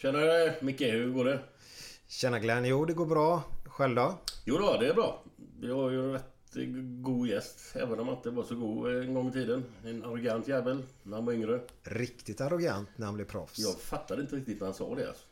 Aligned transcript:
Tjena 0.00 0.18
Micke, 0.60 0.80
hur 0.80 1.12
går 1.12 1.24
det? 1.24 1.40
Tjena 2.06 2.38
Glenn, 2.38 2.64
jo 2.64 2.84
det 2.84 2.92
går 2.94 3.06
bra. 3.06 3.42
Själv 3.66 3.94
då? 3.94 4.18
Jo 4.44 4.58
då, 4.58 4.76
det 4.80 4.88
är 4.88 4.94
bra. 4.94 5.22
Vi 5.60 5.70
har 5.72 5.90
ju 5.90 6.04
en 6.04 6.12
rätt 6.12 6.24
god 7.02 7.28
gäst, 7.28 7.60
även 7.76 8.00
om 8.00 8.08
han 8.08 8.16
inte 8.16 8.30
var 8.30 8.42
så 8.44 8.54
god 8.54 8.96
en 8.96 9.14
gång 9.14 9.28
i 9.28 9.32
tiden. 9.32 9.64
En 9.84 10.04
arrogant 10.04 10.48
jävel, 10.48 10.82
när 11.02 11.16
han 11.16 11.26
var 11.26 11.32
yngre. 11.32 11.60
Riktigt 11.82 12.40
arrogant 12.40 12.88
när 12.96 13.06
han 13.06 13.14
blev 13.14 13.24
proffs. 13.24 13.58
Jag 13.58 13.80
fattade 13.80 14.22
inte 14.22 14.36
riktigt 14.36 14.60
när 14.60 14.66
han 14.66 14.74
sa 14.74 14.94
det. 14.94 15.08
Alltså. 15.08 15.24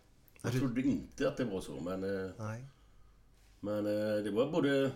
Jag 0.43 0.53
du- 0.53 0.59
trodde 0.59 0.81
inte 0.81 1.29
att 1.29 1.37
det 1.37 1.45
var 1.45 1.61
så, 1.61 1.81
men... 1.81 2.25
eh, 2.25 2.31
Nej. 2.39 2.65
Men 3.61 3.87
eh, 3.87 4.23
det 4.25 4.31
var 4.31 4.51
både 4.53 4.91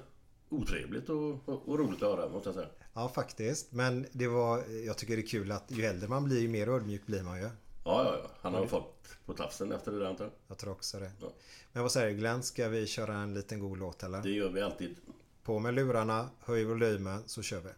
otrevligt 0.49 1.09
och, 1.09 1.49
och, 1.49 1.69
och 1.69 1.79
roligt 1.79 2.03
att 2.03 2.19
höra, 2.19 2.29
måste 2.29 2.49
jag 2.49 2.55
säga. 2.55 2.69
Ja 2.95 3.09
faktiskt. 3.09 3.73
Men 3.73 4.07
det 4.13 4.27
var, 4.29 4.65
jag 4.87 4.99
tycker 4.99 5.17
det 5.17 5.23
är 5.23 5.27
kul 5.27 5.53
att 5.53 5.65
ju 5.69 5.85
äldre 5.85 6.09
man 6.09 6.25
blir 6.25 6.41
ju 6.41 6.49
mer 6.49 6.69
ödmjuk 6.69 7.07
blir 7.07 7.23
man 7.23 7.37
ju. 7.39 7.45
Ja, 7.45 7.51
ja, 7.85 8.17
ja. 8.23 8.31
Han 8.41 8.55
har 8.55 8.67
fått 8.67 9.00
på 9.31 9.37
tafsen 9.37 9.73
efter 9.73 9.93
det 9.93 9.99
där, 9.99 10.07
antar 10.07 10.25
jag. 10.25 10.33
Jag 10.49 10.59
tror 10.59 10.73
också 10.73 10.99
det. 10.99 11.11
Ja. 11.21 11.33
Men 11.73 11.83
vad 11.83 11.93
säger 11.93 12.11
du 12.11 12.17
Glenn? 12.17 12.43
Ska 12.43 12.69
vi 12.69 12.87
köra 12.87 13.15
en 13.15 13.35
liten 13.35 13.61
god 13.61 13.79
låt 13.79 14.03
eller? 14.03 14.23
Det 14.23 14.31
gör 14.31 14.49
vi 14.49 14.61
alltid. 14.61 14.97
På 15.43 15.59
med 15.59 15.75
lurarna, 15.75 16.29
höj 16.41 16.65
volymen 16.65 17.23
så 17.27 17.43
kör 17.43 17.61
vi. 17.61 17.71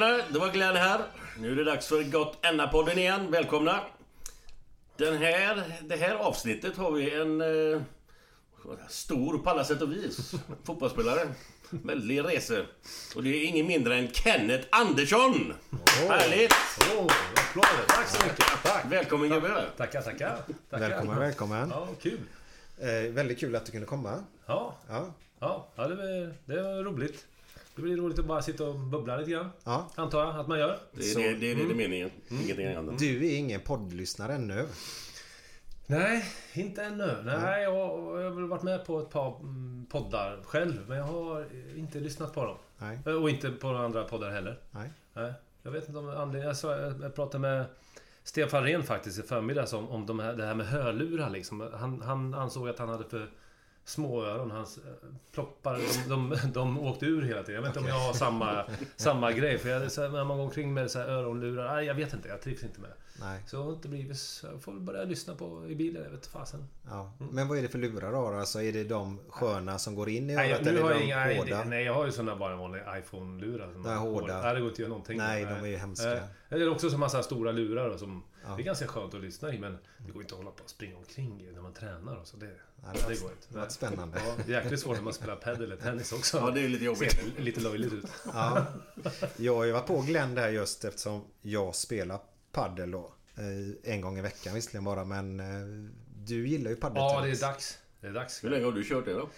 Vän 0.00 0.18
Tjena, 0.18 0.24
det 0.32 0.38
var 0.38 0.52
Glenn 0.52 0.76
här. 0.76 1.00
Nu 1.38 1.52
är 1.52 1.56
det 1.56 1.64
dags 1.64 1.86
för 1.86 2.02
Gott 2.02 2.38
Enna-podden 2.42 2.98
igen. 2.98 3.30
Välkomna! 3.30 3.80
Den 4.96 5.16
här, 5.16 5.62
det 5.82 5.96
här 5.96 6.14
avsnittet 6.14 6.76
har 6.76 6.90
vi 6.90 7.14
en 7.14 7.40
eh, 7.40 7.82
stor 8.88 9.38
på 9.38 9.50
alla 9.50 9.64
sätt 9.64 9.82
och 9.82 9.92
vis 9.92 10.32
fotbollsspelare. 10.64 11.28
Väldig 11.70 12.24
rese. 12.24 12.66
Och 13.16 13.22
det 13.22 13.28
är 13.28 13.44
ingen 13.44 13.66
mindre 13.66 13.96
än 13.96 14.12
Kenneth 14.12 14.66
Andersson! 14.70 15.54
Härligt! 16.08 16.54
Åh, 16.96 17.06
applåder. 17.34 17.84
Tack 17.88 18.08
så 18.08 18.26
mycket. 18.26 18.46
Tack. 18.62 18.84
Välkommen 18.88 19.28
gubbe! 19.28 19.64
Tackar, 19.76 20.02
tackar. 20.02 20.38
tackar. 20.70 20.88
Välkommen, 20.88 21.18
välkommen. 21.18 21.70
Ja, 21.70 21.88
kul. 22.02 22.20
Eh, 22.78 23.12
väldigt 23.12 23.40
kul 23.40 23.56
att 23.56 23.66
du 23.66 23.72
kunde 23.72 23.86
komma. 23.86 24.24
Ja, 24.46 24.76
Ja, 24.88 25.14
ja, 25.40 25.68
ja 25.76 25.88
det, 25.88 25.94
var, 25.94 26.34
det 26.44 26.62
var 26.62 26.84
roligt. 26.84 27.26
Det 27.80 27.84
blir 27.84 27.96
roligt 27.96 28.18
att 28.18 28.24
bara 28.24 28.42
sitta 28.42 28.64
och 28.64 28.74
bubbla 28.78 29.16
lite 29.16 29.30
grann. 29.30 29.50
ja. 29.64 29.88
Antar 29.94 30.24
jag 30.24 30.40
att 30.40 30.48
man 30.48 30.58
gör. 30.58 30.78
Det 30.92 31.10
är 31.12 31.14
det, 31.16 31.34
det, 31.34 31.50
är 31.50 31.56
det, 31.56 31.64
det 31.64 31.70
är 31.70 31.74
meningen. 31.74 32.10
Ingenting 32.28 32.66
annat. 32.66 32.98
Du 32.98 33.26
är 33.26 33.36
ingen 33.36 33.60
poddlyssnare 33.60 34.34
ännu. 34.34 34.66
Nej, 35.86 36.24
inte 36.52 36.82
ännu. 36.84 37.16
Nej, 37.24 37.62
jag, 37.62 37.74
jag 37.74 38.30
har 38.30 38.30
väl 38.30 38.44
varit 38.48 38.62
med 38.62 38.84
på 38.86 39.00
ett 39.00 39.10
par 39.10 39.40
mm, 39.40 39.86
poddar 39.90 40.40
själv. 40.44 40.84
Men 40.88 40.98
jag 40.98 41.04
har 41.04 41.46
inte 41.76 42.00
lyssnat 42.00 42.34
på 42.34 42.44
dem. 42.44 42.56
Nej. 42.78 42.98
Eh, 43.06 43.12
Och 43.22 43.30
inte 43.30 43.50
på 43.50 43.66
några 43.66 43.84
andra 43.84 44.04
poddar 44.04 44.30
heller. 44.30 44.58
Nej. 44.70 44.90
Nej. 45.14 45.32
Jag 45.62 45.70
vet 45.70 45.86
inte 45.88 45.98
om 45.98 46.08
anledningen... 46.08 46.46
Jag, 46.46 46.56
sa, 46.56 46.76
jag 46.76 47.14
pratade 47.14 47.38
med 47.38 47.64
Stefan 48.24 48.62
Rehn 48.64 48.82
faktiskt 48.82 49.18
i 49.18 49.22
förmiddags 49.22 49.72
om, 49.72 49.88
om 49.88 50.06
de 50.06 50.18
här, 50.18 50.34
det 50.34 50.46
här 50.46 50.54
med 50.54 50.66
hörlurar 50.66 51.30
liksom. 51.30 51.70
Han, 51.74 52.02
han 52.02 52.34
ansåg 52.34 52.68
att 52.68 52.78
han 52.78 52.88
hade 52.88 53.04
för 53.04 53.30
små 53.90 54.24
öron. 54.24 54.50
Hans 54.50 54.78
eh, 54.78 54.82
ploppar, 55.32 55.80
de, 56.08 56.30
de, 56.30 56.36
de 56.52 56.78
åkte 56.78 57.06
ur 57.06 57.22
hela 57.22 57.42
tiden. 57.42 57.54
Jag 57.54 57.62
vet 57.62 57.68
inte 57.68 57.80
om 57.80 57.86
jag 57.86 58.06
har 58.06 58.12
samma, 58.12 58.64
samma 58.96 59.32
grej. 59.32 59.58
För 59.58 59.68
jag, 59.68 59.92
så 59.92 60.02
här, 60.02 60.08
när 60.08 60.24
man 60.24 60.36
går 60.36 60.44
omkring 60.44 60.74
med 60.74 60.90
så 60.90 60.98
här 60.98 61.08
öronlurar. 61.08 61.74
Nej, 61.74 61.86
jag 61.86 61.94
vet 61.94 62.14
inte. 62.14 62.28
Jag 62.28 62.40
trivs 62.42 62.62
inte 62.62 62.80
med. 62.80 62.90
Nej. 63.20 63.42
Så 63.46 63.56
jag 63.56 63.62
har 63.62 63.72
inte 63.72 63.88
blivit... 63.88 64.18
så 64.18 64.46
Jag 64.46 64.62
får 64.62 64.72
börja 64.72 65.04
lyssna 65.04 65.34
på 65.34 65.66
i 65.68 65.74
bilen. 65.74 66.02
Jag 66.02 66.10
vet 66.10 66.26
fasen. 66.26 66.64
Ja. 66.88 67.12
Men 67.18 67.48
vad 67.48 67.58
är 67.58 67.62
det 67.62 67.68
för 67.68 67.78
lurar 67.78 68.12
då? 68.12 68.26
Alltså 68.26 68.62
är 68.62 68.72
det 68.72 68.84
de 68.84 69.18
sköna 69.28 69.78
som 69.78 69.94
går 69.94 70.08
in 70.08 70.30
i 70.30 70.34
Nej, 70.34 70.52
örat 70.52 70.66
jag, 70.66 70.72
nu 70.72 70.78
eller 70.78 70.82
har 70.82 70.90
är 70.90 70.94
jag 70.94 71.00
de 71.00 71.06
inga, 71.06 71.16
nej, 71.16 71.38
hårda? 71.38 71.64
nej, 71.64 71.84
jag 71.84 71.94
har 71.94 72.06
ju 72.06 72.12
såna 72.12 72.36
bara 72.36 72.56
vanliga 72.56 72.98
iPhone-lurar. 72.98 73.72
De 73.72 73.86
är 73.86 73.96
hårda. 73.96 74.42
Nej, 74.42 74.54
det 74.54 74.60
går 74.60 74.68
inte 74.68 74.74
att 74.74 74.78
göra 74.78 74.88
någonting 74.88 75.18
Nej, 75.18 75.44
de 75.44 75.50
är 75.50 75.66
ju 75.66 75.76
hemska. 75.76 76.12
Eh, 76.12 76.22
Eller 76.48 76.70
också 76.70 76.90
så 76.90 76.98
massa 76.98 77.22
stora 77.22 77.52
lurar 77.52 77.90
då, 77.90 77.98
som 77.98 78.22
Det 78.56 78.62
är 78.62 78.64
ganska 78.64 78.86
skönt 78.86 79.14
att 79.14 79.20
lyssna 79.20 79.54
i 79.54 79.58
men 79.58 79.78
det 80.06 80.12
går 80.12 80.22
inte 80.22 80.34
att 80.34 80.38
hålla 80.38 80.50
på 80.50 80.64
och 80.64 80.70
springa 80.70 80.96
omkring 80.96 81.48
när 81.54 81.60
man 81.62 81.72
tränar 81.72 82.16
och 82.16 82.26
så. 82.26 82.36
Det, 82.36 82.46
Nej, 82.46 82.56
det, 82.94 83.14
det 83.14 83.20
går 83.22 83.30
inte. 83.30 83.46
det 83.48 83.58
var 83.58 83.68
spännande. 83.68 84.20
Ja, 84.26 84.34
det 84.46 84.52
är 84.54 84.62
jäkligt 84.62 84.80
svårt 84.80 84.96
när 84.96 85.02
man 85.02 85.12
spelar 85.14 85.36
padel 85.36 85.62
eller 85.62 85.76
tennis 85.76 86.12
också. 86.12 86.36
Ja, 86.38 86.50
det 86.50 86.60
är 86.60 86.68
lite 86.68 86.84
jobbigt. 86.84 87.12
Ser 87.12 87.42
lite 87.42 87.60
löjligt 87.60 87.92
ut. 87.92 88.04
Ja. 88.34 88.66
Jag 89.36 89.56
har 89.56 89.64
ju 89.64 89.72
varit 89.72 89.86
på 89.86 90.00
Glenn 90.00 90.34
där 90.34 90.48
just 90.48 90.84
eftersom 90.84 91.24
jag 91.42 91.74
spelar 91.74 92.20
paddel 92.52 92.90
då. 92.90 93.12
Eh, 93.36 93.92
En 93.92 94.00
gång 94.00 94.18
i 94.18 94.22
veckan 94.22 94.54
visserligen 94.54 94.84
bara 94.84 95.04
men 95.04 95.40
eh, 95.40 95.90
du 96.24 96.48
gillar 96.48 96.70
ju 96.70 96.76
Ja, 96.80 96.88
paddeltennis. 96.88 97.40
det 97.40 97.46
är 97.46 97.50
dags. 97.50 97.78
Det 98.00 98.06
är 98.06 98.12
dags. 98.12 98.44
Hur 98.44 98.50
länge 98.50 98.64
har 98.64 98.72
du 98.72 98.84
kört 98.84 99.04
det 99.04 99.12
då? 99.12 99.28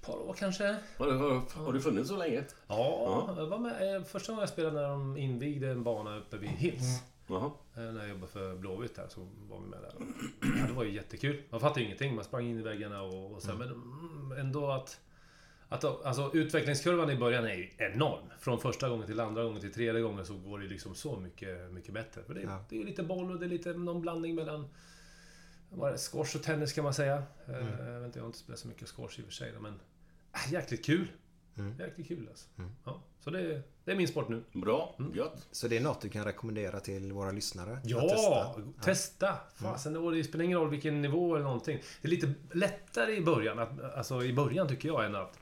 Par 0.00 0.16
år 0.16 0.34
kanske. 0.38 0.76
Har 0.98 1.72
du 1.72 1.80
funnits 1.80 2.08
så 2.08 2.16
länge? 2.16 2.44
Ja, 2.68 3.34
jag 3.36 3.46
var 3.46 3.58
med 3.58 3.96
eh, 3.96 4.02
första 4.04 4.32
gången 4.32 4.40
jag 4.42 4.48
spelade 4.48 4.74
när 4.80 4.88
de 4.88 5.16
invigde 5.16 5.68
en 5.70 5.84
bana 5.84 6.16
uppe 6.18 6.36
vid 6.36 6.50
Hills. 6.50 7.00
Jaha. 7.26 7.50
Eh, 7.74 7.82
När 7.82 8.00
jag 8.00 8.08
jobbade 8.08 8.32
för 8.32 8.56
Blåvitt 8.56 8.94
där 8.94 9.08
så 9.08 9.20
var 9.48 9.60
vi 9.60 9.66
med 9.66 9.78
där. 9.82 9.94
Ja, 10.60 10.66
det 10.66 10.72
var 10.72 10.84
ju 10.84 10.90
jättekul. 10.92 11.42
Man 11.50 11.60
fattade 11.60 11.80
ju 11.80 11.86
ingenting. 11.86 12.14
Man 12.14 12.24
sprang 12.24 12.46
in 12.46 12.58
i 12.58 12.62
väggarna 12.62 13.02
och, 13.02 13.32
och 13.32 13.42
så. 13.42 13.54
Men 13.54 13.68
mm, 13.72 14.32
ändå 14.38 14.70
att... 14.70 15.00
att 15.68 15.84
alltså 15.84 16.30
utvecklingskurvan 16.34 17.10
i 17.10 17.16
början 17.16 17.44
är 17.44 17.54
ju 17.54 17.70
enorm. 17.78 18.24
Från 18.38 18.60
första 18.60 18.88
gången 18.88 19.06
till 19.06 19.20
andra 19.20 19.44
gången 19.44 19.60
till 19.60 19.72
tredje 19.72 20.00
gången 20.00 20.26
så 20.26 20.36
går 20.36 20.58
det 20.58 20.66
liksom 20.66 20.94
så 20.94 21.20
mycket, 21.20 21.72
mycket 21.72 21.94
bättre. 21.94 22.22
För 22.22 22.34
det, 22.34 22.40
är- 22.40 22.44
Ja. 22.46 22.64
det 22.68 22.76
är 22.76 22.80
ju 22.80 22.86
lite 22.86 23.02
boll 23.02 23.30
och 23.30 23.38
det 23.38 23.46
är 23.46 23.50
lite 23.50 23.72
någon 23.72 24.00
blandning 24.00 24.34
mellan... 24.34 24.68
Vad 25.70 25.92
det? 25.92 25.98
Squash 25.98 26.36
och 26.36 26.42
tennis 26.42 26.72
kan 26.72 26.84
man 26.84 26.94
säga. 26.94 27.22
Eh, 27.46 27.54
Jag, 27.54 28.00
vet 28.00 28.06
inte, 28.06 28.18
jag 28.18 28.22
har 28.24 28.26
inte 28.26 28.38
spelat 28.38 28.58
så 28.58 28.68
mycket 28.68 28.88
squash 28.88 29.18
i 29.18 29.22
och 29.22 29.24
för 29.26 29.32
sig. 29.32 29.52
Men 29.60 29.80
äh, 30.32 30.52
jäkligt 30.52 30.84
kul. 30.84 31.06
Jäkligt 31.78 32.08
kul 32.08 32.28
alltså. 32.28 32.48
Ja, 32.84 33.02
så 33.20 33.30
det, 33.30 33.62
det 33.84 33.92
är 33.92 33.96
min 33.96 34.08
sport 34.08 34.28
nu. 34.28 34.42
Bra, 34.52 34.96
gött. 35.14 35.46
Så 35.50 35.68
det 35.68 35.76
är 35.76 35.80
något 35.80 36.00
du 36.00 36.08
kan 36.08 36.24
rekommendera 36.24 36.80
till 36.80 37.12
våra 37.12 37.30
lyssnare? 37.30 37.72
att 37.72 37.90
Ja, 37.90 38.00
testa? 38.00 38.82
testa! 38.84 39.36
Fasen, 39.54 39.96
och 39.96 40.12
det 40.12 40.24
spelar 40.24 40.44
ingen 40.44 40.58
roll 40.58 40.70
vilken 40.70 41.02
nivå 41.02 41.34
eller 41.34 41.44
någonting. 41.44 41.82
Det 42.02 42.08
är 42.08 42.10
lite 42.10 42.34
lättare 42.52 43.16
i 43.16 43.20
början, 43.20 43.58
att, 43.58 43.94
alltså 43.96 44.24
i 44.24 44.32
början 44.32 44.68
tycker 44.68 44.88
jag, 44.88 45.04
än 45.04 45.14
att 45.14 45.38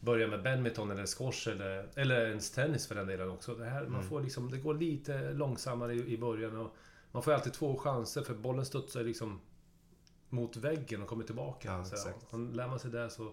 börja 0.00 0.28
med 0.28 0.42
badminton 0.42 0.90
eller 0.90 1.06
squash 1.06 1.48
eller, 1.48 1.88
eller 1.94 2.26
ens 2.26 2.50
tennis 2.50 2.86
för 2.86 2.94
den 2.94 3.06
delen 3.06 3.30
också. 3.30 3.54
Det, 3.54 3.64
här, 3.64 3.86
man 3.86 4.02
får 4.02 4.20
liksom, 4.20 4.50
det 4.50 4.58
går 4.58 4.74
lite 4.74 5.32
långsammare 5.32 5.94
i, 5.94 6.14
i 6.14 6.18
början 6.18 6.56
och 6.56 6.76
man 7.12 7.22
får 7.22 7.32
alltid 7.32 7.52
två 7.52 7.76
chanser 7.76 8.22
för 8.22 8.34
bollen 8.34 8.64
studsar 8.64 9.02
liksom 9.02 9.40
mot 10.28 10.56
väggen 10.56 11.02
och 11.02 11.08
kommer 11.08 11.24
tillbaka. 11.24 11.68
Ja, 11.72 11.84
så, 11.84 12.08
och 12.30 12.38
lär 12.38 12.68
man 12.68 12.78
sig 12.78 12.90
där 12.90 13.08
så 13.08 13.32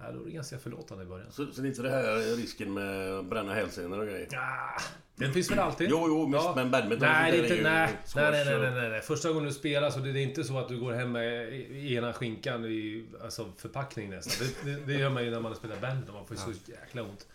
ja, 0.00 0.12
då 0.12 0.20
är 0.20 0.24
det 0.24 0.30
ganska 0.30 0.58
förlåtande 0.58 1.04
i 1.04 1.06
början. 1.06 1.32
Så, 1.32 1.46
så 1.46 1.60
det 1.60 1.66
är 1.66 1.70
inte 1.70 1.82
det 1.82 1.90
här 1.90 2.36
risken 2.36 2.74
med 2.74 3.18
att 3.18 3.24
bränna 3.24 3.54
hälsenor 3.54 3.98
och 3.98 4.06
grejer? 4.06 4.28
Ah, 4.36 4.80
den 5.16 5.32
finns 5.32 5.50
väl 5.50 5.58
alltid? 5.58 5.90
Jo, 5.90 6.04
jo, 6.08 6.32
visst, 6.32 6.56
men 6.56 6.70
badminton 6.70 7.08
nej, 7.08 7.32
det 7.32 7.38
är 7.38 7.42
inte, 7.42 7.54
nej, 7.54 7.92
nej, 8.16 8.44
nej, 8.44 8.58
nej, 8.60 8.70
nej, 8.70 8.90
nej. 8.90 9.00
Första 9.00 9.28
gången 9.28 9.44
du 9.44 9.52
spelar 9.52 9.90
så 9.90 9.98
det 9.98 10.10
är 10.10 10.16
inte 10.16 10.44
så 10.44 10.58
att 10.58 10.68
du 10.68 10.80
går 10.80 10.92
hem 10.92 11.12
med 11.12 11.52
ena 11.74 12.12
skinkan 12.12 12.64
i 12.64 13.06
alltså 13.22 13.52
förpackning 13.56 14.10
nästan. 14.10 14.46
Det, 14.64 14.70
det, 14.70 14.86
det 14.86 14.92
gör 14.92 15.10
man 15.10 15.24
ju 15.24 15.30
när 15.30 15.40
man 15.40 15.54
spelar 15.54 15.76
badminton. 15.80 16.14
Man 16.14 16.26
får 16.26 16.36
ju 16.36 16.42
så 16.42 16.70
jäkla 16.70 17.02
ont. 17.02 17.26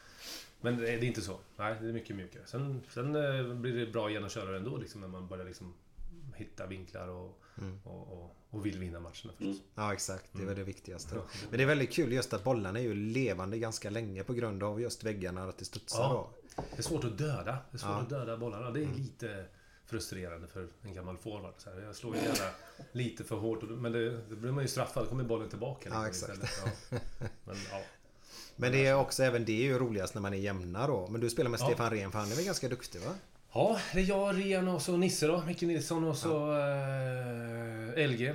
Men 0.62 0.78
det 0.78 0.90
är 0.90 1.00
det 1.00 1.06
är 1.06 1.08
inte 1.08 1.22
så. 1.22 1.40
Nej, 1.58 1.76
det 1.82 1.88
är 1.88 1.94
mycket 1.94 2.16
mjukare. 2.16 2.44
Sen, 2.46 2.82
sen 2.90 3.16
eh, 3.16 3.54
blir 3.54 3.86
det 3.86 3.92
bra 3.92 4.10
genomkörare 4.10 4.58
ändå 4.58 4.78
liksom 4.78 5.02
när 5.02 5.08
man 5.08 5.28
börjar 5.28 5.46
liksom 5.46 5.74
hitta 6.36 6.66
vinklar 6.66 7.08
och, 7.08 7.42
och, 7.84 8.14
och, 8.14 8.36
och 8.50 8.66
vill 8.66 8.80
vinna 8.80 9.00
matcherna 9.00 9.14
förstås. 9.38 9.58
Ja 9.76 9.94
exakt, 9.94 10.26
det 10.32 10.42
är 10.42 10.46
väl 10.46 10.56
det 10.56 10.64
viktigaste. 10.64 11.16
Ja. 11.16 11.22
Men 11.50 11.58
det 11.58 11.64
är 11.64 11.68
väldigt 11.68 11.92
kul 11.94 12.14
just 12.14 12.34
att 12.34 12.44
bollarna 12.44 12.80
är 12.80 12.84
ju 12.84 12.94
levande 12.96 13.58
ganska 13.58 13.90
länge 13.90 14.24
på 14.24 14.34
grund 14.34 14.64
av 14.64 14.82
just 14.82 15.04
väggarna 15.04 15.44
att 15.50 15.58
det 15.58 15.66
studsar 15.66 16.00
Ja. 16.04 16.30
då. 16.56 16.62
Det 16.72 16.78
är 16.78 16.84
svårt 16.84 17.04
att 17.04 17.18
döda. 17.18 17.58
Det 17.72 17.78
är 17.78 17.78
svårt 17.78 17.90
Ja. 17.90 18.00
att 18.02 18.10
döda 18.10 18.38
bollarna. 18.38 18.72
Det 18.72 18.84
är 18.84 18.88
lite 18.88 19.46
frustrerande 19.86 20.48
för 20.48 20.68
en 20.84 20.94
gammal 20.94 21.18
forward. 21.18 21.54
Så 21.58 21.70
här, 21.70 21.82
jag 21.82 21.96
slår 21.96 22.16
ju 22.16 22.22
gärna 22.22 22.52
lite 22.92 23.24
för 23.24 23.36
hårt. 23.36 23.60
Men 23.70 23.92
det, 23.92 24.10
det 24.30 24.36
blir 24.36 24.52
man 24.52 24.64
ju 24.64 24.68
straffad. 24.68 25.04
Då 25.06 25.10
kommer 25.10 25.24
bollen 25.24 25.50
tillbaka. 25.50 25.90
Ja, 25.94 26.06
liksom 26.06 26.32
exakt. 26.34 26.88
Ja. 26.92 26.98
Men, 27.46 27.56
ja. 27.72 27.82
Men 28.56 28.72
det 28.72 28.86
är 28.86 28.96
också 28.96 29.24
även 29.24 29.46
det 29.46 29.52
är 29.52 29.64
ju 29.66 29.80
roligast 29.80 30.14
när 30.14 30.22
man 30.22 30.34
är 30.34 30.38
jämna 30.38 30.88
då. 30.88 31.08
Men 31.08 31.22
du 31.22 31.30
spelar 31.30 31.50
med 31.50 31.60
Ja. 31.60 31.66
Stefan 31.66 31.90
Rehn 31.90 32.12
för 32.12 32.20
han 32.20 32.32
är 32.32 32.36
väl 32.36 32.46
ganska 32.46 32.70
duktig 32.70 33.02
va? 33.02 33.16
Ja, 33.54 33.80
det 33.94 34.00
är 34.00 34.04
jag, 34.04 34.38
Rian 34.38 34.68
och 34.68 34.82
så 34.82 34.98
Nisse 34.98 35.28
då. 35.28 35.44
Micke 35.48 35.62
Nilsson 35.62 36.04
och 36.04 36.18
så 36.18 36.52
eh, 36.52 38.08
LG. 38.08 38.34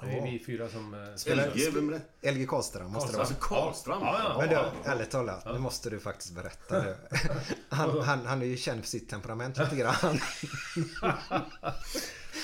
Det 0.00 0.06
är 0.10 0.16
Ja. 0.16 0.24
vi 0.24 0.42
fyra 0.46 0.68
som 0.68 0.94
eh, 0.94 1.14
Spelar- 1.16 1.50
LG, 1.54 1.70
vem 1.74 1.88
är 1.92 2.00
det? 2.20 2.30
LG 2.32 2.46
Karlström 2.48 2.92
måste 2.92 3.08
det 3.12 3.16
vara. 3.18 3.26
Alltså 3.26 3.34
Karlström? 3.40 3.98
Ja, 4.02 4.20
ja. 4.24 4.36
Men 4.38 4.48
du, 4.48 4.90
ärligt 4.90 5.10
talat, 5.10 5.44
nu 5.44 5.58
måste 5.58 5.90
du 5.90 6.00
faktiskt 6.00 6.34
berätta 6.34 6.82
nu. 6.82 6.96
Han, 7.68 8.00
han, 8.00 8.26
han 8.26 8.42
är 8.42 8.46
ju 8.46 8.56
känd 8.56 8.80
för 8.80 8.88
sitt 8.88 9.08
temperament 9.10 9.58
lite 9.58 9.76
grann. 9.76 10.20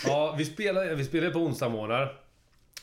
Ja, 0.07 0.35
vi 0.39 0.45
spelar, 0.45 0.95
vi 0.95 1.05
spelar 1.05 1.31
på 1.31 1.39
onsdagsmorgnar. 1.39 2.21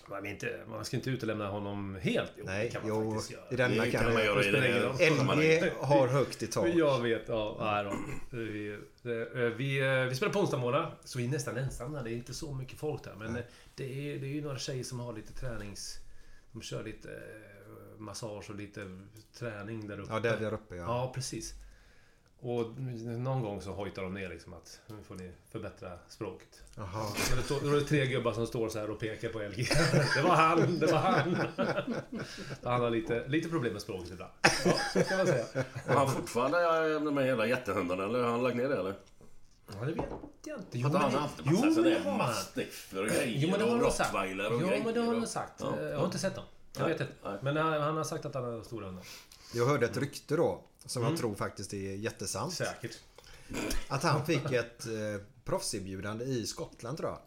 Man, 0.10 0.26
inte, 0.26 0.60
man 0.68 0.86
ska 0.86 0.98
inte 0.98 1.10
utelämna 1.10 1.50
honom 1.50 1.98
helt. 2.02 2.32
Jo, 2.38 2.44
Nej, 2.46 2.66
det 2.66 2.72
kan 2.72 2.82
man 2.82 3.04
jo, 3.06 3.12
faktiskt 3.12 3.32
göra. 3.32 3.44
i 3.52 3.56
denna 3.56 3.84
Det 3.84 3.92
kan 3.92 4.04
kan 4.04 4.14
man 4.14 4.24
göra 4.26 4.42
i 4.42 5.08
sammanhanget. 5.08 5.64
LG 5.64 5.72
har 5.80 6.08
högt 6.08 6.44
i 6.44 6.48
tak. 6.48 6.68
Jag 6.76 7.02
vet, 7.02 7.24
ja. 7.28 7.58
Nej 7.60 7.84
då. 7.84 7.94
Vi, 8.38 8.70
eh, 9.04 9.42
vi, 9.42 9.80
eh, 9.80 10.10
vi 10.10 10.16
spelar 10.16 10.34
på 10.34 10.40
onsdagsmorgnar, 10.40 10.96
så 11.04 11.18
vi 11.18 11.26
är 11.26 11.30
nästan 11.30 11.58
ensamma. 11.58 12.04
Det 12.04 12.12
är 12.12 12.14
inte 12.14 12.34
så 12.34 12.54
mycket 12.54 12.80
folk 12.80 13.04
där. 13.04 13.16
Men 13.16 13.36
eh, 13.36 13.44
det 13.76 13.84
är, 13.84 14.20
det 14.20 14.26
är 14.26 14.32
ju 14.32 14.42
några 14.42 14.58
tjejer 14.58 14.84
som 14.84 15.00
har 15.00 15.14
lite 15.14 15.34
tränings... 15.34 16.00
De 16.52 16.62
kör 16.62 16.84
lite 16.84 17.10
eh, 17.10 18.00
massage 18.00 18.50
och 18.50 18.56
lite 18.56 19.00
träning 19.40 19.88
där 19.88 20.00
uppe. 20.00 20.14
Ja, 20.14 20.20
där 20.20 20.38
där 20.38 20.54
uppe 20.54 20.76
ja. 20.76 20.84
Ja, 20.84 21.12
precis. 21.16 21.54
Och 22.40 22.80
någon 23.20 23.42
gång 23.42 23.62
så 23.62 23.72
hojtar 23.72 24.04
de 24.04 24.14
ner 24.14 24.30
liksom 24.30 24.54
att 24.54 24.80
nu 24.88 24.96
får 25.08 25.16
ni 25.16 25.32
förbättra 25.52 25.92
språket. 26.10 26.64
Jaha. 26.76 27.06
Men 27.30 27.38
det 27.38 27.44
står, 27.44 27.60
då 27.60 27.68
är 27.68 27.74
det 27.74 27.82
tre 27.82 28.06
gubbar 28.06 28.34
som 28.34 28.48
står 28.48 28.70
så 28.70 28.80
här 28.80 28.90
och 28.90 29.00
pekar 29.00 29.30
på 29.30 29.40
LG. 29.40 29.68
Det 30.16 30.22
var 30.22 30.36
han, 30.36 30.80
det 30.80 30.86
var 30.88 30.98
han. 31.00 31.36
Så 32.64 32.70
han 32.70 32.82
har 32.82 32.90
lite, 32.90 33.28
lite 33.28 33.50
problem 33.50 33.74
med 33.74 33.82
språket 33.82 34.12
ibland. 34.12 34.32
Ja, 34.66 34.74
så 34.94 35.04
kan 35.04 35.18
man 35.18 35.28
säga. 35.28 35.46
Har 35.88 35.96
han 35.96 36.10
fortfarande 36.12 36.58
eh, 36.96 37.02
de 37.02 37.18
här 37.18 37.26
jävla 37.26 37.48
jättehundarna 37.48 38.04
eller 38.04 38.24
har 38.24 38.32
han 38.32 38.44
lagt 38.44 38.56
ner 38.58 38.70
det 38.70 38.78
eller? 38.78 38.96
Ja, 39.74 39.86
det 39.86 39.86
vet 39.86 40.06
jag 40.46 40.60
inte. 40.60 40.80
Har 40.80 40.86
inte 40.86 40.98
han 40.98 41.12
haft 41.14 41.42
jo, 41.44 41.52
massa 41.52 41.66
men 41.66 41.76
sådana 41.76 42.18
mastiffer 42.18 43.02
och 43.02 43.08
grejer 43.08 43.38
Jo, 43.40 43.50
men 43.52 43.60
det 43.60 43.66
har 43.66 43.78
han 43.80 43.92
sagt. 43.92 44.10
Jo, 44.14 44.68
men 44.86 44.94
det 44.94 45.00
har 45.00 45.14
han 45.16 45.28
sagt. 45.28 45.54
Ja, 45.60 45.82
Jag 45.82 45.98
har 45.98 46.06
inte 46.06 46.18
sett 46.18 46.36
dem. 46.36 46.44
Jag 46.74 46.82
Nej, 46.84 46.92
vet 46.94 47.02
inte. 47.02 47.14
nej. 47.24 47.38
Men 47.42 47.58
han, 47.58 47.82
han 47.82 47.98
har 47.98 48.04
sagt 48.04 48.26
att 48.26 48.34
han 48.34 48.44
har 48.44 48.64
stora 48.64 48.86
hundar. 48.86 49.06
Jag 49.54 49.66
hörde 49.66 49.86
ett 49.86 49.98
rykte 49.98 50.36
då, 50.36 50.64
som 50.88 51.02
Mm. 51.02 51.12
jag 51.14 51.20
tror 51.20 51.36
faktiskt 51.36 51.74
är 51.74 51.78
jättesant. 51.96 52.54
Säkert. 52.54 52.98
Att 53.88 54.04
han 54.04 54.26
fick 54.26 54.52
ett 54.52 54.86
eh, 54.88 55.22
proffserbjudande 55.46 56.26
i 56.26 56.46
Skottland 56.48 56.98
tror 56.98 57.10
jag. 57.10 57.20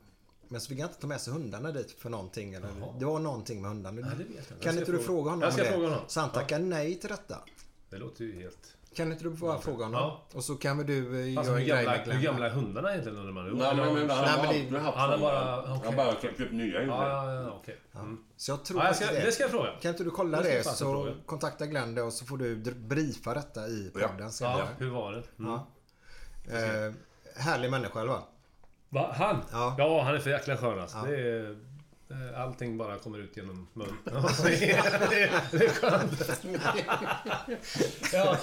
Men 0.48 0.60
så 0.60 0.68
fick 0.68 0.80
han 0.80 0.88
inte 0.88 1.00
ta 1.00 1.06
med 1.06 1.20
sig 1.20 1.32
hundarna 1.32 1.72
dit 1.72 1.90
för 1.98 2.10
någonting. 2.10 2.54
Eller, 2.54 2.68
det 2.98 3.04
var 3.04 3.18
någonting 3.18 3.62
med 3.62 3.70
hundarna. 3.70 4.00
Ja. 4.00 4.24
Jag 4.48 4.60
Kan 4.62 4.78
inte 4.78 4.92
du 4.92 4.98
fråga- 4.98 5.30
honom 5.30 5.40
Jag 5.42 5.52
ska 5.52 5.62
om 5.62 5.66
det? 5.68 5.72
fråga 5.74 5.88
honom. 5.88 6.04
Så 6.08 6.20
han 6.20 6.30
tackar 6.30 6.58
nej 6.58 6.94
till 7.00 7.08
detta. 7.08 7.38
Det 7.90 7.98
låter 7.98 8.24
ju 8.24 8.40
helt... 8.42 8.76
Kan 8.96 9.12
inte 9.12 9.24
du 9.24 9.30
bara 9.30 9.58
fråga 9.58 9.84
honom? 9.84 10.00
Ja. 10.00 10.24
Och 10.34 10.44
så 10.44 10.54
kan 10.56 10.78
väl 10.78 10.86
du 10.86 11.36
Alltså, 11.38 11.58
göra 11.60 11.80
en 11.80 11.84
grej 11.86 12.06
med 12.06 12.16
hur 12.16 12.22
gamla 12.22 12.46
är 12.46 12.50
hundarna 12.50 12.90
egentligen 12.90 13.18
undrar 13.18 13.32
man? 13.32 13.44
Nej, 13.44 13.76
men, 13.76 13.94
men, 13.94 14.10
han, 14.10 14.18
har 14.28 14.36
men 14.36 14.42
det- 14.52 14.58
aldrig 14.58 14.80
haft 14.82 14.98
han 14.98 15.10
har 15.10 15.18
bara- 15.18 15.62
okej. 15.74 15.80
Han 15.84 15.96
bara 15.96 16.20
köpt 16.20 16.40
upp 16.40 16.52
nya 16.52 16.74
Ja, 16.74 16.80
hundar. 16.80 17.08
ja, 17.08 17.34
ja, 17.42 17.50
okej. 17.62 17.78
Mm. 17.94 18.18
Så 18.36 18.50
jag 18.52 18.64
tror 18.64 18.80
Ja, 18.80 18.86
jag 18.86 18.96
ska, 18.96 19.04
faktiskt 19.04 19.26
det 19.26 19.32
ska 19.32 19.42
jag 19.42 19.50
fråga. 19.50 19.70
Kan 19.82 19.90
inte 19.90 20.04
du 20.04 20.10
kolla 20.10 20.42
Det 20.42 20.48
det, 20.58 20.64
så 20.64 20.84
fråga. 20.84 21.12
kontakta 21.26 21.66
Glenn 21.66 21.94
då 21.94 22.10
så 22.10 22.24
får 22.26 22.38
du 22.38 22.56
briefa 22.74 23.34
detta 23.34 23.66
i 23.68 23.90
podden 23.92 24.10
Ja, 24.18 24.30
senare. 24.30 24.68
hur 24.78 24.90
var 24.90 25.12
det? 25.12 25.22
Mm. 25.38 25.50
Ja. 25.50 25.66
Eh, 26.52 26.92
härlig 27.36 27.70
människa 27.70 28.00
eller 28.00 28.12
va? 28.12 28.22
Va? 28.88 29.14
Han? 29.18 29.36
Ja. 29.52 29.74
Ja. 29.78 30.02
han 30.02 30.14
är 30.14 30.18
för 30.18 30.30
jäkla 30.30 30.56
skön 30.56 30.80
alltså. 30.80 30.96
Ja. 30.98 31.04
Det 31.04 31.16
är, 31.16 31.56
allting 32.36 32.78
bara 32.78 32.98
kommer 32.98 33.18
ut 33.18 33.36
genom 33.36 33.66
mun. 33.72 33.96
Ja, 34.04 34.30
det, 34.44 34.70
är, 34.70 35.68
skönt. 35.68 36.40
ja, 38.12 38.36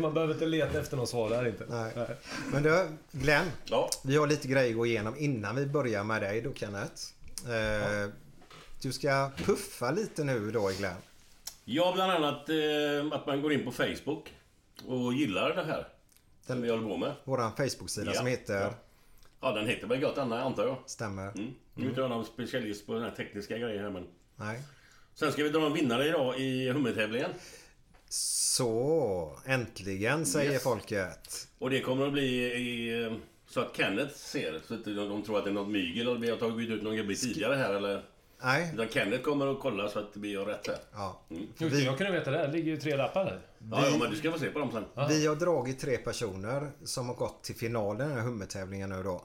man 0.00 0.14
behöver 0.14 0.34
inte 0.34 0.46
leta 0.46 0.80
efter 0.80 0.96
något 0.96 1.08
svar 1.08 1.30
där 1.30 1.46
inte. 1.46 1.66
Nej. 1.68 2.06
Men 2.52 2.62
du, 2.62 2.88
Glenn. 3.12 3.46
Ja. 3.64 3.90
Vi 4.04 4.16
har 4.16 4.26
lite 4.26 4.48
grejer 4.48 4.70
att 4.70 4.76
gå 4.76 4.86
igenom 4.86 5.14
innan 5.18 5.56
vi 5.56 5.66
börjar 5.66 6.04
med 6.04 6.22
dig 6.22 6.40
då 6.42 6.52
Kenneth. 6.54 7.02
Eh, 7.50 8.08
Du 8.82 8.92
ska 8.92 9.30
puffa 9.36 9.90
lite 9.90 10.24
nu 10.24 10.50
då 10.50 10.68
Glenn. 10.78 10.94
Ja, 11.64 11.92
bland 11.94 12.12
annat 12.12 12.48
eh, 12.48 12.56
att 13.18 13.26
man 13.26 13.42
går 13.42 13.52
in 13.52 13.64
på 13.64 13.72
Facebook 13.72 14.32
och 14.86 15.12
gillar 15.14 15.54
det 15.56 15.64
här. 15.64 15.88
Som 16.46 16.62
vi 16.62 16.70
håller 16.70 16.88
på 16.88 16.96
med. 16.96 17.12
Våran 17.24 17.52
Facebook-sida 17.56 18.10
Ja. 18.10 18.18
som 18.18 18.26
heter... 18.26 18.60
Ja. 18.60 18.70
Ja, 19.40 19.52
den 19.52 19.66
heter 19.66 19.86
väl 19.86 20.00
gott 20.00 20.18
Anna, 20.18 20.42
antar 20.42 20.66
jag. 20.66 20.76
Stämmer. 20.86 21.28
Mm. 21.34 21.54
Nu 21.74 21.84
är 21.84 21.88
inte 21.88 22.00
jag 22.00 22.10
någon 22.10 22.24
specialist 22.24 22.86
på 22.86 22.94
den 22.94 23.02
här 23.02 23.10
tekniska 23.10 23.58
grejen 23.58 23.82
här, 23.84 23.90
men... 23.90 24.06
Nej. 24.36 24.60
Sen 25.14 25.32
ska 25.32 25.42
vi 25.42 25.48
dra 25.48 25.66
en 25.66 25.72
vinnare 25.72 26.08
idag 26.08 26.38
i 26.40 26.70
hummertävlingen. 26.70 27.30
Så, 28.08 29.38
äntligen 29.46 30.26
säger 30.26 30.52
Yes. 30.52 30.62
folket. 30.62 31.48
Och 31.58 31.70
det 31.70 31.80
kommer 31.80 32.06
att 32.06 32.12
bli 32.12 32.42
i, 32.44 33.18
så 33.46 33.60
att 33.60 33.76
Kenneth 33.76 34.14
ser. 34.14 34.60
Så 34.66 34.74
att 34.74 34.84
de, 34.84 34.94
de 34.94 35.22
tror 35.22 35.38
att 35.38 35.44
det 35.44 35.50
är 35.50 35.54
något 35.54 35.68
mygel 35.68 36.08
och 36.08 36.22
vi 36.22 36.30
har 36.30 36.36
tagit 36.36 36.70
ut 36.70 36.82
någon 36.82 36.96
gubbe 36.96 37.14
tidigare 37.14 37.54
här 37.54 37.74
eller... 37.74 38.04
Nej. 38.44 38.70
Utan 38.74 38.88
Kenneth 38.88 39.22
kommer 39.22 39.46
att 39.46 39.60
kolla 39.60 39.88
så 39.88 39.98
att 39.98 40.10
vi 40.16 40.34
har 40.34 40.44
rätt 40.44 40.66
här. 40.66 40.78
Ja. 40.92 41.20
Mm. 41.30 41.46
Ska 41.56 41.78
jag 41.78 41.98
kunna 41.98 42.10
veta 42.10 42.30
det? 42.30 42.38
Det 42.46 42.52
ligger 42.52 42.70
ju 42.72 42.76
tre 42.76 42.96
lappar 42.96 43.24
där. 43.24 43.40
Ja, 43.70 43.88
ja, 43.90 43.96
men 44.00 44.10
du 44.10 44.16
ska 44.16 44.32
få 44.32 44.38
se 44.38 44.50
på 44.50 44.58
dem 44.58 44.70
sen. 44.72 45.08
Vi 45.08 45.26
har 45.26 45.36
dragit 45.36 45.78
tre 45.80 45.96
personer 45.96 46.70
som 46.84 47.08
har 47.08 47.14
gått 47.14 47.44
till 47.44 47.54
finalen 47.54 48.06
i 48.06 48.08
den 48.10 48.18
här 48.18 48.24
hummertävlingen 48.26 48.90
nu 48.90 49.02
då. 49.02 49.24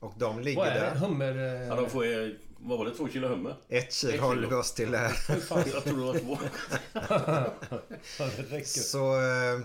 Och 0.00 0.14
de 0.18 0.40
ligger 0.40 0.58
Vad 0.60 0.68
är 0.68 0.74
det? 0.74 0.80
där. 0.80 0.94
Hummer... 0.94 1.36
eh, 1.62 1.68
Ja, 1.68 1.76
de 1.76 1.90
får 1.90 2.06
ju... 2.06 2.38
Vad 2.60 2.78
var 2.78 2.84
det? 2.84 2.94
Två 2.94 3.08
kilo 3.08 3.28
hummer? 3.28 3.54
Ett 3.68 3.92
kilo 3.92 4.22
håller 4.22 4.48
vi 4.48 4.54
oss 4.54 4.74
till 4.74 4.90
där. 4.90 5.12
Jag 5.74 5.84
tror 5.84 5.96
det 5.98 6.04
var 6.06 6.18
två. 6.18 6.38
Ja, 8.18 8.26
det 8.36 8.42
räcker. 8.42 8.64
Så... 8.66 9.14
eh, 9.14 9.58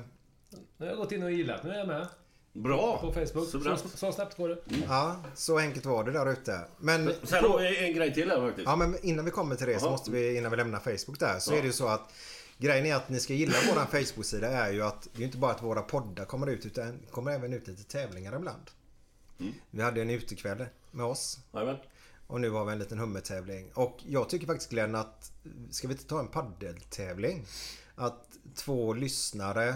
Nu 0.78 0.86
har 0.86 0.88
jag 0.88 0.98
gått 0.98 1.12
in 1.12 1.24
och 1.24 1.32
gillat. 1.32 1.64
Nu 1.64 1.70
är 1.70 1.78
jag 1.78 1.88
med. 1.88 2.08
Bra! 2.54 2.98
På 3.02 3.12
Facebook. 3.14 3.46
Så 3.46 3.52
Så, 3.52 3.58
bra. 3.60 3.78
så 3.96 4.12
snabbt 4.12 4.38
går 4.38 4.50
det. 4.50 4.58
Ja, 4.88 5.16
så 5.36 5.58
enkelt 5.58 5.86
var 5.86 6.04
det 6.04 6.12
där 6.12 6.32
ute. 6.32 6.60
Men, 6.80 7.14
Sen 7.24 7.44
har 7.44 7.60
vi 7.60 7.88
en 7.88 7.94
grej 7.96 8.14
till 8.14 8.30
här 8.32 8.42
faktiskt. 8.48 8.66
ja, 8.66 8.76
men 8.76 8.98
innan 9.06 9.26
vi 9.26 9.32
kommer 9.32 9.56
till 9.56 9.68
det 9.68 9.80
så 9.80 9.86
Jaha. 9.86 9.92
måste 9.92 10.12
vi, 10.12 10.38
innan 10.38 10.52
vi 10.52 10.58
lämnar 10.58 10.80
Facebook 10.80 11.20
där, 11.20 11.40
så 11.40 11.52
Ja. 11.54 11.58
är 11.58 11.62
det 11.62 11.68
ju 11.68 11.74
så 11.74 11.88
att 11.88 12.14
Grejen 12.58 12.86
är 12.86 12.96
att 12.96 13.10
ni 13.10 13.20
ska 13.20 13.34
gilla 13.34 13.54
våran 13.74 13.88
Facebook-sida 13.88 14.48
är 14.48 14.72
ju 14.72 14.84
att 14.84 15.02
det 15.04 15.10
är 15.18 15.20
ju 15.20 15.26
inte 15.26 15.38
bara 15.38 15.52
att 15.52 15.64
våra 15.64 15.82
poddar 15.82 16.26
kommer 16.26 16.48
ut 16.48 16.66
utan 16.66 16.86
det 17.06 17.12
kommer 17.12 17.32
även 17.32 17.54
ut 17.54 17.68
lite 17.68 17.84
tävlingar 17.84 18.36
ibland. 18.36 18.62
Mm. 19.44 19.54
Vi 19.72 19.82
hade 19.82 20.02
en 20.02 20.10
utekväll 20.10 20.66
med 20.92 21.06
oss 21.06 21.40
Jajamän. 21.54 21.78
och 22.28 22.42
nu 22.42 22.50
har 22.50 22.66
vi 22.66 22.72
en 22.72 22.80
liten 22.80 23.00
hummertävling. 23.00 23.72
Och 23.74 23.98
jag 24.08 24.30
tycker 24.30 24.48
faktiskt 24.48 24.70
Glenn 24.70 24.96
att 24.96 25.32
ska 25.72 25.88
vi 25.88 25.94
inte 25.94 26.06
ta 26.06 26.20
en 26.20 26.28
paddeltävling? 26.28 27.46
Att 27.96 28.28
två 28.56 28.94
lyssnare 28.94 29.76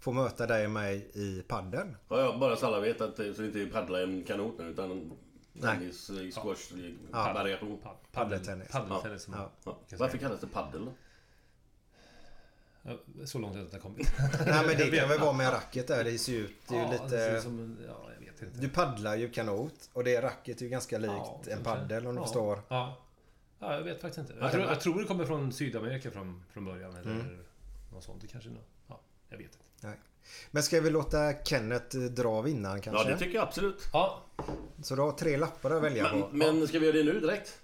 får 0.00 0.12
möta 0.12 0.46
dig 0.46 0.64
och 0.64 0.70
mig 0.70 1.10
i 1.14 1.42
paddeln. 1.48 1.96
Ja, 2.08 2.20
ja, 2.20 2.38
bara 2.40 2.56
så 2.56 2.66
alla 2.66 2.80
vet 2.80 3.00
att 3.00 3.16
det 3.16 3.34
så 3.34 3.44
inte 3.44 3.60
är 3.60 3.66
paddla 3.66 4.02
en 4.02 4.24
kanot 4.24 4.58
nu 4.58 4.64
utan 4.64 5.12
tennis, 5.60 6.10
i 6.10 6.32
squash, 6.32 6.72
Ja. 7.12 7.32
variation. 7.34 7.78
Pa- 7.82 7.96
Paddeltennis. 8.12 8.68
Paddeltennis. 8.68 9.22
som- 9.22 9.34
Ja. 9.34 9.50
Ja. 9.64 9.78
Varför 9.98 10.18
kallas 10.18 10.40
det 10.40 10.46
paddel 10.46 10.84
då? 10.84 10.92
Ja, 12.82 12.92
Så 13.26 13.38
långt 13.38 13.54
har 13.54 13.60
jag 13.60 13.66
inte 13.66 13.78
kommit. 13.78 14.12
Nej 14.46 14.66
men 14.66 14.76
det 14.76 14.98
kan 14.98 15.08
väl 15.08 15.20
vara 15.20 15.32
med 15.32 15.52
racket 15.52 15.86
där. 15.86 16.04
Det 16.04 16.18
ser 16.18 16.32
ut. 16.32 16.56
Det 16.68 16.74
är 16.74 16.78
ju 16.78 16.84
Ja, 16.84 16.92
lite... 16.92 17.04
det 17.04 17.10
ser 17.10 17.36
ut 17.36 17.42
som 17.42 17.76
Ja, 17.86 18.10
vet 18.46 18.54
inte. 18.54 18.66
Du 18.66 18.72
paddlar 18.72 19.16
ju 19.16 19.30
kanot 19.30 19.90
och 19.92 20.04
det 20.04 20.20
racket 20.22 20.58
är 20.60 20.62
ju 20.64 20.68
ganska 20.68 20.98
likt 20.98 21.12
Ja, 21.16 21.40
en 21.50 21.62
paddel 21.64 22.06
om 22.06 22.14
du 22.14 22.20
ja. 22.20 22.24
förstår. 22.24 22.60
Ja. 22.68 22.96
ja, 23.58 23.74
jag 23.74 23.82
vet 23.82 24.00
faktiskt 24.00 24.18
inte. 24.18 24.32
Ja, 24.38 24.44
Jag 24.44 24.52
tror, 24.52 24.64
jag 24.64 24.80
tror 24.80 25.00
det 25.00 25.04
kommer 25.06 25.24
från 25.24 25.52
Sydamerika 25.52 26.10
från, 26.10 26.44
från 26.52 26.64
början. 26.64 26.96
Eller 26.96 27.10
Mm. 27.12 27.38
något 27.92 28.04
sånt. 28.04 28.20
Det 28.20 28.26
kanske... 28.26 28.50
nå- 28.50 28.56
Ja, 28.88 29.00
jag 29.28 29.36
vet 29.38 29.46
inte. 29.46 29.58
Nej. 29.80 29.94
Men 30.50 30.62
ska 30.62 30.80
vi 30.80 30.90
låta 30.90 31.32
Kenneth 31.44 31.96
eh, 31.96 32.02
dra 32.02 32.40
vinnaren 32.42 32.76
Ja, 32.76 32.82
kanske? 32.82 33.10
det 33.10 33.18
tycker 33.18 33.34
jag 33.34 33.42
absolut. 33.42 33.88
Ja, 33.92 34.22
Så 34.82 34.94
du 34.96 35.02
har 35.02 35.12
tre 35.12 35.36
lappar 35.36 35.70
att 35.70 35.82
välja 35.82 36.02
Men, 36.12 36.22
på. 36.22 36.28
men 36.32 36.68
ska 36.68 36.78
vi 36.78 36.86
göra 36.86 36.96
det 36.96 37.04
nu 37.12 37.20
direkt? 37.20 37.58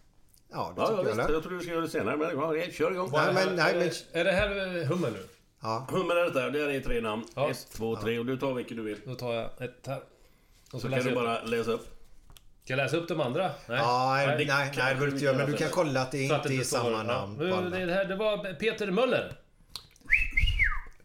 Ja, 0.51 0.73
det 0.77 0.83
Ja, 0.83 0.83
ja 0.83 0.87
tycker 0.87 0.97
jag. 0.97 1.05
visst. 1.05 1.19
eller? 1.19 1.35
Jag 1.35 1.43
tror 1.43 1.53
vi 1.57 1.63
ska 1.63 1.71
göra 1.73 1.83
det 1.83 1.89
senare. 1.89 2.17
Men 2.17 2.31
ja, 2.39 2.71
kör 2.73 2.93
igång. 2.93 3.11
Nej, 3.13 3.35
men, 3.35 3.57
nej, 3.57 3.71
är, 3.75 3.79
men, 3.79 3.89
det- 4.13 4.21
är 4.21 4.25
det 4.25 4.33
här 4.33 4.77
eh, 4.83 4.87
hummer 4.87 5.11
nu? 5.11 5.27
ja. 5.61 5.87
Hummer 5.91 6.17
är 6.17 6.25
detta. 6.25 6.51
Det 6.51 6.59
här 6.59 6.69
är 6.69 6.81
tre 6.81 7.01
namn. 7.01 7.25
Ja. 7.35 7.51
Ett, 7.51 7.69
två, 7.73 7.97
tre. 7.97 8.19
Och 8.19 8.27
du 8.27 8.37
tar 8.39 8.55
vilket 8.55 8.77
du 8.77 8.83
vill. 8.83 9.01
Då 9.05 9.15
tar 9.15 9.33
jag 9.33 9.63
ett 9.63 9.87
här. 9.87 10.03
Och 10.73 10.81
Så 10.81 10.89
så 10.89 10.89
kan 10.95 11.05
du 11.05 11.15
bara 11.15 11.43
läsa 11.43 11.71
upp. 11.71 11.89
Ska 12.65 12.73
jag 12.73 12.77
läsa 12.77 12.97
upp 12.97 13.09
de 13.09 13.21
andra? 13.21 13.43
Nej. 13.43 13.79
Ja, 13.79 14.13
nej, 14.17 14.27
Nej. 14.27 14.37
nej, 14.37 14.47
nej, 14.47 14.71
det 14.71 14.77
behöver 14.77 15.07
du 15.07 15.13
inte 15.13 15.25
göra. 15.25 15.37
Men 15.37 15.51
du 15.51 15.57
kan 15.57 15.71
kolla 15.71 16.01
att 16.03 16.13
det 16.13 16.31
att 16.31 16.47
inte 16.51 16.61
är 16.61 16.65
samma 16.65 17.03
namn 17.03 17.39
på 17.39 17.45
alla. 17.57 17.71
det, 17.79 17.93
här, 17.93 18.05
det 18.05 18.17
var 18.17 18.55
Peter 18.55 18.91
Möller. 18.91 19.37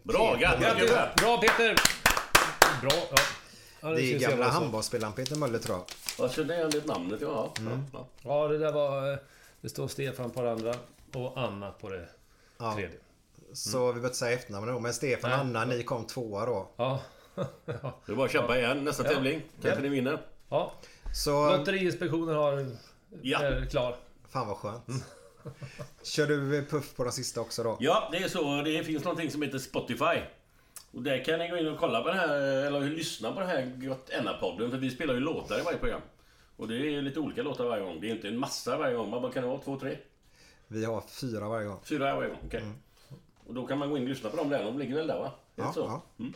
Bra! 0.03 0.35
Grattis! 0.35 0.91
Bra 1.17 1.37
Peter! 1.41 1.75
Bra. 2.81 2.91
Ja. 3.11 3.17
Ja, 3.81 3.89
Det 3.89 4.01
är 4.01 4.11
syns 4.11 4.21
jag 4.21 4.31
gamla 4.31 4.47
handbollsspelaren 4.49 5.13
Peter 5.13 5.35
Möller 5.35 5.59
tror 5.59 5.77
jag. 5.77 5.85
Jag 6.25 6.31
kände 6.35 6.55
igen 6.55 6.69
det 6.69 6.85
namnet. 6.85 7.19
Ja. 7.21 7.53
Mm. 7.57 7.85
Ja. 7.93 8.07
Ja, 8.21 8.47
det 8.47 8.57
där 8.57 8.71
var... 8.71 9.11
eh, 9.11 9.17
Det 9.61 9.69
står 9.69 9.87
Stefan 9.87 10.31
på 10.31 10.41
det 10.41 10.51
andra 10.51 10.73
och 11.13 11.33
Anna 11.39 11.71
på 11.71 11.89
det 11.89 12.07
Ja. 12.57 12.73
tredje. 12.75 12.97
Så 13.53 13.77
vi 13.79 13.83
behöver 13.93 14.07
inte 14.07 14.17
säga 14.17 14.37
efternamn 14.37 14.67
då. 14.67 14.79
Men 14.79 14.93
Stefan 14.93 15.31
och. 15.31 15.37
Anna, 15.37 15.65
ni 15.65 15.83
kom 15.83 16.05
tvåa 16.07 16.45
då. 16.45 16.69
Ja. 16.77 16.99
Det 18.05 18.11
är 18.11 18.15
bara 18.15 18.25
att 18.25 18.31
kämpa 18.31 18.57
igen. 18.57 18.83
Nästa 18.83 19.03
Ja. 19.03 19.09
tävling. 19.09 19.41
Kanske 19.61 19.81
ni 19.81 19.89
vinner. 19.89 20.19
ja. 20.49 20.73
Så, 21.13 21.57
Lotteriinspektionen 21.57 22.35
har... 22.35 22.65
Ja. 23.21 23.39
Är 23.43 23.65
klar. 23.65 23.95
fan 24.29 24.47
vad 24.47 24.57
skönt. 24.57 24.85
Kör 26.03 26.27
du 26.27 26.65
puff 26.65 26.95
på 26.95 27.03
den 27.03 27.13
sista 27.13 27.41
också 27.41 27.63
då? 27.63 27.77
Ja, 27.79 28.09
det 28.11 28.17
är 28.17 28.27
så. 28.27 28.61
Det 28.61 28.83
finns 28.83 29.03
någonting 29.03 29.31
som 29.31 29.41
heter 29.41 29.57
Spotify. 29.57 30.19
Och 30.91 31.01
där 31.01 31.23
kan 31.23 31.39
ni 31.39 31.49
gå 31.49 31.57
in 31.57 31.67
och 31.67 31.79
kolla 31.79 32.01
på 32.01 32.07
den 32.07 32.17
här, 32.17 32.37
eller 32.39 32.81
lyssna 32.81 33.31
på 33.31 33.39
den 33.39 33.49
här 33.49 33.73
Gott 33.75 34.39
podden 34.39 34.71
För 34.71 34.77
vi 34.77 34.89
spelar 34.89 35.13
ju 35.13 35.19
låtar 35.19 35.59
i 35.59 35.61
varje 35.63 35.77
program. 35.77 36.01
Och 36.57 36.67
det 36.67 36.75
är 36.75 37.01
lite 37.01 37.19
olika 37.19 37.43
låtar 37.43 37.65
varje 37.65 37.83
gång. 37.83 38.01
Det 38.01 38.09
är 38.09 38.15
inte 38.15 38.27
en 38.27 38.37
massa 38.37 38.77
varje 38.77 38.95
gång. 38.95 39.11
Vad 39.11 39.33
kan 39.33 39.43
det 39.43 39.49
vara? 39.49 39.61
Två, 39.61 39.79
tre? 39.79 39.97
Vi 40.67 40.85
har 40.85 41.01
fyra 41.01 41.49
varje 41.49 41.67
gång. 41.67 41.79
Fyra 41.83 42.15
varje 42.15 42.29
gång? 42.29 42.39
Okej. 42.45 42.63
Och 43.47 43.53
då 43.53 43.67
kan 43.67 43.77
man 43.77 43.89
gå 43.89 43.97
in 43.97 44.03
och 44.03 44.09
lyssna 44.09 44.29
på 44.29 44.37
dem 44.37 44.49
där. 44.49 44.63
De 44.63 44.79
ligger 44.79 44.95
väl 44.95 45.07
där 45.07 45.19
va? 45.19 45.31
Ja, 45.55 45.73
så? 45.73 45.79
ja. 45.79 46.03
Mm. 46.19 46.33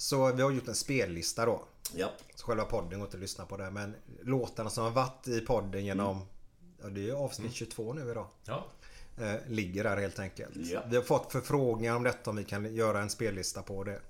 Så 0.00 0.32
vi 0.32 0.42
har 0.42 0.50
gjort 0.50 0.68
en 0.68 0.74
spellista 0.74 1.46
då. 1.46 1.64
ja. 1.94 2.12
Så 2.34 2.46
själva 2.46 2.64
podden 2.64 2.98
går 2.98 3.06
inte 3.06 3.16
att 3.16 3.20
lyssna 3.20 3.46
på 3.46 3.56
det. 3.56 3.70
Men 3.70 3.94
låtarna 4.22 4.70
som 4.70 4.84
har 4.84 4.90
varit 4.90 5.28
i 5.28 5.40
podden 5.40 5.84
genom... 5.84 6.26
Ja, 6.82 6.88
det 6.88 7.00
är 7.00 7.04
ju 7.04 7.14
avsnitt 7.16 7.52
22 7.52 7.92
nu 7.92 8.10
idag. 8.10 8.26
Ja. 8.44 8.66
Eh, 9.18 9.34
ligger 9.48 9.84
där 9.84 9.96
helt 9.96 10.18
enkelt. 10.18 10.56
Ja. 10.56 10.82
Vi 10.88 10.96
har 10.96 11.02
fått 11.02 11.32
förfrågningar 11.32 11.96
om 11.96 12.02
detta 12.02 12.30
om 12.30 12.36
vi 12.36 12.44
kan 12.44 12.74
göra 12.74 13.00
en 13.00 13.10
spellista 13.10 13.62
på 13.62 13.84
det. 13.84 14.00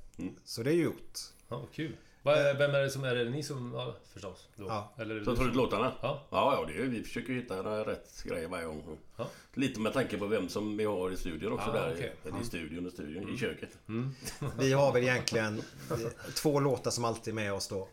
Så 0.44 0.62
det 0.62 0.70
är 0.70 0.74
gjort. 0.74 1.18
ja 1.48 1.66
kul. 1.72 1.96
Är- 2.24 2.54
Vem 2.58 2.74
är 2.74 2.80
det 2.80 2.90
som... 2.90 3.04
Är 3.04 3.14
det 3.14 3.30
ni 3.30 3.42
som... 3.42 3.72
Ja, 3.74 3.94
förstås. 4.12 4.48
Då. 4.56 4.64
Ja. 4.68 4.92
Eller 4.98 5.14
du 5.14 5.24
tar 5.24 5.32
du 5.32 5.38
ut 5.40 5.46
som- 5.46 5.56
låtarna? 5.56 5.92
Ja. 6.02 6.22
Ja, 6.30 6.54
ja 6.60 6.66
det 6.74 6.82
är, 6.82 6.86
vi 6.86 7.02
försöker 7.02 7.32
hitta 7.32 7.84
rätt 7.86 8.22
grejer 8.24 8.48
varje 8.48 8.64
gång. 8.66 8.98
Ja. 9.16 9.26
Lite 9.54 9.80
med 9.80 9.92
tanke 9.92 10.18
på 10.18 10.26
vem 10.26 10.48
som 10.48 10.76
vi 10.76 10.84
har 10.84 11.10
i 11.10 11.16
studion 11.16 11.52
också 11.52 11.70
Ah, 11.70 11.72
där. 11.72 11.92
okej. 11.94 12.14
Eller 12.24 12.40
i 12.40 12.44
studion 12.44 12.86
och 12.86 12.92
studion. 12.92 13.34
I 13.34 13.38
köket. 13.38 13.70
Vi 14.58 14.72
har 14.72 14.92
väl 14.92 15.02
egentligen 15.02 15.62
eh, 15.90 15.96
två 16.34 16.60
låtar 16.60 16.90
som 16.90 17.04
alltid 17.04 17.32
är 17.32 17.34
med 17.34 17.52
oss 17.52 17.68
då. 17.68 17.88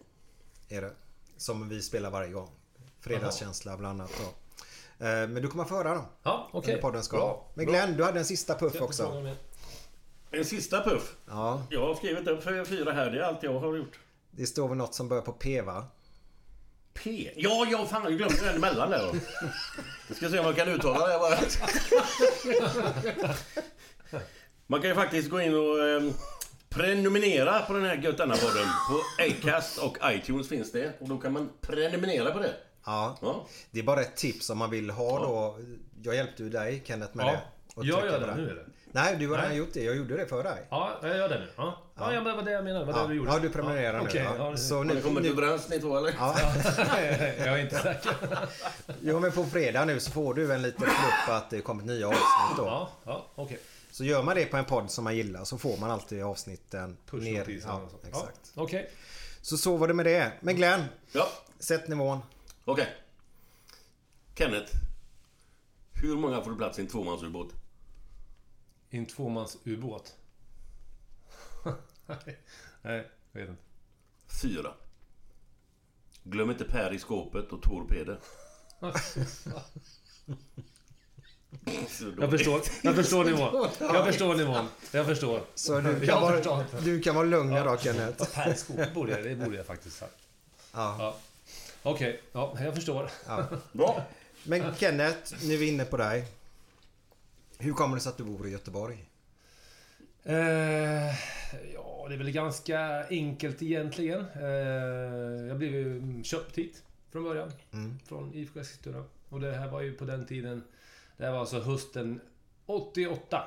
Är 0.70 0.82
det. 0.82 0.92
Som 1.38 1.70
vi 1.70 1.82
spelar 1.82 2.10
varje 2.12 2.32
gång. 2.32 2.50
Fredagskänsla 3.00 3.78
bland 3.78 4.02
annat 4.02 4.12
då. 4.20 4.26
Eh, 5.06 5.28
Men 5.28 5.36
du 5.36 5.48
kommer 5.48 5.64
få 5.66 5.76
höra 5.76 5.94
dem. 5.96 6.06
Ja, 6.24 6.50
okej. 6.52 6.72
Under 6.74 6.82
podden 6.82 7.04
ska. 7.04 7.18
Bra. 7.18 7.52
Men 7.54 7.66
Bra. 7.66 7.74
Glenn, 7.74 7.98
du 7.98 8.04
hade 8.04 8.20
en 8.20 8.26
sista 8.26 8.56
puff 8.56 8.82
också. 8.82 9.32
En 10.32 10.46
sista 10.46 10.84
puff. 10.84 11.16
Ja, 11.28 11.64
Jag 11.70 11.88
har 11.88 11.96
skrivit 11.96 12.28
upp 12.28 12.44
för 12.44 12.66
fyra 12.66 12.92
här. 12.92 13.12
Det 13.12 13.20
är 13.20 13.24
allt 13.24 13.44
jag 13.44 13.60
har 13.60 13.76
gjort. 13.76 14.00
Det 14.38 14.46
står 14.48 14.68
väl 14.68 14.78
något 14.78 14.96
som 14.96 15.08
börjar 15.10 15.22
på 15.24 15.32
P 15.32 15.62
va? 15.62 15.86
P. 16.94 17.32
Ja, 17.36 17.68
ja, 17.72 17.86
fan 17.86 18.04
jag 18.04 18.18
glömde 18.18 18.46
den 18.46 18.56
emellan 18.56 18.90
där 18.90 19.00
då. 19.06 19.20
Vi 20.10 20.16
ska 20.16 20.30
se 20.30 20.40
om 20.40 20.46
jag 20.46 20.56
kan 20.56 20.68
uttala 20.68 21.08
det 21.08 21.20
bara. 21.20 21.38
Man 24.68 24.82
kan 24.82 24.90
ju 24.90 24.96
faktiskt 24.96 25.30
gå 25.30 25.42
in 25.42 25.54
och 25.56 25.88
eh, 25.88 26.12
prenumerera 26.70 27.60
på 27.62 27.74
den 27.74 27.84
här 27.86 27.96
Gött 27.98 28.18
podden 28.18 28.68
På 28.90 29.24
Acast 29.24 29.78
och 29.78 29.98
iTunes 30.04 30.50
finns 30.50 30.72
det. 30.72 31.02
Och 31.02 31.10
då 31.10 31.18
kan 31.18 31.34
man 31.34 31.50
prenumerera 31.62 32.32
på 32.32 32.40
det. 32.40 32.54
Ja. 32.86 33.18
Ja. 33.22 33.48
Det 33.72 33.80
är 33.80 33.84
bara 33.84 34.02
ett 34.02 34.16
tips 34.16 34.50
om 34.50 34.58
man 34.58 34.70
vill 34.70 34.90
ha 34.90 35.20
då. 35.20 35.60
Jag 36.04 36.16
hjälpte 36.16 36.44
ju 36.44 36.50
dig 36.50 36.84
Kenneth 36.86 37.16
med 37.16 37.26
Ja. 37.26 37.32
det. 37.32 37.42
Och 37.76 37.86
Jag 37.86 38.06
gör 38.06 38.20
det 38.20 38.36
nu 38.36 38.50
eller? 38.50 38.66
Nej, 38.98 39.16
du 39.20 39.28
har 39.30 39.38
redan 39.38 39.56
gjort 39.56 39.74
det. 39.74 39.84
Jag 39.84 39.96
gjorde 39.96 40.18
det 40.18 40.26
för 40.28 40.44
dig. 40.44 40.68
Ja, 40.70 41.00
jag 41.02 41.18
gör 41.18 41.30
det 41.30 41.40
nu. 41.40 41.48
Ja, 41.58 41.78
ja, 41.98 42.14
ja 42.14 42.20
men 42.22 42.24
det 42.24 42.34
var 42.36 42.44
det 42.44 42.52
jag 42.52 42.64
menade. 42.64 42.86
Det 42.86 42.92
var 42.92 43.00
Ja, 43.00 43.08
det 43.08 43.14
du 43.14 43.18
gjorde. 43.18 43.32
ja 43.32 43.40
du 43.40 43.50
prenumererar 43.50 44.00
nu. 44.02 44.08
Okej, 44.08 44.24
ja. 44.38 44.50
ja, 44.52 44.58
Så 44.58 44.76
Har 44.78 44.84
ni 44.84 44.94
nu, 44.94 45.02
kommit 45.02 45.26
överens 45.26 45.70
ni 45.70 45.80
två 45.80 45.98
eller? 45.98 46.14
ja. 46.20 46.36
jag 47.38 47.48
är 47.48 47.58
inte 47.58 47.76
säker. 47.80 48.12
Jo 49.02 49.20
men 49.20 49.32
på 49.32 49.44
fredag 49.44 49.86
nu 49.86 50.00
så 50.00 50.12
får 50.12 50.34
du 50.34 50.54
en 50.54 50.62
liten 50.62 50.82
plupp 50.84 51.30
att 51.36 51.50
det 51.50 51.62
kommit 51.62 51.86
nya 51.86 52.08
avsnitt 52.08 52.58
då. 52.58 52.66
Ja, 52.66 52.90
ja, 53.06 53.26
okej. 53.36 53.60
Så 53.92 54.04
gör 54.04 54.24
man 54.24 54.36
det 54.36 54.46
på 54.46 54.58
en 54.58 54.66
podd 54.66 54.92
som 54.92 55.04
man 55.04 55.16
gillar 55.16 55.44
så 55.44 55.58
får 55.58 55.78
man 55.78 55.92
alltid 55.92 56.24
avsnitten 56.24 56.98
Push-notiser 57.10 57.68
Ja, 57.70 57.74
och 57.82 57.92
så. 57.92 58.08
exakt. 58.08 58.52
Ja, 58.56 58.62
okej. 58.62 58.92
Så 59.42 59.58
så 59.58 59.78
var 59.78 59.88
det 59.88 59.94
med 59.94 60.06
det. 60.06 60.32
Men 60.42 60.56
Glenn, 60.56 60.84
Ja, 61.12 61.28
sätt 61.60 61.88
nivån. 61.88 62.20
okej. 62.66 62.88
Kenneth. 64.38 64.72
Hur 66.02 66.16
många 66.18 66.42
får 66.42 66.52
du 66.52 66.58
plats 66.58 66.80
i 66.80 66.82
en 66.82 66.88
tvåmansubåt? 66.88 67.54
I 68.90 68.98
en 68.98 69.06
tvåmans-ubåt. 69.06 70.16
Nej, 72.06 72.38
Nej, 72.82 73.08
jag 73.32 73.42
vet 73.42 73.50
inte. 73.50 73.62
Fyra. 74.42 74.74
Glöm 76.24 76.50
inte 76.52 76.64
Per 76.64 76.94
i 76.94 77.00
skåpet 77.00 77.52
och 77.52 77.62
torpeder. 77.62 78.20
Jag 82.20 82.30
förstår, 82.30 82.62
jag 82.82 82.96
förstår 82.96 83.26
nivån. 83.26 83.70
Jag 83.80 84.06
förstår 84.06 84.36
nivån. 84.36 84.68
Jag 84.92 85.06
förstår. 85.06 85.42
Så 85.56 85.80
du 85.80 85.90
Jag 85.92 86.06
kan, 86.06 86.22
vara, 86.22 86.66
du 86.84 87.02
kan 87.02 87.16
vara 87.16 87.26
lugn 87.26 87.54
idag 87.54 87.82
Kenneth. 87.82 88.34
Per 88.34 88.54
skop 88.54 88.94
borde 88.94 89.12
jag, 89.12 89.24
det 89.24 89.36
borde 89.36 89.58
jag 89.58 89.66
faktiskt 89.66 89.98
sagt. 89.98 90.18
Ja. 90.74 90.96
Ja. 91.00 91.18
Okej, 91.84 92.22
ja, 92.32 92.58
jag 92.60 92.76
förstår. 92.76 93.10
Bra. 93.72 94.04
Men 94.44 94.76
Kenneth, 94.76 95.34
nu 95.44 95.54
är 95.54 95.58
vi 95.58 95.68
inne 95.68 95.86
på 95.86 95.98
dig. 95.98 96.26
Hur 97.58 97.74
kommer 97.74 97.96
det 97.96 98.02
sig 98.02 98.10
att 98.10 98.18
du 98.18 98.24
bor 98.24 98.48
i 98.48 98.52
Göteborg? 98.52 99.10
Eh, 100.24 101.08
ja, 101.74 102.06
det 102.08 102.14
är 102.14 102.18
väl 102.18 102.32
ganska 102.32 103.08
enkelt 103.10 103.62
egentligen. 103.62 104.26
Eh, 104.36 105.48
jag 105.48 105.58
blev 105.58 105.74
ju 105.74 106.24
köpt 106.24 106.58
hit 106.58 106.84
från 107.12 107.24
början. 107.24 107.52
Från 108.06 108.34
IFK 108.34 108.60
Eskilstuna. 108.60 109.04
Och 109.30 109.40
det 109.40 109.52
här 109.52 109.68
var 109.68 109.82
ju 109.82 109.94
på 109.94 110.06
den 110.06 110.26
tiden... 110.26 110.64
Det 111.18 111.26
här 111.26 111.32
var 111.32 111.40
alltså 111.40 111.60
hösten 111.60 112.22
88. 112.66 113.44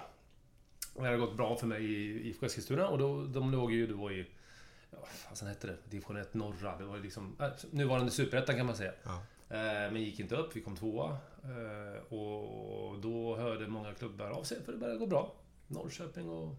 Och 0.94 1.02
det 1.02 1.08
hade 1.08 1.18
gått 1.18 1.36
bra 1.36 1.56
för 1.56 1.66
mig 1.66 1.84
i 1.84 2.28
IFK 2.28 2.46
Eskilstuna 2.46 2.88
och 2.88 2.98
då, 2.98 3.24
de 3.24 3.52
låg 3.52 3.72
ju 3.72 3.86
då 3.86 4.12
i 4.12 4.26
ja, 4.90 4.98
vad 5.00 5.08
fasen 5.08 5.48
hette 5.48 5.66
det? 5.66 5.76
Division 5.90 6.16
1 6.16 6.34
norra. 6.34 6.78
Det 6.78 6.84
var 6.84 6.96
ju 6.96 7.02
liksom... 7.02 7.36
Äh, 7.40 7.48
nuvarande 7.70 8.10
superettan 8.10 8.56
kan 8.56 8.66
man 8.66 8.76
säga. 8.76 8.92
Ja. 9.02 9.22
Eh, 9.50 9.92
Men 9.92 9.96
gick 10.02 10.20
inte 10.20 10.36
upp, 10.36 10.56
vi 10.56 10.60
kom 10.60 10.76
tvåa. 10.76 11.16
Eh, 11.44 12.12
Och 12.14 12.98
då 13.00 13.36
hörde 13.36 13.68
många 13.68 13.94
klubbar 13.94 14.30
av 14.30 14.42
sig 14.42 14.62
för 14.64 14.72
det 14.72 14.78
började 14.78 14.98
gå 14.98 15.06
bra. 15.06 15.32
Norrköping 15.66 16.28
och 16.28 16.54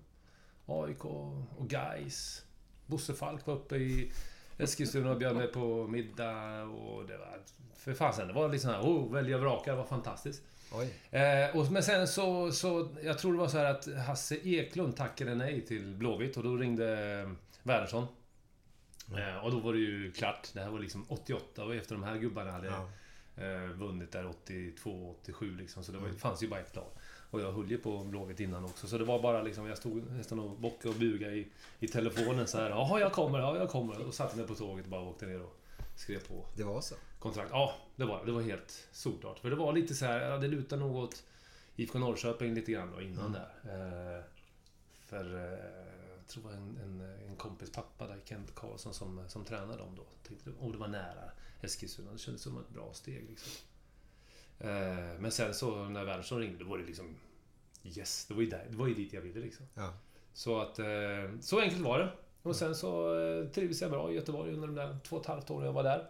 AIK 0.66 1.06
och 1.06 1.70
Gais. 1.70 2.46
Bosse 2.86 3.14
Falk 3.14 3.46
var 3.48 3.54
uppe 3.54 3.76
i 3.76 4.12
Eskilstuna 4.58 5.12
och 5.12 5.18
bjöd 5.18 5.36
mig 5.36 5.48
på 5.48 5.88
middag 5.88 6.64
och 6.64 7.06
det 7.08 7.18
var... 7.18 7.40
För 7.76 7.94
fasen, 7.94 8.28
det 8.28 8.34
var 8.34 8.50
liksom 8.50 8.70
här, 8.72 8.82
oh, 8.82 9.14
välja 9.14 9.38
vraka, 9.38 9.72
det 9.72 9.78
var 9.78 9.84
fantastiskt. 9.86 10.42
Eh, 11.12 11.58
och, 11.58 11.72
men 11.72 11.84
sen 11.84 12.08
så, 12.08 12.52
så... 12.52 12.90
Jag 13.04 13.20
tror 13.20 13.34
det 13.34 13.40
var 13.40 13.48
så 13.48 13.58
här 13.58 13.66
att 13.66 13.88
Hasse 14.08 14.36
Eklund 14.36 14.96
tackade 14.98 15.36
nej 15.36 15.66
till 15.66 15.96
Blåvitt 15.96 16.38
och 16.38 16.44
då 16.44 16.56
ringde 16.56 16.86
Wernersson. 17.64 18.08
Eh, 19.18 19.46
och 19.46 19.52
då 19.52 19.60
var 19.60 19.74
det 19.74 19.80
ju 19.80 20.12
klart. 20.12 20.50
Det 20.54 20.60
här 20.62 20.70
var 20.70 20.80
liksom 20.80 21.06
88 21.10 21.64
och 21.66 21.76
efter 21.76 21.96
de 21.96 22.04
här 22.04 22.18
gubbarna 22.18 22.52
hade 22.52 22.68
eh, 23.38 23.64
vunnit 23.74 24.12
där 24.12 24.26
82, 24.28 25.16
87 25.22 25.58
liksom. 25.58 25.84
Så 25.84 25.92
det 25.92 25.98
var, 25.98 26.10
fanns 26.10 26.44
ju 26.44 26.48
bara 26.48 26.60
ett 26.60 26.76
lag. 26.76 26.88
Och 27.32 27.42
jag 27.42 27.52
höll 27.52 27.72
ju 27.72 27.78
på 27.78 28.04
Blåvitt 28.04 28.40
innan 28.40 28.66
också. 28.66 28.88
Så 28.88 28.98
det 28.98 29.04
var 29.04 29.22
bara 29.22 29.42
liksom, 29.42 29.68
jag 29.68 29.78
stod 29.78 30.12
nästan 30.12 30.40
och 30.40 30.50
bockade 30.60 30.90
och 30.90 31.00
bugade 31.00 31.36
i, 31.36 31.48
i 31.80 31.88
telefonen 31.88 32.48
så 32.48 32.58
här. 32.58 32.70
Jaha, 32.70 33.00
jag 33.00 33.12
kommer, 33.12 33.40
ja 33.40 33.58
jag 33.58 33.70
kommer. 33.70 34.08
Och 34.08 34.14
satte 34.14 34.38
mig 34.38 34.48
på 34.48 34.56
tåget 34.56 34.86
och 34.86 34.92
bara 34.92 35.02
åkte 35.02 35.26
ner 35.26 35.42
och 35.42 35.58
skrev 35.96 36.28
på 36.28 36.46
Det 36.58 36.64
var 36.64 36.82
så. 36.82 36.96
kontrakt. 37.20 37.50
Ja, 37.52 37.74
det 37.96 38.06
var 38.06 38.26
det. 38.26 38.32
var 38.32 38.42
helt 38.42 38.88
solklart. 38.92 39.40
För 39.40 39.50
det 39.50 39.56
var 39.56 39.74
lite 39.74 39.94
så 39.94 40.06
här, 40.06 40.40
det 40.40 40.48
lutar 40.48 40.78
nog 40.78 40.96
åt 40.96 41.24
IFK 41.76 42.00
Norrköping 42.00 42.54
lite 42.54 42.72
grann 42.72 42.92
då 42.96 43.02
innan 43.02 43.32
där. 43.32 43.52
Eh, 43.64 44.24
för 45.06 45.36
eh, 45.54 45.60
tror 46.32 46.44
var 46.44 46.52
en, 46.52 46.78
en, 46.78 47.02
en 47.30 47.36
kompis 47.36 47.72
pappa 47.72 48.08
där, 48.08 48.20
Kent 48.26 48.56
Karlsson, 48.56 48.94
som, 48.94 49.22
som 49.28 49.46
tränade 49.46 49.78
dem 49.78 49.96
då. 49.96 50.06
Tyckte, 50.28 50.50
och 50.60 50.72
det 50.72 50.78
var 50.78 50.88
nära 50.88 51.32
Eskilstuna. 51.62 52.12
Det 52.12 52.18
kändes 52.18 52.42
som 52.42 52.58
ett 52.58 52.70
bra 52.70 52.94
steg 52.94 53.30
liksom. 53.30 53.52
Eh, 54.60 55.20
men 55.20 55.32
sen 55.32 55.54
så 55.54 55.84
när 55.86 56.06
Wernersson 56.06 56.40
ringde, 56.40 56.64
då 56.64 56.70
var 56.70 56.78
det 56.78 56.86
liksom 56.86 57.16
Yes, 57.84 58.26
det 58.26 58.34
var 58.34 58.42
ju, 58.42 58.50
där, 58.50 58.68
det 58.70 58.78
var 58.78 58.88
ju 58.88 58.94
dit 58.94 59.14
jag 59.14 59.22
ville 59.22 59.40
liksom. 59.40 59.66
Ja. 59.74 59.94
Så 60.34 60.60
att... 60.62 60.80
eh, 60.80 60.86
Så 61.42 61.60
enkelt 61.60 61.82
var 61.82 62.00
det. 62.00 62.12
Och 62.44 62.56
sen 62.56 62.76
så 62.76 63.20
eh, 63.22 63.48
trivdes 63.48 63.82
jag 63.82 63.92
bra 63.92 64.12
i 64.12 64.16
Göteborg 64.16 64.54
under 64.54 64.68
de 64.68 64.76
där 64.76 64.98
två 65.04 65.16
och 65.16 65.22
ett 65.22 65.28
halvt 65.28 65.50
åren 65.52 65.66
jag 65.66 65.74
var 65.74 65.84
där. 65.84 66.10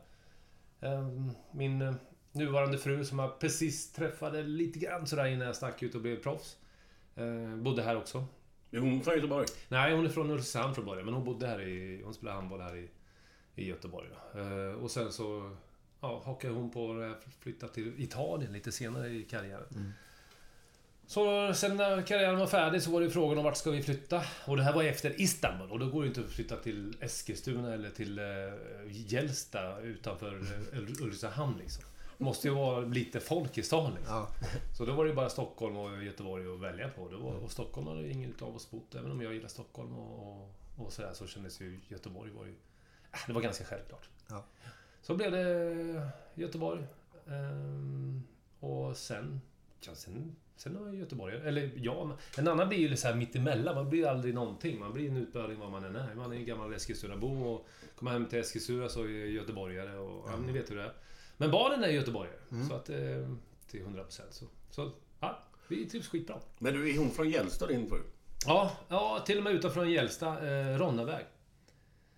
Eh, 0.82 1.10
Min 1.52 1.82
eh, 1.82 1.94
nuvarande 2.32 2.78
fru 2.78 3.06
som 3.06 3.20
jag 3.20 3.40
precis 3.40 3.92
träffade 3.92 4.44
lite 4.44 4.80
grann 4.80 5.08
sådär 5.08 5.26
innan 5.26 5.48
jag 5.48 5.56
stack 5.56 5.84
ut 5.84 5.96
och 5.96 6.02
blev 6.02 6.24
proffs. 6.24 6.58
Bodde 7.62 7.84
här 7.84 7.98
också. 7.98 8.26
Är 8.72 8.80
hon 8.80 9.04
från 9.04 9.14
Göteborg? 9.16 9.48
Nej, 9.70 9.96
hon 9.96 10.06
är 10.06 10.10
från 10.10 10.32
Ulricehamn 10.32 10.76
från 10.76 10.86
början, 10.86 11.06
men 11.06 11.14
hon 11.14 11.26
bodde 11.26 11.48
här 11.48 11.62
i... 11.62 12.02
Hon 12.04 12.14
spelade 12.14 12.38
handboll 12.38 12.62
här 12.62 12.76
i, 12.76 12.90
i 13.56 13.68
Göteborg. 13.68 14.08
Eh, 14.36 14.76
Och 14.84 14.92
sen 14.92 15.12
så 15.12 15.56
ja, 16.02 16.22
hakade 16.26 16.54
hon 16.54 16.70
på 16.72 16.84
och 16.86 17.16
flyttade 17.40 17.74
till 17.74 17.94
Italien 17.98 18.54
lite 18.54 18.72
senare 18.72 19.10
i 19.10 19.24
karriären. 19.24 19.94
Så 21.08 21.54
sen 21.54 21.78
när 21.78 22.02
karriären 22.02 22.40
var 22.40 22.48
färdig 22.48 22.82
så 22.82 22.92
var 22.92 23.02
det 23.02 23.10
frågan 23.10 23.38
om 23.38 23.44
vart 23.44 23.58
ska 23.58 23.72
vi 23.72 23.84
flytta? 23.84 24.22
Och 24.46 24.58
det 24.58 24.64
här 24.64 24.74
var 24.74 24.84
efter 24.84 25.22
Istanbul 25.22 25.72
och 25.72 25.80
då 25.80 25.90
går 25.90 26.02
det 26.02 26.08
inte 26.08 26.22
att 26.22 26.30
flytta 26.32 26.56
till 26.56 26.96
Eskilstuna 27.00 27.74
eller 27.74 27.90
till 27.90 28.20
eh, 28.20 28.26
Gällsta 28.90 29.80
utanför 29.80 30.36
eh, 30.36 30.80
Ul- 30.80 31.02
Ulricehamn 31.04 31.58
liksom. 31.58 31.84
Måste 32.22 32.48
ju 32.48 32.54
vara 32.54 32.80
lite 32.80 33.20
folk 33.20 33.58
i 33.58 33.64
stan 33.64 33.94
liksom. 33.96 34.16
Ja. 34.16 34.28
Så 34.78 34.86
då 34.86 34.94
var 34.94 35.04
det 35.06 35.10
ju 35.10 35.16
bara 35.16 35.30
Stockholm 35.30 35.78
och 35.78 36.04
Göteborg 36.04 36.54
att 36.54 36.60
välja 36.60 36.90
på. 36.90 37.08
Det 37.10 37.18
var, 37.18 37.34
och 37.34 37.52
Stockholm 37.52 37.88
hade 37.88 38.02
ju 38.02 38.12
ingen 38.12 38.34
av 38.42 38.56
oss 38.56 38.72
bott. 38.72 38.96
Även 38.96 39.12
om 39.12 39.22
jag 39.22 39.34
gillar 39.34 39.48
Stockholm 39.48 39.94
och, 39.94 40.42
och, 40.42 40.50
och 40.86 40.94
sådär 40.94 41.12
så 41.14 41.28
kändes 41.28 41.62
ju 41.62 41.80
Göteborg 41.88 42.32
var 42.32 42.46
ju... 42.46 42.52
äh, 43.14 43.20
Det 43.28 43.34
var 43.34 43.42
ganska 43.42 43.64
självklart. 43.64 44.10
Ja. 44.30 44.46
Så 45.02 45.16
blev 45.16 45.32
det 45.32 46.12
Göteborg. 46.36 46.84
Ehm, 47.28 48.24
och 48.60 48.98
sen... 48.98 49.42
Ja, 49.88 49.96
sen, 49.96 50.36
sen 50.56 50.80
var 50.80 50.86
jag 50.88 50.96
göteborgare. 50.96 51.48
Eller 51.48 51.72
ja, 51.76 52.18
en 52.38 52.48
annan 52.48 52.70
blir 52.70 52.80
ju 52.80 52.98
så 52.98 53.08
här 53.08 53.16
mittemellan. 53.16 53.76
Man 53.76 53.90
blir 53.90 54.08
aldrig 54.08 54.34
någonting. 54.34 54.80
Man 54.80 54.94
blir 54.94 55.10
en 55.10 55.18
utbörling 55.18 55.60
vad 55.60 55.72
man 55.72 55.84
än 55.84 55.96
är. 55.96 56.16
Man 56.16 56.32
är 56.32 56.36
en 56.36 56.46
gammal 56.46 56.74
Eskilstuna-bo 56.74 57.44
och 57.44 57.68
kommer 57.96 58.12
hem 58.12 58.26
till 58.26 58.40
Eskilstuna 58.40 58.90
så 58.90 59.04
är 59.04 59.08
göteborgare. 59.08 59.98
Och, 59.98 60.30
ja, 60.30 60.38
ni 60.38 60.52
vet 60.52 60.72
hur 60.72 60.76
det 60.76 60.84
är. 60.84 60.94
Men 61.42 61.52
barnen 61.52 61.84
är 61.84 61.88
göteborgare. 61.90 62.36
Så 62.70 62.76
att... 62.76 62.90
Eh, 62.90 62.98
till 63.72 63.82
100%. 63.86 64.22
Så, 64.32 64.46
så 64.70 64.92
ja, 65.20 65.40
vi 65.68 65.86
trivs 65.90 66.08
skitbra. 66.08 66.36
Men 66.60 66.74
du, 66.74 66.94
är 66.94 66.98
hon 66.98 67.12
från 67.12 67.30
Gällstad 67.30 67.68
din 67.68 67.90
fru? 67.90 67.98
Ja, 68.46 68.72
ja, 68.90 69.24
till 69.26 69.38
och 69.38 69.44
med 69.44 69.54
utanför 69.54 69.86
Gällsta. 69.86 70.28
Eh, 70.50 70.78
Ronnaväg. 70.78 71.26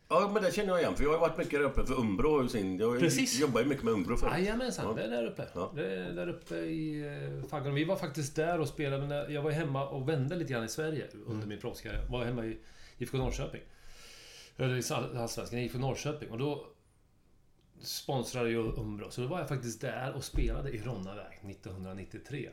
Ja, 0.10 0.30
men 0.34 0.44
det 0.44 0.56
känner 0.56 0.70
jag 0.70 0.80
igen. 0.80 0.96
För 0.96 1.04
jag 1.04 1.12
har 1.12 1.20
varit 1.20 1.38
mycket 1.38 1.60
där 1.60 1.66
uppe 1.66 1.86
för 1.86 2.00
Umbro. 2.00 2.44
och 2.44 2.52
Sin, 2.52 2.78
jag 2.80 3.00
Precis. 3.00 3.40
jobbar 3.40 3.62
ju 3.62 3.68
mycket 3.68 3.84
med 3.84 3.94
Umbro 3.94 4.18
förut. 4.18 4.34
Jajamensan, 4.38 4.86
Ja. 4.88 4.94
det 4.94 5.04
är 5.04 5.10
där 5.10 5.26
uppe. 5.28 5.48
Ja. 5.54 5.72
Det 5.76 5.96
är 5.96 6.12
där 6.14 6.30
uppe 6.30 6.56
i 6.56 7.02
eh, 7.02 7.50
Fagerholm. 7.50 7.76
Vi 7.76 7.84
var 7.84 7.96
faktiskt 7.96 8.36
där 8.36 8.60
och 8.60 8.68
spelade, 8.68 8.98
men 8.98 9.10
när- 9.10 9.30
jag 9.30 9.42
var 9.42 9.52
hemma 9.52 9.88
och 9.88 10.10
vände 10.10 10.36
lite 10.36 10.54
grann 10.54 10.64
i 10.66 10.70
Sverige 10.70 11.08
under 11.26 11.48
min 11.48 11.60
proffskarriär. 11.60 12.06
Var 12.10 12.26
hemma 12.26 12.46
i 12.46 12.58
IFK 12.98 13.18
Norrköping. 13.18 13.62
Eller 14.58 14.76
i 14.92 14.94
Allsvenskan, 15.18 15.60
IFK 15.60 15.78
Norrköping. 15.80 16.32
Och 16.32 16.38
då 16.38 16.66
sponsrade 17.84 18.50
ju 18.50 18.58
Umbro. 18.58 19.12
Så 19.12 19.22
då 19.22 19.28
var 19.28 19.40
jag 19.40 19.50
faktiskt 19.50 19.82
där 19.82 20.14
och 20.14 20.24
spelade 20.24 20.70
i 20.72 20.82
Ronnaväg 20.82 21.40
1993. 21.50 22.50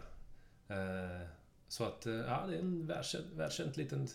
Eh, 0.69 0.77
Så 1.69 1.85
att, 1.85 2.07
eh, 2.07 2.13
ja, 2.15 2.47
det 2.47 2.55
är 2.55 2.59
en 2.59 2.87
världskänd, 2.87 3.25
världskänd 3.37 3.77
liten... 3.77 4.09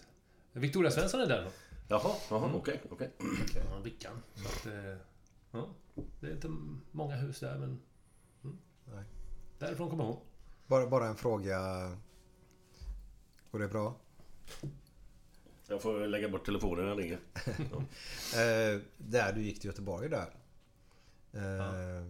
Victoria 0.52 0.92
Svensson 0.92 1.22
är 1.22 1.26
där 1.28 1.44
då. 1.44 1.52
Jaha, 1.88 2.16
jaha 2.30 2.52
okej, 2.56 2.82
okej. 2.90 3.12
Ja, 3.56 3.80
Vickan. 3.84 4.22
Så 4.36 4.48
att, 4.48 4.66
eh, 4.76 4.98
ja, 5.52 5.68
det 6.20 6.28
är 6.28 6.32
inte 6.32 6.50
många 6.92 7.16
hus 7.16 7.40
där, 7.40 7.58
men... 7.58 7.82
Mm. 8.44 8.58
Nej. 8.86 9.04
Därifrån 9.60 9.90
kommer 9.90 10.04
hon. 10.04 10.20
Bara, 10.68 10.88
bara 10.88 11.08
en 11.08 11.16
fråga. 11.16 11.58
Går 13.52 13.60
det 13.60 13.68
bra? 13.68 13.96
Jag 15.68 15.82
får 15.82 16.08
lägga 16.08 16.30
bort 16.30 16.46
telefonen 16.46 16.84
när 16.86 16.90
jag 16.92 17.00
ringer. 17.00 17.20
Eh, 18.36 18.82
där 18.98 19.34
du 19.34 19.42
gick 19.42 19.60
till 19.60 19.68
Göteborg 19.70 20.10
där. 20.10 20.30
Eh, 21.36 22.04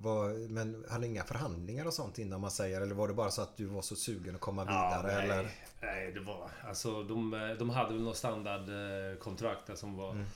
var, 0.00 0.48
men 0.48 0.84
hade 0.90 1.06
inga 1.06 1.24
förhandlingar 1.24 1.86
och 1.86 1.94
sånt 1.94 2.18
innan 2.18 2.40
man 2.40 2.50
säger? 2.50 2.80
Eller 2.80 2.94
var 2.94 3.08
det 3.08 3.14
bara 3.14 3.30
så 3.30 3.42
att 3.42 3.56
du 3.56 3.64
var 3.64 3.82
så 3.82 3.96
sugen 3.96 4.34
att 4.34 4.40
komma 4.40 4.64
vidare? 4.64 5.16
nej, 5.16 5.24
eller? 5.24 5.50
nej, 5.80 6.12
det 6.12 6.20
var... 6.20 6.50
Alltså, 6.68 7.02
de, 7.02 7.30
de 7.58 7.70
hade 7.70 7.92
väl 7.92 8.02
något 8.02 8.16
standardkontrakt 8.16 9.66
där 9.66 9.74
som 9.74 9.96
var... 9.96 10.10
Mm. 10.10 10.26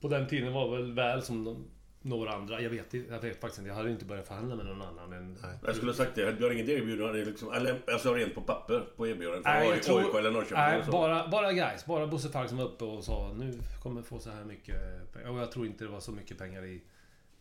På 0.00 0.08
den 0.08 0.28
tiden 0.28 0.52
var 0.52 0.76
väl 0.76 0.92
väl 0.92 1.22
som 1.22 1.44
de, 1.44 1.64
några 2.02 2.32
andra. 2.32 2.60
Jag 2.60 2.70
vet, 2.70 2.94
jag 2.94 3.20
vet 3.20 3.40
faktiskt 3.40 3.58
inte. 3.58 3.68
Jag 3.68 3.76
hade 3.76 3.90
inte 3.90 4.04
börjat 4.04 4.26
förhandla 4.28 4.56
med 4.56 4.66
någon 4.66 4.82
annan 4.82 5.12
än... 5.12 5.36
Jag 5.66 5.76
skulle 5.76 5.90
ha 5.92 5.96
sagt 5.96 6.14
det. 6.14 6.32
Du 6.32 6.44
har 6.44 6.50
inget 6.50 6.68
erbjudande? 6.68 7.24
Liksom, 7.24 7.48
alltså 7.92 8.14
rent 8.14 8.34
på 8.34 8.40
papper 8.40 8.84
på 8.96 9.06
erbjudandet? 9.08 9.44
Nej, 9.44 9.62
Från 9.64 9.74
jag 9.74 9.82
tror- 9.82 10.00
AIK 10.00 10.14
eller 10.14 10.30
Norrköping? 10.30 10.56
Nej, 10.58 10.74
eller 10.74 10.84
så. 10.84 10.90
bara, 10.92 11.28
bara 11.28 11.52
guys. 11.52 11.86
Bara 11.86 12.06
Bosse 12.06 12.28
Falk 12.28 12.48
som 12.48 12.58
var 12.58 12.64
uppe 12.64 12.84
och 12.84 13.04
sa 13.04 13.32
nu 13.38 13.58
kommer 13.82 14.02
få 14.02 14.18
så 14.18 14.30
här 14.30 14.44
mycket 14.44 15.12
pengar. 15.12 15.30
Och 15.30 15.38
jag 15.38 15.52
tror 15.52 15.66
inte 15.66 15.84
det 15.84 15.90
var 15.90 16.00
så 16.00 16.12
mycket 16.12 16.38
pengar 16.38 16.64
i, 16.64 16.82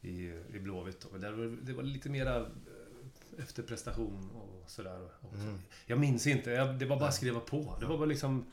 i, 0.02 0.26
i 0.54 0.60
Blåvitt. 0.60 1.06
det 1.20 1.32
var, 1.32 1.58
det 1.62 1.74
var 1.74 1.84
lite 1.84 2.10
mera 2.10 2.36
eh, 2.38 2.46
efter 3.40 3.64
prestation 3.64 4.30
och 4.36 4.70
sådär. 4.70 5.00
också. 5.22 5.58
Jag 5.86 6.00
minns 6.00 6.28
inte. 6.28 6.52
Jag, 6.52 6.76
det 6.80 6.86
var 6.86 6.98
bara 6.98 7.10
att 7.10 7.16
skriva 7.16 7.40
på. 7.40 7.76
Det 7.80 7.86
var 7.86 7.98
bara 7.98 8.06
liksom 8.06 8.46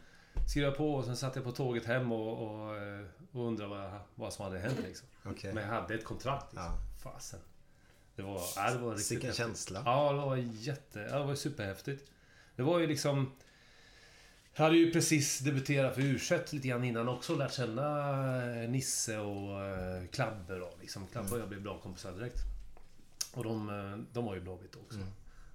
skriva 0.47 0.71
på 0.71 0.95
och 0.95 1.05
sen 1.05 1.17
satt 1.17 1.37
jag 1.37 1.45
på 1.45 1.51
tåget 1.53 1.85
hem 1.85 2.13
och, 2.13 2.43
och, 2.47 2.77
eh, 2.77 3.05
och 3.33 3.47
undrade 3.47 3.71
vad, 3.71 3.91
vad 4.15 4.33
som 4.33 4.45
hade 4.45 4.59
hänt 4.59 4.79
liksom. 4.87 5.09
Okej. 5.31 5.55
Men 5.55 5.63
jag 5.63 5.71
hade 5.71 5.95
ett 5.95 6.05
kontrakt. 6.05 6.53
Liksom. 6.53 6.73
Ja. 6.73 6.79
Fasen. 7.03 7.41
Det 8.17 8.23
var, 8.23 8.41
ja, 8.57 8.71
det 8.71 8.79
var 8.79 8.95
riktigt 8.95 9.23
häftigt. 9.25 9.37
känsla. 9.37 9.83
Ja, 9.85 10.13
det 10.13 10.19
var 10.19 10.37
jätte... 10.37 10.99
Ja, 11.01 11.19
det 11.19 11.25
var 11.25 11.35
superhäftigt. 11.35 12.11
Det 12.57 12.63
var 12.63 12.79
ju 12.79 12.87
liksom... 12.87 13.33
Jag 14.55 14.65
hade 14.65 14.77
ju 14.77 14.93
precis 14.93 15.39
debuterat 15.39 15.95
för 15.95 16.03
u 16.03 16.19
lite 16.53 16.69
grann 16.69 16.85
innan 16.85 17.09
också. 17.09 17.37
Lärt 17.37 17.53
känna 17.53 18.63
eh, 18.63 18.69
Nisse 18.71 19.19
och 19.19 19.65
eh, 19.65 20.07
Klabbe 20.07 20.55
då. 20.59 20.71
Liksom. 20.81 21.07
Klabbe 21.07 21.35
och 21.35 21.41
jag 21.41 21.49
blev 21.49 21.63
bra 21.63 21.79
kompisar 21.79 22.13
direkt. 22.13 22.39
Och 23.35 23.45
de, 23.45 23.69
eh, 23.69 23.99
de 24.13 24.25
var 24.25 24.35
ju 24.35 24.41
Blåvitt 24.41 24.77
också. 24.77 24.99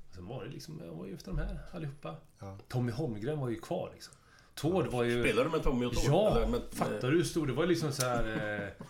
Och 0.10 0.16
sen 0.16 0.28
var 0.28 0.44
det 0.44 0.50
liksom... 0.50 0.82
Jag 0.86 0.94
var 0.94 1.06
ju 1.06 1.14
efter 1.14 1.32
de 1.32 1.38
här 1.38 1.60
allihopa. 1.72 2.16
Ja. 2.40 2.58
Tommy 2.68 2.92
Holmgren 2.92 3.40
var 3.40 3.50
ju 3.50 3.60
kvar 3.60 3.90
liksom. 3.94 4.14
Tord 4.56 4.88
var 4.88 5.04
ju... 5.04 5.24
Spelar 5.24 5.44
du 5.44 5.50
med 5.50 5.64
Tommy 5.64 5.86
och 5.86 5.94
Tord? 5.94 6.04
Ja! 6.08 6.38
Eller 6.38 6.48
med- 6.48 6.62
fattar 6.72 7.12
du 7.12 7.18
hur 7.18 7.24
stor? 7.24 7.48
Det 7.48 7.54
var 7.54 7.64
ju 7.64 7.70
liksom 7.70 7.92
så 7.92 8.06
här... 8.06 8.64
Eh, 8.80 8.86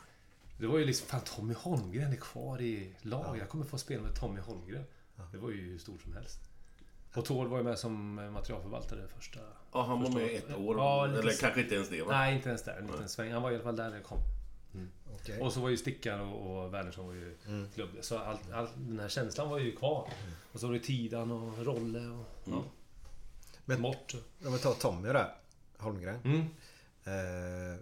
det 0.64 0.70
var 0.70 0.78
ju 0.80 0.86
liksom... 0.86 1.08
Fan, 1.08 1.22
Tommy 1.22 1.54
Holmgren 1.54 2.12
är 2.12 2.16
kvar 2.16 2.62
i 2.62 2.94
lag. 3.02 3.38
Jag 3.38 3.50
kommer 3.50 3.66
få 3.66 3.78
spela 3.78 4.04
med 4.04 4.16
Tommy 4.16 4.40
Holmgren. 4.40 4.84
Det 5.32 5.38
var 5.38 5.50
ju 5.50 5.62
hur 5.62 5.78
stort 5.78 6.02
som 6.02 6.14
helst. 6.14 6.40
Och 7.14 7.26
Tord 7.26 7.48
var 7.48 7.58
ju 7.58 7.64
med 7.64 7.80
som 7.80 8.20
eh, 8.20 8.32
materialförvaltare 8.32 9.08
första... 9.08 9.40
Ja, 9.74 9.84
han 9.84 10.00
var 10.00 10.06
första 10.06 10.20
med 10.20 10.30
året. 10.32 10.50
ett 10.50 10.58
år. 10.58 10.78
Ja, 10.78 11.06
eller 11.08 11.40
kanske 11.40 11.62
inte 11.62 11.76
ens 11.76 11.90
det 11.90 12.02
va? 12.02 12.12
Nej, 12.12 12.36
inte 12.36 12.50
ens 12.50 12.64
där. 12.64 12.78
En 12.78 12.88
liten 12.88 13.10
sväng. 13.10 13.32
Han 13.32 13.42
var 13.42 13.52
i 13.52 13.54
alla 13.56 13.64
fall 13.64 13.76
där 13.76 13.90
när 13.90 13.96
jag 13.96 14.06
kom. 14.06 14.18
Okej. 15.16 15.42
Och 15.42 15.54
så 15.54 15.60
var 15.62 15.70
ju 15.70 15.78
Stickan 15.78 16.20
och, 16.20 16.64
och 16.66 16.74
Wernersson 16.74 17.06
var 17.08 17.14
ju 17.14 17.38
Mm. 17.48 17.70
klubb. 17.76 17.90
Så 18.02 18.18
allt, 18.18 18.52
all, 18.52 18.68
den 18.76 19.00
här 19.00 19.10
känslan 19.10 19.50
var 19.50 19.60
ju 19.60 19.76
kvar. 19.76 20.10
Och 20.52 20.60
så 20.60 20.68
var 20.68 20.74
det 20.74 20.80
Tidan 20.80 21.32
och 21.32 21.66
Rolle 21.66 22.00
och... 22.00 22.26
Ja. 22.46 22.52
Mm. 22.52 22.64
Men- 23.66 23.82
Mort. 23.82 24.16
Om 24.46 24.54
vi 24.54 24.60
tar 24.60 24.74
Tommy 24.74 25.08
där. 25.08 25.34
Holmgren. 25.78 26.20
Mm. 26.24 26.40
Eh, 27.06 27.80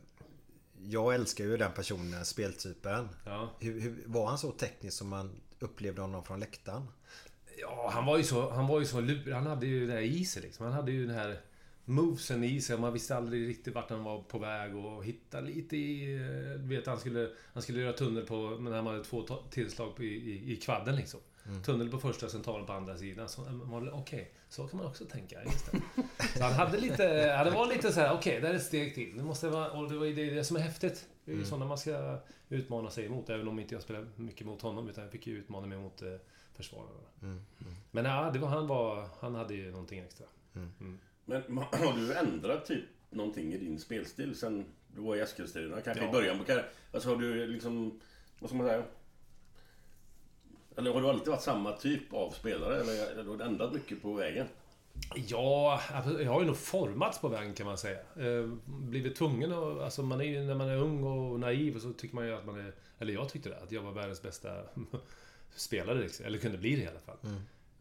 jag 0.89 1.15
älskar 1.15 1.43
ju 1.45 1.57
den 1.57 1.71
personen, 1.71 2.25
speltypen. 2.25 3.09
Ja. 3.25 3.49
Hur, 3.59 3.79
hur, 3.81 4.03
var 4.05 4.27
han 4.27 4.37
så 4.37 4.51
teknisk 4.51 4.97
som 4.97 5.07
man 5.09 5.41
upplevde 5.59 6.01
honom 6.01 6.23
från 6.23 6.39
läktaren? 6.39 6.87
Ja, 7.59 7.89
han 7.93 8.05
var 8.05 8.17
ju 8.17 8.23
så, 8.23 8.49
han 8.49 8.67
var 8.67 8.79
ju 8.79 8.85
så 8.85 9.01
lurig. 9.01 9.33
Han 9.33 9.45
hade 9.45 9.65
ju 9.67 9.87
det 9.87 9.93
här 9.93 10.01
sig 10.23 10.41
liksom. 10.41 10.65
Han 10.65 10.73
hade 10.75 10.91
ju 10.91 11.07
den 11.07 11.15
här 11.15 11.41
movesen 11.85 12.43
i 12.43 12.61
sig. 12.61 12.77
Man 12.77 12.93
visste 12.93 13.15
aldrig 13.17 13.47
riktigt 13.47 13.75
vart 13.75 13.89
han 13.89 14.03
var 14.03 14.21
på 14.23 14.39
väg 14.39 14.75
och 14.75 15.05
hitta 15.05 15.41
lite 15.41 15.77
i... 15.77 16.15
eh, 16.15 16.59
Du 16.61 16.67
vet, 16.75 16.87
han 16.87 16.99
skulle, 16.99 17.29
han 17.53 17.63
skulle 17.63 17.81
göra 17.81 17.93
tunnel 17.93 18.25
på... 18.25 18.57
Men 18.59 18.73
han 18.73 18.85
hade 18.87 19.03
två 19.03 19.23
tillslag 19.51 19.95
på, 19.95 20.03
i, 20.03 20.07
i, 20.31 20.53
i 20.53 20.55
kvadden 20.57 20.95
liksom. 20.95 21.19
Tunnel 21.65 21.89
på 21.89 21.99
första 21.99 22.29
centralen 22.29 22.65
på 22.65 22.73
andra 22.73 22.97
sidan. 22.97 23.27
Var- 23.63 23.91
Okej, 23.93 24.31
så 24.51 24.67
kan 24.67 24.77
man 24.77 24.87
också 24.87 25.05
tänka. 25.05 25.43
Just 25.43 25.71
det. 25.71 25.81
Så 26.37 26.43
han 26.43 26.53
hade 26.53 26.77
lite... 26.77 27.03
Ja, 27.03 27.43
det 27.43 27.51
var 27.51 27.67
lite 27.67 27.91
så 27.91 27.99
här, 27.99 28.13
okej, 28.13 28.41
det 28.41 28.47
är 28.47 28.53
ett 28.53 28.63
steg 28.63 28.95
till. 28.95 29.17
Det 29.17 29.23
måste 29.23 29.49
vara... 29.49 29.71
Och 29.71 29.89
det 29.89 29.97
var 29.97 30.05
ju 30.05 30.13
det, 30.15 30.29
det 30.29 30.43
som 30.43 30.57
är 30.57 30.61
häftigt. 30.61 31.07
Det 31.25 31.31
är 31.31 31.35
ju 31.35 31.45
sådana 31.45 31.65
man 31.65 31.77
ska 31.77 32.17
utmana 32.49 32.89
sig 32.89 33.05
emot. 33.05 33.29
Även 33.29 33.47
om 33.47 33.59
inte 33.59 33.75
jag 33.75 33.83
spelar 33.83 34.07
mycket 34.15 34.47
mot 34.47 34.61
honom. 34.61 34.89
Utan 34.89 35.03
jag 35.03 35.11
fick 35.11 35.27
ju 35.27 35.37
utmana 35.37 35.67
mig 35.67 35.77
mot 35.77 36.01
eh, 36.01 36.07
försvararna. 36.55 37.39
Men 37.91 38.05
ja, 38.05 38.29
det 38.33 38.39
var, 38.39 38.47
han 38.47 38.67
var... 38.67 39.07
Han 39.19 39.35
hade 39.35 39.53
ju 39.53 39.71
någonting 39.71 39.99
extra. 39.99 40.25
Men 41.25 41.41
har 41.57 41.97
du 41.97 42.13
ändrat 42.13 42.65
typ 42.65 42.85
någonting 43.09 43.53
i 43.53 43.57
din 43.57 43.79
spelstil 43.79 44.35
sen 44.35 44.65
du 44.95 45.01
var 45.01 45.15
i 45.15 45.19
Eskilstuna? 45.19 45.81
Kanske 45.81 46.03
Ja. 46.03 46.09
i 46.09 46.11
början 46.11 46.37
på 46.37 46.43
karriären? 46.43 46.69
Alltså 46.91 47.09
har 47.09 47.15
du 47.15 47.47
liksom... 47.47 47.99
Vad 48.39 48.49
ska 48.49 48.57
man 48.57 48.67
säga? 48.67 48.83
Eller 50.77 50.93
har 50.93 51.01
du 51.01 51.09
alltid 51.09 51.27
varit 51.27 51.41
samma 51.41 51.71
typ 51.71 52.13
av 52.13 52.31
spelare? 52.31 52.81
Eller 52.81 53.23
har 53.23 53.37
du 53.37 53.43
ändrat 53.43 53.73
mycket 53.73 54.01
på 54.01 54.13
vägen? 54.13 54.47
Ja, 55.15 55.81
alltså, 55.93 56.21
jag 56.21 56.31
har 56.31 56.41
ju 56.41 56.47
nog 56.47 56.57
formats 56.57 57.21
på 57.21 57.27
vägen 57.27 57.53
kan 57.53 57.65
man 57.65 57.77
säga. 57.77 57.99
Eh, 57.99 58.49
blivit 58.65 59.15
tvungen 59.15 59.51
att... 59.51 59.81
Alltså 59.81 60.03
man 60.03 60.21
är 60.21 60.25
ju, 60.25 60.41
när 60.41 60.55
man 60.55 60.69
är 60.69 60.77
ung 60.77 61.03
och 61.03 61.39
naiv 61.39 61.79
så 61.79 61.93
tycker 61.93 62.15
man 62.15 62.27
ju 62.27 62.33
att 62.33 62.45
man 62.45 62.59
är... 62.59 62.73
Eller 62.99 63.13
jag 63.13 63.29
tyckte 63.29 63.49
det, 63.49 63.57
att 63.57 63.71
jag 63.71 63.81
var 63.81 63.91
världens 63.91 64.21
bästa 64.21 64.63
spelare 65.55 65.99
liksom. 65.99 66.25
Eller 66.25 66.37
kunde 66.37 66.57
bli 66.57 66.75
det 66.75 66.81
i 66.81 66.87
alla 66.87 66.99
fall. 66.99 67.17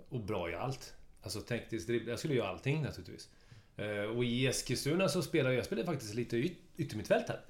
Och 0.08 0.20
bra 0.20 0.50
i 0.50 0.54
allt. 0.54 0.94
Alltså 1.22 1.40
tekniskt 1.40 1.86
dribbla. 1.86 2.10
Jag 2.10 2.18
skulle 2.18 2.34
göra 2.34 2.48
allting 2.48 2.82
naturligtvis. 2.82 3.28
Eh, 3.76 4.16
och 4.16 4.24
i 4.24 4.46
Eskilstuna 4.46 5.08
så 5.08 5.22
spelade 5.22 5.54
jag... 5.54 5.58
Jag 5.58 5.66
spelade 5.66 5.86
faktiskt 5.86 6.14
lite 6.14 6.36
yt, 6.36 6.58
yttermittfältare. 6.76 7.40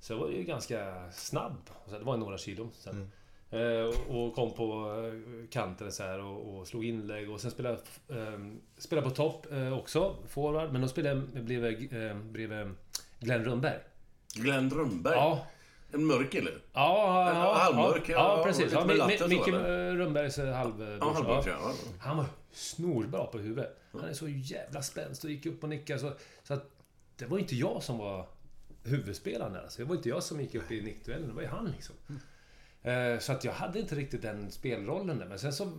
Så 0.00 0.12
jag 0.12 0.18
var 0.18 0.30
ju 0.30 0.42
ganska 0.42 1.10
snabb. 1.12 1.70
Så 1.86 1.98
det 1.98 2.04
var 2.04 2.16
några 2.16 2.38
kilo 2.38 2.70
sen. 2.74 3.02
Eh, 3.02 3.08
och 4.08 4.34
kom 4.34 4.54
på 4.54 4.94
eh, 5.04 5.48
kanten 5.50 5.92
så 5.92 6.02
här 6.02 6.20
och, 6.20 6.58
och 6.58 6.66
slog 6.66 6.84
inlägg 6.84 7.30
och 7.30 7.40
sen 7.40 7.50
spelade 7.50 7.78
jag 8.06 8.18
eh, 8.18 8.38
spelade 8.78 9.08
på 9.08 9.14
topp 9.14 9.52
eh, 9.52 9.78
också, 9.78 10.16
forward. 10.28 10.72
Men 10.72 10.80
då 10.82 10.88
spelade 10.88 11.20
bredvid, 11.20 11.92
eh, 11.92 12.16
bredvid 12.16 12.74
Glenn 13.20 13.44
Rönnberg. 13.44 13.78
Glenn 14.34 14.70
Rönnberg? 14.70 15.14
Ja. 15.14 15.46
En 15.92 16.04
mörk 16.04 16.30
kille? 16.30 16.50
Ja, 16.72 17.30
En 17.30 17.36
ja, 17.36 17.54
halvmörk, 17.54 18.08
ja, 18.08 18.38
ja, 18.38 18.44
precis. 18.44 18.72
Ja, 18.72 18.84
Micke 19.28 19.48
eh, 19.48 19.52
Rönnbergs 19.96 20.38
eh, 20.38 20.54
halvbrorsa. 20.54 20.98
Ja, 21.00 21.12
halvmörk, 21.12 21.46
ja. 21.46 21.72
Han 22.00 22.16
var 22.16 22.26
snorbra 22.52 23.26
på 23.26 23.38
huvudet. 23.38 23.80
Han 23.92 24.04
är 24.04 24.12
så 24.12 24.28
jävla 24.28 24.82
spänst 24.82 25.24
och 25.24 25.30
gick 25.30 25.46
upp 25.46 25.62
och 25.62 25.68
nickade. 25.68 25.98
Så, 25.98 26.12
så 26.42 26.54
att 26.54 26.70
det 27.16 27.26
var 27.26 27.38
inte 27.38 27.56
jag 27.56 27.82
som 27.82 27.98
var 27.98 28.26
huvudspelaren 28.82 29.52
där. 29.52 29.62
Alltså. 29.62 29.82
Det 29.82 29.88
var 29.88 29.96
inte 29.96 30.08
jag 30.08 30.22
som 30.22 30.40
gick 30.40 30.54
upp 30.54 30.70
i 30.70 30.82
nickduellen. 30.82 31.28
Det 31.28 31.34
var 31.34 31.42
ju 31.42 31.48
han 31.48 31.66
liksom. 31.66 31.94
Eh, 32.84 33.18
Så 33.18 33.32
att 33.32 33.44
jag 33.44 33.52
hade 33.52 33.80
inte 33.80 33.94
riktigt 33.94 34.22
den 34.22 34.50
spelrollen 34.50 35.18
där. 35.18 35.26
Men 35.26 35.38
sen 35.38 35.52
så... 35.52 35.72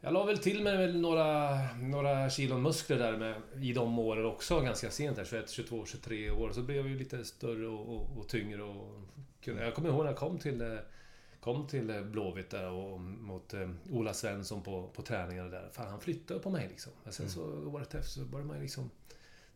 Jag 0.00 0.12
la 0.12 0.24
väl 0.24 0.38
till 0.38 0.62
mig 0.62 0.92
några, 0.92 1.58
några 1.76 2.30
kilon 2.30 2.62
muskler 2.62 2.98
där 2.98 3.16
med, 3.16 3.42
i 3.62 3.72
de 3.72 3.98
åren 3.98 4.26
också, 4.26 4.60
ganska 4.60 4.90
sent 4.90 5.16
där. 5.16 5.24
21, 5.24 5.50
22, 5.50 5.84
23 5.86 6.30
år. 6.30 6.52
Så 6.52 6.62
blev 6.62 6.76
jag 6.76 6.88
ju 6.88 6.98
lite 6.98 7.24
större 7.24 7.66
och, 7.66 7.94
och, 7.94 8.18
och 8.18 8.28
tyngre. 8.28 8.62
Och, 8.62 9.00
jag 9.44 9.74
kommer 9.74 9.88
ihåg 9.88 9.98
när 9.98 10.10
jag 10.10 10.16
kom 10.16 10.38
till, 10.38 10.60
eh, 10.60 10.78
kom 11.40 11.66
till 11.66 11.90
eh, 11.90 12.02
Blåvitt 12.02 12.50
där 12.50 12.70
och 12.70 13.00
mot 13.00 13.54
Ola 13.90 14.14
Svensson 14.14 14.62
på, 14.62 14.88
på 14.88 15.02
träningarna 15.02 15.50
där. 15.50 15.68
Fan, 15.72 15.88
han 15.88 16.00
flyttade 16.00 16.40
på 16.40 16.50
mig 16.50 16.68
liksom. 16.68 16.92
Men 17.04 17.12
sen 17.12 17.30
så 17.30 17.42
året 17.68 17.94
efter 17.94 18.10
så 18.10 18.24
började 18.24 18.48
man 18.48 18.60
liksom 18.60 18.90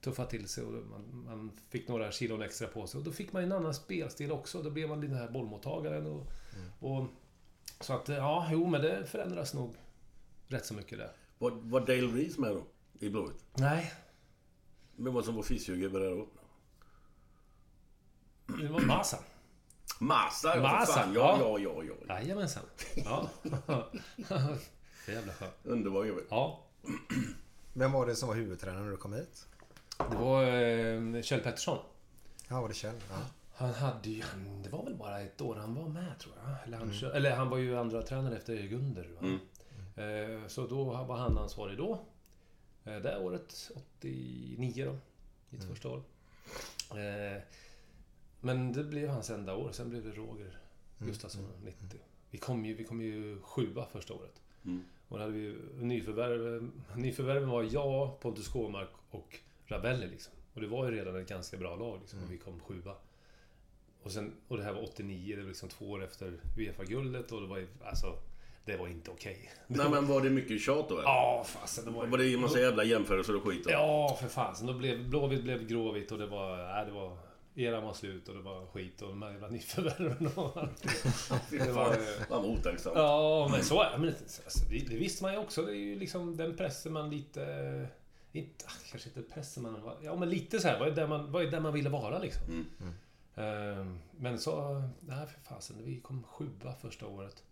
tuffa 0.03 0.27
till 0.27 0.49
sig 0.49 0.65
och 0.65 0.73
man, 0.73 1.25
man 1.25 1.53
fick 1.69 1.88
några 1.88 2.12
kilon 2.12 2.43
extra 2.43 2.69
på 2.69 2.87
sig. 2.87 2.99
Och 2.99 3.05
då 3.05 3.12
fick 3.12 3.33
man 3.33 3.43
en 3.43 3.53
annan 3.53 3.75
spelstil 3.75 4.33
också. 4.33 4.62
Då 4.62 4.71
blev 4.71 4.88
man 4.88 5.01
den 5.01 5.15
här 5.15 5.29
bollmottagaren 5.29 6.07
och, 6.07 6.27
och... 6.81 7.07
Så 7.81 7.93
att, 7.93 8.09
ja, 8.09 8.49
jo, 8.53 8.67
men 8.67 8.83
det 8.83 9.07
förändras 9.07 9.55
nog 9.55 9.75
rätt 10.49 10.67
så 10.67 10.75
mycket 10.75 10.99
där. 10.99 11.12
Var, 11.38 11.51
var 11.51 11.81
Dale 11.81 12.07
Reese 12.07 12.38
med 12.38 12.51
då? 12.51 12.62
I 12.99 13.11
Blåvitt? 13.11 13.45
Nej, 13.55 13.93
var 14.97 15.21
det 15.21 15.27
som 15.27 15.35
var 15.37 15.43
fysjugubbe 15.43 15.99
där 15.99 16.11
då? 16.11 16.29
det 18.47 18.69
var 18.69 18.81
Masa. 18.81 19.19
Masa, 19.99 20.57
ja, 20.57 20.62
Masa, 20.62 20.93
fan. 20.93 21.15
Ja, 21.15 21.38
ja. 21.41 21.59
ja, 21.59 21.83
ja, 21.85 21.95
ja. 22.09 22.15
Jajamensan. 22.21 22.62
Ja. 22.95 23.31
Det 25.07 25.12
är 25.12 25.17
jävla 25.17 25.33
skönt. 25.33 25.55
Underbar 25.62 26.05
gubbe. 26.05 26.23
Ja. 26.31 26.67
Vem 27.73 27.93
var 27.93 28.07
det 28.07 28.17
som 28.17 28.29
var 28.29 28.35
huvudtränare 28.35 28.83
när 28.83 28.91
du 28.91 28.97
kom 28.97 29.12
hit? 29.12 29.47
Det 29.99 30.17
var 30.17 30.43
eh, 30.45 31.23
Kjell 31.23 31.41
Pettersson. 31.41 31.79
Ja, 32.49 32.61
var 32.61 32.69
det 32.69 32.75
Kjell? 32.75 32.95
Ja. 33.11 33.17
Han 33.55 33.75
hade 33.75 34.11
ju... 34.11 34.23
han- 34.23 34.63
Det 34.63 34.69
var 34.69 34.85
väl 34.85 34.95
bara 34.97 35.21
ett 35.21 35.41
år 35.41 35.55
han 35.57 35.75
var 35.75 35.89
med, 35.89 36.19
tror 36.19 36.35
jag. 36.45 36.57
Eller 36.67 36.77
han, 36.79 36.93
kö- 36.93 37.11
eller 37.13 37.31
han 37.37 37.51
var 37.51 37.59
ju 37.59 37.79
andra 37.79 38.03
tränare 38.03 38.37
efter 38.37 38.57
Gunder. 38.63 39.11
Va? 39.21 39.39
Eh, 40.03 40.47
så 40.49 40.67
då 40.67 40.85
var 40.85 41.17
han 41.17 41.39
ansvarig 41.39 41.79
då. 41.79 42.05
Eh, 42.85 42.97
det 42.97 43.19
året, 43.19 43.71
89 43.99 44.85
då. 44.85 44.97
Mitt 45.51 45.65
första 45.65 45.89
år. 45.89 46.03
Eh, 46.91 47.43
men 48.41 48.73
det 48.73 48.85
blev 48.85 49.09
hans 49.09 49.31
enda 49.31 49.55
år. 49.57 49.73
Sen 49.73 49.91
blev 49.91 50.05
det 50.05 50.11
Roger 50.11 50.59
Gustafsson, 50.99 51.49
90. 51.65 52.01
Vi 52.31 52.39
kom 52.39 52.65
ju, 52.65 52.75
vi 52.75 52.85
kom 52.85 53.01
ju 53.03 53.41
sjua 53.43 53.87
första 53.93 54.15
året. 54.15 54.41
Och 55.09 55.19
då 55.19 55.25
hade 55.25 55.33
vi 55.33 55.57
nyförvärv. 55.77 56.71
Nyförvärven 56.97 57.49
var 57.49 57.63
jag, 57.71 58.21
Pontus 58.21 58.49
Kåmark 58.49 58.91
och 59.11 59.39
Ravelli 59.66 60.07
liksom. 60.07 60.33
Och 60.55 60.61
det 60.61 60.66
var 60.66 60.90
ju 60.90 60.96
redan 60.96 61.16
ett 61.16 61.29
ganska 61.29 61.57
bra 61.57 61.77
lag 61.77 61.98
liksom. 62.01 62.18
Och 62.25 62.33
vi 62.33 62.38
kom 62.38 62.61
sjua. 62.61 62.94
Och, 64.03 64.12
sen, 64.12 64.33
och 64.48 64.57
det 64.57 64.64
här 64.64 64.72
var 64.72 64.83
89, 64.83 65.37
det 65.37 65.42
var 65.42 65.48
liksom 65.48 65.68
två 65.68 65.90
år 65.90 66.05
efter 66.05 66.40
Uefa-guldet 66.57 67.33
och 67.33 67.40
det 67.40 67.46
var 67.46 67.59
ju, 67.59 67.68
alltså... 67.85 68.18
Det 68.64 68.77
var 68.77 68.88
inte 68.88 69.11
okej. 69.11 69.51
Nej, 69.66 69.88
men 69.90 70.07
var 70.07 70.20
det 70.20 70.31
mycket 70.31 70.61
tjat 70.61 70.88
då? 70.88 70.94
eller? 70.94 71.09
Ja, 71.09 71.44
fasen. 71.46 71.85
Det 71.85 71.90
var, 71.90 72.07
Var 72.07 72.18
det 72.18 72.35
en 72.35 72.40
massa 72.40 72.61
jävla 72.61 72.85
jämförelser 72.85 73.37
och 73.37 73.42
skit? 73.42 73.64
Då? 73.64 73.70
Ja, 73.70 74.18
för 74.20 74.29
fasen. 74.29 74.66
Då 74.66 74.72
blev 74.72 75.09
Blåvitt 75.09 75.42
blev 75.42 75.66
gråvitt 75.66 76.12
och 76.12 76.18
det 76.18 76.27
var... 76.27 76.57
Nej, 76.57 76.87
det 76.87 76.92
var... 76.92 77.16
Eran 77.55 77.85
var 77.85 77.92
slut 77.92 78.29
och 78.29 78.35
det 78.35 78.40
var 78.40 78.66
skit 78.66 79.03
och 79.03 79.09
de 79.09 79.22
här 79.22 79.31
jävla 79.31 79.48
nyförvärven 79.48 80.27
och 80.35 80.55
Det 81.51 81.72
var, 81.72 81.94
Fan 81.94 81.98
vad 82.31 82.44
otacksamt. 82.44 82.96
Ja, 82.96 83.48
men 83.51 83.64
så 83.64 83.83
är 83.83 83.98
det. 83.98 84.07
Alltså, 84.44 84.64
det, 84.70 84.79
det 84.79 84.96
visste 84.96 85.22
man 85.25 85.33
ju 85.33 85.38
också. 85.38 85.62
Det 85.62 85.72
är 85.72 85.77
ju 85.77 85.98
liksom 85.98 86.37
den 86.37 86.57
pressen 86.57 86.92
man 86.92 87.11
lite... 87.11 87.42
Inte, 88.33 88.64
ah, 88.68 88.73
kanske 88.90 89.09
inte 89.09 89.23
pressen 89.35 89.62
man... 89.62 89.83
var- 89.83 89.99
Ja, 90.03 90.16
men 90.16 90.31
lite 90.31 90.61
så 90.61 90.68
här. 90.68 90.79
Vad 90.79 90.88
är 90.88 90.92
där 90.92 91.07
man, 91.07 91.33
vad 91.33 91.42
är 91.47 91.51
där 91.51 91.61
man 91.61 91.73
ville 91.73 91.88
vara 91.88 92.18
liksom? 92.18 92.66
Ehm, 93.35 93.99
Men 94.16 94.38
så... 94.38 94.83
Nej, 95.01 95.27
för 95.27 95.40
fasen. 95.40 95.77
Vi 95.85 96.01
kom 96.01 96.23
sjua 96.23 96.75
första 96.81 97.07
året. 97.07 97.42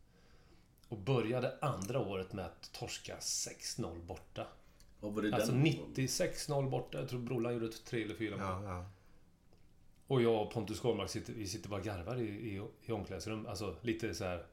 Och 0.88 0.98
började 0.98 1.58
andra 1.60 1.98
året 2.00 2.32
med 2.32 2.44
att 2.44 2.72
torska 2.72 3.16
6-0 3.16 4.02
borta. 4.06 4.46
Var 5.00 5.32
Alltså 5.34 5.52
den? 5.52 5.64
96-0 5.66 6.70
borta. 6.70 6.98
Jag 7.00 7.08
tror 7.08 7.20
Brollan 7.20 7.52
gjorde 7.54 7.68
tre 7.68 8.04
eller 8.04 8.14
fyra 8.14 8.36
mål. 8.36 8.64
Ja, 8.64 8.70
ja. 8.74 8.86
Och 10.06 10.22
jag 10.22 10.42
och 10.42 10.50
Pontus 10.52 10.80
Kåmark 10.80 11.10
sitter, 11.10 11.32
vi 11.32 11.46
sitter 11.46 11.68
bara 11.68 11.80
garvar 11.80 12.16
i, 12.16 12.24
i, 12.24 12.62
i 12.86 12.92
omklädningsrum. 12.92 13.46
Alltså 13.46 13.76
lite 13.82 14.14
så 14.14 14.24
här 14.24 14.46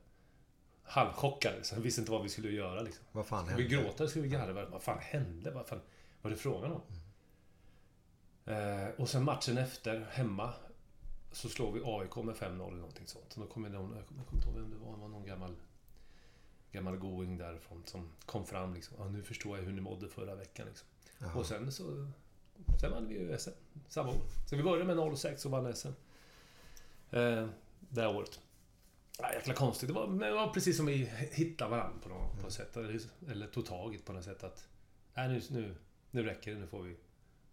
halvchockade. 0.84 1.64
Så 1.64 1.76
vi 1.76 1.82
visste 1.82 2.02
inte 2.02 2.12
vad 2.12 2.24
vi 2.24 2.30
skulle 2.30 2.50
göra 2.52 2.82
liksom. 2.82 3.06
Vad 3.12 3.28
fan 3.28 3.46
Ska 3.46 3.56
vi 3.56 3.64
hände? 3.64 3.76
gråta 3.84 3.98
eller 3.98 4.08
ska 4.08 4.22
vi 4.22 4.28
garva? 4.30 4.66
Vad 4.66 4.82
fan 4.82 5.00
hände? 5.02 5.52
Vad 5.52 5.68
fan 5.68 5.82
var 6.22 6.32
det 6.32 6.38
frågan 6.38 6.72
om? 6.72 6.82
Eh, 8.54 8.90
och 8.98 9.10
sen 9.10 9.24
matchen 9.24 9.58
efter, 9.58 10.08
hemma, 10.12 10.54
så 11.32 11.50
slår 11.50 11.72
vi 11.72 11.82
AIK 11.84 12.16
med 12.16 12.36
5-0 12.36 12.68
eller 12.68 12.78
någonting 12.78 13.08
sånt. 13.08 13.34
Och 13.34 13.42
då 13.42 13.48
kommer 13.48 13.70
någon, 13.70 13.96
jag 13.96 14.08
kommer 14.08 14.34
inte 14.34 14.48
ihåg 14.48 14.56
vem 14.56 14.70
det 14.70 14.78
var, 14.78 14.94
det 14.94 15.02
var 15.02 15.08
någon 15.08 15.26
gammal 15.26 15.56
gammal 16.72 16.98
going 16.98 17.38
därifrån 17.38 17.84
som 17.86 18.10
kom 18.26 18.46
fram 18.46 18.74
liksom. 18.74 18.98
Ja, 19.00 19.10
nu 19.10 19.24
förstår 19.24 19.58
jag 19.58 19.66
hur 19.66 19.74
ni 19.74 19.82
mådde 19.82 20.10
förra 20.10 20.36
veckan 20.36 20.68
liksom. 20.68 20.88
Och 21.36 21.46
sen 21.46 21.72
så... 21.72 22.12
Sen 22.82 22.92
vann 22.92 23.08
vi 23.08 23.16
ju 23.16 23.38
SM 23.38 23.50
samma 23.88 24.10
år. 24.10 24.22
Så 24.50 24.56
vi 24.56 24.64
började 24.64 24.86
med 24.86 24.98
0-6 24.98 25.46
och 25.46 25.52
vann 25.52 25.76
SM. 25.76 25.88
Eh, 27.12 27.48
det 27.80 28.02
här 28.02 28.16
året. 28.16 28.40
Ja, 29.20 29.34
jäkla 29.34 29.54
konstigt. 29.54 29.90
Det 29.90 29.94
var, 29.94 30.08
men 30.08 30.20
det 30.20 30.32
var 30.32 30.54
precis 30.54 30.78
som 30.78 30.86
vi 30.86 31.12
hittade 31.32 31.72
varandra 31.72 32.00
på 32.04 32.10
något, 32.10 32.38
på 32.38 32.44
något 32.44 32.54
sätt. 32.54 32.78
Eller, 32.78 33.00
eller 33.30 33.48
tog 33.48 33.66
tag 33.66 33.96
i 33.96 33.98
på 33.98 34.14
något 34.14 34.24
sätt 34.24 34.44
att... 34.44 34.68
Nej, 35.14 35.28
nu, 35.28 35.42
nu, 35.50 35.76
nu 36.18 36.24
räcker 36.24 36.54
det. 36.54 36.60
Nu 36.60 36.68
får 36.68 36.84
vi... 36.84 36.96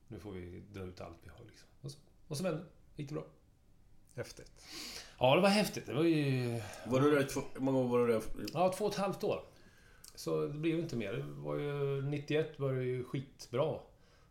Nu 0.09 0.19
får 0.19 0.33
vi 0.33 0.63
dra 0.73 0.83
ut 0.83 1.01
allt 1.01 1.19
vi 1.23 1.29
har 1.29 1.45
liksom. 1.45 1.69
Och 1.81 1.91
så, 1.91 1.99
och 2.29 2.37
så 2.37 2.43
vände 2.43 2.65
gick 2.97 3.09
det 3.09 3.15
bra. 3.15 3.27
Häftigt. 4.15 4.53
Ja, 5.19 5.35
det 5.35 5.41
var 5.41 5.49
häftigt. 5.49 5.87
Det 5.87 5.95
var 5.95 6.05
ju... 6.05 6.61
Var 6.87 7.01
du 7.01 7.11
där 7.11 7.23
två... 7.23 7.41
Hur 7.55 7.61
många 7.61 7.79
år 7.79 7.89
var 7.89 8.07
du 8.07 8.13
där? 8.13 8.23
Ja, 8.53 8.73
två 8.73 8.85
och 8.85 8.93
ett 8.93 8.99
halvt 8.99 9.25
år. 9.25 9.45
Så 10.15 10.47
det 10.47 10.59
blev 10.59 10.75
ju 10.77 10.83
inte 10.83 10.97
mer. 10.97 11.13
Det 11.13 11.23
var 11.23 11.57
ju... 11.57 12.03
91 12.03 12.59
var 12.59 12.73
det 12.73 12.85
ju 12.85 13.05
skitbra. 13.05 13.79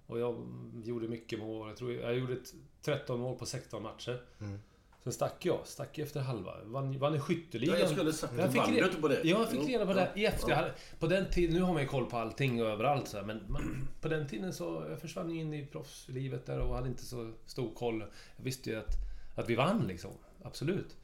Och 0.05 0.19
jag 0.19 0.47
gjorde 0.83 1.07
mycket 1.07 1.39
mål. 1.39 1.67
Jag, 1.67 1.77
tror 1.77 1.93
jag 1.93 2.15
gjorde 2.15 2.33
ett 2.33 2.53
13 2.81 3.19
mål 3.19 3.37
på 3.37 3.45
16 3.45 3.83
matcher. 3.83 4.21
Mm. 4.39 4.59
Sen 5.03 5.13
stack 5.13 5.45
jag. 5.45 5.59
Stack 5.65 5.97
efter 5.99 6.19
halva. 6.21 6.53
Vann, 6.63 6.99
vann 6.99 7.15
i 7.15 7.19
skytteligan. 7.19 7.75
Ja, 7.75 7.81
jag 7.81 7.89
skulle 7.89 8.13
sagt, 8.13 8.33
Jag 8.37 8.51
fick 8.51 8.61
vann 8.61 8.69
re- 8.69 8.79
du 8.79 8.85
inte 8.85 9.01
på 9.01 9.07
det? 9.07 9.19
Ja, 9.23 9.39
jag 9.39 9.49
fick 9.49 9.69
reda 9.69 9.85
på 9.85 9.93
det 9.93 10.11
i 10.15 10.25
efter. 10.25 10.49
Ja. 10.49 10.55
Jag 10.55 10.55
hade- 10.55 10.73
På 10.99 11.07
den 11.07 11.29
tiden, 11.31 11.55
nu 11.55 11.61
har 11.61 11.73
man 11.73 11.81
ju 11.81 11.87
koll 11.87 12.05
på 12.05 12.17
allting 12.17 12.61
och 12.61 12.67
överallt 12.69 13.07
så 13.07 13.17
här, 13.17 13.23
men 13.23 13.41
man, 13.47 13.87
på 14.01 14.07
den 14.07 14.27
tiden 14.27 14.53
så 14.53 14.85
jag 14.89 14.99
försvann 15.01 15.29
ju 15.29 15.39
in 15.41 15.53
i 15.53 15.65
proffslivet 15.65 16.45
där 16.45 16.59
och 16.59 16.75
hade 16.75 16.87
inte 16.87 17.05
så 17.05 17.31
stor 17.45 17.73
koll. 17.75 17.99
Jag 18.37 18.43
visste 18.43 18.69
ju 18.69 18.75
att, 18.75 18.95
att 19.35 19.49
vi 19.49 19.55
vann 19.55 19.87
liksom. 19.87 20.11
Absolut. 20.43 20.95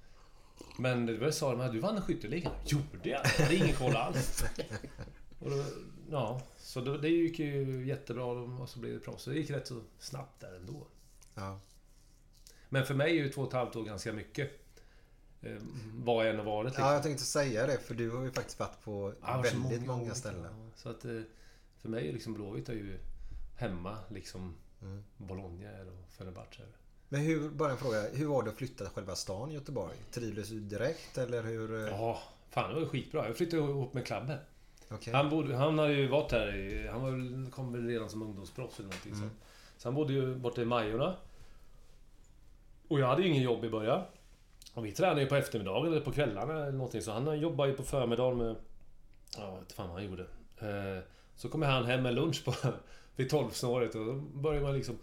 Men 0.78 1.06
det 1.06 1.18
var 1.18 1.26
jag 1.26 1.34
sa 1.34 1.56
här, 1.58 1.72
du 1.74 1.80
vann 1.80 2.02
skytteligan. 2.02 2.54
Gjorde 2.66 3.10
jag? 3.10 3.22
Jag 3.38 3.44
hade 3.46 3.56
ingen 3.56 3.76
koll 3.76 3.96
alls. 3.96 4.44
Och 5.40 5.50
då, 5.50 5.64
ja, 6.12 6.42
så 6.58 6.82
då, 6.82 6.98
det 6.98 7.10
gick 7.10 7.40
ju 7.40 7.86
jättebra 7.88 8.26
och 8.26 8.70
så 8.70 8.80
blev 8.80 8.94
det 8.94 9.00
proffs. 9.00 9.24
Så 9.24 9.30
det 9.30 9.36
gick 9.36 9.50
rätt 9.50 9.68
så 9.68 9.82
snabbt 10.00 10.40
där 10.42 10.56
ändå. 10.56 10.88
Ja. 11.36 11.60
Men 12.70 12.86
för 12.86 12.94
mig 12.94 13.10
är 13.20 13.24
ju 13.24 13.30
två 13.30 13.42
och 13.42 13.48
ett 13.48 13.54
halvt 13.54 13.76
år 13.76 13.84
ganska 13.84 14.14
mycket. 14.14 14.52
Eh, 15.42 15.56
vad 15.96 16.26
jag 16.26 16.32
än 16.34 16.38
har 16.38 16.46
varit 16.46 16.66
liksom. 16.66 16.84
ja, 16.86 16.94
jag 16.94 17.04
tänkte 17.04 17.24
säga 17.24 17.68
det 17.68 17.78
för 17.78 17.94
du 17.96 18.10
har 18.12 18.24
ju 18.24 18.32
faktiskt 18.32 18.60
varit 18.60 18.82
på 18.84 19.14
Ja, 19.22 19.42
väldigt 19.42 19.86
många, 19.88 20.02
olika, 20.02 20.16
ställen. 20.16 20.44
ja. 20.44 20.72
Så 20.76 20.90
att 20.90 21.06
eh, 21.06 21.22
för 21.78 21.90
mig 21.90 22.10
är 22.10 22.14
liksom 22.14 22.34
Blåvitt 22.34 22.70
är 22.70 22.74
ju 22.74 22.98
hemma 23.58 23.98
liksom 24.10 24.56
Mm. 24.82 25.04
Bologna 25.18 25.68
och 25.70 26.14
Fenerbahce. 26.18 26.62
Men 27.10 27.22
hur, 27.22 27.50
bara 27.50 27.72
en 27.72 27.78
fråga. 27.78 28.10
Hur 28.14 28.26
var 28.26 28.44
det 28.44 28.50
att 28.50 28.56
flytta 28.58 28.84
till 28.86 28.94
själva 28.94 29.16
stan 29.16 29.52
Göteborg? 29.52 29.96
Trivdes 30.12 30.50
du 30.50 30.60
direkt 30.60 31.18
eller 31.18 31.44
hur? 31.44 31.76
eh, 31.84 31.90
Ja, 31.90 32.20
fan 32.50 32.70
det 32.70 32.74
var 32.76 32.82
ju 32.82 32.88
skitbra. 32.88 33.28
Jag 33.28 33.38
flyttade 33.38 33.62
ihop 33.64 33.94
med 33.94 34.06
Klabbe. 34.06 34.40
Okej. 34.90 35.14
Han, 35.14 35.30
bodde, 35.30 35.56
han 35.56 35.80
hade 35.80 35.94
ju 35.94 36.08
varit 36.08 36.32
här 36.32 36.90
Han 36.92 37.02
var, 37.02 37.52
kom 37.52 37.74
väl 37.74 37.88
redan 37.88 38.10
som 38.10 38.22
ungdomsproffs 38.22 38.80
eller 38.80 38.90
någonting. 38.90 39.14
Mm. 39.14 39.30
Så. 39.30 39.36
så 39.82 39.88
han 39.88 39.96
bodde 39.96 40.14
ju 40.14 40.36
borta 40.36 40.62
i 40.62 40.66
Majorna. 40.66 41.16
Och 42.90 43.00
jag 43.00 43.08
hade 43.08 43.22
ju 43.22 43.28
ingen 43.28 43.44
jobb 43.44 43.66
i 43.66 43.70
början. 43.70 44.02
Och 44.74 44.86
vi 44.86 44.92
tränade 44.92 45.22
ju 45.22 45.28
på 45.28 45.36
eftermiddagen 45.36 45.92
eller 45.92 46.02
på 46.02 46.12
kvällarna 46.12 46.54
eller 46.54 46.72
någonting. 46.72 47.02
Så 47.02 47.12
han 47.12 47.40
jobbade 47.40 47.70
ju 47.70 47.76
på 47.78 47.84
förmiddagen 47.84 48.38
med... 48.38 48.56
Ja, 49.38 49.58
inte 49.60 49.74
fan 49.74 49.88
vad 49.90 49.98
han 49.98 50.06
gjorde. 50.06 50.24
Eh, 50.60 51.04
så 51.36 51.50
kommer 51.50 51.68
han 51.68 51.86
hem 51.86 52.04
med 52.04 52.14
lunch 52.14 52.46
på, 52.46 52.54
vid 53.16 53.30
tolvsnåret 53.30 53.96
och 53.96 54.06
då 54.06 54.14
börjar 54.14 54.62
man 54.62 54.74
liksom... 54.78 54.98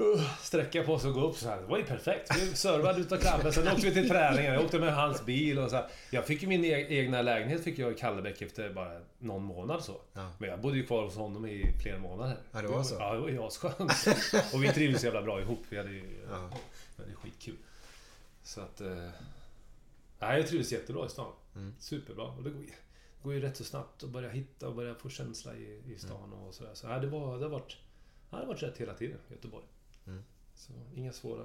uh, 0.00 0.22
Sträcka 0.40 0.82
på 0.82 0.98
sig 0.98 1.08
och 1.10 1.14
gå 1.14 1.28
upp 1.28 1.36
så 1.36 1.48
här. 1.48 1.56
Det 1.60 1.66
var 1.66 1.78
ju 1.78 1.84
perfekt. 1.84 2.36
Vi 2.36 2.56
servade 2.56 3.00
utav 3.00 3.16
Klabbe, 3.16 3.52
sen 3.52 3.68
åkte 3.68 3.86
vi 3.86 3.92
till 3.92 4.08
träningen. 4.08 4.54
Jag 4.54 4.64
åkte 4.64 4.78
med 4.78 4.94
hans 4.94 5.24
bil 5.24 5.58
och 5.58 5.70
så 5.70 5.76
här. 5.76 5.86
Jag 6.10 6.26
fick 6.26 6.42
ju 6.42 6.48
min 6.48 6.64
e- 6.64 6.86
egna 6.88 7.22
lägenhet 7.22 7.64
fick 7.64 7.78
jag 7.78 7.92
i 7.92 7.94
Kallebäck 7.94 8.42
efter 8.42 8.70
bara 8.72 9.00
någon 9.18 9.42
månad 9.42 9.84
så. 9.84 10.00
Ja. 10.12 10.32
Men 10.38 10.50
jag 10.50 10.60
bodde 10.60 10.76
ju 10.76 10.86
kvar 10.86 11.02
hos 11.02 11.16
honom 11.16 11.46
i 11.46 11.64
flera 11.82 11.98
månader. 11.98 12.36
Ja, 12.52 12.62
det 12.62 12.68
var 12.68 12.82
så? 12.82 12.94
Ja, 12.98 13.12
det 13.14 13.20
var 13.20 13.28
ju 13.28 13.42
asskönt. 13.42 13.92
Och 14.54 14.64
vi 14.64 14.68
trivdes 14.68 15.00
så 15.00 15.06
jävla 15.06 15.22
bra 15.22 15.40
ihop. 15.40 15.62
Vi 15.68 15.76
hade 15.76 15.90
ju... 15.90 16.04
Ja. 16.30 16.50
Det 17.06 17.12
är 17.12 17.16
skitkul. 17.16 17.56
Så 18.42 18.60
att... 18.60 18.80
Eh, 18.80 19.08
nej, 20.20 20.38
jag 20.40 20.48
trivdes 20.48 20.72
jättebra 20.72 21.06
i 21.06 21.08
stan. 21.08 21.32
Mm. 21.54 21.74
Superbra. 21.78 22.24
Och 22.24 22.42
det 22.42 22.50
går, 22.50 22.60
det 22.60 23.22
går 23.22 23.34
ju 23.34 23.40
rätt 23.40 23.56
så 23.56 23.64
snabbt 23.64 24.02
att 24.02 24.10
börja 24.10 24.30
hitta 24.30 24.68
och 24.68 24.74
börja 24.74 24.94
få 24.94 25.08
känsla 25.08 25.56
i, 25.56 25.82
i 25.94 25.98
stan 25.98 26.24
Mm. 26.32 26.38
och 26.38 26.54
sådär. 26.54 26.74
Så 26.74 26.88
nej, 26.88 27.00
det, 27.00 27.06
var, 27.06 27.38
det, 27.38 27.44
har 27.44 27.50
varit, 27.50 27.76
ja, 28.30 28.36
det 28.36 28.42
har 28.42 28.46
varit 28.52 28.62
rätt 28.62 28.78
hela 28.78 28.94
tiden, 28.94 29.18
Göteborg. 29.30 29.64
Mm. 30.06 30.22
Så 30.54 30.72
inga 30.94 31.12
svåra, 31.12 31.44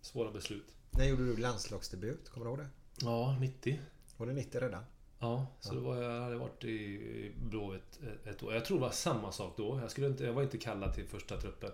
svåra 0.00 0.30
beslut. 0.32 0.74
När 0.90 1.04
gjorde 1.04 1.26
du 1.26 1.36
landslagsdebut? 1.36 2.28
Kommer 2.28 2.46
du 2.46 2.50
ihåg 2.50 2.58
det? 2.58 2.68
Ja, 3.00 3.36
90. 3.40 3.80
Var 4.16 4.26
det 4.26 4.32
90 4.32 4.60
redan? 4.60 4.84
Ja, 5.18 5.46
så 5.60 5.74
det 5.74 5.80
var, 5.80 5.96
jag 6.02 6.20
hade 6.22 6.36
varit 6.36 6.64
i 6.64 7.32
Blåvitt 7.42 8.00
ett- 8.02 8.26
ett 8.26 8.42
år. 8.42 8.54
Jag 8.54 8.64
tror 8.64 8.76
det 8.76 8.80
var 8.82 8.90
samma 8.90 9.32
sak 9.32 9.54
då. 9.56 9.80
Jag, 9.80 9.90
skulle 9.90 10.06
inte, 10.06 10.24
jag 10.24 10.32
var 10.32 10.42
inte 10.42 10.58
kallad 10.58 10.94
till 10.94 11.06
första 11.08 11.40
truppen. 11.40 11.70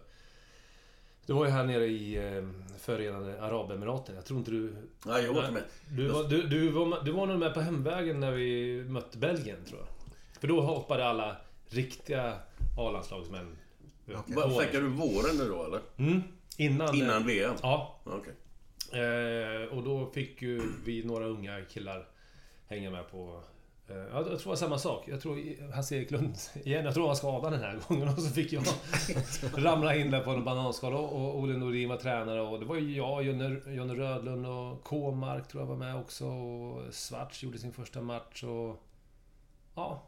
Det 1.31 1.35
var 1.35 1.45
ju 1.45 1.51
här 1.51 1.65
nere 1.65 1.87
i 1.87 2.17
eh, 2.17 2.45
Förenade 2.79 3.43
Arabemiraten. 3.43 4.15
Jag 4.15 4.25
tror 4.25 4.39
inte 4.39 4.51
du... 4.51 4.73
Ja, 5.07 5.21
jag 5.21 5.37
åkte 5.37 5.51
med. 5.51 5.63
Du 5.89 6.09
var, 6.09 6.25
du, 6.25 6.43
du, 6.43 6.69
var, 6.71 7.05
du 7.05 7.13
var 7.13 7.27
nog 7.27 7.39
med 7.39 7.55
på 7.55 7.61
hemvägen 7.61 8.21
när 8.21 8.33
vi 8.33 8.85
mötte 8.89 9.19
Belgien, 9.19 9.65
tror 9.69 9.81
jag. 9.81 9.89
För 10.41 10.49
då 10.49 10.61
hoppade 10.61 11.07
alla 11.07 11.37
riktiga 11.69 12.35
A-landslagsmän. 12.79 13.57
Vad 14.27 14.53
Snackar 14.53 14.81
du 14.81 14.89
våren 14.89 15.37
nu 15.37 15.49
då 15.49 15.65
eller? 15.65 15.81
Mm, 15.97 16.23
innan... 16.57 16.95
Innan 16.95 17.27
VM? 17.27 17.55
Ja. 17.63 18.01
Okej. 18.05 18.35
Eh, 19.03 19.77
och 19.77 19.83
då 19.83 20.07
fick 20.07 20.43
ju 20.43 20.63
vi 20.85 21.05
några 21.05 21.27
unga 21.27 21.65
killar 21.65 22.09
hänga 22.69 22.91
med 22.91 23.11
på... 23.11 23.43
Eh, 23.91 23.97
ja, 23.97 24.17
jag 24.17 24.25
tror 24.25 24.37
det 24.37 24.49
var 24.49 24.57
samma 24.57 24.79
sak. 24.79 25.09
Jag 25.09 25.21
tror 25.21 25.73
Hasse 25.73 25.97
Eklund 25.97 26.35
igen. 26.65 26.85
Jag 26.85 26.95
tror 26.95 27.03
han 27.03 27.09
var 27.09 27.15
skadad 27.15 27.53
den 27.53 27.61
här 27.61 27.81
gången 27.89 28.09
och 28.09 28.23
så 28.23 28.31
fick 28.31 28.53
jag 28.53 28.65
ramla 29.57 29.95
in 29.95 30.11
där 30.11 30.21
på 30.21 30.31
en 30.31 30.45
bananskal. 30.45 30.95
Och 30.95 31.39
Olle 31.39 31.57
Norin 31.57 31.89
var 31.89 31.97
tränare 31.97 32.41
och 32.41 32.61
det 32.61 32.67
var 32.67 32.77
ju 32.77 32.97
jag, 32.97 33.25
Jonny, 33.25 33.95
Rödlund 33.95 34.47
och 34.47 34.85
K-mark 34.85 35.49
tror 35.49 35.63
jag 35.63 35.69
var 35.69 35.77
med 35.77 35.97
också. 35.97 36.27
Och 36.27 36.95
Svarts 36.95 37.43
gjorde 37.43 37.59
sin 37.59 37.73
första 37.73 38.01
match 38.01 38.43
och... 38.45 38.83
Ja, 39.75 40.03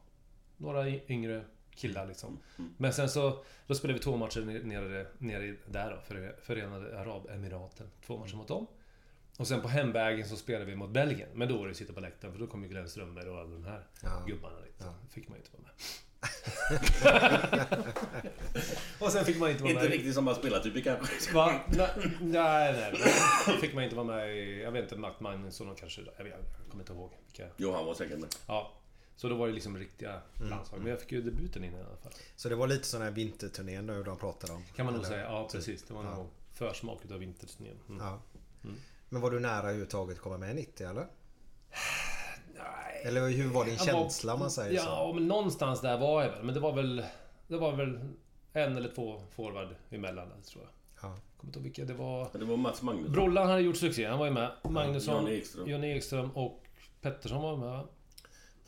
några 0.57 0.88
yngre 0.88 1.45
killar 1.75 2.07
liksom. 2.07 2.38
Men 2.77 2.92
sen 2.92 3.09
så... 3.09 3.38
Då 3.66 3.75
spelade 3.75 3.99
vi 3.99 4.05
två 4.05 4.16
matcher 4.16 4.40
nere, 4.40 5.07
nere, 5.18 5.55
där 5.66 5.90
då, 5.90 6.01
för 6.01 6.37
Förenade 6.42 7.01
Arabemiraten. 7.01 7.87
Två 8.07 8.18
matcher 8.18 8.37
mot 8.37 8.49
dem. 8.49 8.66
Och 9.42 9.48
sen 9.48 9.61
på 9.61 9.68
hemvägen 9.68 10.28
så 10.28 10.37
spelade 10.37 10.64
vi 10.64 10.76
mot 10.76 10.90
Belgien. 10.90 11.28
Men 11.35 11.48
då 11.48 11.57
var 11.59 11.64
det 11.64 11.70
att 11.70 11.76
sitta 11.76 11.92
på 11.92 12.00
läktaren 12.00 12.33
för 12.35 12.40
då 12.40 12.46
kom 12.46 12.62
ju 12.62 12.68
Glenn 12.68 12.88
Strömberg 12.88 13.28
och 13.28 13.38
alla 13.38 13.48
de 13.50 13.64
här 13.64 13.87
Ja. 14.02 14.24
gubbarna 14.26 14.61
dit. 14.61 14.74
Ja. 14.78 14.94
fick 15.11 15.28
man 15.28 15.38
ju 15.38 15.42
inte 15.44 15.50
vara 15.52 15.62
med. 15.62 15.72
och 19.00 19.12
sen 19.12 19.24
fick 19.24 19.38
man 19.38 19.50
inte 19.50 19.62
vara 19.62 19.72
Inte 19.72 19.83
med. 19.85 19.92
riktigt 19.92 20.14
som 20.14 20.24
man 20.24 20.35
spelar 20.35 20.61
typ 20.61 20.85
kanske. 20.85 21.35
Va? 21.35 21.61
Nej, 21.68 21.88
nej, 22.20 22.72
nej. 22.92 23.12
Då 23.46 23.52
fick 23.52 23.74
man 23.74 23.85
inte 23.85 23.96
vara 23.96 24.07
med 24.07 24.37
i... 24.37 24.62
Jag 24.62 24.72
vet 24.72 24.83
inte, 24.83 24.96
Matt 24.96 25.20
Magnusson 25.20 25.74
kanske... 25.74 26.00
Jag, 26.16 26.24
vet, 26.24 26.33
jag 26.59 26.70
kommer 26.70 26.83
inte 26.83 26.92
ihåg 26.92 27.11
vilka. 27.26 27.46
Jo, 27.57 27.72
han 27.72 27.87
var 27.87 27.94
säkert 27.94 28.18
med. 28.18 28.35
Ja. 28.46 28.72
Så 29.16 29.28
då 29.28 29.35
var 29.35 29.46
det 29.46 29.52
liksom 29.52 29.78
riktiga 29.78 30.20
landslag. 30.50 30.81
Men 30.81 30.90
jag 30.90 31.00
fick 31.00 31.12
ju 31.12 31.22
debuten 31.22 31.64
innan 31.64 31.81
i 31.81 31.85
alla 31.85 31.96
fall. 31.96 32.12
Så 32.37 32.48
det 32.48 32.55
var 32.55 32.66
lite 32.66 32.87
sån 32.87 33.02
här 33.02 33.11
vinterturnén 33.11 33.87
nu 33.87 34.02
de 34.02 34.18
pratade 34.18 34.52
om? 34.52 34.64
Kan 34.76 34.87
man 34.87 34.94
nog 34.94 35.05
Eller? 35.05 35.14
säga. 35.14 35.24
Ja, 35.31 35.48
precis. 35.52 35.83
Det 35.83 35.94
var 35.94 36.05
Ja. 36.05 36.14
nog 36.14 36.28
försmak 36.52 37.05
utav 37.05 37.18
vinterturnén. 37.18 37.76
Mm. 37.88 38.00
Ja. 38.07 38.22
Men 39.12 39.20
var 39.22 39.31
du 39.31 39.40
nära 39.40 39.59
överhuvudtaget 39.59 40.16
att 40.16 40.22
komma 40.22 40.38
med 40.38 40.57
90 40.57 40.87
eller? 40.87 41.03
Nej. 42.55 43.03
Eller 43.05 43.29
hur 43.29 43.48
var 43.48 43.64
din 43.64 43.75
Jag 43.75 43.85
känsla 43.85 44.35
om 44.35 44.40
man 44.40 44.51
säger 44.51 44.81
så? 44.81 44.87
Ja, 44.87 45.12
men 45.14 45.29
någonstans 45.29 45.81
där 45.81 45.98
var 45.98 46.22
jag 46.22 46.31
väl. 46.31 46.44
Men 46.44 46.55
det 46.55 46.61
var 46.61 46.72
väl... 46.72 47.05
Det 47.48 47.57
var 47.57 47.77
väl 47.77 47.98
en 48.53 48.77
eller 48.77 48.88
två 48.88 49.22
forward 49.31 49.68
emellan 49.90 50.29
där, 50.29 50.40
tror 50.42 50.64
jag. 50.64 50.70
Ja. 51.11 51.16
Kommer 51.37 51.48
inte 51.48 51.59
ihåg 51.59 51.62
vilka 51.64 51.85
det 51.85 51.94
var. 51.94 52.20
Ja, 52.33 52.38
Det 52.38 52.44
var 52.44 52.57
Mats 52.57 52.83
Magnusson. 52.83 53.12
Brollan 53.12 53.48
hade 53.48 53.61
gjort 53.61 53.77
succé. 53.77 54.07
Han 54.07 54.18
var 54.18 54.27
ju 54.27 54.33
med. 54.33 54.53
Magnusson, 54.64 55.14
Johnny 55.14 55.37
Ekström. 55.38 55.68
Johnny 55.70 55.96
Ekström 55.96 56.31
och 56.31 56.64
Pettersson 57.01 57.42
var 57.42 57.57
med 57.57 57.68
va? 57.68 57.88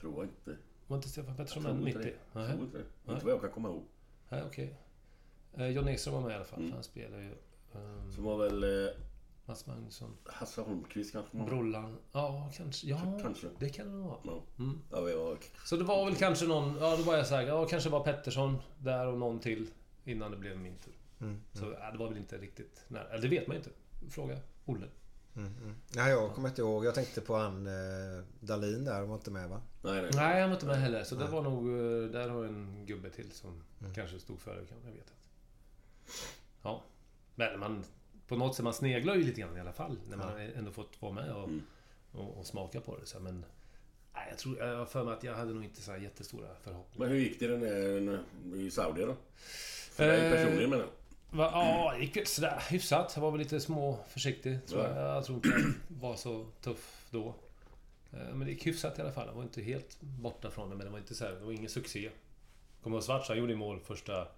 Tror 0.01 0.15
jag 0.15 0.25
inte. 0.25 0.63
Var 0.87 0.97
inte 0.97 1.09
Stefan 1.09 1.37
Pettersson 1.37 1.63
Jag 1.65 1.75
med 1.75 1.81
tror 1.83 1.89
inte 1.89 1.99
90? 1.99 2.19
det. 2.33 2.41
Jag 2.41 2.49
tror 2.51 2.65
inte 2.65 2.79
det. 2.79 2.85
Nej. 3.05 3.15
Inte 3.15 3.27
vad 3.27 3.35
jag 3.35 3.41
kan 3.41 3.51
komma 3.51 3.69
ihåg. 3.69 3.83
Nej 4.29 4.43
okej. 4.47 4.77
Eh, 5.55 5.67
Johnny 5.69 5.93
Ekström 5.93 6.15
var 6.15 6.21
med 6.21 6.33
i 6.33 6.35
alla 6.35 6.45
fall. 6.45 6.59
Mm. 6.59 6.71
För 6.71 6.77
han 6.77 6.85
spelar 6.85 7.19
ju... 7.19 7.35
Um, 7.75 8.13
Som 8.13 8.25
var 8.25 8.37
väl 8.39 8.63
eh, 8.87 8.93
Mats 9.47 9.67
Magnusson. 9.67 10.17
Hasse 10.27 10.61
Holmqvist 10.61 11.13
kanske? 11.13 11.37
Brollan. 11.37 11.97
Ja, 12.13 12.51
kanske. 12.57 12.87
Ja, 12.87 13.19
Kanske. 13.23 13.47
det 13.59 13.69
kan 13.69 13.93
det 13.93 14.09
vara. 14.09 14.19
Ja. 14.25 14.43
Mm. 14.59 14.79
Ja, 14.91 15.09
jag, 15.09 15.39
Så 15.65 15.77
det 15.77 15.85
var 15.85 16.05
väl 16.05 16.15
kanske 16.17 16.47
någon... 16.47 16.77
Ja, 16.81 16.97
då 16.97 17.03
var 17.03 17.17
jag 17.17 17.27
såhär. 17.27 17.43
Ja, 17.43 17.67
kanske 17.67 17.91
var 17.91 18.05
Pettersson 18.05 18.59
där 18.79 19.07
och 19.07 19.19
någon 19.19 19.41
till. 19.41 19.71
Innan 20.05 20.31
det 20.31 20.37
blev 20.37 20.59
min 20.59 20.77
tur. 20.79 20.95
Mm, 21.21 21.41
Så 21.53 21.65
ja, 21.81 21.91
det 21.91 21.99
var 21.99 22.09
väl 22.09 22.17
inte 22.19 22.39
riktigt 22.39 22.85
nära. 22.89 23.09
Eller 23.09 23.23
det 23.23 23.29
vet 23.29 23.47
man 23.47 23.57
ju 23.57 23.59
inte. 23.63 23.71
Fråga 24.15 24.39
Olle. 24.65 24.87
Mm, 25.37 25.53
mm. 25.63 25.75
Nej, 25.95 26.11
jag 26.11 26.35
kommer 26.35 26.49
inte 26.49 26.63
ihåg. 26.63 26.85
Jag 26.85 26.95
tänkte 26.95 27.21
på 27.21 27.37
han 27.37 27.67
eh, 27.67 28.25
Dalin 28.41 28.85
där. 28.85 28.95
Han 28.95 29.09
var 29.09 29.15
inte 29.17 29.31
med 29.31 29.49
va? 29.49 29.61
nej, 29.83 30.03
nej. 30.03 30.11
Nej, 30.15 30.41
han 30.41 30.51
var 30.51 30.57
inte 30.57 30.67
med 30.67 30.77
heller. 30.77 31.05
Så 31.05 31.15
det 31.15 31.27
var 31.27 31.43
nog... 31.43 31.69
eh, 31.69 32.11
Där 32.11 32.29
har 32.29 32.45
en 32.45 32.87
gubbe 32.87 33.11
till 33.11 33.33
som 33.33 33.63
kanske 33.95 34.19
stod 34.21 34.41
före. 34.41 34.67
kan- 34.67 34.79
Jag 34.85 34.91
vet 34.93 35.01
inte. 35.01 35.13
Ja. 36.63 36.83
Men 37.35 37.61
man... 37.61 37.85
På 38.29 38.37
något 38.37 38.55
sätt, 38.57 38.65
man 38.65 38.75
sneglar 38.75 39.15
ju 39.15 39.23
lite 39.25 39.41
grann 39.41 39.57
i 39.57 39.61
alla 39.61 39.73
fall. 39.73 39.99
När 40.09 40.17
man 40.17 40.41
ändå 40.41 40.71
fått 40.71 41.03
vara 41.03 41.13
med 41.13 41.33
och, 41.33 41.45
Mm. 41.49 41.63
och, 42.13 42.39
och 42.39 42.47
smaka 42.47 42.81
på 42.81 42.97
det. 42.97 43.07
Så, 43.07 43.21
men... 43.21 43.45
Nej, 44.15 44.27
jag 44.31 44.39
tror... 44.39 44.59
Jag 44.59 44.77
har 44.77 44.87
för 44.87 45.05
mig 45.05 45.15
att 45.15 45.23
jag 45.25 45.35
hade 45.35 45.55
nog 45.55 45.65
inte 45.65 45.83
så 45.83 45.93
här 45.93 45.99
jättestora 45.99 46.47
förhoppningar. 46.63 47.07
Men 47.07 47.17
hur 47.17 47.25
gick 47.25 47.41
det 47.41 47.47
den 47.47 47.61
där, 47.61 48.19
i 48.57 48.71
Saudi 48.71 49.03
då? 49.03 49.17
För 49.93 50.07
dig 50.09 50.27
Eh, 50.27 50.33
personligen 50.33 50.71
menar 50.71 50.85
jag. 50.85 50.91
Ja, 51.53 51.93
det 51.97 52.05
gick 52.05 52.17
väl 52.17 52.27
sådär 52.27 52.63
hyfsat. 52.71 53.13
Jag 53.15 53.23
var 53.23 53.31
väl 53.31 53.39
lite 53.41 53.61
små 53.61 53.99
försiktig. 54.09 54.67
Tror 54.67 54.83
Ja. 54.83 54.89
jag. 55.01 55.17
jag 55.17 55.25
tror 55.25 55.37
inte 55.37 55.49
jag 55.49 55.73
var 56.01 56.17
så 56.17 56.47
tuff 56.61 57.07
då. 57.11 57.35
Eh, 58.13 58.19
Men 58.35 58.41
det 58.41 58.51
gick 58.51 58.67
hyfsat 58.67 58.99
i 58.99 59.03
alla 59.03 59.13
fall. 59.13 59.27
Jag 59.27 59.35
var 59.35 59.43
inte 59.43 59.63
helt 59.63 60.01
borta 60.01 60.51
från 60.51 60.71
det, 60.71 60.77
men 60.77 60.87
det 60.87 60.93
var 60.93 60.99
inte 60.99 61.15
så 61.15 61.25
här, 61.25 61.33
det 61.33 61.45
var 61.45 61.53
ingen 61.53 61.71
succé. 61.71 62.11
Kommer 62.83 62.97
ihåg 62.97 63.05
Svarts, 63.05 63.29
han 63.29 63.39
gjorde 63.39 63.57
mål 63.57 63.81
första 63.81 64.29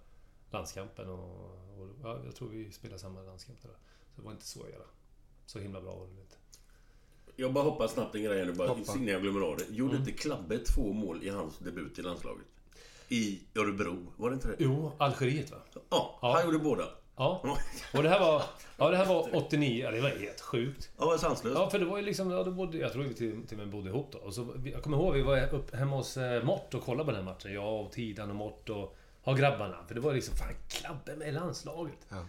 landskampen 0.51 1.09
och, 1.09 1.41
och 1.79 1.89
ja, 2.03 2.19
jag 2.25 2.35
tror 2.35 2.49
vi 2.49 2.71
spelade 2.71 2.99
samma 2.99 3.21
landskamp 3.21 3.61
där. 3.61 3.69
Så 4.15 4.21
det 4.21 4.25
var 4.25 4.31
inte 4.31 4.45
så 4.47 4.59
jävla... 4.69 4.85
Så 5.45 5.59
himla 5.59 5.81
bra 5.81 5.95
var 5.95 6.05
det 6.07 6.21
inte. 6.21 6.35
Jag 7.35 7.53
bara 7.53 7.63
hoppas 7.63 7.91
snabbt 7.93 8.15
en 8.15 8.23
grej 8.23 8.45
nu 8.45 8.53
bara, 8.53 8.67
Hoppa. 8.67 8.93
innan 8.95 9.07
jag 9.07 9.21
glömmer 9.21 9.41
av 9.41 9.57
det. 9.57 9.65
Gjorde 9.69 9.95
Mm. 9.95 10.07
inte 10.07 10.21
Klabbe 10.21 10.57
två 10.57 10.93
mål 10.93 11.23
i 11.23 11.29
hans 11.29 11.57
debut 11.57 11.99
i 11.99 12.01
landslaget? 12.01 12.45
i 13.09 13.39
Örebro. 13.55 13.97
Var 14.17 14.29
det 14.29 14.33
inte 14.33 14.47
det? 14.47 14.55
Jo, 14.59 14.91
Algeriet 14.97 15.51
va? 15.51 15.57
Ja, 15.73 15.81
Ja. 16.21 16.33
han 16.33 16.45
gjorde 16.45 16.59
båda. 16.59 16.83
Ja. 17.15 17.57
Och 17.93 18.03
det 18.03 18.09
här 18.09 18.19
var, 18.19 18.43
ja, 18.77 18.89
det 18.89 18.97
här 18.97 19.05
var 19.05 19.35
89. 19.35 19.83
Ja, 19.83 19.91
det 19.91 20.01
var 20.01 20.09
helt 20.09 20.41
sjukt. 20.41 20.89
Ja, 20.97 21.05
var 21.05 21.17
sanslöst. 21.17 21.55
Ja, 21.57 21.69
för 21.69 21.79
det 21.79 21.85
var 21.85 21.97
ju 21.97 22.03
liksom, 22.03 22.31
ja, 22.31 22.43
då 22.43 22.51
bodde, 22.51 22.77
jag 22.77 22.93
tror 22.93 23.03
vi 23.03 23.13
till, 23.13 23.47
till 23.47 23.57
och 23.59 23.65
med 23.65 23.69
bodde 23.69 23.89
ihop 23.89 24.11
då. 24.11 24.17
Och 24.17 24.33
så, 24.33 24.55
jag 24.73 24.83
kommer 24.83 24.97
ihåg, 24.97 25.13
vi 25.13 25.21
var 25.21 25.53
upp 25.53 25.75
hemma 25.75 25.95
hos 25.95 26.17
eh, 26.17 26.43
Mort 26.43 26.73
och 26.73 26.81
kollade 26.83 27.05
på 27.05 27.11
den 27.11 27.25
här 27.25 27.33
matchen. 27.33 27.53
Jag 27.53 27.85
och 27.85 27.91
Tidan 27.91 28.29
och 28.29 28.35
Mort 28.35 28.69
och 28.69 28.97
har 29.27 29.35
grabbarna. 29.37 29.77
För 29.87 29.95
det 29.95 30.01
var 30.01 30.13
liksom, 30.13 30.35
fan, 30.35 30.55
Klabbe 30.67 31.15
med 31.15 31.27
i 31.27 31.31
landslaget. 31.31 31.97
Ja. 32.09 32.25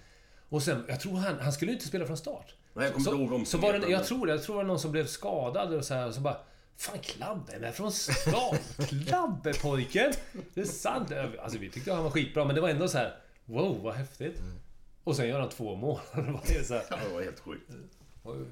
Och 0.49 0.63
sen, 0.63 0.85
jag 0.89 1.01
tror 1.01 1.17
han, 1.17 1.39
han 1.41 1.53
skulle 1.53 1.71
ju 1.71 1.77
inte 1.77 1.89
spela 1.89 2.07
från 2.07 2.17
start. 2.17 2.55
Nej, 2.75 2.85
jag 2.85 2.93
kommer 2.93 3.05
så, 3.05 3.15
inte 3.15 3.35
ihåg 3.35 3.47
så 3.47 3.59
var 3.59 3.73
det, 3.73 3.89
jag 3.89 4.05
tror 4.05 4.27
det, 4.27 4.33
jag 4.33 4.43
tror 4.43 4.55
det 4.55 4.63
var 4.63 4.69
någon 4.69 4.81
som 4.81 4.93
blev 4.93 5.07
skadad 5.07 5.75
och 5.75 5.85
så 5.85 5.95
här, 5.95 6.07
och 6.07 6.15
så 6.15 6.21
bara 6.21 6.37
Fan 6.77 6.99
Klabbe 6.99 7.59
med 7.59 7.75
från 7.75 7.93
start! 7.93 8.61
Klabbe 9.07 9.53
pojken! 9.63 10.13
Det 10.55 10.61
är 10.61 10.65
sant! 10.65 11.13
Alltså 11.43 11.59
vi 11.59 11.71
tyckte 11.71 11.93
han 11.93 12.05
var 12.05 12.11
skitbra 12.11 12.45
men 12.45 12.55
det 12.55 12.61
var 12.61 12.69
ändå 12.69 12.89
så 12.89 12.99
här 12.99 13.17
Wow 13.45 13.83
vad 13.83 13.95
häftigt! 13.95 14.41
Och 15.05 15.17
sen 15.17 15.29
gör 15.29 15.41
han 15.41 15.49
två 15.49 15.77
mål. 15.77 16.01
Det 16.15 16.21
var 16.23 16.63
så 16.65 16.75
här, 16.75 16.85
Ja, 16.91 16.97
det 17.09 17.15
var 17.15 17.23
helt 17.23 17.41
sjukt. 17.41 17.71
jag 18.25 18.47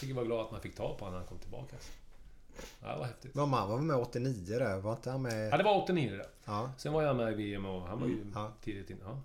tycker 0.00 0.14
vara 0.14 0.24
glad 0.24 0.40
att 0.40 0.50
man 0.50 0.60
fick 0.60 0.76
ta 0.76 0.96
på 0.98 1.04
honom 1.04 1.12
när 1.12 1.18
han 1.18 1.28
kom 1.28 1.38
tillbaka. 1.38 1.76
Ja, 2.82 2.96
var 2.98 3.04
häftigt. 3.04 3.34
Var 3.36 3.46
man 3.46 3.68
var 3.68 3.78
med 3.78 3.96
89 3.96 4.58
där? 4.58 4.80
Var 4.80 4.92
inte 4.92 5.10
han 5.10 5.22
med? 5.22 5.48
Ja, 5.52 5.56
det 5.56 5.64
var 5.64 5.82
89 5.82 6.10
det. 6.16 6.26
Ja, 6.44 6.72
Sen 6.78 6.92
var 6.92 7.02
jag 7.02 7.16
med 7.16 7.32
i 7.32 7.34
VM 7.34 7.66
och 7.66 7.82
han 7.88 8.00
var 8.00 8.06
ju 8.06 8.26
Ja. 8.34 8.52
tidigt 8.62 8.90
in. 8.90 8.98
Ja. 9.04 9.20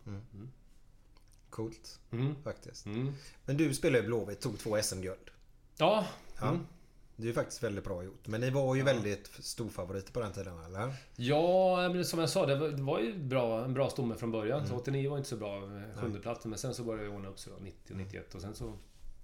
coolt. 1.49 1.99
Mm. 2.11 2.35
Faktiskt. 2.43 2.85
Mm. 2.85 3.13
Men 3.45 3.57
du 3.57 3.73
spelade 3.73 4.03
i 4.03 4.07
Blåvitt, 4.07 4.39
tog 4.41 4.59
två 4.59 4.77
SM-guld. 4.81 5.29
Ja. 5.77 6.05
Ja. 6.39 6.47
Mm. 6.49 6.67
Det 7.15 7.23
är 7.23 7.27
ju 7.27 7.33
faktiskt 7.33 7.63
väldigt 7.63 7.83
bra 7.83 8.03
gjort. 8.03 8.27
Men 8.27 8.41
ni 8.41 8.49
var 8.49 8.75
ju 8.75 8.83
väldigt 8.83 9.27
storfavoriter 9.39 10.13
på 10.13 10.19
den 10.19 10.31
tiden, 10.31 10.59
eller? 10.65 10.93
Ja, 11.15 11.89
men 11.93 12.05
som 12.05 12.19
jag 12.19 12.29
sa, 12.29 12.45
det 12.45 12.55
var, 12.55 12.67
det 12.69 12.81
var 12.83 12.99
ju 12.99 13.17
bra, 13.17 13.63
en 13.65 13.73
bra 13.73 13.89
stomme 13.89 14.15
från 14.15 14.31
början. 14.31 14.57
Mm. 14.59 14.69
Så 14.69 14.75
89 14.75 15.09
var 15.09 15.17
inte 15.17 15.29
så 15.29 15.35
bra, 15.37 15.57
eh, 15.57 16.01
sjundeplatsen. 16.01 16.49
Men 16.49 16.59
sen 16.59 16.73
så 16.73 16.83
började 16.83 17.07
det 17.09 17.15
ordna 17.15 17.29
upp 17.29 17.39
sig 17.39 17.53
då, 17.57 17.63
90 17.63 17.93
och 17.93 17.97
91. 17.99 18.35
Och 18.35 18.41
sen 18.41 18.55
så 18.55 18.73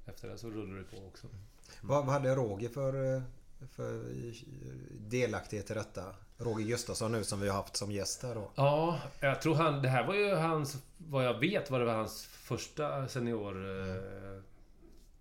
efter 0.06 0.28
det 0.30 0.38
så 0.38 0.50
rullade 0.50 0.80
det 0.80 0.98
på 1.00 1.08
också. 1.08 1.28
Vad, 1.82 2.06
vad 2.06 2.14
hade 2.14 2.36
Roger 2.36 2.70
för, 2.70 3.16
eh, 3.16 3.22
för 3.72 4.04
delaktighet 5.10 5.72
i 5.72 5.74
detta? 5.74 6.04
Roger 6.38 6.66
Gustafsson 6.66 7.12
nu 7.12 7.24
som 7.24 7.40
vi 7.42 7.48
har 7.50 7.56
haft 7.56 7.76
som 7.76 7.92
gäst 7.92 8.24
här 8.24 8.36
då. 8.36 8.52
Ja, 8.56 9.00
jag 9.20 9.42
tror 9.42 9.56
han... 9.56 9.82
Det 9.82 9.90
här 9.90 10.08
var 10.08 10.16
ju 10.16 10.36
hans... 10.36 10.84
Vad 10.98 11.26
jag 11.26 11.40
vet 11.40 11.72
var 11.72 11.80
det 11.80 11.86
var 11.86 11.94
hans 11.94 12.26
första 12.26 13.08
senior... 13.08 13.80
Eh, 13.80 14.42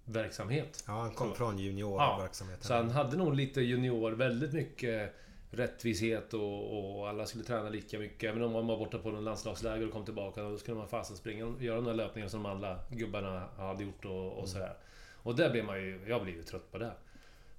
verksamhet. 0.05 0.85
Ja, 0.87 0.93
han 0.93 1.11
kom 1.11 1.29
Så. 1.29 1.35
från 1.35 1.59
juniorverksamheten. 1.59 2.65
Så 2.65 2.75
han 2.75 2.91
hade 2.91 3.17
nog 3.17 3.35
lite 3.35 3.61
junior, 3.61 4.11
väldigt 4.13 4.53
mycket 4.53 5.15
rättvishet 5.51 6.35
och, 6.35 6.99
och 6.99 7.09
alla 7.09 7.27
skulle 7.27 7.45
träna 7.45 7.69
lika 7.69 7.99
mycket. 7.99 8.31
Även 8.31 8.43
om 8.43 8.53
man 8.53 8.67
var 8.67 8.77
borta 8.77 8.99
på 8.99 9.11
någon 9.11 9.25
landslagsläger 9.25 9.87
och 9.87 9.93
kom 9.93 10.05
tillbaka, 10.05 10.43
då 10.43 10.59
skulle 10.59 10.77
man 10.77 10.89
fasen 10.89 11.17
springa 11.17 11.47
och 11.47 11.63
göra 11.63 11.81
några 11.81 11.97
löpningar 11.97 12.29
som 12.29 12.47
alla 12.47 12.79
gubbarna 12.91 13.49
hade 13.57 13.85
gjort 13.85 14.05
och, 14.05 14.33
och 14.33 14.49
sådär. 14.49 14.77
Och 15.23 15.37
där 15.37 15.51
blev 15.51 15.65
man 15.65 15.83
ju... 15.83 16.01
Jag 16.09 16.23
blev 16.23 16.37
ju 16.37 16.43
trött 16.43 16.73
på 16.73 16.79
det. 16.79 16.93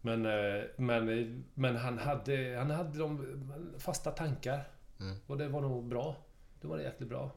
Men, 0.05 0.25
eh, 0.25 0.63
men, 0.77 1.43
men 1.53 1.75
han 1.75 1.97
hade, 1.97 2.55
han 2.57 2.69
hade 2.71 2.99
de 2.99 3.25
fasta 3.77 4.11
tankar. 4.11 4.67
Och 5.27 5.37
det 5.37 5.47
var 5.47 5.61
nog 5.61 5.85
bra. 5.87 6.15
Det 6.61 6.67
var 6.67 6.79
jäkligt 6.79 7.09
bra. 7.09 7.31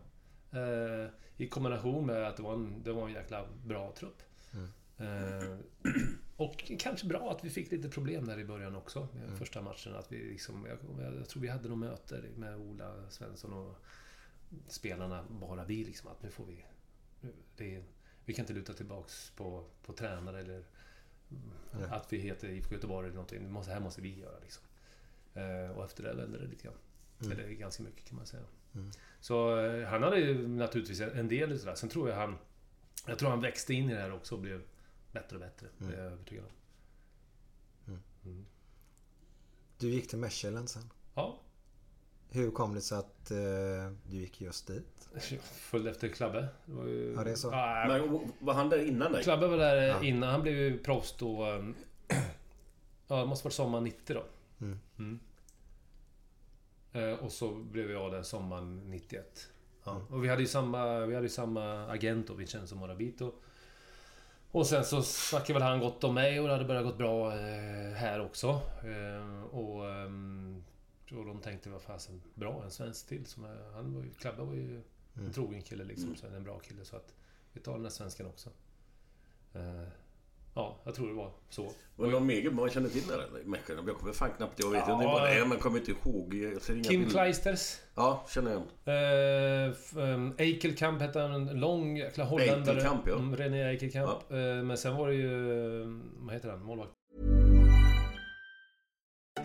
Eh, 0.52 1.10
I 1.36 1.48
kombination 1.48 2.06
med 2.06 2.26
att 2.28 2.36
det 2.36 2.42
var 2.42 2.52
en, 2.54 2.82
det 2.82 2.92
var 2.92 3.06
en 3.08 3.14
jäkla 3.14 3.46
bra 3.64 3.92
trupp. 3.98 4.22
Eh, 4.98 5.56
och 6.36 6.72
kanske 6.78 7.06
bra 7.06 7.30
att 7.30 7.44
vi 7.44 7.50
fick 7.50 7.70
lite 7.72 7.88
problem 7.88 8.26
där 8.26 8.38
i 8.38 8.44
början 8.44 8.76
också. 8.76 9.08
Med 9.14 9.38
Första 9.38 9.62
matchen. 9.62 9.94
Att 9.94 10.12
vi 10.12 10.16
liksom, 10.16 10.66
jag, 10.66 10.78
jag 11.18 11.28
tror 11.28 11.42
vi 11.42 11.48
hade 11.48 11.68
något 11.68 11.78
möte 11.78 12.22
med 12.36 12.56
Ola 12.56 12.94
Svensson 13.10 13.52
och 13.52 13.76
spelarna. 14.68 15.24
Bara 15.30 15.64
vi 15.64 15.84
liksom. 15.84 16.10
Att 16.10 16.22
nu 16.22 16.30
får 16.30 16.46
vi... 16.46 16.64
nu- 17.20 17.32
Det, 17.56 17.82
vi 18.24 18.34
kan 18.34 18.42
inte 18.42 18.52
luta 18.52 18.72
tillbaks 18.72 19.30
på, 19.36 19.64
på 19.86 19.92
tränare 19.92 20.40
eller 20.40 20.64
att 21.90 22.12
vi 22.12 22.18
heter 22.18 22.48
IFK 22.48 22.74
Göteborg 22.74 23.06
eller 23.06 23.14
någonting. 23.14 23.42
Det 23.42 23.50
måste, 23.50 23.72
här 23.72 23.80
måste 23.80 24.00
vi 24.00 24.18
göra 24.18 24.38
liksom. 24.42 24.62
Eh, 25.34 25.70
och 25.70 25.84
efter 25.84 26.02
det 26.02 26.14
vände 26.14 26.38
det 26.38 26.46
lite 26.46 26.64
grann. 26.64 27.32
Eller 27.32 27.48
ganska 27.48 27.82
mycket 27.82 28.08
kan 28.08 28.16
man 28.16 28.26
säga. 28.26 28.42
Så 29.20 29.60
eh, 29.60 29.88
han 29.88 30.02
hade 30.02 30.18
ju 30.18 30.48
naturligtvis 30.48 31.00
en 31.00 31.28
del 31.28 31.52
i 31.52 31.58
det. 31.58 31.76
Sen 31.76 31.88
tror 31.88 32.08
jag 32.08 32.16
han... 32.16 32.36
Jag 33.06 33.18
tror 33.18 33.30
han 33.30 33.40
växte 33.40 33.74
in 33.74 33.90
i 33.90 33.94
det 33.94 34.00
här 34.00 34.12
också 34.12 34.34
och 34.34 34.40
blev 34.40 34.62
bättre 35.12 35.36
och 35.36 35.40
bättre. 35.40 35.66
Det 35.78 35.94
är 35.94 36.02
jag 36.02 36.12
övertygad 36.12 36.44
om. 36.44 36.50
Du 39.78 39.90
gick 39.90 40.08
till 40.08 40.18
Mechelen 40.18 40.68
sen. 40.68 40.90
Ja, 41.14 41.40
Hur 42.30 42.50
kom 42.50 42.74
det 42.74 42.80
sig 42.80 42.98
att 42.98 43.30
eh, 43.30 43.36
du 44.10 44.16
gick 44.16 44.40
just 44.40 44.66
dit? 44.66 45.08
jag 45.30 45.40
följde 45.42 45.90
efter 45.90 46.08
Klabbe. 46.08 46.48
Det 46.66 46.72
var 46.72 46.84
ju... 46.84 47.14
Ja, 47.16 47.24
det 47.24 47.30
är 47.30 47.34
så. 47.34 47.48
Ja, 47.48 47.84
Men 47.88 48.30
var 48.38 48.54
han 48.54 48.68
där 48.68 48.86
innan 48.88 49.12
dig? 49.12 49.22
Klabbe 49.22 49.46
var 49.46 49.56
där 49.58 50.04
innan. 50.04 50.30
Han 50.30 50.42
blev 50.42 50.54
ju 50.54 50.78
proffs 50.78 51.14
då... 51.18 51.44
ehm, 51.44 51.74
Ja, 53.08 53.16
det 53.20 53.26
måste 53.26 53.44
varit 53.46 53.54
sommaren 53.54 53.84
90 53.84 54.14
då. 54.14 54.24
Mm. 54.98 55.18
Eh, 56.92 57.24
Och 57.24 57.32
så 57.32 57.54
blev 57.54 57.90
jag 57.90 58.12
där 58.12 58.22
sommaren 58.22 58.90
91. 58.90 59.48
Ja. 59.84 60.02
Och 60.10 60.24
vi 60.24 60.28
hade 60.28 60.42
ju 60.42 60.48
samma, 60.48 61.06
vi 61.06 61.14
hade 61.14 61.26
ju 61.26 61.32
samma 61.32 61.86
agent 61.86 62.26
då, 62.26 62.34
Vincenzo 62.34 62.74
Morabito. 62.76 63.32
Och 64.50 64.66
sen 64.66 64.84
så 64.84 65.02
snackade 65.02 65.52
väl 65.52 65.62
han 65.62 65.80
gott 65.80 66.04
om 66.04 66.14
mig 66.14 66.40
och 66.40 66.46
det 66.46 66.52
hade 66.52 66.64
börjat 66.64 66.84
gått 66.84 66.98
bra 66.98 67.32
eh, 67.32 67.92
här 67.94 68.20
också. 68.20 68.48
Eh, 68.84 69.42
och, 69.44 69.84
ehm, 71.10 71.18
och 71.18 71.26
de 71.26 71.40
tänkte, 71.40 71.70
vad 71.70 71.82
fasen, 71.82 72.22
bra, 72.34 72.62
en 72.64 72.70
svensk 72.70 73.06
till. 73.08 73.26
Som 73.26 73.44
är, 73.44 73.72
han 73.74 73.94
var 73.94 74.02
ju, 74.02 74.10
Klabbe 74.14 74.42
var 74.42 74.54
ju 74.54 74.82
en 75.14 75.32
trogen 75.32 75.62
kille 75.62 75.84
liksom, 75.84 76.16
så 76.16 76.26
en 76.26 76.44
bra 76.44 76.58
kille. 76.58 76.84
Så 76.84 76.96
att 76.96 77.14
vi 77.52 77.60
tar 77.60 77.72
den 77.72 77.82
här 77.82 77.90
svensken 77.90 78.26
också. 78.26 78.50
Eh, 79.54 79.88
ja, 80.54 80.80
jag 80.84 80.94
tror 80.94 81.08
det 81.08 81.14
var 81.14 81.32
så. 81.48 81.70
Det 81.96 82.06
någon 82.06 82.26
mer 82.26 82.50
man 82.50 82.70
kände 82.70 82.88
till 82.90 83.06
där 83.06 83.18
eller? 83.28 83.40
i 83.40 83.44
Mechelen? 83.44 83.86
Jag 83.86 83.96
kommer 83.96 84.12
fan 84.12 84.30
knappt... 84.36 84.58
Jag 84.60 84.70
vet 84.70 84.84
Ja. 84.86 84.94
inte 84.94 85.06
vad 85.06 85.22
det 85.22 85.34
är, 85.34 85.46
men 85.46 85.58
kommer 85.58 85.78
inte 85.78 85.90
ihåg. 85.90 86.34
Jag 86.34 86.62
ser 86.62 86.74
inga 86.74 86.84
Kim 86.84 87.00
bilder. 87.00 87.10
Kleisters. 87.10 87.76
Ja, 87.94 88.26
känner 88.28 88.50
jag 88.50 88.60
igen. 88.60 88.68
Eh, 89.66 89.70
f- 89.70 89.96
um, 89.96 90.34
Eikelkamp 90.38 91.00
hette 91.00 91.20
han, 91.20 91.32
en 91.48 91.60
lång 91.60 91.96
jäkla 91.96 92.24
holländare. 92.24 92.76
Eikelkamp, 92.76 93.02
ja. 93.08 93.14
Mm, 93.18 93.36
René 93.36 93.62
Eikelkamp. 93.62 94.30
Eh, 94.32 94.36
men 94.38 94.76
sen 94.78 94.96
var 94.96 95.08
det 95.08 95.14
ju... 95.14 95.82
eh, 95.82 95.88
Vad 96.16 96.34
heter 96.34 96.50
han? 96.50 96.62
Målvakt? 96.62 96.92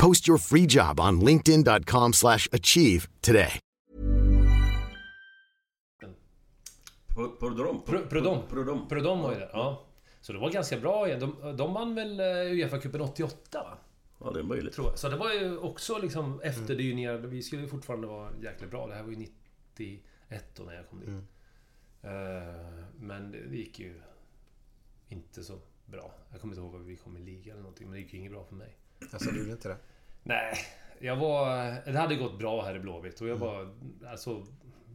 Post 0.00 0.28
your 0.28 0.38
free 0.38 0.66
job 0.66 1.00
on 1.00 1.20
linkedin.com/achieve 1.24 3.08
today. 3.20 3.58
Pro- 7.14 7.36
Prodrom? 7.36 7.82
Pro- 7.86 8.06
Prodom. 8.06 8.42
Prodom. 8.48 8.88
Prodom 8.88 9.20
var 9.22 9.32
ju 9.32 9.38
där, 9.38 9.50
ja. 9.52 9.86
Så 10.20 10.32
det 10.32 10.38
var 10.38 10.50
ganska 10.50 10.80
bra 10.80 11.08
igen. 11.08 11.20
De, 11.20 11.56
de 11.56 11.74
vann 11.74 11.94
väl 11.94 12.20
eh, 12.20 12.24
Uefa-cupen 12.26 13.00
88 13.00 13.62
va? 13.62 13.78
Ja, 14.20 14.30
det 14.30 14.38
är 14.38 14.42
möjligt. 14.44 14.74
Tror 14.74 14.86
jag. 14.86 14.98
Så 14.98 15.08
det 15.08 15.16
var 15.16 15.32
ju 15.32 15.58
också 15.58 15.98
liksom 15.98 16.40
efterdyningar. 16.40 17.14
Vi 17.16 17.42
skulle 17.42 17.62
ju 17.62 17.68
fortfarande 17.68 18.06
vara 18.06 18.30
jäkligt 18.42 18.70
bra. 18.70 18.86
Det 18.86 18.94
här 18.94 19.02
var 19.02 19.10
ju 19.10 19.16
91 19.76 20.44
då 20.56 20.62
när 20.62 20.74
jag 20.74 20.88
kom 20.90 21.00
dit. 21.00 21.08
Mm. 21.08 21.24
Eh, 22.02 22.54
Men 23.00 23.30
det 23.32 23.46
det 23.50 23.56
gick 23.56 23.78
ju 23.78 24.00
inte 25.08 25.44
så 25.44 25.58
bra. 25.86 26.12
Jag 26.30 26.40
kommer 26.40 26.54
inte 26.54 26.60
ihåg 26.64 26.72
vad 26.72 26.82
vi 26.82 26.96
kom 26.96 27.16
i 27.16 27.20
liga 27.20 27.52
eller 27.52 27.62
någonting. 27.62 27.86
Men 27.86 27.94
det 27.94 28.00
gick 28.00 28.12
ju 28.12 28.18
inget 28.18 28.32
bra 28.32 28.44
för 28.44 28.54
mig. 28.54 28.76
Alltså, 29.12 29.30
du 29.30 29.38
gjorde 29.38 29.52
inte 29.52 29.68
det? 29.68 29.76
Nej, 30.22 30.58
jag 30.98 31.16
var... 31.16 31.56
Det 31.92 31.98
hade 31.98 32.16
gått 32.16 32.38
bra 32.38 32.64
här 32.64 32.74
i 32.74 32.78
Blåvitt 32.78 33.20
och 33.20 33.28
jag 33.28 33.36
Mm. 33.36 33.48
var... 33.48 33.74
Alltså... 34.10 34.46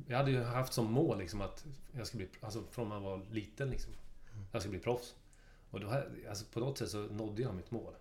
Jag 0.08 0.18
hade 0.18 0.32
ju 0.32 0.44
haft 0.44 0.74
som 0.74 0.92
mål 0.92 1.20
liksom 1.20 1.42
att 1.42 1.66
jag 1.92 2.08
ska 2.08 2.18
bli... 2.18 2.28
Alltså 2.42 2.64
från 2.72 2.88
man 2.88 3.04
var 3.04 3.22
liten 3.32 3.70
liksom. 3.70 3.94
Jag 4.52 4.62
ska 4.62 4.70
bli 4.72 4.80
proffs. 4.80 5.16
Och 5.72 5.80
då, 5.80 5.94
alltså 6.30 6.46
på 6.54 6.60
något 6.60 6.78
sätt 6.78 6.90
så 6.90 6.98
nådde 6.98 7.42
jag 7.42 7.56
mitt 7.56 7.72
mål. 7.72 7.94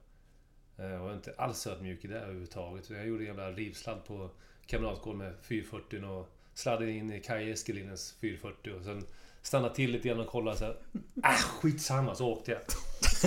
Eh, 0.76 0.84
Och 0.84 0.90
jag 0.92 1.10
är 1.10 1.14
inte 1.14 1.34
alls 1.38 1.66
ödmjuk 1.66 2.04
i 2.04 2.08
det 2.08 2.20
överhuvudtaget. 2.20 2.90
Jag 2.90 3.06
gjorde 3.06 3.22
en 3.22 3.26
jävla 3.26 3.50
rivsladd 3.52 4.04
på 4.06 4.30
Kamratgården 4.66 5.18
med 5.18 5.34
440 5.42 6.04
och 6.04 6.28
sladdade 6.54 6.90
in 6.90 7.12
i 7.12 7.20
Kaj 7.20 7.50
Eskelinens 7.50 8.12
440 8.20 8.72
och 8.78 8.84
sen 8.84 9.04
stannade 9.42 9.74
till 9.74 9.90
lite 9.90 10.08
grann 10.08 10.20
och 10.20 10.26
kollade 10.26 10.56
så 10.58 10.64
här. 10.64 10.76
Äh, 11.24 11.30
skitsamma, 11.30 12.14
så 12.14 12.28
åkte 12.32 12.50
jag. 12.52 12.60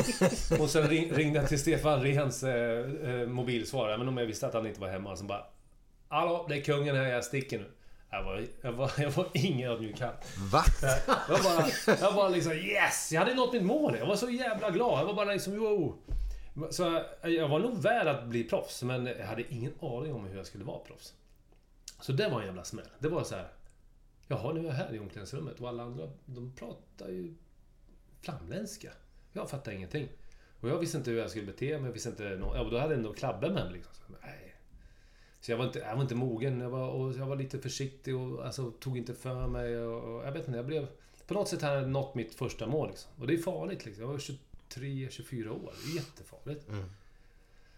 Och 0.61 0.69
sen 0.69 0.87
ring, 0.89 1.11
ringde 1.13 1.39
jag 1.39 1.49
till 1.49 1.59
Stefan 1.59 2.01
Rehns 2.01 2.43
eh, 2.43 2.79
eh, 3.09 3.27
mobilsvarare, 3.27 3.97
men 3.97 4.07
om 4.07 4.17
jag 4.17 4.25
visste 4.25 4.47
att 4.47 4.53
han 4.53 4.67
inte 4.67 4.81
var 4.81 4.87
hemma. 4.87 5.15
Så 5.15 5.23
bara... 5.23 5.45
Hallå, 6.07 6.45
det 6.49 6.55
är 6.55 6.61
kungen 6.61 6.95
här, 6.95 7.03
jag 7.05 7.23
sticker 7.25 7.59
nu. 7.59 7.65
Jag 8.09 8.23
var, 8.23 8.45
jag 8.61 8.71
var, 8.71 8.91
jag 8.97 9.11
var 9.11 9.27
ingen 9.33 9.71
ödmjuk. 9.71 10.01
Va? 10.51 10.63
Jag 11.29 11.43
bara, 11.43 11.67
jag 12.01 12.15
bara 12.15 12.29
liksom 12.29 12.51
yes! 12.51 13.11
Jag 13.11 13.21
hade 13.21 13.33
nått 13.35 13.53
mitt 13.53 13.63
mål. 13.63 13.95
Jag 13.99 14.05
var 14.05 14.15
så 14.15 14.29
jävla 14.29 14.69
glad. 14.71 14.99
Jag 14.99 15.05
var 15.05 15.13
bara 15.13 15.33
liksom 15.33 15.59
wow. 15.59 15.95
Så 16.71 16.83
jag- 17.21 17.31
jag 17.31 17.47
var 17.47 17.59
nog 17.59 17.81
värd 17.81 18.07
att 18.07 18.25
bli 18.27 18.43
proffs, 18.43 18.83
men 18.83 19.05
jag 19.05 19.25
hade 19.25 19.53
ingen 19.53 19.73
aning 19.81 20.13
om 20.13 20.25
hur 20.27 20.37
jag 20.37 20.45
skulle 20.45 20.63
vara 20.63 20.79
proffs. 20.79 21.13
Så 22.01 22.11
det 22.11 22.29
var 22.29 22.39
en 22.39 22.45
jävla 22.45 22.63
smäll. 22.63 22.85
Det 22.99 23.09
var 23.09 23.23
så 23.23 23.35
här. 23.35 23.47
Jaha, 24.27 24.53
nu 24.53 24.59
är 24.59 24.63
jag 24.63 24.71
här 24.71 24.95
i 24.95 24.99
omklädningsrummet 24.99 25.59
och 25.59 25.69
alla 25.69 25.83
andra, 25.83 26.09
de 26.25 26.53
pratar 26.55 27.07
ju 27.09 27.33
flamländska. 28.21 28.89
Jag 29.37 29.49
fattar 29.49 29.71
ingenting. 29.71 30.07
Och 30.59 30.69
jag 30.69 30.79
visste 30.79 30.97
inte 30.97 31.11
hur 31.11 31.17
jag 31.17 31.29
skulle 31.29 31.45
bete 31.45 31.77
mig. 31.77 31.85
Jag 31.85 31.93
visste 31.93 32.09
inte... 32.09 32.23
Ja, 32.23 32.61
och 32.61 32.71
då 32.71 32.77
hade 32.77 32.95
ändå 32.95 33.13
Klabbe 33.13 33.49
med 33.49 33.65
mig 33.65 33.73
liksom. 33.73 33.93
Så, 33.93 34.03
nej. 34.21 34.55
Så 35.39 35.51
jag 35.51 35.57
var 35.57 35.65
inte, 35.65 35.79
jag 35.79 35.95
var 35.95 36.01
inte 36.01 36.15
mogen. 36.15 36.59
Jag 36.59 36.69
var, 36.69 36.89
och 36.89 37.13
jag 37.13 37.25
var 37.25 37.35
lite 37.35 37.59
försiktig 37.59 38.15
och 38.15 38.45
alltså, 38.45 38.71
tog 38.71 38.97
inte 38.97 39.13
för 39.13 39.47
mig. 39.47 39.77
Och, 39.77 40.15
och 40.15 40.25
jag 40.25 40.31
vet 40.31 40.47
inte, 40.47 40.57
jag 40.57 40.65
blev... 40.65 40.87
På 41.27 41.33
något 41.33 41.47
sätt 41.47 41.61
hade 41.61 41.75
jag 41.75 41.89
nått 41.89 42.15
mitt 42.15 42.35
första 42.35 42.67
mål 42.67 42.89
liksom. 42.89 43.11
Och 43.19 43.27
det 43.27 43.33
är 43.33 43.37
farligt 43.37 43.85
liksom. 43.85 44.03
Jag 44.03 44.11
var 44.11 44.19
23, 44.19 45.07
24 45.11 45.51
år. 45.51 45.73
Det 45.85 45.91
är 45.91 45.95
jättefarligt. 45.95 46.67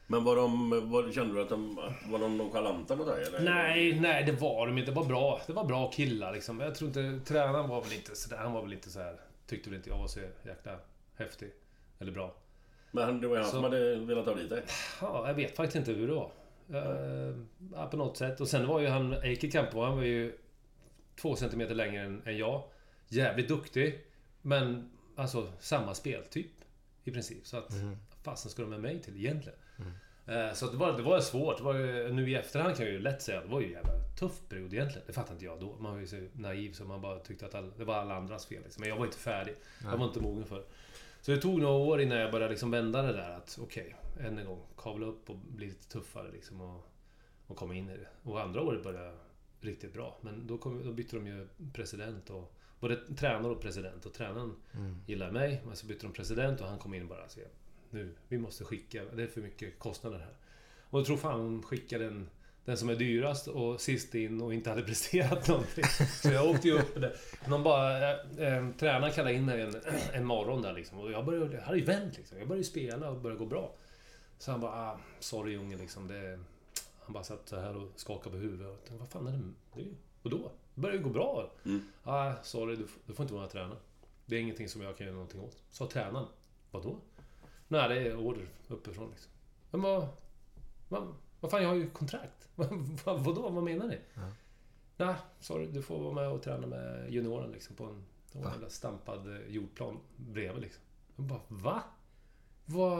Men 0.07 0.23
var 0.23 0.35
de... 0.35 0.69
Var, 0.91 1.11
kände 1.11 1.33
du 1.33 1.41
att 1.41 1.49
de... 1.49 1.75
Var 2.05 2.19
de 2.19 2.37
nonchalanta 2.37 2.95
mot 2.95 3.07
dig 3.07 3.23
eller? 3.23 3.39
Nej, 3.39 3.99
nej 3.99 4.23
det 4.23 4.31
var 4.31 4.67
de 4.67 4.77
inte. 4.77 4.91
Det 4.91 4.95
var 4.95 5.05
bra. 5.05 5.41
Det 5.47 5.53
var 5.53 5.65
bra 5.65 5.91
killar 5.91 6.33
liksom. 6.33 6.59
Jag 6.59 6.75
tror 6.75 6.87
inte... 6.87 7.25
Tränaren 7.25 7.69
var 7.69 7.81
väl 7.81 7.93
inte 7.93 8.15
sådär. 8.15 8.37
Han 8.37 8.53
var 8.53 8.61
väl 8.61 8.73
inte 8.73 8.89
så 8.89 8.99
här. 8.99 9.19
Tyckte 9.47 9.69
väl 9.69 9.77
inte 9.77 9.89
jag 9.89 9.97
var 9.97 10.07
så 10.07 10.19
jäkla 10.19 10.79
häftig. 11.19 11.51
Eller 11.99 12.11
bra. 12.11 12.35
Men 12.91 13.21
det 13.21 13.27
var 13.27 13.35
ju 13.35 13.41
han 13.41 13.51
som 13.51 13.63
hade 13.63 13.95
velat 13.95 14.25
ha 14.25 14.35
dit 14.35 14.49
dig. 14.49 14.63
Ja, 15.01 15.27
jag 15.27 15.33
vet 15.33 15.55
faktiskt 15.55 15.75
inte 15.75 15.91
hur 15.91 16.07
det 16.07 16.13
var. 16.13 16.31
Eh, 16.73 17.35
ja, 17.73 17.87
på 17.91 17.97
något 17.97 18.17
sätt. 18.17 18.41
Och 18.41 18.47
sen 18.47 18.67
var 18.67 18.79
ju 18.79 18.87
han... 18.87 19.13
Eikekamp 19.13 19.73
han 19.73 19.95
var 19.97 20.03
ju 20.03 20.37
två 21.21 21.35
centimeter 21.35 21.75
längre 21.75 22.01
än, 22.03 22.21
än 22.25 22.37
jag. 22.37 22.63
Jävligt 23.07 23.47
duktig. 23.47 24.05
Men 24.41 24.91
alltså 25.15 25.51
samma 25.59 25.93
speltyp. 25.93 26.51
I 27.03 27.11
princip. 27.11 27.47
Så 27.47 27.57
att... 27.57 27.73
Mm. 27.73 27.97
Fasen 28.23 28.51
ska 28.51 28.61
de 28.61 28.69
med 28.69 28.79
mig 28.79 29.01
till 29.01 29.17
egentligen? 29.17 29.59
Eh, 30.27 30.53
Så 30.53 30.65
att 30.65 30.71
det 30.71 30.77
var, 30.77 30.97
det 30.97 31.03
var 31.03 31.19
svårt. 31.19 31.57
Det 31.57 31.63
var 31.63 31.73
ju, 31.73 32.13
nu 32.13 32.29
i 32.29 32.35
efterhand 32.35 32.75
kan 32.75 32.85
jag 32.85 32.93
ju 32.93 32.99
lätt 32.99 33.21
säga 33.21 33.37
att 33.37 33.43
det 33.43 33.51
var 33.51 33.59
ju 33.59 33.65
en 33.65 33.71
jävla 33.71 33.91
tuff 34.19 34.41
period 34.49 34.73
egentligen. 34.73 35.07
Det 35.07 35.13
fattade 35.13 35.33
inte 35.33 35.45
jag 35.45 35.59
då. 35.59 35.75
Man 35.79 35.93
var 35.93 35.99
ju 35.99 36.07
så 36.07 36.27
naiv 36.33 36.71
så 36.73 36.85
man 36.85 37.01
bara 37.01 37.19
tyckte 37.19 37.45
att 37.45 37.55
all, 37.55 37.71
det 37.77 37.83
var 37.83 37.95
alla 37.95 38.15
andras 38.15 38.45
fel. 38.45 38.61
Liksom. 38.63 38.81
Men 38.81 38.89
jag 38.89 38.97
var 38.97 39.05
inte 39.05 39.17
färdig. 39.17 39.55
Jag 39.83 39.97
var 39.97 40.05
inte 40.05 40.19
mogen 40.19 40.45
för 40.45 40.55
det. 40.55 40.63
Så 41.21 41.31
det 41.31 41.37
tog 41.37 41.59
några 41.59 41.75
år 41.75 42.01
innan 42.01 42.17
jag 42.17 42.31
började 42.31 42.51
liksom 42.51 42.71
vända 42.71 43.01
det 43.01 43.13
där 43.13 43.31
att 43.31 43.59
okej, 43.61 43.95
än 44.19 44.37
en 44.37 44.45
gång 44.45 44.61
kavla 44.77 45.05
upp 45.05 45.29
och 45.29 45.37
bli 45.37 45.67
lite 45.67 45.87
tuffare 45.87 46.31
liksom 46.31 46.61
och, 46.61 46.91
och 47.47 47.57
komma 47.57 47.75
in 47.75 47.89
i 47.89 47.97
det. 47.97 48.07
Och 48.23 48.41
andra 48.41 48.61
året 48.61 48.83
började 48.83 49.05
jag 49.05 49.15
riktigt 49.61 49.93
bra. 49.93 50.17
Men 50.21 50.47
då, 50.47 50.57
kom, 50.57 50.83
då 50.83 50.91
bytte 50.91 51.15
de 51.15 51.27
ju 51.27 51.47
president 51.73 52.29
och 52.29 52.53
både 52.79 52.95
tränare 52.95 53.51
och 53.51 53.61
president. 53.61 54.05
Och 54.05 54.13
tränaren 54.13 54.55
gillade 55.05 55.31
mig, 55.31 55.61
men 55.65 55.75
så 55.75 55.87
bytte 55.87 56.07
de 56.07 56.13
president 56.13 56.61
och 56.61 56.67
han 56.67 56.79
kom 56.79 56.93
in 56.93 57.01
och 57.01 57.09
bara 57.09 57.29
så 57.29 57.39
nu, 57.89 58.15
vi 58.27 58.37
måste 58.37 58.63
skicka, 58.63 59.05
det 59.05 59.23
är 59.23 59.27
för 59.27 59.41
mycket 59.41 59.79
kostnader 59.79 60.19
här. 60.19 60.33
Och 60.81 60.99
jag 60.99 61.05
tror 61.05 61.17
fan 61.17 61.39
de 61.39 61.63
skickade 61.63 62.03
den, 62.03 62.29
den 62.69 62.77
som 62.77 62.89
är 62.89 62.95
dyrast 62.95 63.47
och 63.47 63.81
sist 63.81 64.15
in 64.15 64.41
och 64.41 64.53
inte 64.53 64.69
hade 64.69 64.81
presterat 64.91 65.47
någonting. 65.47 65.83
Så 66.21 66.29
jag 66.29 66.49
åkte 66.49 66.67
ju 66.67 66.79
upp 66.79 67.01
där. 67.01 67.15
Någon 67.47 67.63
bara, 67.63 68.11
eh, 68.11 68.17
eh, 68.37 68.69
tränaren 68.79 69.13
kallade 69.13 69.33
in 69.35 69.45
mig 69.45 69.61
en, 69.61 69.75
en 70.13 70.25
morgon 70.25 70.61
där 70.61 70.73
liksom. 70.73 70.99
Och 70.99 71.11
jag, 71.11 71.25
började, 71.25 71.55
jag 71.55 71.61
hade 71.61 71.77
ju 71.77 71.85
vänt 71.85 72.17
liksom. 72.17 72.37
Jag 72.37 72.47
började 72.47 72.63
spela 72.63 73.09
och 73.09 73.21
började 73.21 73.39
gå 73.39 73.45
bra. 73.45 73.75
Så 74.37 74.51
han 74.51 74.61
bara, 74.61 74.71
ah, 74.71 74.99
sorry 75.19 75.51
Junge 75.53 75.77
liksom. 75.77 76.07
Det, 76.07 76.39
han 77.03 77.13
bara 77.13 77.23
satt 77.23 77.47
så 77.49 77.59
här 77.59 77.77
och 77.77 77.91
skakade 77.95 78.29
på 78.29 78.37
huvudet. 78.41 78.67
Och 78.67 78.77
tänkte, 78.85 78.97
vad 78.97 79.09
fan 79.09 79.27
är 79.27 79.31
det? 79.31 79.81
det 79.81 79.89
och 80.23 80.29
då? 80.29 80.51
Det 80.75 80.81
börjar 80.81 80.95
ju 80.95 81.03
gå 81.03 81.09
bra. 81.09 81.51
Ah, 82.03 82.33
sorry, 82.43 82.75
du, 82.75 82.87
får- 82.87 83.01
du 83.05 83.13
får 83.13 83.23
inte 83.23 83.33
vara 83.33 83.47
tränare. 83.47 83.77
Det 84.25 84.35
är 84.35 84.39
ingenting 84.39 84.69
som 84.69 84.81
jag 84.81 84.97
kan 84.97 85.05
göra 85.07 85.13
någonting 85.15 85.41
åt. 85.41 85.57
Sa 85.71 85.87
tränaren. 85.87 86.27
Vadå? 86.71 86.95
Nej, 87.67 87.89
det 87.89 87.95
är 88.09 88.15
order 88.15 88.45
uppifrån 88.67 89.09
liksom. 89.09 89.31
Men 89.71 89.81
vad... 89.81 90.07
Vad, 90.89 91.07
vad 91.39 91.51
fan, 91.51 91.61
jag 91.61 91.69
har 91.69 91.75
ju 91.75 91.89
kontrakt. 91.89 92.47
vad, 93.05 93.19
vadå? 93.19 93.49
Vad 93.49 93.63
menar 93.63 93.87
ni? 93.87 93.99
Nej, 94.97 95.15
sorry, 95.39 95.65
du 95.65 95.81
får 95.81 95.99
vara 95.99 96.13
med 96.13 96.27
och 96.27 96.43
träna 96.43 96.67
med 96.67 97.13
junioren 97.13 97.51
liksom 97.51 97.75
på 97.75 97.83
en, 97.83 98.03
jävla 98.31 98.69
stampad 98.69 99.35
eh, 99.35 99.47
jordplan 99.47 99.99
bredvid 100.15 100.61
liksom. 100.61 100.83
Jag 101.15 101.25
bara, 101.25 101.41
va? 101.47 101.83
Vad... 102.65 102.99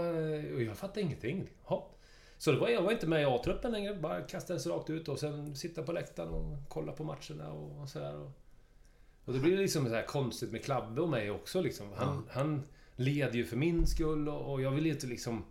Och 0.54 0.62
jag 0.62 0.78
fattade 0.78 1.02
ingenting. 1.02 1.50
Ha. 1.64 1.90
Så 2.38 2.52
det 2.52 2.60
var, 2.60 2.70
jag 2.70 2.82
var 2.82 2.92
inte 2.92 3.08
med 3.08 3.22
i 3.22 3.26
A-truppen 3.26 3.72
längre. 3.72 3.96
Bara 3.96 4.22
kastades 4.22 4.68
rakt 4.68 4.90
ut 4.90 5.08
och 5.08 5.20
sen 5.20 5.56
sitta 5.56 5.84
på 5.84 5.92
läktaren 5.92 6.34
och 6.34 6.58
kolla 6.68 6.92
på 6.92 7.04
matcherna 7.04 7.52
och 7.52 7.90
så 7.90 8.00
här. 8.00 8.16
Och, 8.16 8.32
och 9.26 9.34
det 9.34 9.40
blir 9.40 9.58
liksom 9.58 9.86
så 9.86 9.94
här 9.94 10.06
konstigt 10.06 10.52
med 10.52 10.64
Klabbe 10.64 11.02
och 11.02 11.10
mig 11.10 11.32
också 11.32 11.62
liksom. 11.62 11.88
Han, 11.96 12.28
han 12.32 12.64
led 12.96 13.36
ju 13.36 13.46
för 13.46 13.58
min 13.58 13.88
skull 13.88 14.30
och, 14.30 14.54
och 14.54 14.62
jag 14.62 14.72
ville 14.72 14.90
inte 14.90 15.08
liksom 15.08 15.46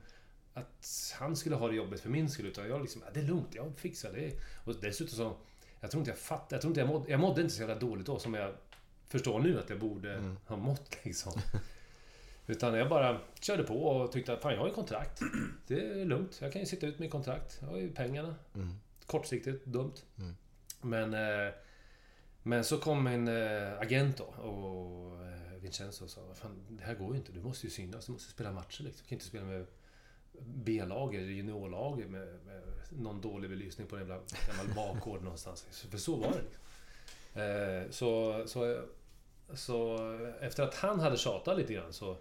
att 0.58 1.14
han 1.18 1.36
skulle 1.36 1.56
ha 1.56 1.68
det 1.68 1.74
jobbet 1.74 2.00
för 2.00 2.08
min 2.08 2.30
skull. 2.30 2.46
Utan 2.46 2.68
jag 2.68 2.80
liksom, 2.80 3.02
det 3.14 3.20
är 3.20 3.24
lugnt, 3.24 3.54
jag 3.54 3.72
fixar 3.76 4.12
det. 4.12 4.32
Och 4.64 4.74
dessutom 4.80 5.16
så... 5.16 5.36
Jag 5.80 5.90
tror 5.90 6.00
inte 6.00 6.10
jag 6.10 6.18
fattade, 6.18 6.54
jag 6.54 6.60
tror 6.60 6.70
inte 6.70 6.80
jag 6.80 6.88
mådde, 6.88 7.10
jag 7.10 7.20
mådde 7.20 7.40
inte 7.40 7.54
så 7.54 7.60
jävla 7.60 7.74
dåligt 7.74 8.06
då 8.06 8.18
som 8.18 8.34
jag 8.34 8.54
förstår 9.08 9.40
nu 9.40 9.58
att 9.58 9.70
jag 9.70 9.78
borde 9.78 10.34
ha 10.46 10.56
mått 10.56 10.96
liksom. 11.02 11.32
Utan 12.46 12.74
jag 12.74 12.88
bara 12.88 13.20
körde 13.40 13.62
på 13.62 13.84
och 13.84 14.12
tyckte 14.12 14.32
att 14.32 14.42
fan 14.42 14.52
jag 14.52 14.60
har 14.60 14.68
ju 14.68 14.74
kontrakt. 14.74 15.20
Det 15.66 16.00
är 16.00 16.04
lugnt, 16.04 16.38
jag 16.40 16.52
kan 16.52 16.60
ju 16.60 16.66
sitta 16.66 16.86
ut 16.86 16.98
med 16.98 17.10
kontrakt. 17.10 17.58
Jag 17.60 17.68
har 17.68 17.76
ju 17.76 17.92
pengarna. 17.92 18.34
Kortsiktigt, 19.06 19.66
dumt. 19.66 19.94
Men... 20.80 21.14
Eh, 21.14 21.52
men 22.42 22.64
så 22.64 22.78
kom 22.78 23.06
en 23.06 23.28
eh, 23.28 23.80
agent 23.80 24.16
då 24.16 24.24
och 24.24 25.24
eh, 25.24 25.60
Vincenzo 25.60 26.04
och 26.04 26.10
sa 26.10 26.34
fan, 26.34 26.62
det 26.68 26.84
här 26.84 26.94
går 26.94 27.12
ju 27.12 27.18
inte. 27.18 27.32
Du 27.32 27.40
måste 27.40 27.66
ju 27.66 27.70
synas. 27.70 28.06
Du 28.06 28.12
måste 28.12 28.30
spela 28.30 28.52
matcher 28.52 28.82
liksom. 28.82 29.02
Du 29.02 29.08
kan 29.08 29.16
inte 29.16 29.26
spela 29.26 29.44
med 29.44 29.66
B-lager, 30.44 31.20
eller 31.20 32.06
med, 32.08 32.28
med 32.46 32.62
någon 32.90 33.20
dålig 33.20 33.50
belysning 33.50 33.86
på 33.86 33.96
en 33.96 34.00
jävla 34.00 34.20
gammal 34.48 34.74
bakgård 34.76 35.22
någonstans. 35.22 35.86
För 35.90 35.98
så 35.98 36.16
var 36.16 36.32
det 36.32 36.42
liksom. 36.42 36.62
eh, 37.42 37.90
så, 37.90 38.42
så, 38.46 38.82
så 39.54 39.98
efter 40.40 40.62
att 40.62 40.74
han 40.74 41.00
hade 41.00 41.16
tjatat 41.16 41.58
lite 41.58 41.72
grann 41.72 41.92
så... 41.92 42.16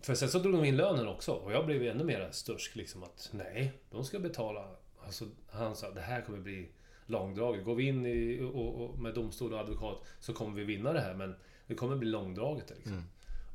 För 0.00 0.14
sen 0.14 0.28
så 0.28 0.38
drog 0.38 0.54
de 0.54 0.64
in 0.64 0.76
lönen 0.76 1.08
också 1.08 1.32
och 1.32 1.52
jag 1.52 1.66
blev 1.66 1.82
ännu 1.82 2.04
mer 2.04 2.28
stursk 2.30 2.76
liksom 2.76 3.02
att 3.02 3.30
nej, 3.32 3.72
de 3.90 4.04
ska 4.04 4.18
betala. 4.18 4.68
Alltså, 5.04 5.24
han 5.50 5.76
sa 5.76 5.90
det 5.90 6.00
här 6.00 6.20
kommer 6.20 6.38
bli 6.38 6.68
långdraget. 7.06 7.64
Går 7.64 7.74
vi 7.74 7.86
in 7.86 8.06
i, 8.06 8.40
och, 8.54 8.82
och, 8.82 8.98
med 8.98 9.14
domstol 9.14 9.52
och 9.52 9.60
advokat 9.60 9.98
så 10.20 10.32
kommer 10.32 10.56
vi 10.56 10.64
vinna 10.64 10.92
det 10.92 11.00
här 11.00 11.14
men 11.14 11.34
det 11.66 11.74
kommer 11.74 11.96
bli 11.96 12.08
långdraget. 12.08 12.72
Liksom. 12.76 12.92
Mm. 12.92 13.04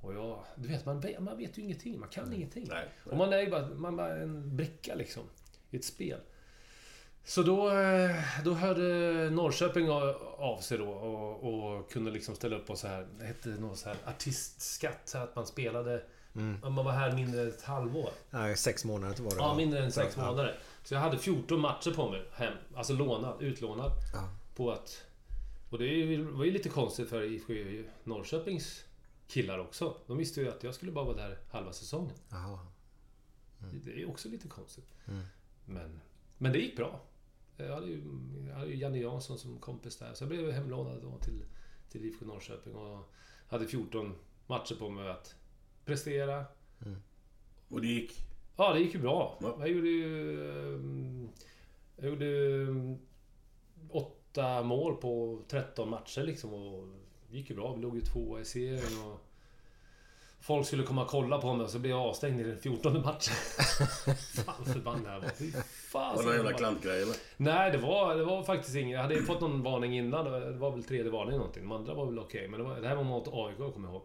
Och 0.02 0.14
jag, 0.14 0.44
du 0.56 0.68
vet, 0.68 0.86
man, 0.86 1.04
man 1.20 1.38
vet 1.38 1.58
ju 1.58 1.62
ingenting. 1.62 2.00
Man 2.00 2.10
kan 2.10 2.34
ingenting. 2.34 2.68
Nej, 2.70 2.86
Och 3.06 3.18
man 3.18 3.34
är 3.34 3.40
ju 3.40 3.50
bara, 3.50 3.68
man 3.68 3.96
bara 3.96 4.16
en 4.18 4.58
bricka 4.58 4.96
liksom. 4.96 5.24
I 5.72 5.78
ett 5.78 5.86
spel. 5.86 6.20
Så 7.24 7.44
då, 7.44 7.72
eh, 7.72 8.16
då 8.44 8.54
hörde 8.54 8.82
Norrköping 9.30 9.90
av 10.38 10.58
sig 10.62 10.78
då 10.78 10.90
och, 10.90 11.76
och 11.78 11.92
kunde 11.92 12.12
liksom 12.12 12.36
ställa 12.36 12.56
upp 12.56 12.68
på 12.68 12.76
så 12.76 12.88
här, 12.88 13.08
det 13.20 13.26
hette 13.26 13.50
något 13.50 13.78
så 13.78 13.90
här 13.90 13.98
artistskatt, 14.06 15.02
så 15.06 15.18
att 15.18 15.36
man 15.36 15.48
spelade, 15.48 16.04
om 16.64 16.74
man 16.74 16.86
var 16.86 16.92
här 16.92 17.12
mindre 17.12 17.42
än 17.42 17.48
ett 17.48 17.64
halvår. 17.64 18.10
Nej, 18.30 18.58
sex 18.58 18.86
månader 18.86 19.24
var 19.24 19.32
det. 19.32 19.38
Ja, 19.38 19.56
mindre 19.56 19.84
än 19.84 19.92
sex 19.92 20.18
månader. 20.18 20.60
Så 20.84 20.94
jag 20.94 21.02
hade 21.02 21.18
14 21.18 21.60
matcher 21.60 21.92
på 21.92 22.10
mig 22.10 22.26
hem. 22.34 22.54
Alltså 22.76 22.94
lånad, 22.94 23.42
utlånad. 23.42 23.92
Ja. 24.14 24.30
På 24.56 24.72
att... 24.72 25.04
Och 25.70 25.78
det 25.78 25.86
är 25.86 26.18
var 26.18 26.46
ju 26.46 26.52
lite 26.52 26.70
konstigt 26.70 27.10
för 27.10 27.24
IFK 27.24 27.54
Norrköpings 28.04 28.84
killar 29.28 29.60
också. 29.60 29.98
De 30.08 30.18
visste 30.18 30.42
ju 30.42 30.50
att 30.50 30.64
jag 30.64 30.76
skulle 30.76 30.92
bara 30.92 31.06
vara 31.06 31.16
där 31.16 31.40
halva 31.52 31.74
säsongen. 31.74 32.16
Jaha. 32.30 32.60
Det 33.84 33.92
är 33.92 33.98
ju 33.98 34.06
också 34.06 34.30
lite 34.30 34.48
konstigt. 34.48 34.94
Mm. 35.08 35.24
Men, 35.66 36.00
men 36.38 36.52
det 36.52 36.60
gick 36.60 36.76
bra. 36.76 37.02
Jag 37.58 37.74
hade 37.76 37.88
ju, 37.88 38.04
jag 38.48 38.56
hade 38.56 38.72
ju 38.72 38.78
Janne 38.78 38.98
Jansson 38.98 39.38
som 39.38 39.60
kompis 39.60 39.98
där. 39.98 40.14
Så 40.14 40.24
jag 40.24 40.30
blev 40.30 40.52
hemlånad 40.52 41.02
då 41.02 41.18
till, 41.18 41.46
till 41.90 42.06
IFK 42.06 42.26
Norrköping 42.26 42.76
och 42.76 43.12
hade 43.48 43.68
14 43.68 44.16
matcher 44.48 44.76
på 44.76 44.90
mig 44.90 45.10
att 45.10 45.36
prestera. 45.86 46.46
Och 47.70 47.82
det 47.82 47.88
gick? 47.88 48.28
Ja, 48.58 48.74
det 48.74 48.80
gick 48.80 48.94
ju 48.94 49.00
bra. 49.00 49.38
Ja. 49.42 49.56
Jag 49.60 49.70
gjorde 49.70 49.90
ju... 49.90 51.30
Jag 51.96 52.10
gjorde 52.10 52.26
ehm, 52.26 52.98
åtta 53.90 54.64
mål 54.64 54.96
på 54.96 55.42
13 55.48 55.90
matcher 55.90 56.24
liksom 56.24 56.54
och 56.54 56.88
det 57.30 57.38
gick 57.38 57.50
ju 57.50 57.56
bra. 57.56 57.74
Vi 57.74 57.82
låg 57.82 57.96
ju 57.96 58.02
tvåa 58.02 58.42
i 58.42 58.46
serien 58.46 59.02
och... 59.06 59.20
Folk 60.40 60.68
skulle 60.68 60.84
komma 60.84 61.04
och 61.04 61.10
kolla 61.10 61.42
på 61.42 61.54
mig 61.54 61.64
och 61.64 61.70
så 61.70 61.80
blev 61.80 61.92
jag 61.92 62.02
avstängd 62.02 62.42
i 62.42 62.44
den 62.44 62.58
14 62.58 62.94
matchen. 62.94 63.34
Fan 64.46 64.66
förbannad 64.66 65.14
jag 65.14 65.20
var. 65.20 65.30
Fy 65.30 65.52
fan, 65.52 66.16
Var 66.16 66.24
det 66.24 66.28
någon 66.28 66.36
jävla 66.36 66.54
klantgrej 66.54 67.02
eller? 67.02 67.16
Nej, 67.38 67.72
det 67.72 67.78
var, 67.78 68.16
det 68.16 68.24
var 68.24 68.44
faktiskt 68.44 68.76
inget. 68.76 68.94
Jag 68.94 69.02
hade 69.02 69.16
ju 69.16 69.24
fått 69.24 69.42
någon 69.42 69.64
varning 69.64 69.98
innan. 69.98 70.26
Det 70.26 70.52
var 70.52 70.72
väl 70.72 70.84
tredje 70.84 71.12
varning 71.12 71.28
eller 71.28 71.38
någonting. 71.38 71.64
De 71.64 71.72
andra 71.72 71.94
var 71.94 72.06
väl 72.06 72.20
okej. 72.20 72.48
men 72.48 72.60
det, 72.60 72.66
var, 72.66 72.80
det 72.80 72.88
här 72.88 72.96
var 72.96 73.04
mot 73.04 73.28
AIK, 73.28 73.74
kommer 73.74 73.88
jag 73.88 73.94
ihåg. 73.94 74.04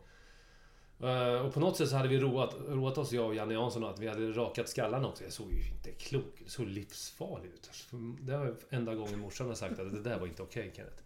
Eh, 1.03 1.47
och 1.47 1.55
på 1.55 1.61
något 1.61 1.77
sätt 1.77 1.89
så 1.89 1.97
hade 1.97 2.09
vi 2.09 2.19
roat, 2.19 2.57
roat 2.69 2.99
oss, 2.99 3.13
jag 3.13 3.27
och 3.27 3.35
Janne 3.35 3.55
Jansson, 3.55 3.85
att 3.85 3.99
vi 3.99 4.09
hade 4.09 4.33
rakat 4.33 4.69
skallarna 4.69 5.09
också. 5.09 5.25
Jag 5.25 5.33
såg 5.33 5.47
ju 5.53 5.77
inte 5.77 5.91
klok 5.91 6.35
Det 6.45 6.51
såg 6.51 6.67
livsfarligt 6.67 7.55
ut. 7.55 7.69
Alltså, 7.69 7.97
Det 7.97 8.37
var 8.37 8.55
enda 8.71 8.95
gången 8.95 9.19
morsan 9.19 9.47
har 9.47 9.55
sagt 9.55 9.79
att 9.79 9.93
det 9.93 10.03
där 10.03 10.19
var 10.19 10.27
inte 10.27 10.43
okej, 10.43 10.73
Kenneth. 10.77 11.03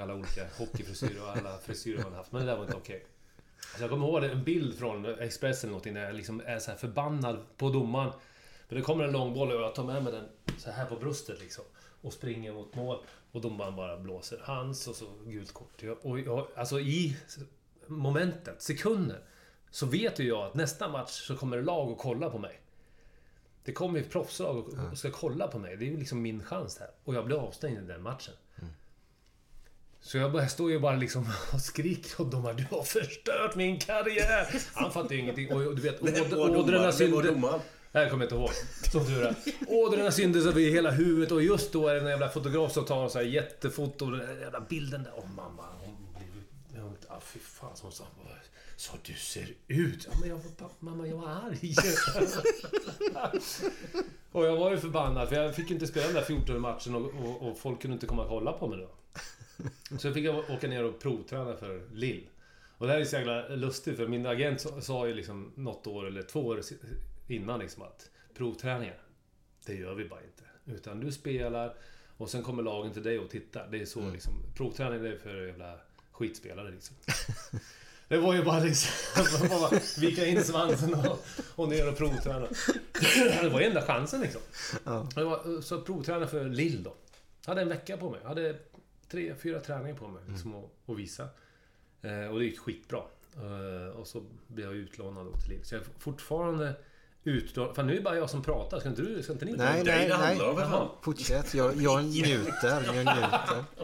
Alla 0.00 0.14
olika 0.14 0.46
hockeyfrisyrer 0.58 1.22
och 1.22 1.28
alla 1.28 1.58
frisyrer 1.58 2.02
man 2.02 2.12
haft. 2.12 2.32
Men 2.32 2.40
det 2.40 2.46
där 2.46 2.56
var 2.56 2.64
inte 2.64 2.76
okej. 2.76 3.06
Så 3.76 3.82
jag 3.82 3.90
kommer 3.90 4.06
ihåg 4.06 4.24
en 4.24 4.44
bild 4.44 4.78
från 4.78 5.04
Expressen 5.04 5.68
eller 5.68 5.70
någonting 5.70 5.94
där 5.94 6.04
jag 6.04 6.14
liksom 6.14 6.42
är 6.46 6.58
så 6.58 6.72
förbannad 6.72 7.38
på 7.56 7.70
domaren. 7.70 8.12
Men 8.68 8.78
det 8.78 8.84
kommer 8.84 9.04
en 9.04 9.12
långboll 9.12 9.52
och 9.52 9.62
jag 9.62 9.74
tar 9.74 9.84
med 9.84 10.02
mig 10.02 10.12
den 10.12 10.28
så 10.58 10.70
här 10.70 10.86
på 10.86 10.96
bröstet 10.96 11.40
liksom. 11.40 11.64
Och 12.02 12.12
springer 12.12 12.52
mot 12.52 12.74
mål. 12.74 12.98
Och 13.32 13.40
domaren 13.40 13.76
bara 13.76 13.96
blåser 13.98 14.40
hans 14.44 14.88
och 14.88 14.94
så 14.94 15.06
gult 15.26 15.52
kort. 15.52 15.82
Och 16.02 16.20
jag, 16.20 16.46
alltså 16.56 16.80
i 16.80 17.16
momentet, 17.86 18.62
sekunder, 18.62 19.20
så 19.70 19.86
vet 19.86 20.18
ju 20.18 20.28
jag 20.28 20.46
att 20.46 20.54
nästa 20.54 20.88
match 20.88 21.26
så 21.26 21.36
kommer 21.36 21.62
lag 21.62 21.90
och 21.90 21.98
kolla 21.98 22.30
på 22.30 22.38
mig. 22.38 22.60
Det 23.64 23.72
kommer 23.72 23.98
ju 23.98 24.04
proffslag 24.04 24.68
och 24.68 24.98
ska 24.98 25.10
kolla 25.10 25.48
på 25.48 25.58
mig. 25.58 25.76
Det 25.76 25.84
är 25.84 25.90
ju 25.90 25.96
liksom 25.96 26.22
min 26.22 26.42
chans 26.42 26.78
här. 26.78 26.90
Och 27.04 27.14
jag 27.14 27.26
blir 27.26 27.36
avstängd 27.36 27.78
i 27.78 27.86
den 27.86 28.02
matchen. 28.02 28.34
Så 30.00 30.18
jag, 30.18 30.32
bara, 30.32 30.42
jag 30.42 30.50
står 30.50 30.70
ju 30.70 30.78
bara 30.80 30.96
liksom 30.96 31.28
och 31.52 31.60
skriker 31.60 32.20
åt 32.20 32.30
domaren. 32.30 32.56
Du 32.56 32.66
har 32.70 32.82
förstört 32.82 33.54
min 33.54 33.78
karriär! 33.78 34.46
Han 34.74 34.92
fattar 34.92 35.14
ju 35.14 35.20
ingenting. 35.20 35.52
Och 35.52 35.76
du 35.76 35.82
vet, 35.82 36.02
ådrorna 36.32 36.92
domaren? 37.32 37.60
Det 37.92 37.98
här 37.98 38.10
kommer 38.10 38.24
jag 38.24 38.26
inte 38.26 38.34
ihåg. 38.34 38.50
Som 38.92 39.06
tur 39.06 39.22
är. 39.22 39.34
Ådrorna 39.68 40.10
syntes 40.10 40.46
över 40.46 40.60
hela 40.60 40.90
huvudet 40.90 41.32
och 41.32 41.42
just 41.42 41.72
då 41.72 41.88
är 41.88 41.94
det 41.94 42.00
en 42.00 42.06
jävla 42.06 42.28
fotograf 42.28 42.72
som 42.72 42.84
tar 42.84 43.04
en 43.04 43.10
så 43.10 43.18
här 43.18 43.24
jättefoto. 43.24 44.04
och 44.04 44.10
Den 44.10 44.20
där 44.20 44.40
jävla 44.40 44.60
bilden 44.60 45.02
där. 45.02 45.12
Åh 45.16 45.24
mamma, 45.36 45.62
hon 45.80 45.96
blev... 46.70 46.82
hon- 46.82 46.96
Ah, 47.08 47.20
fy 47.20 47.38
fan, 47.38 47.76
som 47.76 47.84
hon 47.86 47.92
sa. 47.92 48.04
Så 48.76 48.92
du 49.02 49.12
ser 49.14 49.48
ut. 49.68 50.08
Ja, 50.12 50.18
men 50.20 50.28
jag 50.28 50.36
var, 50.36 50.68
mamma, 50.78 51.06
jag 51.06 51.16
var 51.16 51.28
arg. 51.28 51.74
och 54.32 54.46
jag 54.46 54.56
var 54.56 54.70
ju 54.70 54.78
förbannad 54.78 55.28
för 55.28 55.36
jag 55.36 55.54
fick 55.54 55.68
ju 55.68 55.74
inte 55.74 55.86
spela 55.86 56.06
den 56.06 56.14
där 56.14 56.22
14 56.22 56.60
matchen 56.60 56.94
och, 56.94 57.02
och, 57.24 57.48
och 57.50 57.58
folk 57.58 57.80
kunde 57.82 57.94
inte 57.94 58.06
komma 58.06 58.22
och 58.22 58.28
kolla 58.28 58.52
på 58.52 58.66
mig 58.68 58.78
då. 58.78 58.88
Så 59.98 60.06
jag 60.06 60.14
fick 60.14 60.24
jag 60.24 60.50
åka 60.50 60.68
ner 60.68 60.84
och 60.84 61.00
provträna 61.00 61.56
för 61.56 61.82
Lill. 61.92 62.28
Och 62.78 62.86
det 62.86 62.92
här 62.92 63.00
är 63.00 63.04
så 63.04 63.16
jävla 63.16 63.48
lustigt 63.48 63.96
för 63.96 64.06
min 64.08 64.26
agent 64.26 64.66
sa- 64.80 65.06
ju 65.06 65.14
liksom 65.14 65.52
något 65.54 65.86
år 65.86 66.06
eller 66.06 66.22
två 66.22 66.46
år 66.46 66.60
innan 67.28 67.60
liksom 67.60 67.82
att 67.82 68.10
provträningar, 68.34 68.98
det 69.66 69.74
gör 69.74 69.94
vi 69.94 70.08
bara 70.08 70.20
inte. 70.20 70.78
Utan 70.78 71.00
du 71.00 71.12
spelar 71.12 71.74
och 72.16 72.30
sen 72.30 72.42
kommer 72.42 72.62
lagen 72.62 72.92
till 72.92 73.02
dig 73.02 73.18
och 73.18 73.30
tittar. 73.30 73.68
Det 73.70 73.80
är 73.80 73.86
så 73.86 74.10
liksom. 74.10 74.32
Provträning 74.56 75.02
det 75.02 75.08
är 75.08 75.18
för 75.18 75.46
jävla 75.46 75.78
skitspelare 76.12 76.70
liksom. 76.70 76.96
Det 78.08 78.18
var 78.18 78.34
ju 78.34 78.44
bara 78.44 78.60
liksom... 78.60 79.48
bara 79.48 79.80
vika 79.98 80.26
in 80.26 80.44
svansen 80.44 80.94
och, 80.94 81.24
och 81.54 81.68
ner 81.68 81.88
och 81.88 81.96
provträna. 81.96 82.46
Det 83.42 83.48
var 83.52 83.60
enda 83.60 83.82
chansen 83.82 84.20
liksom. 84.20 84.40
Ja. 84.84 85.08
Var, 85.16 85.60
så 85.60 85.80
provträna 85.80 86.26
för 86.26 86.44
Lill 86.44 86.82
då. 86.82 86.94
Jag 87.44 87.50
hade 87.50 87.62
en 87.62 87.68
vecka 87.68 87.96
på 87.96 88.10
mig. 88.10 88.20
Jag 88.22 88.28
hade 88.28 88.56
tre, 89.08 89.34
fyra 89.34 89.60
träningar 89.60 89.96
på 89.96 90.08
mig 90.08 90.22
liksom, 90.28 90.54
att, 90.54 90.70
att 90.86 90.98
visa. 90.98 91.28
Eh, 92.02 92.26
och 92.32 92.38
det 92.38 92.44
gick 92.44 92.58
skitbra. 92.58 93.02
Eh, 93.36 93.96
och 93.96 94.06
så 94.06 94.24
blev 94.46 94.66
jag 94.66 94.74
utlånad 94.74 95.26
då 95.26 95.32
till 95.32 95.50
Lill. 95.50 95.64
Så 95.64 95.74
jag 95.74 95.82
är 95.82 95.86
fortfarande 95.98 96.74
utlånad. 97.24 97.76
Fan 97.76 97.86
nu 97.86 97.92
är 97.92 97.96
det 97.96 98.02
bara 98.02 98.16
jag 98.16 98.30
som 98.30 98.42
pratar. 98.42 98.80
Ska 98.80 98.88
inte 98.88 99.02
du? 99.02 99.22
Ska 99.22 99.32
inte 99.32 99.44
ni 99.44 99.52
Nej, 99.52 99.82
nej, 99.84 100.08
nej. 100.08 100.36
Jaha. 100.38 100.88
Fortsätt. 101.02 101.54
Jag, 101.54 101.76
jag 101.76 102.04
njuter. 102.04 102.84
Jag 102.86 102.94
njuter. 102.96 103.64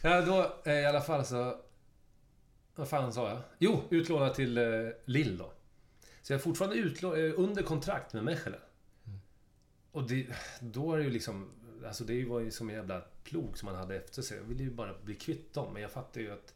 Ja, 0.00 0.20
då 0.20 0.56
eh, 0.70 0.78
i 0.78 0.86
alla 0.86 1.00
fall 1.00 1.24
så... 1.24 1.60
Vad 2.74 2.88
fan 2.88 3.12
sa 3.12 3.28
jag? 3.28 3.38
Jo, 3.58 3.82
utlånad 3.90 4.34
till 4.34 4.58
eh, 4.58 4.64
Lill 5.04 5.38
då. 5.38 5.52
Så 6.22 6.32
jag 6.32 6.38
är 6.38 6.42
fortfarande 6.42 6.76
utlå- 6.76 7.16
eh, 7.28 7.40
under 7.40 7.62
kontrakt 7.62 8.12
med 8.12 8.24
Mechelen. 8.24 8.60
Och 9.92 10.08
det, 10.08 10.26
då 10.60 10.92
är 10.92 10.98
det 10.98 11.04
ju 11.04 11.10
liksom... 11.10 11.50
Alltså 11.86 12.04
det 12.04 12.24
var 12.24 12.40
ju 12.40 12.50
som 12.50 12.68
en 12.68 12.74
jävla 12.74 13.02
plog 13.24 13.58
som 13.58 13.66
man 13.66 13.74
hade 13.74 13.96
efter 13.96 14.22
sig. 14.22 14.38
Jag 14.38 14.44
ville 14.44 14.62
ju 14.62 14.70
bara 14.70 14.94
bli 15.04 15.14
kvitt 15.14 15.54
dem. 15.54 15.72
Men 15.72 15.82
jag 15.82 15.90
fattar 15.90 16.20
ju 16.20 16.32
att 16.32 16.54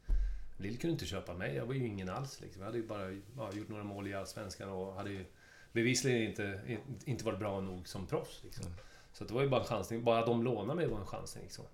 Lill 0.57 0.79
kunde 0.79 0.93
inte 0.93 1.07
köpa 1.07 1.35
mig. 1.35 1.55
Jag 1.57 1.67
var 1.67 1.75
ju 1.75 1.87
ingen 1.87 2.09
alls 2.09 2.41
liksom. 2.41 2.63
Jag 2.63 2.67
hade 2.67 2.79
ju 2.79 2.87
bara 2.87 3.11
ja, 3.37 3.53
gjort 3.53 3.69
några 3.69 3.85
mål 3.85 4.09
i 4.09 4.15
Allsvenskan 4.15 4.69
och 4.69 4.95
hade 4.95 5.11
ju 5.11 5.25
bevisligen 5.73 6.23
inte, 6.23 6.61
inte 7.05 7.25
varit 7.25 7.39
bra 7.39 7.61
nog 7.61 7.89
som 7.89 8.07
proffs. 8.07 8.45
Liksom. 8.45 8.65
Så 9.13 9.25
att 9.25 9.29
det 9.29 9.35
var 9.35 9.43
ju 9.43 9.49
bara 9.49 9.61
en 9.61 9.67
chansning. 9.67 10.05
Bara 10.05 10.27
de 10.27 10.43
lånade 10.43 10.75
mig 10.75 10.87
var 10.87 11.01
en 11.01 11.07
chansning. 11.07 11.45
Liksom. 11.45 11.65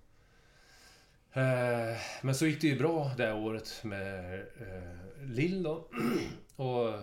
Eh, 1.33 1.97
Men 2.23 2.35
så 2.35 2.47
gick 2.47 2.61
det 2.61 2.67
ju 2.67 2.79
bra 2.79 3.13
det 3.17 3.27
här 3.27 3.37
året 3.37 3.81
med 3.85 4.41
eh, 4.41 5.27
Lill 5.27 5.63
då. 5.63 5.89
Och... 6.57 7.01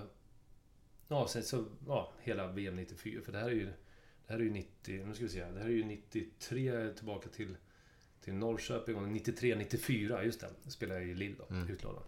Ja, 1.07 1.27
sen 1.27 1.43
så... 1.43 1.65
Ja, 1.87 2.11
hela 2.21 2.47
VM 2.47 2.75
94. 2.75 3.21
För 3.25 3.31
det 3.31 3.39
här 3.39 3.47
är 3.47 3.51
ju... 3.51 3.65
Det 4.27 4.33
här 4.33 4.39
är 4.39 4.43
ju 4.43 4.51
90... 4.51 5.05
Nu 5.05 5.13
ska 5.13 5.23
vi 5.23 5.29
se. 5.29 5.43
här. 5.43 5.51
Det 5.51 5.59
här 5.59 5.67
är 5.67 5.73
ju 5.73 5.83
93 5.83 6.93
tillbaka 6.93 7.29
till, 7.29 7.55
till 8.21 8.33
Norrköping. 8.33 8.95
Och 8.95 9.07
93, 9.07 9.55
94. 9.55 10.23
Just 10.23 10.39
det. 10.39 10.71
Spelade 10.71 10.99
jag 10.99 11.09
i 11.09 11.13
Lill 11.13 11.35
då. 11.37 11.55
Utlånad. 11.69 12.03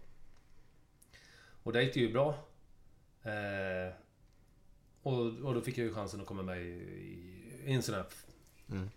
Och 1.62 1.72
där 1.72 1.80
gick 1.80 1.94
det 1.94 2.00
ju 2.00 2.12
bra. 2.12 2.28
Eh, 3.22 3.94
och, 5.02 5.20
och 5.20 5.54
då 5.54 5.60
fick 5.60 5.78
jag 5.78 5.86
ju 5.86 5.94
chansen 5.94 6.20
att 6.20 6.26
komma 6.26 6.42
med 6.42 6.62
i, 6.62 6.70
i 7.64 7.72
en 7.72 7.82
sån 7.82 7.94
här 7.94 8.04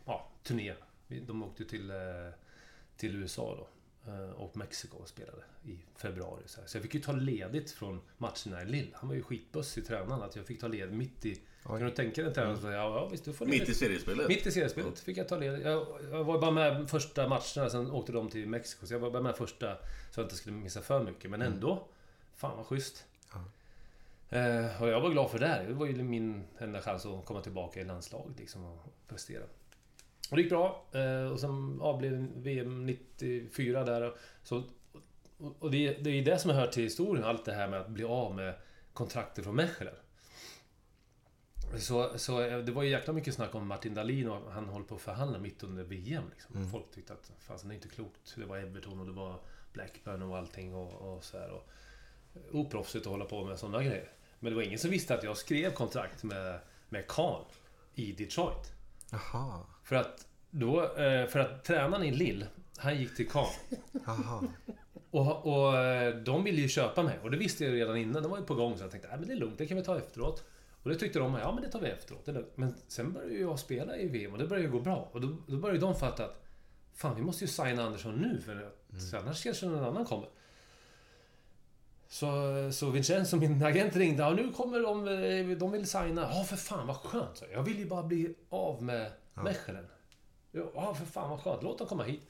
ja, 0.06 0.30
turné. 0.44 0.74
De 1.08 1.44
åkte 1.44 1.64
ju 1.64 1.70
till, 1.70 1.90
eh, 1.90 1.98
till 2.98 3.16
USA 3.16 3.56
då. 3.56 4.12
eh, 4.12 4.30
Och 4.30 4.58
Mexiko 4.58 4.98
och 4.98 5.08
spelade 5.08 5.44
i 5.66 5.80
februari. 5.96 6.44
Så, 6.46 6.62
så 6.66 6.78
jag 6.78 6.84
fick 6.84 6.94
ju 6.94 7.00
ta 7.02 7.12
ledigt 7.12 7.72
från 7.72 8.02
matcherna 8.18 8.62
i 8.62 8.66
Lill. 8.66 8.92
Han 8.96 9.08
var 9.10 9.16
ju 9.16 9.24
skitbussig 9.24 9.86
tränaren 9.88 10.22
att 10.22 10.36
jag 10.36 10.46
fick 10.46 10.60
ta 10.60 10.68
ledigt 10.68 10.96
mitt 10.96 11.26
i... 11.26 11.42
Kan 11.68 11.86
du 11.86 11.92
tänka 11.92 12.22
dig 12.22 12.30
en 12.30 12.34
tränare 12.34 12.58
som 12.58 12.72
ja, 12.72 13.00
ja 13.00 13.08
visst 13.12 13.26
du 13.26 13.34
får 13.34 13.46
Mitt 13.46 13.54
ledigt." 13.54 13.70
i 13.70 13.74
seriespelet? 13.74 14.28
Mitt 14.28 14.48
i 14.48 14.52
seriespelet 14.52 15.00
fick 15.00 15.18
jag 15.18 15.28
ta 15.28 15.38
ledigt. 15.38 15.66
Jag, 15.66 15.88
jag 16.12 16.24
var 16.24 16.40
bara 16.40 16.52
med 16.52 16.90
första 16.90 17.28
matcherna, 17.28 17.70
sen 17.70 17.92
åkte 17.92 18.12
de 18.12 18.30
till 18.30 18.48
Mexiko. 18.48 18.88
Så 18.88 18.94
jag 18.94 19.00
var 19.00 19.12
bara 19.12 19.24
med 19.24 19.36
första 19.36 19.76
så 20.12 20.20
jag 20.20 20.26
inte 20.26 20.36
skulle 20.36 20.56
missa 20.56 20.82
för 20.82 21.04
mycket. 21.04 21.32
Men 21.32 21.42
ändå, 21.42 21.88
fan 22.36 22.58
vad 22.58 22.66
schysst. 22.66 23.06
Eh, 24.30 24.82
och 24.82 24.88
jag 24.90 25.02
var 25.02 25.10
glad 25.10 25.32
för 25.32 25.40
det. 25.40 25.48
här. 25.48 25.64
Det 25.68 25.74
var 25.74 25.86
ju 25.86 26.04
min 26.04 26.44
enda 26.58 26.82
chans 26.82 27.06
att 27.06 27.26
komma 27.26 27.42
tillbaka 27.42 27.82
i 27.82 27.84
landslaget 27.84 28.40
liksom, 28.40 28.66
och 28.66 28.94
prestera. 29.08 29.44
Och 30.32 30.38
det 30.38 30.42
gick 30.42 30.52
bra. 30.52 30.86
Eh, 30.92 31.32
och 31.32 31.40
sen 31.40 31.78
ja, 31.82 31.98
blev 31.98 32.28
VM 32.36 32.86
94 32.86 33.84
där. 33.84 34.14
Så, 34.44 34.64
och 35.60 35.72
det, 35.72 35.94
det 35.94 36.10
är 36.10 36.14
ju 36.14 36.24
det 36.24 36.40
som 36.40 36.52
hör 36.52 36.68
till 36.68 36.84
historien, 36.84 37.26
allt 37.26 37.46
det 37.46 37.54
här 37.54 37.68
med 37.68 37.82
att 37.82 37.90
bli 37.90 38.04
av 38.04 38.36
med 38.36 38.54
kontrakter 38.94 39.44
från 39.44 39.56
Mechelen. 39.56 39.94
Så, 41.78 42.12
så 42.16 42.42
eh, 42.42 42.58
det 42.58 42.72
var 42.72 42.84
ju 42.84 42.90
jäkla 42.90 43.14
mycket 43.14 43.34
snack 43.34 43.56
om 43.56 43.68
Martin 43.68 43.94
Dahlin 43.94 44.30
och 44.30 44.52
han 44.52 44.66
håller 44.66 44.86
på 44.86 44.96
att 44.96 45.02
förhandla 45.02 45.40
mitt 45.40 45.64
under 45.64 45.84
VM. 45.84 46.24
Liksom. 46.30 46.72
Folk 46.72 46.92
tyckte 46.92 47.14
att 47.14 47.32
fan, 47.40 47.58
det 47.64 47.74
är 47.74 47.76
inte 47.76 47.88
klokt. 47.88 48.36
Det 48.36 48.46
var 48.46 48.58
Everton 48.58 49.00
och 49.00 49.06
det 49.06 49.12
var 49.12 49.40
Blackburn 49.74 50.22
och 50.22 50.38
allting 50.38 50.76
och, 50.76 51.16
och 51.16 51.24
så 51.24 51.38
här. 51.38 51.50
Och, 51.52 51.70
oproffsigt 52.52 53.06
att 53.06 53.12
hålla 53.12 53.26
på 53.26 53.46
med 53.46 53.60
sådana 53.60 53.84
grejer. 53.84 54.10
Men 54.40 54.52
det 54.52 54.56
var 54.56 54.64
ingen 54.64 54.80
som 54.80 54.90
visste 54.90 55.16
att 55.16 55.24
jag 55.24 55.38
skrev 55.38 55.74
kontrakt 55.74 56.24
med, 56.24 56.60
med 56.90 57.08
Kahn 57.08 57.46
i 57.96 58.12
Detroit. 58.12 58.74
Jaha. 59.12 59.64
För 59.84 59.96
att 59.96 60.28
då, 60.50 60.84
eh, 60.84 61.28
för 61.28 61.40
att 61.40 61.64
tränaren 61.64 62.04
i 62.04 62.12
Lill, 62.12 62.46
han 62.78 63.00
gick 63.00 63.16
till 63.16 63.30
Kahn. 63.30 63.54
Jaha. 64.06 64.44
Och, 65.12 65.46
och 65.48 65.78
eh, 65.78 66.16
de 66.16 66.44
ville 66.44 66.62
ju 66.62 66.68
köpa 66.68 67.04
mig. 67.04 67.20
Och 67.24 67.32
det 67.32 67.38
visste 67.38 67.66
jag 67.66 67.74
redan 67.74 67.98
innan. 67.98 68.24
Det 68.24 68.30
var 68.30 68.38
ju 68.38 68.44
på 68.44 68.56
gång. 68.56 68.78
Så 68.78 68.84
jag 68.84 68.92
tänkte, 68.92 69.10
men 69.10 69.28
det 69.28 69.34
är 69.34 69.38
lugnt, 69.38 69.58
det 69.58 69.68
kan 69.68 69.78
vi 69.78 69.84
ta 69.84 69.98
efteråt. 69.98 70.44
Och 70.88 70.94
det 70.94 71.00
tyckte 71.00 71.20
de, 71.20 71.36
ja 71.36 71.52
men 71.52 71.64
det 71.64 71.70
tar 71.70 71.80
vi 71.82 71.88
efteråt. 71.88 72.28
Men 72.56 72.76
sen 72.88 73.14
började 73.14 73.34
ju 73.34 73.42
jag 73.42 73.60
spela 73.60 73.98
i 73.98 74.08
VM 74.08 74.32
och 74.34 74.38
det 74.38 74.48
började 74.48 74.66
ju 74.68 74.72
gå 74.72 74.80
bra. 74.80 75.10
Och 75.12 75.22
då, 75.22 75.36
då 75.48 75.58
började 75.58 75.80
de 75.80 75.96
fatta 75.96 76.26
att 76.26 76.44
Fan, 76.94 77.16
vi 77.16 77.22
måste 77.22 77.44
ju 77.44 77.48
signa 77.48 77.84
Andersson 77.84 78.16
nu 78.16 78.42
för 78.42 78.56
att, 78.68 79.02
så 79.02 79.18
annars 79.18 79.44
kanske 79.44 79.66
någon 79.66 79.84
annan 79.84 80.06
kommer. 80.06 80.30
Så, 82.08 82.28
så 82.74 82.90
Vincenzo, 82.90 83.38
min 83.38 83.64
agent, 83.64 83.96
ringde. 83.96 84.24
Ja, 84.24 84.30
nu 84.34 84.52
kommer 84.52 84.80
de. 84.80 85.08
eh, 85.08 85.58
De 85.58 85.72
vill 85.72 85.88
signa. 85.88 86.22
Ja, 86.22 86.44
för 86.44 86.56
fan 86.56 86.88
vad 86.88 86.96
skönt. 86.96 87.44
jag. 87.52 87.64
Vill 87.64 87.80
ju 87.80 87.86
bara 87.86 88.04
bli 88.04 88.36
av 88.50 88.84
med 88.84 89.12
Mechelen. 89.34 89.86
Ja, 90.52 90.94
för 90.94 91.06
fan 91.06 91.30
vad 91.30 91.40
skönt. 91.40 91.64
Låt 91.64 91.78
dem 91.78 91.88
komma 91.88 92.04
hit. 92.04 92.22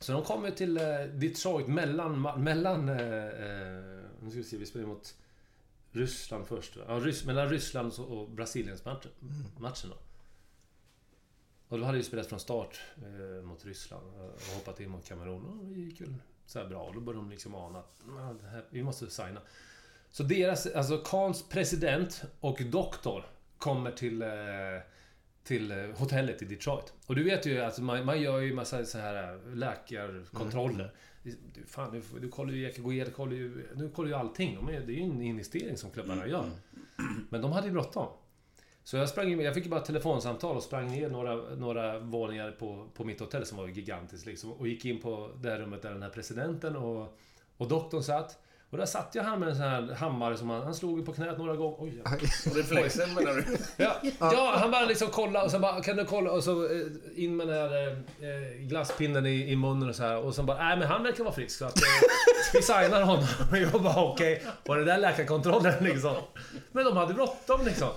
Så 0.00 0.12
de 0.12 0.22
kommer 0.22 0.50
till 0.50 0.76
eh, 0.76 0.84
Detroit 1.12 1.66
mellan... 1.68 2.22
mellan 2.42 2.88
eh, 2.88 2.96
eh, 3.26 3.82
nu 4.20 4.30
ska 4.30 4.38
vi 4.38 4.44
se, 4.44 4.56
vi 4.56 4.66
spelar 4.66 4.86
mot 4.86 5.14
Ryssland 5.92 6.46
först. 6.46 6.76
va? 6.76 6.84
Ja, 6.88 6.94
Rys, 6.94 7.24
mellan 7.24 7.48
Ryssland 7.48 7.92
och- 7.98 8.30
Brasiliens 8.30 8.84
matchen, 8.84 9.10
matchen 9.58 9.90
då. 9.90 9.96
Och 11.68 11.78
då 11.78 11.84
hade 11.84 11.98
ju 11.98 12.04
spelat 12.04 12.26
från 12.26 12.40
start 12.40 12.80
eh, 12.96 13.44
mot 13.44 13.64
Ryssland 13.64 14.06
eh, 14.16 14.20
och 14.24 14.54
hoppat 14.54 14.80
in 14.80 14.90
mot 14.90 15.08
Kamerun. 15.08 15.44
Och 15.46 15.64
det 15.66 15.80
gick 15.80 16.00
ju 16.00 16.06
så 16.46 16.58
här 16.58 16.66
bra. 16.68 16.82
Och 16.82 16.94
då 16.94 17.00
började 17.00 17.24
de 17.24 17.30
liksom 17.30 17.54
ana 17.54 17.78
att 17.78 18.00
"Ah, 18.18 18.32
det 18.42 18.48
här, 18.48 18.64
vi 18.70 18.82
måste 18.82 19.10
signa. 19.10 19.40
Så 20.10 20.22
deras, 20.22 20.66
alltså 20.66 20.98
Khans 20.98 21.48
president 21.48 22.22
och 22.40 22.62
doktor 22.62 23.26
kommer 23.58 23.90
till, 23.90 24.22
eh, 24.22 24.28
till 25.44 25.70
eh, 25.70 25.78
hotellet 25.96 26.42
i 26.42 26.44
Detroit. 26.44 26.92
Och 27.06 27.14
du 27.14 27.24
vet 27.24 27.46
ju 27.46 27.60
att 27.60 27.78
man, 27.78 28.04
man 28.06 28.20
gör 28.20 28.38
ju 28.40 28.54
massa 28.54 28.84
så 28.84 28.98
här 28.98 29.34
eh, 29.34 29.54
läkarkontroller. 29.54 30.94
Du, 31.22 31.66
fan, 31.66 31.92
du, 31.92 32.20
du 32.20 32.28
kollar 32.28 32.52
ju 32.52 32.66
EKG, 32.66 33.04
du 33.04 33.10
kollar 33.10 33.32
ju, 33.32 33.68
du 33.74 33.90
kollar 33.90 34.08
ju 34.08 34.14
allting. 34.14 34.54
De 34.54 34.68
är, 34.68 34.80
det 34.80 34.92
är 34.92 34.96
ju 34.96 35.02
en 35.02 35.22
investering 35.22 35.76
som 35.76 35.90
klubbarna 35.90 36.26
gör. 36.26 36.50
Men 37.28 37.42
de 37.42 37.52
hade 37.52 37.66
ju 37.66 37.72
bråttom. 37.72 38.06
Så 38.84 38.96
jag 38.96 39.08
sprang 39.08 39.32
in, 39.32 39.40
jag 39.40 39.54
fick 39.54 39.64
ju 39.64 39.70
bara 39.70 39.80
ett 39.80 39.86
telefonsamtal 39.86 40.56
och 40.56 40.62
sprang 40.62 40.88
ner 40.88 41.08
några, 41.08 41.34
några 41.54 41.98
våningar 41.98 42.50
på, 42.50 42.88
på 42.94 43.04
mitt 43.04 43.20
hotell 43.20 43.46
som 43.46 43.58
var 43.58 43.68
gigantiskt 43.68 44.26
liksom. 44.26 44.52
Och 44.52 44.68
gick 44.68 44.84
in 44.84 45.00
på 45.00 45.30
det 45.40 45.50
här 45.50 45.58
rummet 45.58 45.82
där 45.82 45.92
den 45.92 46.02
här 46.02 46.10
presidenten 46.10 46.76
och, 46.76 47.18
och 47.56 47.68
doktorn 47.68 48.02
satt. 48.02 48.38
Och 48.72 48.78
där 48.78 48.86
satt 48.86 49.14
jag 49.14 49.22
han 49.22 49.40
med 49.40 49.48
en 49.48 49.56
sån 49.56 49.64
här 49.64 49.94
hammare 49.94 50.36
som 50.36 50.50
han, 50.50 50.62
han 50.62 50.74
slog 50.74 51.06
på 51.06 51.12
knät 51.12 51.38
några 51.38 51.56
gånger. 51.56 51.76
Oj, 51.78 52.02
ja. 52.04 52.10
Reflexen 52.54 53.14
menar 53.14 53.32
du? 53.32 53.44
Ja, 53.76 53.96
ja, 54.20 54.54
han 54.56 54.70
bara 54.70 54.84
liksom 54.84 55.08
kolla 55.12 55.44
och 55.44 55.50
så 55.50 55.58
bara, 55.58 55.82
kan 55.82 55.96
du 55.96 56.04
kolla? 56.04 56.30
Och 56.30 56.44
så 56.44 56.64
eh, 56.64 56.80
in 57.16 57.36
med 57.36 57.48
den 57.48 57.56
där 57.56 57.90
eh, 57.90 58.66
glasspinnen 58.66 59.26
i, 59.26 59.52
i 59.52 59.56
munnen 59.56 59.88
och 59.88 59.96
så 59.96 60.02
här. 60.02 60.18
Och 60.18 60.34
så 60.34 60.42
bara, 60.42 60.58
nej 60.58 60.78
men 60.78 60.88
han 60.88 61.02
verkar 61.02 61.24
vara 61.24 61.34
frisk 61.34 61.58
så 61.58 61.64
att 61.64 61.76
eh, 61.76 61.82
vi 62.52 62.62
signar 62.62 63.02
honom. 63.02 63.26
Och 63.50 63.58
jag 63.58 63.82
bara, 63.82 64.04
okej. 64.04 64.42
Och 64.66 64.76
det 64.76 64.84
där 64.84 64.98
läkarkontrollen 64.98 65.84
liksom. 65.84 66.14
Men 66.72 66.84
de 66.84 66.96
hade 66.96 67.14
bråttom 67.14 67.60
liksom. 67.64 67.88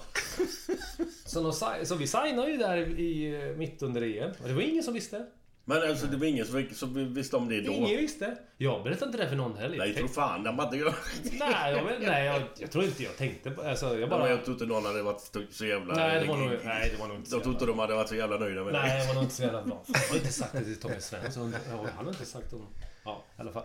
Så, 1.25 1.41
de, 1.41 1.85
så 1.85 1.95
vi 1.95 2.07
signade 2.07 2.51
ju 2.51 2.57
där 2.57 2.77
i, 2.77 3.53
mitt 3.57 3.81
under 3.81 4.01
EM. 4.01 4.31
Och 4.41 4.47
det 4.47 4.53
var 4.53 4.61
ingen 4.61 4.83
som 4.83 4.93
visste. 4.93 5.25
Men 5.67 5.89
alltså 5.89 6.07
det 6.07 6.17
var 6.17 6.25
ingen 6.25 6.45
som, 6.45 6.65
som 6.73 7.13
visste 7.13 7.37
om 7.37 7.49
det 7.49 7.61
då? 7.61 7.71
Ingen 7.71 7.97
visste. 7.97 8.37
Jag 8.57 8.83
berättade 8.83 9.05
inte 9.05 9.17
det 9.23 9.29
för 9.29 9.35
någon 9.35 9.57
heller. 9.57 9.77
Nej, 9.77 9.87
Jag 9.87 9.95
tro 9.97 10.01
tänkte- 10.07 10.21
fan. 10.21 10.43
De 10.43 10.59
hade 10.59 10.77
ju... 10.77 10.83
Nej, 11.39 11.73
jag, 11.73 12.01
nej 12.01 12.25
jag, 12.25 12.41
jag 12.57 12.71
tror 12.71 12.83
inte 12.83 13.03
jag 13.03 13.17
tänkte 13.17 13.51
på... 13.51 13.61
Alltså, 13.61 13.99
jag 13.99 14.09
Bara... 14.09 14.19
bara... 14.19 14.29
Jag 14.29 14.43
tror 14.45 14.53
inte 14.53 14.65
någon 14.65 14.85
hade 14.85 15.01
varit 15.03 15.31
så 15.51 15.65
jävla... 15.65 15.95
Nej, 15.95 16.19
det 16.21 16.27
var 16.27 16.37
nog, 16.37 16.51
nej, 16.65 16.89
det 16.93 16.99
var 16.99 17.07
nog 17.07 17.17
inte 17.17 17.29
så 17.29 17.35
Jag 17.35 17.43
tror 17.43 17.53
inte 17.53 17.65
jävla- 17.65 17.73
de 17.75 17.79
hade 17.81 17.95
varit 17.95 18.09
så 18.09 18.15
jävla 18.15 18.37
nöjda 18.37 18.63
med 18.63 18.73
det. 18.73 18.79
Nej, 18.79 19.01
det 19.01 19.07
var 19.07 19.13
nog 19.13 19.23
inte 19.23 19.35
så 19.35 19.43
jävla 19.43 19.61
bra. 19.63 19.83
Jag 19.87 19.99
har 20.09 20.15
inte 20.15 20.31
sagt 20.33 20.53
det 20.53 20.63
till 20.63 20.79
Tommy 20.79 20.99
Svensson. 20.99 21.55
Han 21.95 22.05
har 22.05 22.11
inte 22.13 22.25
sagt 22.25 22.51
det. 22.51 22.57
Ja, 23.03 23.23
i 23.37 23.41
alla 23.41 23.51
fall. 23.51 23.63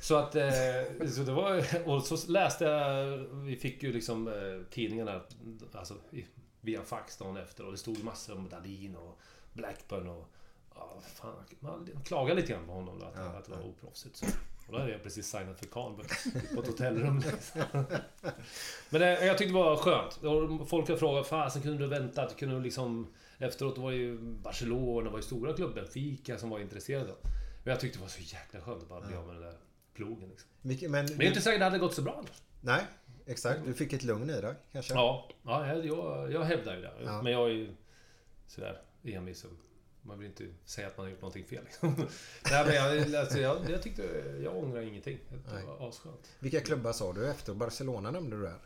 Så 0.00 0.16
att... 0.16 0.34
Eh, 0.34 0.42
så 1.14 1.20
det 1.22 1.32
var... 1.32 1.64
Och 1.88 2.02
så 2.02 2.30
läste 2.32 2.64
jag... 2.64 3.06
Vi 3.44 3.56
fick 3.56 3.82
ju 3.82 3.92
liksom 3.92 4.28
eh, 4.28 4.34
tidningarna 4.70 5.20
alltså, 5.72 5.94
via 6.60 6.82
fax 6.82 7.16
dagen 7.16 7.36
efter 7.36 7.64
och 7.64 7.72
det 7.72 7.78
stod 7.78 8.04
massor 8.04 8.36
om 8.36 8.48
Dahlin 8.48 8.96
och 8.96 9.20
Blackburn 9.52 10.08
och... 10.08 10.30
Ja, 10.78 11.00
fan, 11.14 11.34
man 11.60 11.88
klagade 12.04 12.40
lite 12.40 12.52
grann 12.52 12.66
på 12.66 12.72
honom 12.72 12.98
då, 12.98 13.06
att, 13.06 13.16
att 13.36 13.44
det 13.44 13.50
var 13.50 13.66
oproffsigt. 13.66 14.16
Så. 14.16 14.26
Och 14.66 14.72
då 14.74 14.78
hade 14.78 14.92
jag 14.92 15.02
precis 15.02 15.26
signat 15.30 15.58
för 15.58 15.66
Kahn 15.66 15.96
på 16.54 16.60
ett 16.60 16.66
hotellrum. 16.66 17.18
Liksom. 17.18 17.62
Men 18.90 19.00
det, 19.00 19.26
jag 19.26 19.38
tyckte 19.38 19.52
det 19.54 19.58
var 19.64 19.76
skönt. 19.76 20.68
Folk 20.68 20.88
har 20.88 20.96
frågat, 20.96 21.26
fasen 21.26 21.62
kunde 21.62 21.78
du 21.78 21.86
väntat? 21.86 22.36
Kunde 22.36 22.54
du 22.54 22.60
liksom... 22.60 23.06
Efteråt 23.38 23.78
var 23.78 23.90
ju 23.90 24.18
Barcelona, 24.18 25.04
det 25.04 25.10
var 25.10 25.18
ju 25.18 25.22
stora 25.22 25.52
klubben, 25.52 25.86
Fika 25.86 26.38
som 26.38 26.50
var 26.50 26.58
intresserade. 26.60 27.12
Men 27.64 27.70
jag 27.70 27.80
tyckte 27.80 27.98
det 27.98 28.02
var 28.02 28.08
så 28.08 28.20
jäkla 28.22 28.60
skönt 28.60 28.82
att 28.82 28.88
bara 28.88 29.00
bli 29.00 29.16
av 29.16 29.26
med 29.26 29.34
den 29.34 29.42
där 29.42 29.54
plogen. 29.94 30.28
Liksom. 30.28 30.48
Vilket- 30.62 30.90
Men, 30.90 31.06
Men 31.06 31.18
det 31.18 31.24
är 31.24 31.28
inte 31.28 31.40
säkert 31.40 31.60
det 31.60 31.64
hade 31.64 31.78
gått 31.78 31.94
så 31.94 32.02
bra. 32.02 32.24
Nej, 32.60 32.82
exakt. 33.26 33.60
Du 33.64 33.74
fick 33.74 33.92
ett 33.92 34.02
lugn 34.02 34.30
i 34.30 34.40
dig 34.40 34.54
kanske? 34.72 34.94
Ja, 34.94 35.28
ja 35.42 35.74
jag, 35.74 36.32
jag 36.32 36.44
hävdar 36.44 36.74
ju 36.76 36.80
det. 36.82 36.92
Ja. 37.04 37.22
Men 37.22 37.32
jag 37.32 37.44
är 37.48 37.52
ju 37.54 37.70
sådär 38.46 38.80
envis. 39.04 39.44
och 39.44 39.50
Man 40.02 40.18
vill 40.18 40.28
inte 40.28 40.46
säga 40.64 40.86
att 40.86 40.96
man 40.96 41.06
har 41.06 41.10
gjort 41.10 41.20
någonting 41.20 41.44
fel. 41.44 41.64
Liksom. 41.64 41.94
Nej, 42.50 42.66
men 42.66 42.74
jag, 42.74 43.14
alltså, 43.14 43.38
jag, 43.38 43.70
jag 43.70 43.82
tyckte... 43.82 44.02
Jag 44.44 44.56
ångrar 44.56 44.80
ingenting. 44.80 45.18
Det 45.30 45.66
var 45.66 45.88
asskönt. 45.88 46.28
Vilka 46.38 46.60
klubbar 46.60 46.92
sa 46.92 47.12
du 47.12 47.30
efter? 47.30 47.54
Barcelona 47.54 48.10
nämnde 48.10 48.36
du 48.36 48.42
där. 48.42 48.58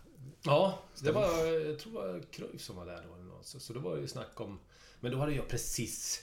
Ja, 0.43 0.83
det 1.01 1.12
var... 1.12 1.45
Jag 1.47 1.78
tror 1.78 1.93
det 1.93 2.12
var 2.12 2.22
Cruyff 2.30 2.61
som 2.61 2.76
var 2.76 2.87
där 2.87 3.07
då. 3.09 3.39
Så, 3.43 3.61
så 3.61 3.72
det 3.72 3.78
var 3.78 3.97
ju 3.97 4.09
snack 4.09 4.41
om... 4.41 4.61
Men 5.01 5.12
då 5.12 5.18
hade 5.18 5.33
jag 5.33 5.49
precis... 5.49 6.22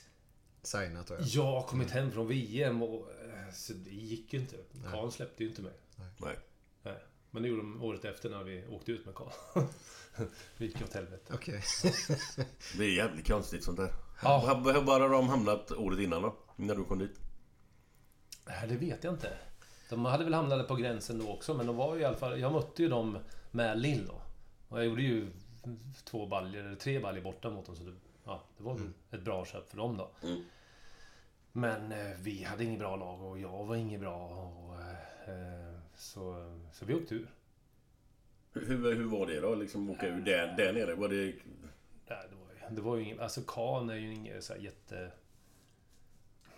Signat 0.64 1.08
då 1.08 1.16
Jag 1.20 1.68
kommit 1.68 1.90
hem 1.92 2.12
från 2.12 2.28
VM 2.28 2.84
och... 2.84 3.08
eh, 3.12 3.54
Så 3.54 3.74
det 3.74 3.90
gick 3.90 4.34
ju 4.34 4.40
inte. 4.40 4.56
Kahn 4.92 5.12
släppte 5.12 5.44
ju 5.44 5.50
inte 5.50 5.62
mig. 5.62 5.74
Nej. 6.18 6.38
Nej. 6.84 6.98
Men 7.32 7.44
det 7.44 7.50
gjorde 7.50 7.62
de 7.62 7.84
året 7.84 8.06
efter 8.06 8.30
när 8.30 8.44
vi 8.44 8.66
åkte 8.68 8.92
ut 8.92 9.06
med 9.06 9.16
Kahn. 9.16 9.68
det 10.58 10.66
gick 10.66 10.82
åt 10.82 10.94
helvete. 10.94 11.34
Okej. 11.34 11.64
Det 12.78 12.84
är 12.84 12.90
jävligt 12.96 13.28
konstigt 13.28 13.64
sånt 13.64 13.78
där. 13.78 13.94
Ja. 14.24 14.62
Hur 14.74 14.82
bara 14.82 15.08
de 15.08 15.30
hamnat 15.30 15.72
året 15.72 16.00
innan 16.00 16.22
då? 16.22 16.36
När 16.56 16.76
du 16.76 16.84
kom 16.84 17.00
dit? 17.00 17.20
Nej, 18.48 18.68
det 18.68 18.76
vet 18.76 19.04
jag 19.04 19.14
inte. 19.14 19.38
De 19.90 20.06
hade 20.06 20.24
väl 20.24 20.34
hamnat 20.34 20.68
på 20.68 20.76
gränsen 20.76 21.20
då 21.20 21.30
också, 21.30 21.54
men 21.54 21.66
de 21.66 21.76
var 21.76 21.96
ju 21.96 22.02
i 22.02 22.06
alla 22.06 22.18
fall... 22.18 22.40
Jag 22.40 22.52
mötte 22.54 22.82
ju 22.84 22.90
dem 22.90 23.18
med 23.52 23.80
Lill 23.80 24.08
då. 24.08 24.22
Och 24.70 24.80
jag 24.80 24.86
gjorde 24.86 25.02
ju 25.02 25.28
två 26.04 26.26
baljor, 26.26 26.66
eller 26.66 26.76
tre 26.76 27.00
baljor 27.00 27.24
borta 27.24 27.50
mot 27.50 27.66
dem, 27.66 27.76
så 27.76 27.84
det, 27.84 27.94
ja, 28.24 28.44
det 28.58 28.64
var 28.64 28.74
väl 28.74 28.90
ett 29.12 29.22
bra 29.22 29.46
köp 29.46 29.70
för 29.70 29.78
dem 29.78 29.98
då. 29.98 30.10
Men 31.52 31.92
eh, 31.92 32.18
vi 32.20 32.44
hade 32.44 32.64
inget 32.64 32.80
bra 32.80 32.96
lag 32.96 33.22
och 33.22 33.40
jag 33.40 33.66
var 33.66 33.76
inget 33.76 34.02
bra 34.02 34.28
och... 34.28 34.82
Eh, 35.30 35.80
så, 35.96 36.54
så 36.74 36.86
vi 36.86 36.94
åkte 36.94 37.16
ur. 37.16 37.30
Hur, 38.54 38.96
hur 38.96 39.06
var 39.06 39.28
det 39.28 39.40
då? 39.40 39.56
Liksom 39.56 39.90
åka 39.90 40.08
ur 40.08 40.22
där, 40.22 40.54
där 40.58 40.74
nere? 40.74 40.96
Var 40.96 41.10
det... 41.10 41.34
Nej, 42.08 42.18
det 42.72 42.82
var 42.82 42.96
ju, 42.96 43.04
ingen... 43.04 43.20
Alltså 43.20 43.42
Kahn 43.42 43.90
är 43.90 43.96
ju 43.96 44.14
ingen 44.14 44.42
så 44.42 44.54
här 44.54 44.60
jätte... 44.60 45.12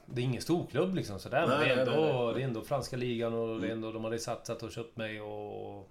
Det 0.05 0.21
är 0.21 0.25
ingen 0.25 0.41
storklubb 0.41 0.95
liksom 0.95 1.19
sådär. 1.19 1.47
Men 1.47 1.59
Nej, 1.59 1.67
det 1.67 1.73
är, 1.73 1.79
ändå, 1.79 2.01
nej, 2.01 2.25
nej, 2.25 2.33
det 2.33 2.41
är 2.41 2.47
ändå 2.47 2.61
franska 2.61 2.97
ligan 2.97 3.33
och 3.33 3.61
det 3.61 3.67
är 3.67 3.71
ändå, 3.71 3.91
de 3.91 4.03
hade 4.03 4.19
satsat 4.19 4.63
och 4.63 4.71
köpt 4.71 4.97
mig 4.97 5.21
och... 5.21 5.89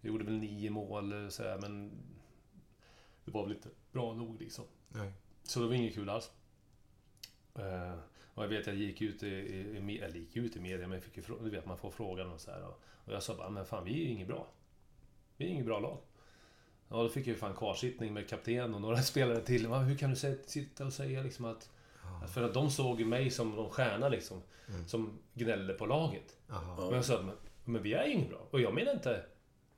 Jag 0.00 0.12
gjorde 0.12 0.24
väl 0.24 0.38
nio 0.38 0.70
mål 0.70 1.30
sådär 1.30 1.58
men... 1.60 1.90
Det 3.24 3.30
var 3.30 3.42
väl 3.42 3.52
inte 3.52 3.68
bra 3.92 4.14
nog 4.14 4.40
liksom. 4.40 4.64
Nej. 4.88 5.12
Så 5.42 5.60
det 5.60 5.66
var 5.66 5.74
inget 5.74 5.94
kul 5.94 6.10
alls. 6.10 6.30
Eh, 7.54 7.98
och 8.34 8.44
jag 8.44 8.48
vet 8.48 8.66
jag 8.66 8.76
gick 8.76 9.02
ut 9.02 9.22
i, 9.22 9.26
i, 9.26 9.78
i 9.90 9.98
eller 9.98 10.18
gick 10.18 10.36
ut 10.36 10.56
i 10.56 10.60
media, 10.60 10.88
men 10.88 10.92
jag 10.92 11.02
fick 11.02 11.16
ju 11.16 11.22
du 11.44 11.50
vet 11.50 11.66
man 11.66 11.78
får 11.78 11.90
frågan 11.90 12.30
och 12.30 12.40
så 12.40 12.50
här. 12.50 12.62
Och, 12.62 12.82
och 13.04 13.12
jag 13.12 13.22
sa 13.22 13.36
bara, 13.36 13.50
men 13.50 13.66
fan 13.66 13.84
vi 13.84 13.90
är 13.90 14.04
ju 14.04 14.10
inget 14.10 14.28
bra. 14.28 14.46
Vi 15.36 15.44
är 15.44 15.48
inget 15.48 15.66
bra 15.66 15.80
lag. 15.80 15.98
Ja, 16.88 17.02
då 17.02 17.08
fick 17.08 17.26
jag 17.26 17.32
ju 17.32 17.38
fan 17.38 17.54
kvarsittning 17.54 18.14
med 18.14 18.28
kapten 18.28 18.74
och 18.74 18.80
några 18.80 18.96
spelare 19.02 19.40
till. 19.40 19.66
Va, 19.66 19.78
Hur 19.78 19.96
kan 19.96 20.10
du 20.10 20.16
sitta 20.46 20.86
och 20.86 20.92
säga 20.92 21.22
liksom 21.22 21.44
att... 21.44 21.70
För 22.34 22.42
att 22.42 22.54
de 22.54 22.70
såg 22.70 23.00
ju 23.00 23.06
mig 23.06 23.30
som 23.30 23.50
någon 23.50 23.70
stjärna 23.70 24.08
liksom. 24.08 24.42
Som 24.86 25.18
gnällde 25.34 25.74
på 25.74 25.86
laget. 25.86 26.36
Jaha. 26.48 26.86
Och 26.86 26.96
jag 26.96 27.04
sa, 27.04 27.22
men, 27.22 27.34
men 27.64 27.82
vi 27.82 27.92
är 27.94 28.06
inget 28.08 28.28
bra. 28.28 28.46
Och 28.50 28.60
jag 28.60 28.74
menar 28.74 28.92
inte 28.92 29.22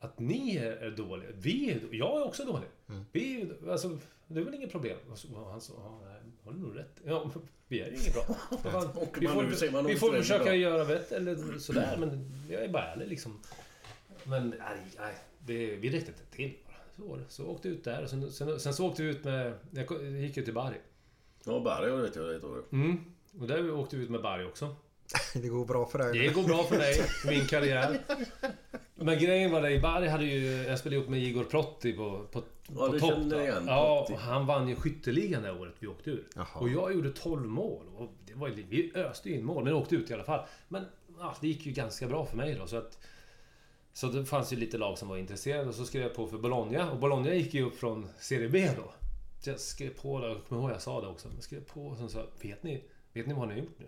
att 0.00 0.18
ni 0.18 0.56
är, 0.56 0.72
är 0.72 0.90
dåliga. 0.90 1.30
Vi 1.34 1.70
är, 1.70 1.80
jag 1.92 2.20
är 2.20 2.24
också 2.24 2.44
dålig. 2.44 2.68
Vi 3.12 3.34
är, 3.34 3.38
ju- 3.38 3.70
alltså, 3.70 3.98
det 4.26 4.40
är 4.40 4.44
väl 4.44 4.54
inget 4.54 4.72
problem. 4.72 4.98
Och 5.34 5.50
han 5.50 5.60
sa, 5.60 5.72
ja, 5.76 6.00
nej, 6.04 6.20
har 6.44 6.52
du 6.52 6.58
nog 6.58 6.78
rätt. 6.78 7.00
Ja, 7.04 7.30
men 7.34 7.48
vi 7.68 7.80
är 7.80 7.86
ju 7.86 7.92
inget 7.96 8.14
bra. 8.14 8.22
Fan, 8.62 8.88
vi 9.20 9.26
får, 9.28 9.42
nu 9.42 9.48
vi 9.60 9.70
nog 9.82 9.98
får 9.98 10.12
försöka 10.12 10.44
bra. 10.44 10.54
göra 10.54 10.84
rätt 10.94 11.12
eller 11.12 11.58
sådär. 11.58 11.96
Men 11.98 12.32
jag 12.50 12.62
är 12.64 12.68
bara 12.68 12.84
ärlig 12.84 13.08
liksom. 13.08 13.40
Men 14.24 14.48
nej, 14.48 14.78
nej 14.98 15.14
det, 15.38 15.76
vi 15.76 15.90
räckte 15.90 16.10
inte 16.10 16.24
till 16.36 16.54
bara. 17.06 17.20
Så, 17.28 17.42
det. 17.42 17.48
åkte 17.48 17.68
ut 17.68 17.84
där 17.84 18.02
och 18.02 18.10
sen, 18.10 18.32
sen, 18.32 18.60
sen 18.60 18.74
så 18.74 18.86
åkte 18.88 19.02
vi 19.02 19.08
ut 19.10 19.24
med... 19.24 19.52
Jag 19.70 20.02
gick 20.02 20.36
ju 20.36 20.44
till 20.44 20.54
Bari. 20.54 20.76
Ja, 21.44 21.60
Barry 21.60 21.90
vet 22.02 22.16
jag. 22.16 22.22
Vet 22.22 22.42
jag. 22.42 22.80
Mm. 22.80 23.00
Och 23.40 23.46
där 23.46 23.70
åkte 23.72 23.96
vi 23.96 24.02
ut 24.04 24.10
med 24.10 24.22
Bari 24.22 24.44
också. 24.44 24.76
Det 25.34 25.48
går 25.48 25.64
bra 25.64 25.86
för 25.86 25.98
dig. 25.98 26.18
Det 26.18 26.34
går 26.34 26.42
bra 26.42 26.64
för 26.64 26.78
dig, 26.78 26.94
min 27.26 27.46
karriär. 27.46 27.98
Men 28.94 29.18
grejen 29.18 29.50
var 29.50 29.62
det, 29.62 29.70
i 29.70 29.80
Bari 29.80 30.08
hade 30.08 30.24
ju... 30.24 30.46
Jag 30.46 30.78
spelade 30.78 30.96
ihop 30.96 31.08
med 31.08 31.22
Igor 31.22 31.44
Protti 31.44 31.92
på, 31.92 32.26
på, 32.32 32.42
Ja, 32.68 32.86
på 32.86 32.92
du 32.92 33.00
topp. 33.00 33.10
känner 33.10 33.36
då. 33.36 33.42
igen 33.42 33.64
Ja, 33.66 34.06
och 34.10 34.18
han 34.18 34.46
vann 34.46 34.68
ju 34.68 34.76
skytteligan 34.76 35.42
det 35.42 35.52
året 35.52 35.74
vi 35.78 35.86
åkte 35.86 36.10
ur. 36.10 36.26
Jaha. 36.36 36.46
Och 36.54 36.68
jag 36.68 36.94
gjorde 36.94 37.10
12 37.10 37.46
mål. 37.46 37.86
Och 37.96 38.08
det 38.26 38.34
var, 38.34 38.48
vi 38.48 38.92
öste 38.94 39.30
in 39.30 39.44
mål, 39.44 39.64
men 39.64 39.72
åkte 39.72 39.94
ut 39.94 40.10
i 40.10 40.14
alla 40.14 40.24
fall. 40.24 40.46
Men 40.68 40.84
ja, 41.18 41.36
det 41.40 41.48
gick 41.48 41.66
ju 41.66 41.72
ganska 41.72 42.06
bra 42.06 42.26
för 42.26 42.36
mig 42.36 42.54
då, 42.54 42.66
så 42.66 42.76
att... 42.76 42.98
Så 43.98 44.06
det 44.06 44.24
fanns 44.24 44.52
ju 44.52 44.56
lite 44.56 44.78
lag 44.78 44.98
som 44.98 45.08
var 45.08 45.16
intresserade 45.16 45.68
och 45.68 45.74
så 45.74 45.84
skrev 45.84 46.02
jag 46.02 46.14
på 46.14 46.26
för 46.26 46.38
Bologna. 46.38 46.90
Och 46.90 46.98
Bologna 46.98 47.34
gick 47.34 47.54
ju 47.54 47.66
upp 47.66 47.76
från 47.76 48.08
Serie 48.18 48.48
B 48.48 48.70
då. 48.76 48.92
Så 49.40 49.50
jag 49.50 49.60
skrev 49.60 49.90
på 49.90 50.20
där, 50.20 50.28
jag 50.28 50.44
kommer 50.48 50.62
ihåg 50.62 50.70
jag 50.70 50.82
sa 50.82 51.00
det 51.00 51.06
också. 51.06 51.28
Jag 51.34 51.42
skrev 51.42 51.64
på 51.64 51.86
och 51.86 51.96
sen 51.96 52.08
sa 52.08 52.26
vet 52.42 52.62
ni? 52.62 52.84
Vet 53.12 53.26
ni 53.26 53.34
vad 53.34 53.48
ni 53.48 53.54
har 53.54 53.60
gjort 53.60 53.78
nu? 53.78 53.86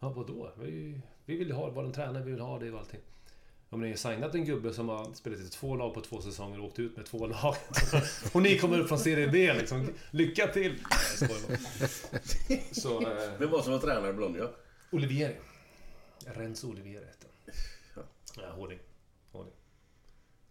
Ja, 0.00 0.08
vadå? 0.08 0.52
Vi, 0.60 1.00
vi 1.24 1.36
vill 1.36 1.48
ju 1.48 1.54
ha 1.54 1.70
vår 1.70 1.92
tränare, 1.92 2.24
vi 2.24 2.30
vill 2.30 2.40
ha 2.40 2.58
det 2.58 2.70
och 2.70 2.78
allting. 2.78 3.00
Ja, 3.70 3.76
men 3.76 3.80
ni 3.80 3.88
har 3.88 3.96
signat 3.96 4.34
en 4.34 4.44
gubbe 4.44 4.72
som 4.72 4.88
har 4.88 5.14
spelat 5.14 5.40
i 5.40 5.48
två 5.48 5.76
lag 5.76 5.94
på 5.94 6.00
två 6.00 6.20
säsonger 6.20 6.58
och 6.58 6.66
åkt 6.66 6.78
ut 6.78 6.96
med 6.96 7.06
två 7.06 7.26
lag. 7.26 7.54
och 8.32 8.42
ni 8.42 8.58
kommer 8.58 8.80
upp 8.80 8.88
från 8.88 8.98
Serie 8.98 9.28
B 9.28 9.54
liksom. 9.54 9.88
Lycka 10.10 10.46
till! 10.46 10.74
Nej. 11.20 12.64
Så... 12.72 13.00
Eh, 13.00 13.16
Vem 13.38 13.50
var 13.50 13.58
det 13.58 13.64
som 13.64 13.72
var 13.72 13.80
tränare 13.80 14.10
i 14.10 14.12
Bologna? 14.12 14.48
Olivieri. 14.92 15.36
Renzo 16.26 16.68
Olivieri 16.68 17.04
hette 17.04 17.26
han. 17.94 18.04
Ja. 18.36 18.50
Hårding. 18.50 18.78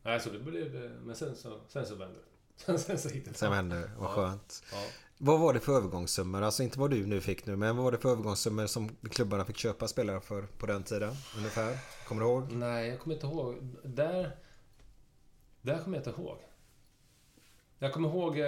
Nej, 0.04 0.20
så 0.20 0.30
det 0.30 0.39
blev... 0.39 0.84
eh, 0.86 0.91
Men 0.91 1.16
sen 1.16 1.36
så, 1.36 1.60
sen 1.68 1.86
så 1.86 1.95
vände 1.95 2.16
det. 2.16 2.78
Sen, 2.78 2.99
så 2.99 3.10
hittade 3.10 3.38
Sen 3.38 3.54
hände 3.54 3.76
det. 3.76 3.91
Vad 3.97 4.10
Ja. 4.10 4.14
skönt. 4.16 4.64
Ja. 4.72 4.78
Vad 5.18 5.39
var 5.39 5.54
det 5.54 5.60
för 5.60 5.76
övergångssummor? 5.76 6.41
Alltså 6.41 6.64
inte 6.64 6.80
vad 6.80 6.91
du 6.91 7.06
nu 7.06 7.22
fick 7.22 7.45
nu, 7.45 7.56
men 7.56 7.76
vad 7.76 7.84
var 7.86 7.91
det 7.91 7.97
för 7.97 8.10
övergångssummor 8.10 8.66
som 8.68 8.89
klubbarna 9.12 9.45
fick 9.45 9.58
köpa 9.58 9.88
spelare 9.88 10.22
för 10.22 10.41
på 10.41 10.66
den 10.66 10.84
tiden? 10.84 11.14
Ungefär? 11.38 11.78
Kommer 12.08 12.22
du 12.22 12.28
ihåg? 12.28 12.52
Nej, 12.52 12.89
jag 12.89 12.99
kommer 12.99 13.16
inte 13.16 13.28
ihåg. 13.28 13.56
Där... 13.84 14.36
Där 15.62 15.78
kommer 15.84 15.97
jag 15.97 16.08
inte 16.08 16.22
ihåg. 16.22 16.38
Jag 17.80 17.93
kommer 17.93 18.10
ihåg... 18.10 18.39
eh, 18.39 18.45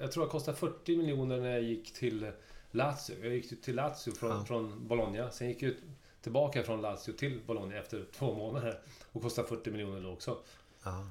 Jag 0.00 0.12
tror 0.12 0.24
det 0.24 0.30
kostade 0.30 0.56
40 0.56 0.96
miljoner 0.96 1.40
när 1.40 1.50
jag 1.50 1.62
gick 1.62 1.92
till 1.94 2.30
Lazio. 2.70 3.16
Jag 3.24 3.34
gick 3.34 3.62
till 3.62 3.74
Lazio 3.76 4.12
från, 4.12 4.30
Ja. 4.30 4.44
från 4.44 4.88
Bologna. 4.88 5.30
Sen 5.30 5.48
gick 5.48 5.62
jag 5.62 5.72
tillbaka 6.20 6.62
från 6.62 6.80
Lazio 6.80 7.12
till 7.12 7.40
Bologna 7.46 7.76
efter 7.76 8.06
två 8.18 8.34
månader. 8.34 8.80
Och 9.12 9.22
kostade 9.22 9.48
40 9.48 9.70
miljoner 9.70 10.00
då 10.00 10.10
också. 10.12 10.38
Ja. 10.84 11.10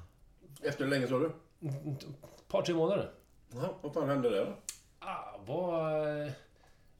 Efter 0.62 0.84
hur 0.84 0.90
länge 0.90 1.06
sa 1.06 1.18
du? 1.18 1.26
Ett 1.26 2.48
par, 2.48 2.62
tre 2.62 2.74
månader. 2.74 3.10
Ja, 3.52 3.78
vad 3.82 3.94
fan 3.94 4.08
hände 4.08 4.30
där 4.30 4.44
då? 4.44 4.56
Ah, 4.98 5.40
vad... 5.46 6.32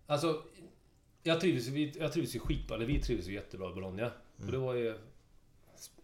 Alltså... 0.06 0.42
Jag 1.22 1.40
trivdes, 1.40 1.96
jag 1.96 2.12
trivdes 2.12 2.34
ju 2.34 2.38
skitbra. 2.38 2.76
Eller 2.76 2.86
vi 2.86 3.02
trivdes 3.02 3.26
ju 3.26 3.32
jättebra 3.32 3.70
i 3.70 3.74
Bologna. 3.74 4.10
Och 4.38 4.52
det 4.52 4.58
var 4.58 4.74
ju... 4.74 4.98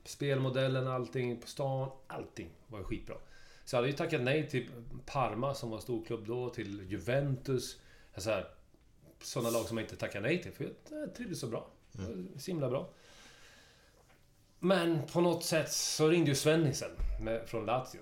Spelmodellen, 0.05 0.89
allting 0.89 1.41
på 1.41 1.47
stan. 1.47 1.91
Allting 2.07 2.51
var 2.67 2.79
ju 2.79 2.85
skitbra. 2.85 3.17
Så 3.65 3.77
jag 3.77 3.79
hade 3.79 3.91
ju 3.91 3.97
tackat 3.97 4.21
nej 4.21 4.49
till 4.49 4.71
Parma 5.07 5.55
som 5.55 5.71
var 5.71 5.79
storklubb 5.79 6.27
då. 6.27 6.51
Till 6.51 6.91
Juventus. 6.91 7.81
Så 8.17 8.31
här, 8.31 8.49
sådana 9.23 9.51
lag 9.51 9.67
som 9.67 9.77
jag 9.79 9.85
inte 9.85 9.97
tackade 9.97 10.29
nej 10.29 10.43
till. 10.43 10.53
För 10.53 10.73
jag, 10.91 11.15
trivdes 11.15 11.41
så 11.41 11.47
bra. 11.47 11.71
Var 11.93 12.39
Så 12.39 12.51
himla 12.51 12.71
bra. 12.71 12.91
Men 14.61 15.07
på 15.07 15.21
något 15.21 15.45
sätt 15.45 15.73
så 15.73 16.09
ringde 16.09 16.31
ju 16.31 16.35
Svennisen 16.35 16.91
med, 17.21 17.49
från 17.49 17.67
Lazio. 17.67 18.01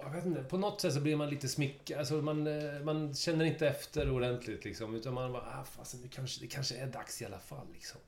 Jag 0.00 0.10
vet 0.10 0.26
inte, 0.26 0.42
på 0.42 0.58
något 0.58 0.80
sätt 0.80 0.94
så 0.94 1.00
blir 1.00 1.16
man 1.16 1.30
lite 1.30 1.48
smickrad. 1.48 1.98
Alltså 1.98 2.14
man, 2.14 2.46
eh, 2.46 2.80
man 2.82 3.14
känner 3.14 3.44
inte 3.44 3.68
efter 3.68 4.10
ordentligt 4.10 4.64
liksom. 4.64 4.94
Utan 4.94 5.14
man 5.14 5.32
bara, 5.32 5.42
ah, 5.42 5.64
fasen, 5.64 6.02
det, 6.02 6.08
kanske, 6.08 6.40
det 6.40 6.46
kanske 6.46 6.76
är 6.76 6.86
dags 6.86 7.22
i 7.22 7.24
alla 7.24 7.38
fall 7.38 7.66
liksom. 7.72 8.00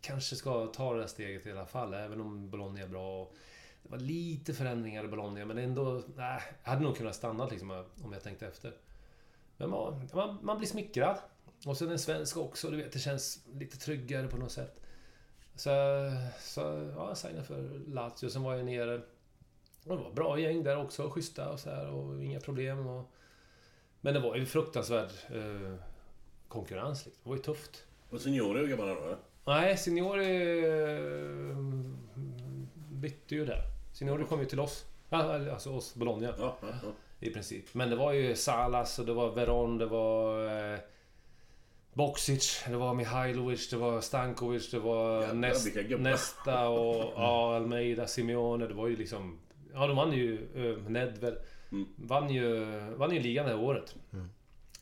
Kanske 0.00 0.36
ska 0.36 0.66
ta 0.66 0.94
det 0.94 1.00
där 1.00 1.06
steget 1.06 1.46
i 1.46 1.52
alla 1.52 1.66
fall, 1.66 1.94
även 1.94 2.20
om 2.20 2.50
Bologna 2.50 2.80
är 2.80 2.88
bra. 2.88 3.22
Och 3.22 3.36
det 3.82 3.88
var 3.88 3.98
lite 3.98 4.54
förändringar 4.54 5.04
i 5.04 5.08
Bologna, 5.08 5.44
men 5.44 5.58
ändå... 5.58 6.02
Nej, 6.16 6.42
jag 6.64 6.70
hade 6.70 6.82
nog 6.82 6.96
kunnat 6.96 7.16
stanna 7.16 7.46
liksom, 7.46 7.84
om 8.02 8.12
jag 8.12 8.22
tänkte 8.22 8.46
efter. 8.46 8.76
Men 9.56 9.70
man, 9.70 10.08
man, 10.14 10.38
man 10.42 10.58
blir 10.58 10.68
smickrad. 10.68 11.18
Och 11.66 11.76
sen 11.76 11.90
en 11.90 11.98
svensk 11.98 12.36
också, 12.36 12.70
du 12.70 12.76
vet, 12.76 12.92
det 12.92 12.98
känns 12.98 13.44
lite 13.54 13.78
tryggare 13.78 14.28
på 14.28 14.36
något 14.36 14.52
sätt. 14.52 14.80
Så, 15.56 15.70
så 16.40 16.60
ja, 16.96 17.08
jag 17.08 17.16
signade 17.16 17.44
för 17.44 17.80
Lazio, 17.86 18.28
sen 18.28 18.42
var 18.42 18.54
jag 18.54 18.64
nere... 18.64 19.00
Det 19.84 19.96
var 19.96 20.12
bra 20.12 20.38
gäng 20.38 20.62
där 20.62 20.76
också, 20.76 21.10
schyssta 21.10 21.50
och 21.50 21.60
så 21.60 21.70
här 21.70 21.90
och 21.90 22.24
inga 22.24 22.40
problem. 22.40 22.86
Och, 22.86 23.10
men 24.00 24.14
det 24.14 24.20
var 24.20 24.36
ju 24.36 24.46
fruktansvärd 24.46 25.10
eh, 25.28 25.74
konkurrens. 26.48 27.06
Liksom. 27.06 27.22
Det 27.22 27.28
var 27.28 27.36
ju 27.36 27.42
tufft. 27.42 27.86
Och 28.10 28.20
Signore, 28.20 28.58
hur 28.58 28.68
gammal 28.68 28.88
är 28.88 28.94
han 28.94 29.02
då? 29.02 29.16
Nej, 29.44 29.76
Signori 29.76 30.58
eh, 30.64 31.56
bytte 32.74 33.34
ju 33.34 33.46
där. 33.46 33.62
Signori 33.92 34.24
kom 34.24 34.40
ju 34.40 34.46
till 34.46 34.60
oss. 34.60 34.84
Alltså 35.10 35.72
oss, 35.72 35.94
Bologna. 35.94 36.34
Ja, 36.38 36.56
ja, 36.62 36.68
ja. 36.82 36.88
I 37.20 37.30
princip. 37.30 37.74
Men 37.74 37.90
det 37.90 37.96
var 37.96 38.12
ju 38.12 38.36
Salas 38.36 38.98
och 38.98 39.06
det 39.06 39.12
var 39.12 39.30
Veron, 39.30 39.78
det 39.78 39.86
var... 39.86 40.46
Eh, 40.72 40.78
Boksic, 41.96 42.64
det 42.68 42.76
var 42.76 42.94
Mihailovic, 42.94 43.70
det 43.70 43.76
var 43.76 44.00
Stankovic, 44.00 44.70
det 44.70 44.78
var 44.78 45.20
Jävlar, 45.20 45.34
Nest. 45.34 45.74
Nesta 45.98 46.68
och 46.68 47.12
ja, 47.16 47.56
Almeida, 47.56 48.06
Simeone. 48.06 48.66
Det 48.66 48.74
var 48.74 48.88
ju 48.88 48.96
liksom... 48.96 49.38
Ja, 49.74 49.86
de 49.86 49.96
vann 49.96 50.12
ju... 50.12 50.48
Uh, 50.56 50.90
Nedved 50.90 51.36
Mm. 51.72 51.86
vann, 51.96 52.30
ju, 52.30 52.64
vann 52.96 53.10
ju 53.14 53.20
ligan 53.20 53.46
det 53.46 53.52
här 53.52 53.60
året. 53.60 53.94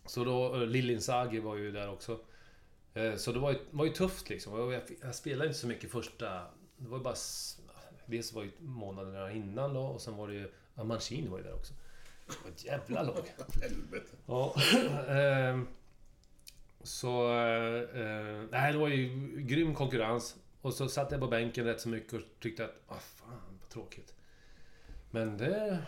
Så 0.06 0.24
då... 0.24 0.54
Uh, 0.54 0.66
Lill 0.66 0.90
Inzaghi 0.90 1.40
var 1.40 1.56
ju 1.56 1.72
där 1.72 1.90
också. 1.92 2.18
Eh, 2.94 3.14
Så 3.16 3.32
det 3.32 3.38
var 3.38 3.52
ju, 3.52 3.58
var 3.70 3.84
ju 3.84 3.90
tufft 3.92 4.28
liksom. 4.28 4.52
Och 4.52 4.72
Jag, 4.72 4.82
jag 5.02 5.14
spelade 5.14 5.46
inte 5.46 5.58
så 5.58 5.66
mycket 5.66 5.90
första... 5.90 6.26
Det 6.76 6.88
var 6.88 6.98
ju 6.98 7.04
bara... 7.04 7.14
Dels 8.06 8.32
var 8.32 8.42
ju 8.42 8.50
månaderna 8.58 9.32
innan 9.32 9.74
då 9.74 9.80
och 9.80 10.00
sen 10.00 10.16
var 10.16 10.28
det 10.28 10.34
ju... 10.34 10.48
Ja, 10.74 10.84
Mancini 10.84 11.28
var 11.28 11.38
ju 11.38 11.44
där 11.44 11.54
också. 11.54 11.74
Det 12.26 12.34
var 12.44 12.50
ett 12.50 12.64
jävla 12.64 13.02
lag. 13.02 13.24
Helvete. 13.62 14.16
Ja. 14.26 14.54
så... 16.84 17.30
eh, 17.30 18.00
eh, 18.00 18.42
nej, 18.50 18.72
det 18.72 18.78
var 18.78 18.88
ju 18.88 19.30
grym 19.36 19.74
konkurrens. 19.74 20.36
Och 20.60 20.74
så 20.74 20.88
satt 20.88 21.10
jag 21.10 21.20
på 21.20 21.26
bänken 21.26 21.64
rätt 21.64 21.80
så 21.80 21.88
mycket 21.88 22.12
och 22.12 22.20
tyckte 22.40 22.64
att... 22.64 22.74
Ah, 22.88 22.98
fan, 22.98 23.58
vad 23.60 23.68
tråkigt. 23.68 24.14
Men 25.10 25.36
det... 25.36 25.78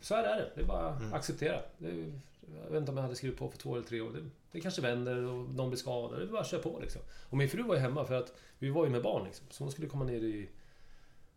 Så 0.00 0.14
här 0.14 0.24
är 0.24 0.36
det. 0.36 0.50
Det 0.54 0.60
är 0.60 0.66
bara 0.66 0.88
att 0.88 1.12
acceptera. 1.12 1.62
Det, 1.78 2.12
jag 2.64 2.70
vet 2.70 2.80
inte 2.80 2.90
om 2.90 2.96
jag 2.96 3.04
hade 3.04 3.16
skrivit 3.16 3.38
på 3.38 3.50
för 3.50 3.58
två 3.58 3.74
eller 3.76 3.86
tre 3.86 4.00
år. 4.00 4.12
Det, 4.12 4.30
det 4.52 4.60
kanske 4.60 4.82
vänder 4.82 5.16
och 5.16 5.48
någon 5.48 5.70
blir 5.70 5.78
skadad. 5.78 6.18
Det 6.18 6.24
är 6.24 6.26
bara 6.26 6.40
att 6.40 6.50
köra 6.50 6.62
på 6.62 6.78
liksom. 6.80 7.02
Och 7.30 7.36
min 7.36 7.48
fru 7.48 7.62
var 7.62 7.74
ju 7.74 7.80
hemma 7.80 8.04
för 8.04 8.14
att 8.14 8.32
vi 8.58 8.70
var 8.70 8.84
ju 8.84 8.90
med 8.90 9.02
barn 9.02 9.24
liksom. 9.24 9.46
Så 9.50 9.64
hon 9.64 9.72
skulle 9.72 9.88
komma 9.88 10.04
ner 10.04 10.20
i 10.20 10.48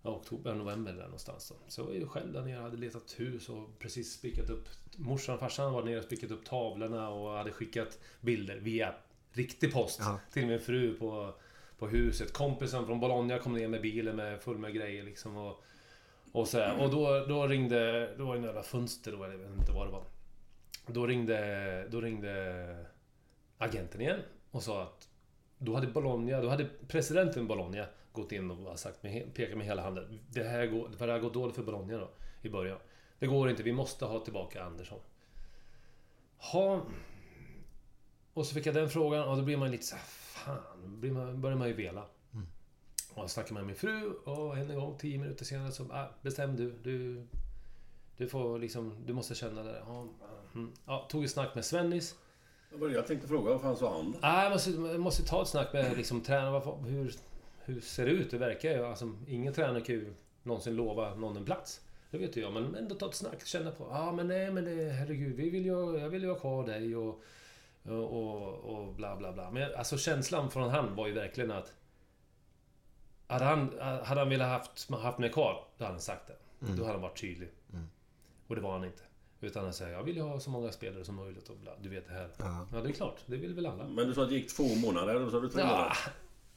ja, 0.02 0.10
oktober, 0.10 0.56
november 0.56 0.94
där 0.94 1.04
någonstans 1.04 1.50
då. 1.50 1.56
Så 1.68 1.82
jag 1.82 1.86
var 1.86 1.94
ju 1.94 2.08
själv 2.08 2.34
där 2.34 2.42
nere 2.42 2.62
hade 2.62 2.78
letat 2.78 3.16
hus 3.18 3.50
och 3.50 3.80
precis 3.80 4.14
spikat 4.14 4.50
upp... 4.50 4.70
Morsan 4.96 5.36
och 5.36 5.40
farsan 5.40 5.74
var 5.74 5.84
nere 5.84 5.98
och 5.98 6.04
spikat 6.04 6.32
upp 6.32 6.46
tavlorna 6.46 7.10
och 7.10 7.32
hade 7.32 7.52
skickat 7.52 8.00
bilder 8.22 8.58
via 8.58 8.94
riktig 9.38 9.74
post 9.74 10.00
Ja. 10.04 10.20
till 10.34 10.48
min 10.48 10.60
fru 10.60 10.94
på, 10.94 11.34
på 11.78 11.88
huset. 11.88 12.34
Kompisen 12.34 12.86
från 12.86 13.00
Bologna 13.00 13.40
kom 13.40 13.54
ner 13.54 13.68
med 13.68 13.82
bilen 13.82 14.16
med 14.16 14.42
full 14.42 14.58
med 14.58 14.74
grejer 14.74 15.04
liksom. 15.04 15.38
Och, 15.38 15.64
och, 16.32 16.48
så 16.48 16.58
här. 16.58 16.84
och 16.84 16.92
då, 16.92 17.26
då 17.28 17.48
ringde... 17.48 18.10
Då 18.18 18.26
var 18.26 18.38
det 18.38 18.46
jävla 18.46 18.64
fönster 18.64 19.12
då, 19.12 19.24
eller 19.24 19.34
jag 19.34 19.40
vet 19.40 19.60
inte 19.60 19.72
vad 19.72 19.88
det 19.88 19.92
var. 19.92 20.04
Då 20.88 21.08
ringde, 21.08 21.88
då 21.90 22.02
ringde 22.02 22.86
agenten 23.58 24.02
igen 24.02 24.20
och 24.52 24.64
sa 24.64 24.84
att 24.84 25.10
då 25.58 25.76
hade 25.76 25.88
Bologna, 25.88 26.42
då 26.42 26.50
hade 26.50 26.66
presidenten 26.88 27.48
Bologna 27.48 27.86
gått 28.12 28.32
in 28.32 28.52
och 28.52 28.80
sagt 28.80 29.04
med, 29.04 29.34
pekat 29.34 29.58
med 29.58 29.68
hela 29.68 29.82
handen. 29.82 30.20
Det 30.30 30.44
här, 30.44 30.68
går, 30.68 30.90
det 30.98 31.06
här 31.06 31.20
går 31.20 31.32
dåligt 31.32 31.56
för 31.56 31.64
Bologna 31.64 31.98
då, 31.98 32.10
i 32.42 32.50
början. 32.50 32.78
Det 33.20 33.28
går 33.28 33.50
inte, 33.50 33.64
vi 33.64 33.72
måste 33.72 34.06
ha 34.06 34.20
tillbaka 34.20 34.64
Andersson. 34.64 35.00
Ha. 36.38 36.82
Och 38.38 38.46
så 38.46 38.54
fick 38.54 38.66
jag 38.66 38.76
den 38.76 38.90
frågan 38.90 39.28
och 39.28 39.38
då 39.38 39.44
blir 39.44 39.58
man 39.58 39.72
lite 39.72 39.84
så 39.86 39.96
här, 39.96 40.04
fan, 40.06 41.00
blir 41.00 41.12
man, 41.12 41.42
börjar 41.42 41.58
man 41.58 41.68
ju 41.68 41.74
vela. 41.74 42.02
Och 43.14 43.24
jag 43.24 43.30
snackade 43.30 43.54
med 43.54 43.66
min 43.66 43.76
fru 43.76 44.12
och 44.12 44.58
en 44.58 44.76
gång, 44.76 44.98
tio 44.98 45.18
minuter 45.18 45.46
senare 45.46 45.72
så, 45.72 45.84
ah, 45.84 46.06
bestäm 46.22 46.56
du. 46.56 46.72
Du, 46.84 47.28
du 48.18 48.28
får 48.28 48.60
liksom, 48.60 48.96
du 49.06 49.14
måste 49.14 49.36
känna 49.36 49.64
det. 49.64 49.84
Ja, 49.88 50.08
mm. 50.56 50.72
ja, 50.86 51.08
tog 51.10 51.24
ett 51.24 51.32
snack 51.32 51.56
med 51.56 51.66
Svennis. 51.66 52.16
Jag 52.94 53.08
tänkte 53.08 53.28
fråga, 53.28 53.52
vad 53.52 53.62
fan 53.62 53.78
sa 53.78 53.98
han? 53.98 54.16
Nej, 54.22 54.44
jag 54.44 54.52
måste, 54.52 54.72
jag 54.72 55.00
måste 55.00 55.26
ta 55.26 55.42
ett 55.42 55.48
snack 55.48 55.74
med 55.74 55.98
liksom, 55.98 56.22
tränaren. 56.22 56.86
Hur, 56.86 57.14
hur 57.60 57.82
ser 57.82 58.06
det 58.06 58.12
ut? 58.12 58.32
Det 58.32 58.38
verkar 58.38 58.70
ju... 58.70 58.86
Alltså, 58.86 59.14
ingen 59.28 59.54
tränare 59.54 59.82
kan 59.82 59.96
ju 59.96 60.14
någonsin 60.44 60.76
lova 60.76 61.16
någon 61.16 61.38
en 61.38 61.46
plats. 61.46 61.82
Det 62.12 62.18
vet 62.18 62.38
ju 62.38 62.42
jag, 62.42 62.54
men 62.54 62.76
ändå 62.76 62.96
ta 62.96 63.10
ett 63.10 63.16
snack. 63.16 63.46
Känna 63.46 63.72
på... 63.72 63.88
Ja, 63.92 64.12
men 64.12 64.28
nej, 64.28 64.52
men 64.52 64.66
det, 64.66 64.92
herregud. 64.92 65.36
Vi 65.36 65.50
vill 65.50 65.66
ju, 65.66 66.00
jag 66.00 66.10
vill 66.10 66.24
ju 66.24 66.30
ha 66.30 66.40
kvar 66.40 66.68
dig 66.68 66.96
och, 66.96 67.24
och, 67.88 68.56
och, 68.58 68.94
bla, 68.94 69.16
bla, 69.16 69.34
bla. 69.34 69.52
Men 69.52 69.76
alltså 69.76 69.98
känslan 69.98 70.52
från 70.52 70.70
han 70.70 70.96
var 70.96 71.08
ju 71.08 71.14
verkligen 71.14 71.52
att... 71.52 71.74
Hade 73.28 73.46
han, 73.46 73.74
hade 73.80 74.22
han 74.22 74.30
velat 74.30 74.48
haft, 74.48 74.90
haft 74.90 75.20
mig 75.20 75.32
kvar, 75.32 75.64
då 75.78 75.84
hade 75.84 75.94
han 75.94 76.02
sagt 76.02 76.28
det. 76.28 76.36
Då 76.60 76.84
hade 76.84 76.94
han 76.94 77.02
varit 77.02 77.22
tydlig. 77.22 77.50
Och 78.48 78.56
det 78.56 78.62
var 78.62 78.72
han 78.72 78.84
inte. 78.84 79.04
Utan 79.42 79.64
han 79.64 79.74
säger, 79.74 79.92
jag 79.92 80.04
vill 80.04 80.16
ju 80.16 80.22
ha 80.22 80.40
så 80.40 80.50
många 80.50 80.72
spelare 80.72 81.06
som 81.06 81.16
möjligt 81.16 81.50
och 81.50 81.58
bla, 81.58 81.72
du 81.82 81.90
vet 81.90 82.08
det 82.08 82.14
här. 82.14 82.30
Ja. 82.38 82.68
Ja, 82.74 82.82
det 82.82 82.90
är 82.90 82.94
klart. 82.94 83.20
Det 83.26 83.38
vill 83.38 83.54
väl 83.54 83.66
alla. 83.66 83.88
Men 83.88 84.08
du 84.08 84.14
sa 84.14 84.24
att 84.24 84.30
det 84.30 84.36
gick 84.36 84.56
två 84.56 84.76
månader, 84.76 85.16
eller 85.16 85.30
sa 85.30 85.40
du 85.40 85.50
tre 85.50 85.62
Ja, 85.62 85.68
månader? 85.68 85.98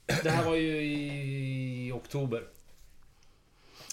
det 0.23 0.31
här 0.31 0.45
var 0.45 0.55
ju 0.55 0.83
i 0.83 1.93
oktober. 1.93 2.49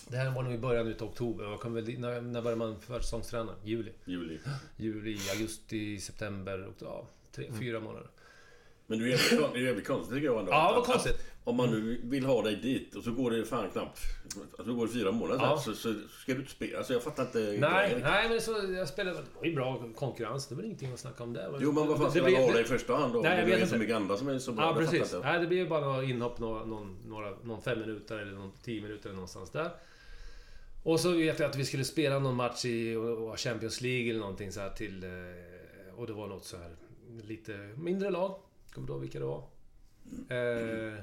Det 0.07 0.17
här 0.17 0.31
var 0.31 0.43
nog 0.43 0.53
i 0.53 0.57
början 0.57 0.88
utav 0.88 1.07
oktober. 1.07 1.43
Jag 1.43 1.59
kom 1.59 1.73
väl, 1.73 1.99
när, 1.99 2.21
när 2.21 2.41
började 2.41 2.59
man 2.59 2.79
försäsongsträna? 2.79 3.55
Juli. 3.63 3.91
Juli. 4.05 4.39
Juli, 4.77 5.17
augusti, 5.33 5.99
september, 5.99 6.65
och, 6.65 6.73
ja, 6.79 7.05
tre, 7.38 7.51
fyra 7.59 7.79
månader. 7.79 8.09
Men 8.88 8.99
det 8.99 9.05
är 9.05 9.53
det 9.53 9.59
är 9.59 9.63
jävligt 9.63 9.88
konstigt 9.88 10.15
tycker 10.15 10.25
jag 10.27 10.39
ändå. 10.39 10.51
Ja, 10.51 10.71
vad 10.75 10.85
konstigt. 10.85 11.13
att 11.15 11.21
Om 11.43 11.55
man 11.55 11.69
nu 11.71 12.01
vill 12.03 12.25
ha 12.25 12.41
dig 12.41 12.55
dit 12.55 12.95
och 12.95 13.03
så 13.03 13.11
går 13.11 13.31
det 13.31 13.45
fan 13.45 13.69
knappt... 13.71 13.99
Alltså 14.57 14.63
så 14.65 14.73
går 14.73 14.88
det 14.88 14.93
fyra 14.93 15.11
månader 15.11 15.41
Ja. 15.43 15.57
så, 15.57 15.73
så 15.73 15.93
ska 16.21 16.33
du 16.33 16.39
inte 16.39 16.51
spela. 16.51 16.77
Alltså 16.77 16.93
jag 16.93 17.03
fattar 17.03 17.23
inte 17.23 17.38
Nej, 17.39 17.89
grejen. 17.89 17.99
nej 18.01 18.29
men 18.29 18.41
så 18.41 18.51
jag 18.77 18.88
spelade... 18.88 19.17
Det 19.17 19.23
var 19.39 19.45
ju 19.45 19.55
bra 19.55 19.83
konkurrens. 19.95 20.47
Det 20.47 20.55
var 20.55 20.63
ingenting 20.63 20.93
att 20.93 20.99
snacka 20.99 21.23
om 21.23 21.33
där. 21.33 21.57
Jo 21.61 21.71
men 21.71 21.88
vad 21.88 21.97
fan 21.97 22.11
ska 22.11 22.23
Det 22.23 22.31
man 22.31 22.41
ha 22.41 22.51
dig 22.51 22.61
i 22.61 22.65
första 22.65 22.95
hand 22.95 23.13
då? 23.13 23.19
Nej, 23.21 23.38
jag 23.38 23.47
det 23.47 23.51
vet 23.51 23.55
är 23.55 23.59
så 23.59 23.65
inte. 23.65 23.77
mycket 23.77 23.95
andra 23.95 24.17
som 24.17 24.27
är 24.27 24.39
så 24.39 24.51
bra. 24.51 24.65
Ja, 24.65 24.75
precis. 24.75 25.13
inte. 25.13 25.19
Nej, 25.19 25.39
det 25.39 25.47
blir 25.47 25.57
ju 25.57 25.67
bara 25.67 25.81
några 25.85 26.03
inhopp, 26.03 26.39
några, 26.39 26.65
någon, 26.65 26.97
några, 27.05 27.29
någon 27.43 27.61
fem 27.61 27.79
minuter 27.79 28.17
eller 28.17 28.31
någon 28.31 28.51
tio 28.63 28.81
minuter 28.81 29.05
eller 29.09 29.15
någonstans 29.15 29.49
där. 29.51 29.69
Och 30.83 30.99
så 30.99 31.11
vet 31.11 31.39
jag 31.39 31.49
att 31.49 31.55
vi 31.55 31.65
skulle 31.65 31.83
spela 31.83 32.19
någon 32.19 32.35
match 32.35 32.65
i 32.65 32.95
Champions 33.38 33.81
League 33.81 34.09
eller 34.09 34.19
någonting 34.19 34.51
så 34.51 34.59
här 34.59 34.69
till... 34.69 35.03
eh, 35.03 35.09
Och 35.99 36.07
det 36.07 36.13
var 36.13 36.27
något 36.27 36.45
så 36.45 36.57
här 36.57 36.69
lite 37.24 37.74
mindre 37.78 38.10
lag. 38.10 38.39
Kommer 38.72 38.88
du 38.88 38.93
ihåg 38.93 39.01
vilka 39.01 39.20
det 39.20 39.26
var? 39.26 39.47
Eh, 40.30 40.99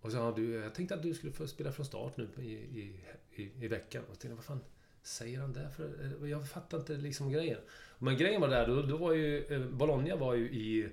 och 0.00 0.10
så, 0.12 0.16
ja, 0.16 0.32
du, 0.36 0.50
jag 0.54 0.74
tänkte 0.74 0.94
att 0.94 1.02
du 1.02 1.14
skulle 1.14 1.32
få 1.32 1.46
spela 1.46 1.72
från 1.72 1.86
start 1.86 2.16
nu 2.16 2.28
i, 2.38 2.52
i, 2.52 3.00
i, 3.34 3.64
i 3.64 3.68
veckan. 3.68 4.04
Och 4.10 4.18
tänkte, 4.18 4.34
vad 4.34 4.44
fan 4.44 4.60
säger 5.02 5.40
han 5.40 5.52
där 5.52 5.68
för? 5.68 6.14
Eh, 6.22 6.30
Jag 6.30 6.48
fattar 6.48 6.78
inte 6.78 6.92
liksom 6.92 7.30
grejen. 7.30 7.60
Men 7.98 8.16
grejen 8.16 8.40
var 8.40 8.48
där, 8.48 8.66
då, 8.66 8.82
då 8.82 8.96
var 8.96 9.12
ju... 9.12 9.44
eh, 9.46 9.60
Bologna 9.66 10.16
var 10.16 10.34
ju 10.34 10.50
i... 10.50 10.92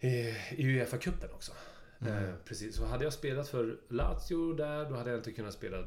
I, 0.00 0.34
i 0.50 0.62
Uefa-cupen 0.64 1.30
också. 1.34 1.52
Mm. 2.00 2.24
Eh, 2.24 2.34
precis. 2.44 2.76
Så 2.76 2.84
hade 2.84 3.04
jag 3.04 3.12
spelat 3.12 3.48
för 3.48 3.80
Lazio 3.88 4.52
där, 4.52 4.90
då 4.90 4.96
hade 4.96 5.10
jag 5.10 5.18
inte 5.18 5.32
kunnat 5.32 5.54
spela... 5.54 5.78
eh, 5.78 5.84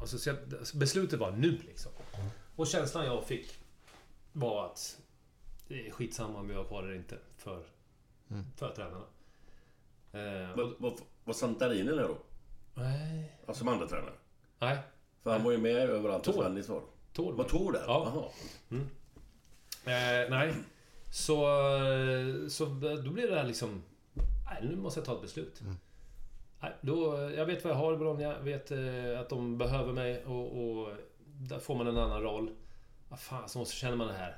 Alltså, 0.00 0.18
så 0.18 0.28
jag, 0.28 0.36
beslutet 0.74 1.20
var 1.20 1.30
nu 1.30 1.50
liksom. 1.66 1.92
Och 2.56 2.66
känslan 2.66 3.06
jag 3.06 3.24
fick 3.26 3.58
var 4.32 4.66
att 4.66 5.00
det 5.74 5.86
är 5.86 5.90
skitsamma 5.90 6.38
om 6.38 6.50
jag 6.50 6.56
var 6.56 6.64
kvar 6.64 6.82
eller 6.82 6.94
inte 6.94 7.18
för, 7.36 7.62
Mm. 8.30 8.44
för 8.56 8.74
tränarna. 8.74 9.04
Eh, 10.12 10.56
Vad- 10.56 10.74
vad- 10.78 11.00
Var 11.24 11.34
Santarini 11.34 11.90
där 11.90 12.08
då? 12.08 12.16
Nej. 12.74 13.32
Alltså 13.46 13.58
som 13.58 13.68
andra 13.68 13.86
tränare? 13.86 14.12
Nej. 14.58 14.78
För 15.22 15.30
han 15.32 15.44
var 15.44 15.52
ju 15.52 15.58
med 15.58 15.76
överallt 15.76 16.24
Tor. 16.24 16.32
Svennis 16.32 16.68
var. 16.68 16.82
Tor 17.12 17.32
Var 17.32 17.44
Tor 17.44 17.72
där? 17.72 17.84
Ja. 17.86 18.12
Jaha. 18.14 18.28
Mm. 18.70 18.82
Eh, 19.84 20.30
nej. 20.30 20.54
Så, 21.12 21.34
så 22.50 22.64
då 23.04 23.10
blir 23.10 23.28
det 23.30 23.34
här 23.36 23.44
liksom... 23.46 23.82
Nej, 24.50 24.58
nu 24.70 24.76
måste 24.76 25.00
jag 25.00 25.04
ta 25.06 25.14
ett 25.14 25.22
beslut. 25.22 25.60
Nej, 26.60 26.72
då, 26.80 27.30
jag 27.36 27.46
vet 27.46 27.64
vad 27.64 27.72
jag 27.72 27.78
har 27.78 27.94
i 27.94 27.96
Bologna. 27.96 28.22
Jag 28.22 28.40
vet 28.40 28.70
eh, 28.70 29.20
att 29.20 29.28
de 29.28 29.58
behöver 29.58 29.92
mig 29.92 30.24
och, 30.24 30.78
och 30.78 30.92
där 31.22 31.58
får 31.58 31.74
man 31.74 31.86
en 31.86 31.96
annan 31.96 32.22
roll. 32.22 32.50
Ah, 33.10 33.16
fan, 33.16 33.48
så 33.48 33.58
måste, 33.58 33.76
känner 33.76 33.96
man 33.96 34.06
det 34.06 34.12
här. 34.14 34.36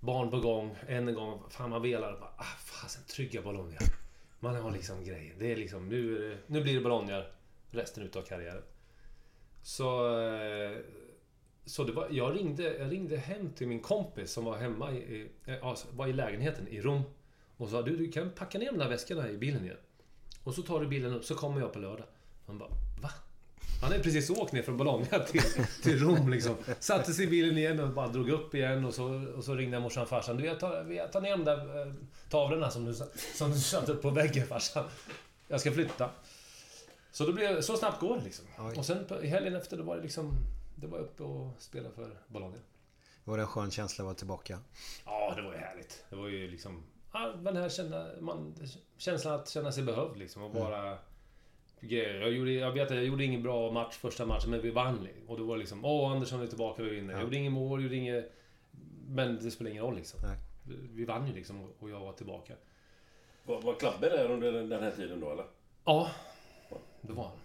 Barn 0.00 0.30
på 0.30 0.40
gång, 0.40 0.76
än 0.88 1.08
en 1.08 1.14
gång. 1.14 1.42
Fan, 1.50 1.70
man 1.70 1.82
velar. 1.82 2.12
Bara, 2.20 2.30
ah, 2.36 2.56
fasen, 2.64 3.02
trygga 3.04 3.42
Bologna. 3.42 3.78
Man 4.40 4.56
har 4.56 4.70
liksom 4.70 5.04
grejer. 5.04 5.34
Det 5.38 5.52
är 5.52 5.56
liksom, 5.56 5.88
nu, 5.88 6.16
är 6.16 6.28
det- 6.30 6.38
nu 6.46 6.62
blir 6.62 6.74
det 6.74 6.80
Bologna 6.80 7.24
resten 7.70 8.02
utav 8.02 8.22
karriären. 8.22 8.62
Så... 9.62 10.18
Eh, 10.18 10.76
så 11.68 11.84
det 11.84 11.92
var, 11.92 12.08
jag, 12.10 12.36
ringde, 12.36 12.76
jag 12.78 12.92
ringde 12.92 13.16
hem 13.16 13.52
till 13.52 13.68
min 13.68 13.80
kompis 13.80 14.30
som 14.32 14.44
var 14.44 14.56
hemma 14.56 14.92
i, 14.92 15.28
alltså, 15.62 15.86
var 15.92 16.06
i 16.06 16.12
lägenheten 16.12 16.68
i 16.68 16.80
Rom. 16.80 17.02
Och 17.56 17.68
sa 17.68 17.82
du, 17.82 17.96
du 17.96 18.12
kan 18.12 18.30
packa 18.30 18.58
ner 18.58 18.66
de 18.72 18.78
där 18.78 18.88
väskorna 18.88 19.30
i 19.30 19.36
bilen 19.38 19.64
igen. 19.64 19.76
Och 20.44 20.54
så 20.54 20.62
tar 20.62 20.80
du 20.80 20.86
bilen 20.86 21.12
upp, 21.12 21.24
så 21.24 21.34
kommer 21.34 21.60
jag 21.60 21.72
på 21.72 21.78
lördag. 21.78 22.06
Han 22.46 22.58
bara, 22.58 22.68
va? 23.02 23.10
Han 23.80 23.90
hade 23.90 24.02
precis 24.02 24.30
åkt 24.30 24.52
ner 24.52 24.62
från 24.62 24.76
Bologna 24.76 25.18
till, 25.18 25.42
till 25.82 25.98
Rom 25.98 26.28
liksom. 26.30 26.56
Satte 26.80 27.12
sig 27.12 27.24
i 27.24 27.28
bilen 27.28 27.58
igen 27.58 27.80
och 27.80 27.88
bara 27.88 28.08
drog 28.08 28.28
upp 28.28 28.54
igen 28.54 28.84
och 28.84 28.94
så, 28.94 29.24
och 29.36 29.44
så 29.44 29.54
ringde 29.54 29.76
jag 29.76 29.82
morsan 29.82 30.02
och 30.02 30.08
farsan. 30.08 30.36
Du, 30.36 30.44
jag 30.46 30.60
tar, 30.60 30.92
jag 30.92 31.12
tar 31.12 31.20
ner 31.20 31.30
de 31.30 31.44
där 31.44 31.86
eh, 31.86 31.92
tavlorna 32.30 32.70
som 32.70 32.84
du, 32.84 32.94
som 33.34 33.50
du 33.50 33.58
satte 33.58 33.92
upp 33.92 34.02
på 34.02 34.10
väggen 34.10 34.46
farsan. 34.46 34.84
Jag 35.48 35.60
ska 35.60 35.72
flytta. 35.72 36.10
Så, 37.12 37.26
då 37.26 37.32
blev, 37.32 37.60
så 37.60 37.76
snabbt 37.76 38.00
går 38.00 38.16
det 38.18 38.24
liksom. 38.24 38.44
Oj. 38.58 38.78
Och 38.78 38.86
sen 38.86 39.04
på, 39.04 39.22
i 39.22 39.26
helgen 39.26 39.56
efter, 39.56 39.76
då 39.76 39.82
var 39.82 39.96
det 39.96 40.02
liksom... 40.02 40.32
Det 40.76 40.86
var 40.86 40.98
uppe 40.98 41.22
och 41.22 41.50
spela 41.58 41.90
för 41.90 42.10
Bologna. 42.28 42.56
Var 43.24 43.36
det 43.36 43.42
en 43.42 43.48
skön 43.48 43.70
känsla 43.70 44.02
att 44.02 44.06
vara 44.06 44.14
tillbaka? 44.14 44.58
Ja, 45.04 45.34
det 45.36 45.42
var 45.42 45.52
ju 45.52 45.58
härligt. 45.58 46.04
Det 46.10 46.16
var 46.16 46.28
ju 46.28 46.50
liksom... 46.50 46.82
Ja, 47.12 47.34
den 47.40 47.56
här 47.56 47.68
känna, 47.68 48.08
man, 48.20 48.54
känslan 48.98 49.34
att 49.34 49.48
känna 49.48 49.72
sig 49.72 49.82
behövd 49.82 50.16
liksom. 50.16 50.42
Och 50.42 50.50
bara... 50.50 50.98
Jag, 51.92 52.32
gjorde, 52.32 52.52
jag 52.52 52.72
vet 52.72 52.90
att 52.90 52.96
jag 52.96 53.04
gjorde 53.04 53.24
ingen 53.24 53.42
bra 53.42 53.72
match 53.72 53.94
första 53.94 54.26
matchen, 54.26 54.50
men 54.50 54.60
vi 54.60 54.70
vann. 54.70 55.08
Och 55.26 55.38
då 55.38 55.44
var 55.44 55.54
det 55.54 55.58
liksom... 55.58 55.84
Åh, 55.84 56.12
Andersson 56.12 56.40
är 56.40 56.46
tillbaka, 56.46 56.82
vi 56.82 56.90
vinner. 56.90 57.14
Jag 57.14 57.22
gjorde 57.22 57.36
ingen 57.36 57.52
mål, 57.52 57.82
gjorde 57.82 57.96
inget... 57.96 58.32
Men 59.08 59.44
det 59.44 59.50
spelar 59.50 59.70
ingen 59.70 59.82
roll 59.82 59.96
liksom. 59.96 60.20
Nej. 60.22 60.36
Vi 60.94 61.04
vann 61.04 61.26
ju 61.26 61.34
liksom 61.34 61.72
och 61.78 61.90
jag 61.90 62.00
var 62.00 62.12
tillbaka. 62.12 62.54
Var, 63.44 63.60
var 63.60 63.74
Klabbe 63.74 64.08
där 64.08 64.30
under 64.30 64.52
den 64.52 64.68
den 64.68 64.82
här 64.82 64.90
tiden 64.90 65.20
då 65.20 65.30
eller? 65.30 65.44
Ja, 65.84 66.10
det 67.00 67.12
var 67.12 67.24
han. 67.24 67.36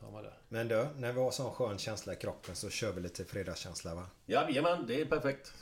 Han 0.00 0.12
var 0.12 0.22
där. 0.22 0.38
Men 0.48 0.68
du, 0.68 0.86
när 0.98 1.12
vi 1.12 1.20
har 1.20 1.30
sån 1.30 1.50
skön 1.50 1.78
känsla 1.78 2.12
i 2.12 2.16
kroppen 2.16 2.56
så 2.56 2.70
kör 2.70 2.92
vi 2.92 3.00
lite 3.00 3.24
fredagskänsla 3.24 3.94
va? 3.94 4.06
Jajamän, 4.26 4.86
det 4.86 5.00
är 5.00 5.04
perfekt. 5.04 5.52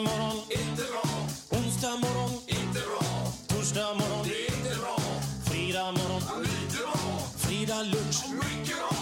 Tisdag 0.00 0.18
morgon, 0.18 0.36
inte 0.50 0.82
bra. 0.92 1.58
Onsdag 1.58 1.96
morgon, 1.96 2.30
inte 2.46 2.80
bra. 2.80 3.32
Torsdag 3.48 3.94
morgon, 3.94 4.26
det 4.28 4.46
är 4.46 4.56
inte 4.56 4.78
bra. 4.78 4.96
Fredag 5.44 5.92
morgon, 5.92 6.42
lite 6.42 6.82
bra. 6.82 6.96
Fredag 7.36 7.82
lunch, 7.82 8.24
mycket 8.34 8.76
bra. 8.76 8.99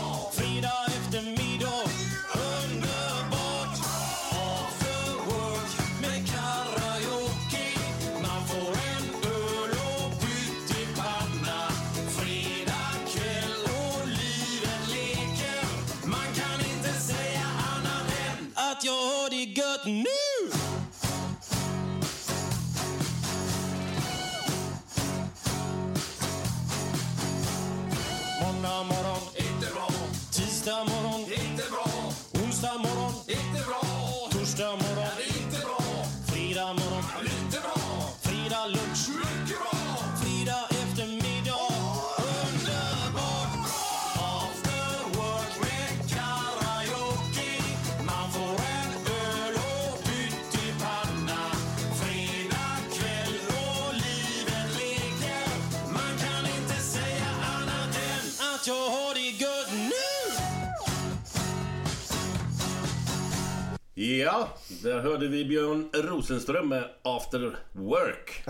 Ja, 64.18 64.48
där 64.82 65.00
hörde 65.00 65.28
vi 65.28 65.44
Björn 65.44 65.90
Rosenström 65.92 66.68
med 66.68 66.90
After 67.02 67.58
Work. 67.72 68.44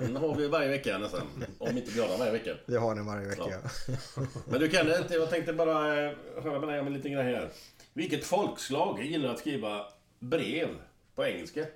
Den 0.00 0.16
har 0.16 0.34
vi 0.34 0.48
varje 0.48 0.68
vecka 0.68 0.98
nästan. 0.98 1.20
Om 1.58 1.78
inte 1.78 1.92
glada 1.92 2.16
varje 2.16 2.32
vecka. 2.32 2.56
Vi 2.66 2.76
har 2.76 2.94
den 2.94 3.06
varje 3.06 3.28
vecka. 3.28 3.60
Men 4.46 4.60
du 4.60 4.70
Kenneth, 4.70 5.12
jag 5.12 5.30
tänkte 5.30 5.52
bara 5.52 6.04
eh, 6.04 6.12
höra 6.42 6.58
med 6.58 6.68
dig 6.68 6.80
om 6.80 6.86
en 6.86 6.92
liten 6.92 7.12
grej 7.12 7.24
här. 7.24 7.50
Vilket 7.92 8.24
folkslag 8.24 9.02
gillar 9.04 9.28
att 9.28 9.38
skriva 9.38 9.86
brev 10.18 10.68
på 11.14 11.24
engelska? 11.24 11.66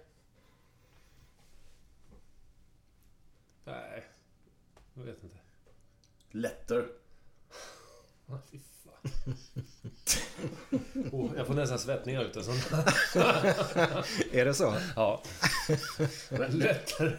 Nej, 3.64 4.04
jag 4.94 5.02
vet 5.02 5.22
inte. 5.22 5.36
Letter. 6.30 6.88
Ah, 8.28 8.38
fy 8.50 8.58
fan. 8.84 9.36
oh, 11.12 11.30
jag 11.36 11.46
får 11.46 11.54
nästan 11.54 11.78
svettningar 11.78 12.24
utav 12.24 12.42
sånt. 12.42 12.70
Är 14.32 14.44
det 14.44 14.54
så? 14.54 14.74
Ja. 14.96 15.22
Lättare. 16.50 17.12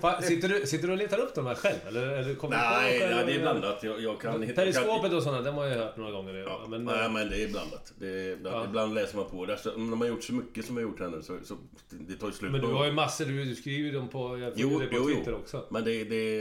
Fan, 0.00 0.22
sitter, 0.22 0.48
du, 0.48 0.66
sitter 0.66 0.86
du 0.86 0.92
och 0.92 0.98
letar 0.98 1.18
upp 1.18 1.34
de 1.34 1.46
här 1.46 1.54
själv? 1.54 1.76
Eller, 1.88 2.06
eller 2.08 2.34
kommer 2.34 2.56
du 2.56 2.62
på 2.62 2.68
Nej, 2.70 3.00
själv? 3.00 3.16
nej, 3.16 3.26
det 3.26 3.34
är 3.34 3.40
blandat. 3.40 3.82
Jag, 3.82 4.00
jag 4.00 4.20
kan 4.20 4.42
hitta... 4.42 4.54
Periskopet 4.54 5.12
och 5.12 5.22
sådana, 5.22 5.42
den 5.42 5.54
har 5.54 5.64
jag 5.66 5.76
hört 5.78 5.96
några 5.96 6.10
gånger. 6.10 6.34
Ja, 6.34 6.66
men, 6.68 6.84
nej, 6.84 7.08
men 7.10 7.30
det 7.30 7.42
är 7.44 7.48
blandat. 7.48 7.92
Det 7.98 8.06
är, 8.08 8.32
ibland, 8.32 8.56
Ja. 8.56 8.64
ibland 8.64 8.94
läser 8.94 9.16
man 9.16 9.30
på 9.30 9.46
det. 9.46 9.66
Om 9.76 9.90
de 9.90 10.00
har 10.00 10.08
gjort 10.08 10.24
så 10.24 10.32
mycket 10.32 10.64
som 10.64 10.76
jag 10.76 10.82
gjort 10.82 11.00
här 11.00 11.08
nu 11.08 11.22
så, 11.22 11.38
så 11.44 11.56
det 11.90 12.14
tar 12.16 12.26
ju 12.26 12.32
slut. 12.32 12.52
men 12.52 12.60
du 12.60 12.66
på- 12.66 12.72
har 12.72 12.86
ju 12.86 12.92
massor, 12.92 13.24
du, 13.24 13.44
du 13.44 13.54
skriver 13.54 13.86
ju 13.88 13.92
dem 13.92 14.08
på, 14.08 14.38
jag 14.38 14.52
Jo, 14.56 14.78
dig 14.78 14.88
på 14.88 14.94
jo, 14.96 15.04
Twitter 15.06 15.30
jo. 15.30 15.36
också. 15.36 15.66
Men 15.70 15.84
det, 15.84 16.04
det, 16.04 16.40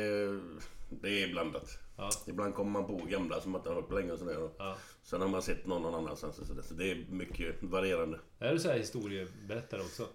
det 0.89 1.23
är 1.23 1.27
blandat. 1.31 1.77
Ja. 1.97 2.09
Ibland 2.27 2.55
kommer 2.55 2.71
man 2.71 2.85
på 2.85 3.05
gamla 3.05 3.41
som 3.41 3.51
man 3.51 3.59
inte 3.59 3.69
har 3.69 3.75
hört 3.75 3.89
på 3.89 3.95
länge 3.95 4.11
och 4.11 4.19
sådär. 4.19 4.49
Ja. 4.57 4.77
Sen 5.03 5.21
har 5.21 5.27
man 5.27 5.41
sett 5.41 5.67
någon 5.67 5.81
någon 5.81 5.95
annanstans 5.95 6.39
och 6.39 6.47
sådär. 6.47 6.61
Så 6.61 6.73
det 6.73 6.91
är 6.91 7.05
mycket 7.09 7.63
varierande. 7.63 8.19
Är 8.39 8.53
du 8.53 8.59
så 8.59 8.69
här 8.69 8.77
historieberättare 8.77 9.81
också? 9.81 10.07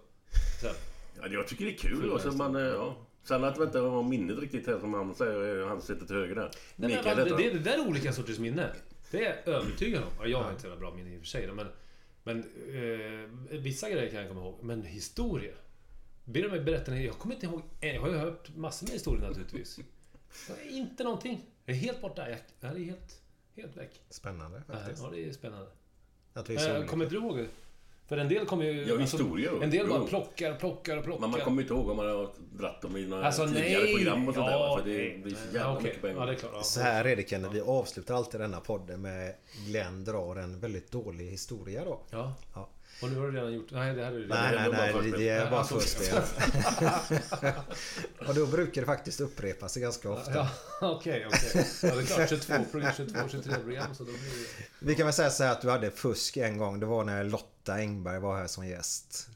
Så 0.61 0.67
här, 0.67 0.75
Ja, 1.21 1.27
jag 1.27 1.47
tycker 1.47 1.65
det 1.65 1.71
är 1.71 1.77
kul. 1.77 2.11
Och 2.11 2.21
så 2.21 2.31
man, 2.31 2.55
eh, 2.55 2.61
ja. 2.61 2.95
Sen 3.23 3.43
att 3.43 3.59
vi 3.59 3.63
inte 3.63 3.79
har 3.79 4.03
minnet 4.03 4.39
riktigt 4.39 4.67
här 4.67 4.79
som 4.79 4.93
han 4.93 5.15
säger, 5.15 5.65
han 5.65 5.81
sitter 5.81 6.05
till 6.05 6.15
höger 6.15 6.35
där. 6.35 6.41
Nej, 6.43 6.51
men, 6.75 6.89
Mikael 6.89 7.17
det, 7.17 7.37
det, 7.37 7.49
det 7.49 7.59
där 7.59 7.73
är 7.73 7.87
olika 7.87 8.13
sorters 8.13 8.39
minne. 8.39 8.69
Det 9.11 9.25
är 9.25 9.43
jag 9.45 9.55
övertygad 9.55 10.03
om. 10.03 10.09
Ja, 10.19 10.27
Jag 10.27 10.43
har 10.43 10.51
inte 10.51 10.61
så 10.61 10.75
bra 10.75 10.93
minne 10.95 11.15
i 11.15 11.17
och 11.17 11.19
för 11.19 11.27
sig. 11.27 11.51
Men, 11.51 11.67
men 12.23 12.39
eh, 12.39 13.59
vissa 13.59 13.89
grejer 13.89 14.09
kan 14.09 14.19
jag 14.19 14.27
komma 14.27 14.41
ihåg. 14.41 14.59
Men 14.61 14.83
historia. 14.83 15.53
Ber 16.25 16.41
du 16.41 16.49
mig 16.49 16.59
berätta 16.59 16.97
Jag 16.97 17.17
kommer 17.17 17.35
inte 17.35 17.45
ihåg. 17.45 17.61
Jag 17.81 18.01
har 18.01 18.09
ju 18.09 18.17
hört 18.17 18.55
massor 18.55 18.87
med 18.87 18.93
historier 18.93 19.27
naturligtvis. 19.27 19.79
Inte 20.69 21.03
någonting. 21.03 21.45
Jag 21.69 21.77
är 21.77 21.81
helt 21.81 22.01
borta. 22.01 22.29
Jag, 22.29 22.39
jag 22.59 22.71
är 22.71 22.85
helt, 22.85 23.21
helt 23.55 23.77
väck. 23.77 24.01
Spännande 24.09 24.61
Ja, 24.67 24.73
faktiskt. 24.73 25.03
Ja, 25.03 25.09
det 25.11 25.29
är 25.29 25.33
spännande. 25.33 25.67
Att 26.33 26.49
vi 26.49 26.55
är 26.55 26.59
så 26.59 26.69
Eh, 26.69 26.85
kommer 26.85 27.05
inte 27.05 27.15
du 27.15 27.21
ihåg? 27.21 27.47
För 28.07 28.17
en 28.17 28.27
del 28.29 28.45
kommer 28.45 28.65
ju... 28.65 28.85
Ja, 28.87 28.97
historia 28.97 29.51
då. 29.51 29.61
En 29.61 29.69
del 29.69 29.87
bara 29.87 30.05
plockar, 30.05 30.55
plockar 30.55 30.97
och 30.97 31.03
plockar. 31.03 31.21
Men 31.21 31.29
man 31.31 31.39
kommer 31.39 31.61
inte 31.61 31.73
ihåg 31.73 31.89
om 31.89 31.97
man 31.97 32.05
har 32.05 32.29
dratt 32.57 32.81
dem 32.81 32.97
i 32.97 33.07
några 33.07 33.25
Alltså, 33.25 33.47
tidigare 33.47 33.83
nej. 33.83 33.95
program 33.95 34.27
och 34.27 34.33
sånt 34.33 34.47
där. 34.47 34.53
Ja? 34.53 34.77
För 34.83 34.89
det 34.89 35.23
blir 35.23 35.35
så 35.35 35.41
nej. 35.45 35.53
jävla 35.53 35.73
okej. 35.73 35.83
mycket 35.83 36.01
på 36.01 36.07
en 36.07 36.13
gång. 36.15 36.21
Ja, 36.23 36.31
det 36.31 36.35
är 36.35 36.39
klart. 36.39 36.51
Ja. 36.55 36.63
Så 36.63 36.79
här 36.79 37.05
är 37.05 37.15
det 37.15 37.29
Kenneth, 37.29 37.53
vi 37.53 37.61
avslutar 37.61 38.15
alltid 38.15 38.39
denna 38.39 38.59
podden 38.59 39.01
med 39.01 39.35
Glenn 39.67 40.05
drar 40.05 40.35
en 40.35 40.59
väldigt 40.59 40.91
dålig 40.91 41.25
historia 41.25 41.85
då. 41.85 41.99
Ja. 42.09 42.33
Ja. 42.53 42.69
Och 43.01 43.09
nu 43.09 43.19
har 43.19 43.27
du 43.27 43.37
redan 43.37 43.53
gjort... 43.53 43.71
Nej, 43.71 43.95
det 43.95 44.03
här 44.03 44.11
är 44.11 44.19
Nej, 44.19 44.27
nej, 44.29 44.51
det 44.51 44.59
är 44.59 44.71
nej, 44.71 44.93
bara 44.93 45.01
det, 45.17 45.29
är 45.29 45.45
Ja, 45.45 45.49
bara 45.51 45.63
förspel. 45.63 46.21
Och 48.27 48.35
då 48.35 48.45
brukar 48.45 48.81
det 48.81 48.85
faktiskt 48.85 49.21
upprepa 49.21 49.69
sig 49.69 49.81
ganska 49.81 50.11
ofta. 50.11 50.33
Ja, 50.33 50.49
okej, 50.81 51.27
okej. 51.27 51.65
Ja, 51.83 51.95
det 51.95 52.01
är 52.01 52.05
klart. 52.05 52.29
22, 52.29 52.53
program, 52.71 52.91
22 52.97 53.19
23 53.31 53.53
program, 53.55 53.95
så 53.95 54.03
då 54.03 54.11
blir 54.11 54.21
det... 54.21 54.85
Vi 54.85 54.95
kan 54.95 55.05
väl 55.05 55.13
säga 55.13 55.29
så 55.29 55.43
här 55.43 55.51
att 55.51 55.61
du 55.61 55.69
hade 55.69 55.91
fusk 55.91 56.37
en 56.37 56.57
gång. 56.57 56.79
Det 56.79 56.85
var 56.85 57.03
när 57.03 57.23
Lotta 57.23 57.73
Engberg 57.73 58.19
var 58.19 58.37
här 58.37 58.47
som 58.47 58.67
gäst. 58.67 59.29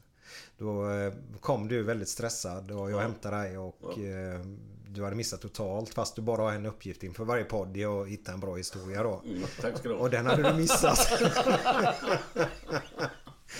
Då 0.58 0.90
eh, 0.90 1.12
kom 1.40 1.68
du 1.68 1.82
väldigt 1.82 2.08
stressad 2.08 2.70
och 2.70 2.90
jag 2.90 2.98
hämtade 2.98 3.36
dig 3.36 3.58
och 3.58 3.98
eh, 3.98 4.40
du 4.88 5.04
hade 5.04 5.16
missat 5.16 5.40
totalt 5.40 5.94
fast 5.94 6.16
du 6.16 6.22
bara 6.22 6.42
har 6.42 6.52
en 6.52 6.66
uppgift 6.66 7.02
inför 7.02 7.24
varje 7.24 7.44
podd. 7.44 7.68
Det 7.68 7.82
är 7.82 8.02
att 8.02 8.08
hitta 8.08 8.32
en 8.32 8.40
bra 8.40 8.56
historia 8.56 9.02
då. 9.02 9.22
Mm, 9.24 9.42
tack 9.60 9.78
ska 9.78 9.88
du 9.88 9.94
ha. 9.94 10.00
Och 10.00 10.10
den 10.10 10.26
hade 10.26 10.42
du 10.42 10.54
missat. 10.54 11.22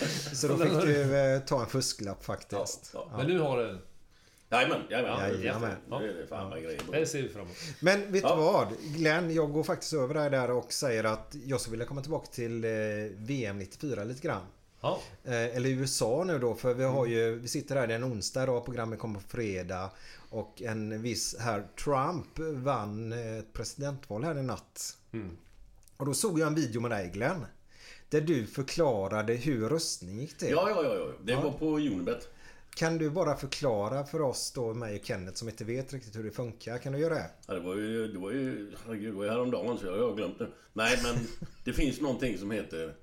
Så 0.33 0.49
då 0.49 0.57
fick 0.65 0.73
du 0.73 1.17
eh, 1.17 1.41
ta 1.41 1.61
en 1.61 1.67
fusklapp 1.67 2.25
faktiskt. 2.25 2.91
Ja, 2.95 3.11
Men 3.17 3.27
nu 3.27 3.39
har 3.39 3.59
du... 3.59 3.79
Jajamän, 4.51 4.83
jajamän. 4.91 5.31
Jajamän. 5.43 5.77
Det 5.91 5.97
är 6.23 6.27
fan 6.27 6.51
vad 6.51 6.63
grejer. 6.63 6.81
Det 6.93 7.07
ser 7.07 7.23
vi 7.23 7.29
fram 7.29 7.43
emot. 7.43 7.57
Men 7.81 8.01
vet 8.13 8.23
du 8.23 8.29
Ja. 8.29 8.37
vad? 8.37 8.69
Glenn, 8.81 9.35
jag 9.35 9.53
går 9.53 9.63
faktiskt 9.63 9.93
över 9.93 10.15
dig 10.15 10.31
där 10.31 10.51
och 10.51 10.73
säger 10.73 11.05
att 11.05 11.35
jag 11.45 11.61
skulle 11.61 11.71
vilja 11.71 11.87
komma 11.87 12.03
tillbaka 12.03 12.27
till 12.27 12.65
eh, 12.65 12.71
VM 13.17 13.59
94 13.59 14.05
lite 14.05 14.21
grann. 14.21 14.43
Ja. 14.81 15.01
Eh, 15.25 15.33
eller 15.57 15.71
USA 15.71 16.25
nu 16.27 16.39
då 16.39 16.55
för 16.55 16.75
vi 16.75 16.85
har 16.85 17.07
ju, 17.07 17.39
vi 17.39 17.49
sitter 17.49 17.77
här, 17.77 17.87
det 17.87 17.95
är 17.95 17.99
en 17.99 18.05
onsdag 18.05 18.43
idag, 18.43 18.65
programmet 18.65 18.99
kommer 18.99 19.21
på 19.21 19.29
fredag. 19.29 19.91
Och 20.31 20.63
en 20.63 21.03
viss 21.03 21.37
herr 21.39 21.67
Trump 21.85 22.39
vann 22.65 23.13
ett 23.13 23.53
presidentval 23.53 24.25
här 24.25 24.39
i 24.39 24.43
natt. 24.43 24.97
Mm. 25.13 25.37
Och 25.97 26.07
då 26.07 26.15
såg 26.15 26.39
jag 26.39 26.47
en 26.47 26.55
video 26.55 26.81
med 26.81 26.91
dig 26.91 27.11
Glenn. 27.15 27.47
Där 28.09 28.21
du 28.21 28.47
förklarade 28.47 29.35
hur 29.35 29.69
röstning 29.69 30.21
gick 30.21 30.39
till. 30.39 30.51
Ja, 30.51 30.71
ja, 30.71 30.83
ja, 30.85 30.95
ja. 30.95 31.07
Det 31.25 31.33
Ja. 31.33 31.41
var 31.41 31.51
på 31.53 31.67
Unibet. 31.77 32.29
Kan 32.77 32.99
du 32.99 33.11
bara 33.11 33.37
förklara 33.37 34.05
för 34.07 34.21
oss 34.21 34.53
då, 34.53 34.75
mig 34.75 34.99
och 35.01 35.07
Kenneth 35.07 35.37
som 35.37 35.49
inte 35.49 35.65
vet 35.65 35.93
riktigt 35.93 36.17
hur 36.17 36.25
det 36.25 36.31
funkar. 36.31 36.79
Kan 36.79 36.93
du 36.93 36.99
göra 36.99 37.15
det? 37.15 37.31
Ja, 37.47 37.55
det 37.55 37.61
var 37.61 37.75
ju, 37.75 38.09
det 38.13 38.19
var 38.19 38.31
ju, 38.31 38.73
herregud, 38.87 39.13
det 39.13 39.17
var 39.17 39.25
ju 39.25 39.31
häromdagen 39.31 39.79
så 39.79 39.87
jag 39.87 39.99
har 40.09 40.17
glömt 40.17 40.39
det. 40.39 40.49
Nej, 40.73 40.99
men 41.03 41.15
det 41.65 41.73
finns 41.73 42.01
någonting 42.01 42.39
som 42.39 42.51
heter 42.51 42.95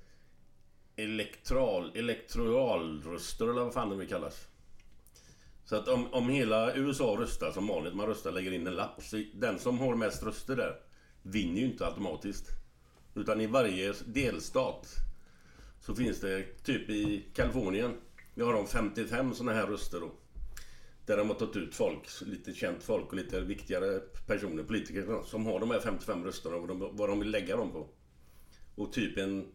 elektral, 0.95 1.91
elektoralröster 1.95 3.45
eller 3.49 3.61
vad 3.63 3.73
fan 3.73 3.89
det 3.89 3.95
vill 3.95 4.07
kallas. 4.09 4.47
Så 5.65 5.75
att 5.75 5.87
om, 5.87 6.13
om 6.13 6.29
hela 6.29 6.75
USA 6.75 7.15
röstar 7.19 7.51
som 7.51 7.67
vanligt, 7.67 7.95
man 7.95 8.07
röstar 8.07 8.31
lägger 8.31 8.51
in 8.51 8.67
en 8.67 8.75
lapp. 8.75 9.03
Så 9.03 9.23
den 9.33 9.59
som 9.59 9.79
har 9.79 9.95
mest 9.95 10.23
röster 10.23 10.55
där 10.55 10.75
vinner 11.21 11.59
ju 11.61 11.65
inte 11.65 11.85
automatiskt. 11.85 12.47
Utan 13.15 13.41
i 13.41 13.47
varje 13.47 13.93
delstat 14.05 14.87
så 15.79 15.95
finns 15.95 16.19
det, 16.19 16.43
typ 16.63 16.89
i 16.89 17.25
Kalifornien, 17.33 17.93
jag 18.35 18.45
har 18.45 18.53
de 18.53 18.67
55 18.67 19.33
såna 19.33 19.53
här 19.53 19.67
röster 19.67 19.99
då. 19.99 20.11
Där 21.05 21.17
de 21.17 21.27
har 21.27 21.35
tagit 21.35 21.55
ut 21.55 21.75
folk, 21.75 22.07
lite 22.21 22.53
känt 22.53 22.83
folk 22.83 23.07
och 23.07 23.13
lite 23.13 23.41
viktigare 23.41 23.99
personer, 24.27 24.63
politiker, 24.63 25.23
som 25.25 25.45
har 25.45 25.59
de 25.59 25.71
här 25.71 25.79
55 25.79 26.25
rösterna 26.25 26.55
och 26.55 26.67
de, 26.67 26.89
vad 26.93 27.09
de 27.09 27.19
vill 27.19 27.31
lägga 27.31 27.55
dem 27.57 27.71
på. 27.71 27.87
Och 28.75 28.93
typ 28.93 29.17
en 29.17 29.51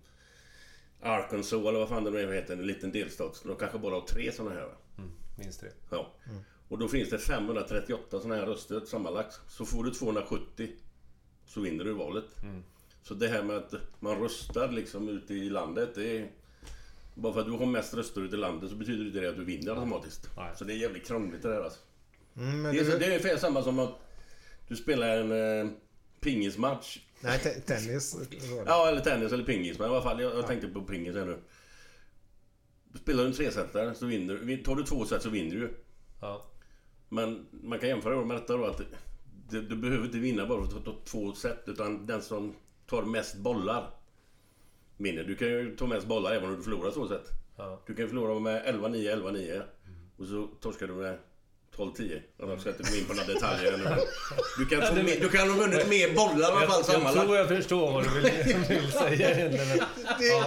Arkansas 1.01 1.53
eller 1.53 1.79
vad 1.79 1.89
fan 1.89 2.05
det 2.05 2.11
nu 2.11 2.35
heter, 2.35 2.53
en 2.53 2.67
liten 2.67 2.93
delstat. 2.93 3.43
De 3.45 3.57
kanske 3.57 3.79
bara 3.79 3.95
har 3.95 4.01
tre 4.01 4.33
såna 4.33 4.51
här. 4.51 4.67
va? 4.67 4.75
Minst 5.39 5.61
tre. 5.61 5.69
Ja. 5.91 6.15
Och 6.69 6.79
då 6.79 6.89
finns 6.89 7.11
det 7.11 7.19
538 7.19 8.21
såna 8.21 8.35
här 8.35 8.47
röster 8.47 8.81
sammanlagt. 8.81 9.41
Så 9.49 9.65
får 9.65 9.85
du 9.85 9.91
270 9.91 10.69
så 11.47 11.61
vinner 11.61 11.85
du 11.85 11.93
valet. 11.93 12.25
Så 13.09 13.15
det 13.15 13.29
här 13.29 13.43
med 13.43 13.57
att 13.57 13.75
man 14.01 14.21
röstar 14.23 14.73
liksom 14.73 15.09
ute 15.09 15.35
i 15.35 15.51
landet, 15.51 15.95
det 15.95 16.19
är... 16.19 16.31
Bara 17.15 17.33
för 17.33 17.41
att 17.41 17.47
du 17.47 17.53
har 17.53 17.67
mest 17.67 17.95
röster 17.95 18.21
ute 18.21 18.37
i 18.37 18.39
landet 18.39 18.71
så 18.71 18.77
betyder 18.77 19.05
inte 19.07 19.21
det 19.21 19.29
att 19.29 19.37
du 19.37 19.45
vinner 19.45 19.71
automatiskt. 19.73 20.31
Nej. 20.37 20.53
Så 20.57 20.65
det 20.65 20.73
är 20.73 20.77
jävligt 20.77 21.07
krångligt 21.07 21.43
det 21.43 21.49
där 21.49 21.61
alltså. 21.63 21.79
Mm, 22.37 22.63
men 22.63 22.75
Det 22.75 22.81
är, 22.81 22.85
du- 22.85 22.91
så- 22.91 22.99
det 22.99 23.05
är 23.05 23.09
ungefär 23.09 23.37
samma 23.37 23.63
som 23.63 23.79
att 23.79 23.95
du 24.69 24.77
spelar 24.77 25.19
en 25.19 25.33
eh, 25.67 25.73
pingismatch. 26.21 26.99
Nej, 27.21 27.39
te- 27.39 27.61
tennis. 27.61 28.13
det. 28.31 28.37
Ja, 28.67 28.89
eller 28.89 29.01
tennis 29.01 29.33
eller 29.33 29.45
pingis. 29.45 29.79
Men 29.79 29.89
i 29.91 29.95
alla 29.95 30.03
fall, 30.03 30.21
jag, 30.21 30.35
jag 30.39 30.47
tänkte 30.47 30.69
på 30.69 30.83
pingis 30.83 31.15
här 31.17 31.25
nu. 31.25 31.39
Spelar 33.03 33.23
du 33.23 33.29
en 33.29 33.35
tresetare 33.35 33.95
så 33.95 34.07
vinner 34.07 34.35
du. 34.35 34.57
Tar 34.63 34.77
du 34.77 34.83
två 34.85 35.05
set 35.05 35.23
så 35.23 35.29
vinner 35.31 35.57
du. 35.57 35.77
Ja. 36.21 36.47
Men 37.09 37.47
man 37.51 37.79
kan 37.79 37.89
jämföra 37.89 38.25
med 38.25 38.37
detta 38.37 38.57
då 38.57 38.65
att 38.65 38.81
du, 39.51 39.63
du 39.63 39.77
behöver 39.77 40.05
inte 40.07 40.19
vinna 40.19 40.47
bara 40.47 40.67
för 40.71 40.79
att 40.79 40.85
ta 40.85 40.97
två 41.05 41.33
set. 41.33 41.63
Utan 41.67 42.07
den 42.07 42.23
som 42.23 42.55
tar 42.87 43.03
mest 43.03 43.37
bollar 43.37 43.91
vinner. 44.97 45.25
Du 45.25 45.37
kan 45.37 45.49
ju 45.49 45.77
ta 45.77 45.87
mest 45.87 46.07
bollar 46.07 46.33
även 46.33 46.51
om 46.51 46.57
du 46.57 46.63
förlorar 46.63 46.91
två 46.91 47.09
set. 47.09 47.29
Ja. 47.57 47.83
Du 47.87 47.95
kan 47.95 48.09
förlora 48.09 48.39
med 48.41 48.65
11-9, 48.65 49.15
11-9. 49.15 49.63
Och 50.17 50.27
så 50.27 50.47
torskar 50.61 50.87
du 50.87 50.95
med 50.95 51.19
12-10. 51.77 52.21
Jag 52.39 52.61
ska 52.61 52.71
inte 52.71 52.83
gå 52.83 52.97
in 52.97 53.05
på 53.05 53.15
några 53.15 53.27
detaljer. 53.27 53.77
nu. 53.77 53.85
Du 54.59 54.67
kan, 54.67 54.87
få 54.89 54.95
mer, 54.95 55.21
du 55.21 55.29
kan 55.29 55.51
ha 55.51 55.57
vunnit 55.57 55.89
mer 55.89 56.15
bollar 56.15 56.41
i 56.41 56.67
alla 56.67 56.67
fall 56.67 57.03
Jag, 57.03 57.13
tror 57.13 57.37
jag 57.37 57.49
förstår 57.49 57.93
vad 57.93 58.05
du 58.05 58.11
vill, 58.11 58.57
vill 58.69 58.93
säga 58.93 59.29
Det, 60.19 60.45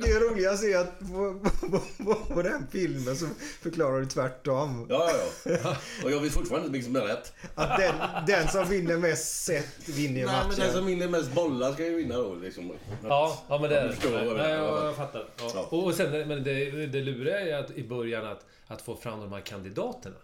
det 0.00 0.18
roligaste 0.20 0.66
är 0.66 0.78
att 0.78 0.98
på, 0.98 1.40
på, 1.60 1.80
på, 2.04 2.14
på 2.34 2.42
den 2.42 2.66
filmen 2.70 3.16
så 3.16 3.26
förklarar 3.62 4.00
du 4.00 4.06
tvärtom. 4.06 4.86
Ja, 4.90 5.10
ja, 5.44 5.52
ja. 5.64 5.76
Och 6.04 6.10
jag 6.10 6.20
vet 6.20 6.32
fortfarande 6.32 6.66
inte 6.66 6.78
vilken 6.78 6.94
som 6.94 7.02
är 7.02 7.06
rätt. 7.06 7.32
Att 7.54 7.78
den, 7.78 7.94
den 8.26 8.48
som 8.48 8.68
vinner 8.68 8.96
mest 8.96 9.44
set 9.44 9.88
vinner 9.88 10.26
Nej, 10.26 10.34
men 10.40 10.50
den 10.50 10.58
matchen. 10.58 10.72
som 10.72 10.86
vinner 10.86 11.08
mest 11.08 11.32
bollar 11.32 11.72
ska 11.72 11.84
ju 11.84 11.94
vinna 11.96 12.16
då. 12.16 12.34
Liksom. 12.34 12.72
Ja, 13.02 13.44
ja 13.48 13.58
men 13.58 13.70
det 13.70 13.78
är 13.78 13.84
Jag 13.84 13.94
förstår 13.94 14.34
Nej, 14.36 14.50
jag, 14.50 14.86
jag 14.86 14.96
fattar. 14.96 15.24
Ja. 15.38 15.66
Och 15.70 15.94
sen, 15.94 16.28
men 16.28 16.44
det, 16.44 16.86
det 16.86 17.00
luriga 17.00 17.40
är 17.40 17.64
att 17.64 17.70
i 17.70 17.88
början 17.88 18.26
att, 18.26 18.46
att 18.66 18.82
få 18.82 18.96
fram 18.96 19.20
de 19.20 19.32
här 19.32 19.40
kandidaterna. 19.40 20.16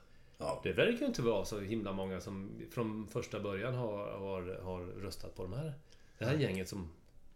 Ja. 0.47 0.61
Det 0.62 0.72
verkar 0.72 1.07
inte 1.07 1.22
vara 1.22 1.45
så 1.45 1.61
himla 1.61 1.92
många 1.92 2.20
som 2.20 2.51
från 2.70 3.07
första 3.12 3.40
början 3.40 3.74
har, 3.74 4.07
har, 4.11 4.61
har 4.64 4.80
röstat 4.84 5.34
på 5.36 5.42
de 5.42 5.53
här, 5.53 5.74
det 6.18 6.24
här 6.24 6.34
gänget 6.34 6.68
som... 6.68 6.90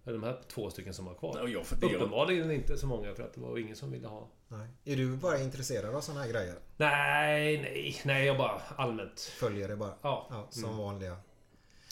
De 0.05 0.23
här 0.23 0.39
två 0.49 0.71
stycken 0.71 0.95
som 0.95 1.05
var 1.05 1.15
kvar. 1.15 1.39
Ja, 1.43 1.49
ja, 1.49 1.65
för 1.65 1.77
det- 1.77 1.87
Uppenbarligen 1.97 2.51
inte 2.51 2.77
så 2.79 2.87
många 2.87 3.15
för 3.15 3.23
att 3.23 3.35
det 3.35 3.41
var 3.41 3.59
ingen 3.59 3.77
som 3.77 3.91
ville 3.93 4.09
ha... 4.09 4.29
Nej. 4.49 4.69
Är 4.85 4.97
du 4.97 5.17
bara 5.17 5.41
intresserad 5.41 5.95
av 5.95 6.01
såna 6.01 6.21
här 6.23 6.29
grejer? 6.33 6.55
Nej, 6.77 7.61
nej, 7.63 8.01
nej, 8.05 8.27
jag 8.27 8.39
bara 8.39 8.61
allmänt... 8.77 9.21
Följer 9.21 9.69
det 9.69 9.77
bara? 9.77 9.93
Ja. 10.03 10.47
som 10.51 10.65
Mm. 10.65 10.77
vanliga. 10.79 11.17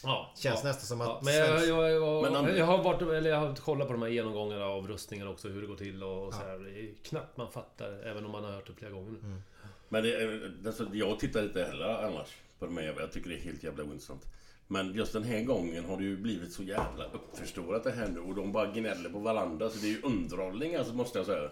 Ja, 0.03 0.33
Känns 0.37 0.61
ja. 0.63 0.69
nästan 0.69 0.87
som 0.87 1.01
att 1.01 1.07
Ja, 1.09 1.21
men 1.25 1.35
jag, 1.37 1.67
jag, 1.67 1.91
jag, 1.93 2.33
Men 2.33 2.57
jag, 2.57 2.67
har 2.67 2.83
varit, 2.83 3.03
eller 3.03 3.31
jag 3.31 3.37
har 3.41 3.55
kollat 3.55 3.87
på 3.87 3.93
de 3.93 4.03
här 4.03 4.09
genomgångarna 4.09 4.65
av 4.67 4.89
rustningar 4.89 5.29
också, 5.29 5.49
hur 5.49 5.61
det 5.61 5.67
går 5.69 5.77
till 5.77 6.03
och, 6.03 6.27
och 6.27 6.35
så 6.35 6.41
här. 6.41 6.59
Det 6.59 6.81
är 6.81 6.95
knappt 7.05 7.37
man 7.37 7.51
fattar, 7.53 7.93
även 8.05 8.25
om 8.25 8.31
man 8.31 8.45
har 8.45 8.53
hört 8.53 8.67
det 8.67 8.73
flera 8.73 8.91
gånger 8.93 9.11
nu. 9.11 9.19
Mm. 9.19 9.43
Men 9.89 10.03
det, 10.03 10.15
är- 10.23 10.53
alltså, 10.67 10.87
jag 10.93 11.19
tittar 11.21 11.43
inte 11.43 11.65
heller 11.65 11.85
annars 12.05 12.29
på 12.59 12.67
de 12.67 12.77
här. 12.77 12.95
Jag 12.99 13.13
tycker 13.13 13.31
det 13.31 13.37
är 13.37 13.41
helt 13.41 13.63
jävla 13.63 13.85
ointressant. 13.85 14.23
Men 14.69 14.95
just 14.95 15.13
den 15.13 15.23
här 15.25 15.43
gången 15.43 15.85
har 15.85 15.97
det 15.97 16.05
ju 16.05 16.17
blivit 16.17 16.53
så 16.53 16.63
jävla 16.63 17.05
uppförstorat 17.05 17.85
det 17.85 17.91
här 17.91 18.09
nu 18.09 18.21
och 18.21 18.35
de 18.35 18.53
bara 18.53 18.67
gnäller 18.73 19.11
på 19.11 19.19
varandra. 19.19 19.71
Så 19.71 19.79
det 19.79 19.87
är 19.87 19.91
ju 19.91 20.03
underhållning 20.03 20.75
alltså, 20.75 20.95
måste 20.95 21.19
jag 21.19 21.27
säga. 21.27 21.51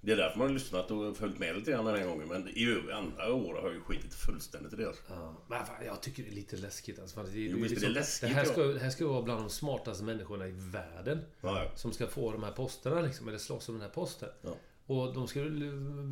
Det 0.00 0.12
är 0.12 0.16
därför 0.16 0.38
man 0.38 0.46
har 0.46 0.54
lyssnat 0.54 0.90
och 0.90 1.16
följt 1.16 1.38
med 1.38 1.56
lite 1.56 1.70
grann 1.70 1.84
den 1.84 1.96
här 1.96 2.06
gången. 2.06 2.28
Men 2.28 2.48
i 2.48 2.78
andra 2.92 3.32
år 3.32 3.54
har 3.54 3.62
jag 3.62 3.74
ju 3.74 3.80
skitit 3.80 4.14
fullständigt 4.14 4.72
i 4.72 4.76
det. 4.76 4.86
Alltså. 4.86 5.02
Ja, 5.08 5.34
men 5.48 5.66
fan, 5.66 5.76
jag 5.86 6.00
tycker 6.02 6.22
det 6.22 6.28
är 6.28 6.34
lite 6.34 6.56
läskigt. 6.56 6.98
Alltså, 6.98 7.22
det, 7.22 7.30
Jo, 7.40 7.56
visst 7.62 7.76
är 7.76 7.80
det 7.80 7.88
liksom, 7.88 7.92
läskigt, 7.92 8.28
det, 8.28 8.34
här 8.34 8.44
ska, 8.44 8.62
det 8.62 8.78
här 8.80 8.90
ska 8.90 9.06
vara 9.06 9.22
bland 9.22 9.40
de 9.40 9.50
smartaste 9.50 10.04
människorna 10.04 10.48
i 10.48 10.52
världen. 10.56 11.18
Ja, 11.40 11.62
ja. 11.64 11.70
Som 11.76 11.92
ska 11.92 12.06
få 12.06 12.32
de 12.32 12.42
här 12.42 12.52
posterna, 12.52 13.00
liksom, 13.00 13.28
eller 13.28 13.38
slåss 13.38 13.68
om 13.68 13.74
den 13.74 13.82
här 13.82 13.88
posten. 13.94 14.28
Ja. 14.42 14.56
Och 14.86 15.14
de 15.14 15.28
ska 15.28 15.42
väl 15.42 15.62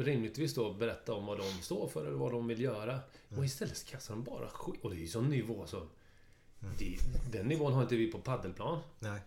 rimligtvis 0.00 0.54
då 0.54 0.72
berätta 0.72 1.14
om 1.14 1.26
vad 1.26 1.38
de 1.38 1.62
står 1.62 1.88
för 1.88 2.06
eller 2.06 2.16
vad 2.16 2.32
de 2.32 2.46
vill 2.46 2.60
göra. 2.60 2.92
Mm. 2.92 3.38
Och 3.38 3.44
istället 3.44 3.76
så 3.76 3.86
kastar 3.86 4.14
de 4.14 4.24
bara 4.24 4.48
skit. 4.48 4.80
Och 4.82 4.90
det 4.90 4.96
är 4.96 5.00
ju 5.00 5.08
sån 5.08 5.30
nivå 5.30 5.66
så... 5.66 5.82
Det, 6.78 6.96
den 7.32 7.46
nivån 7.46 7.72
har 7.72 7.82
inte 7.82 7.96
vi 7.96 8.12
på 8.12 8.18
paddelplan. 8.18 8.78
Nej. 8.98 9.20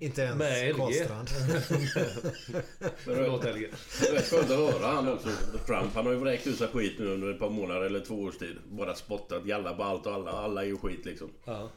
Inte 0.00 0.22
ens 0.22 0.38
Med 0.38 0.68
LG. 0.68 0.76
Karlstrand. 0.76 1.28
Förlåt 2.96 3.44
LG. 3.44 3.70
Det 4.00 4.16
är 4.16 4.22
skönt 4.22 4.50
att 4.50 4.74
höra 4.74 4.86
han 4.86 5.08
också. 5.08 5.28
Trump 5.66 5.94
han 5.94 6.06
har 6.06 6.12
ju 6.12 6.18
vräkt 6.18 6.46
ut 6.46 6.58
sig 6.58 6.68
skit 6.68 6.98
nu 6.98 7.06
under 7.06 7.30
ett 7.30 7.38
par 7.38 7.50
månader 7.50 7.80
eller 7.80 8.00
två 8.00 8.22
års 8.22 8.38
tid. 8.38 8.56
Bara 8.70 8.94
spottat 8.94 9.46
jalla 9.46 9.74
på 9.74 9.82
allt 9.82 10.06
och 10.06 10.12
alla. 10.12 10.30
Alla 10.30 10.62
är 10.62 10.66
ju 10.66 10.76
skit 10.76 11.04
liksom. 11.04 11.30
Ja. 11.44 11.70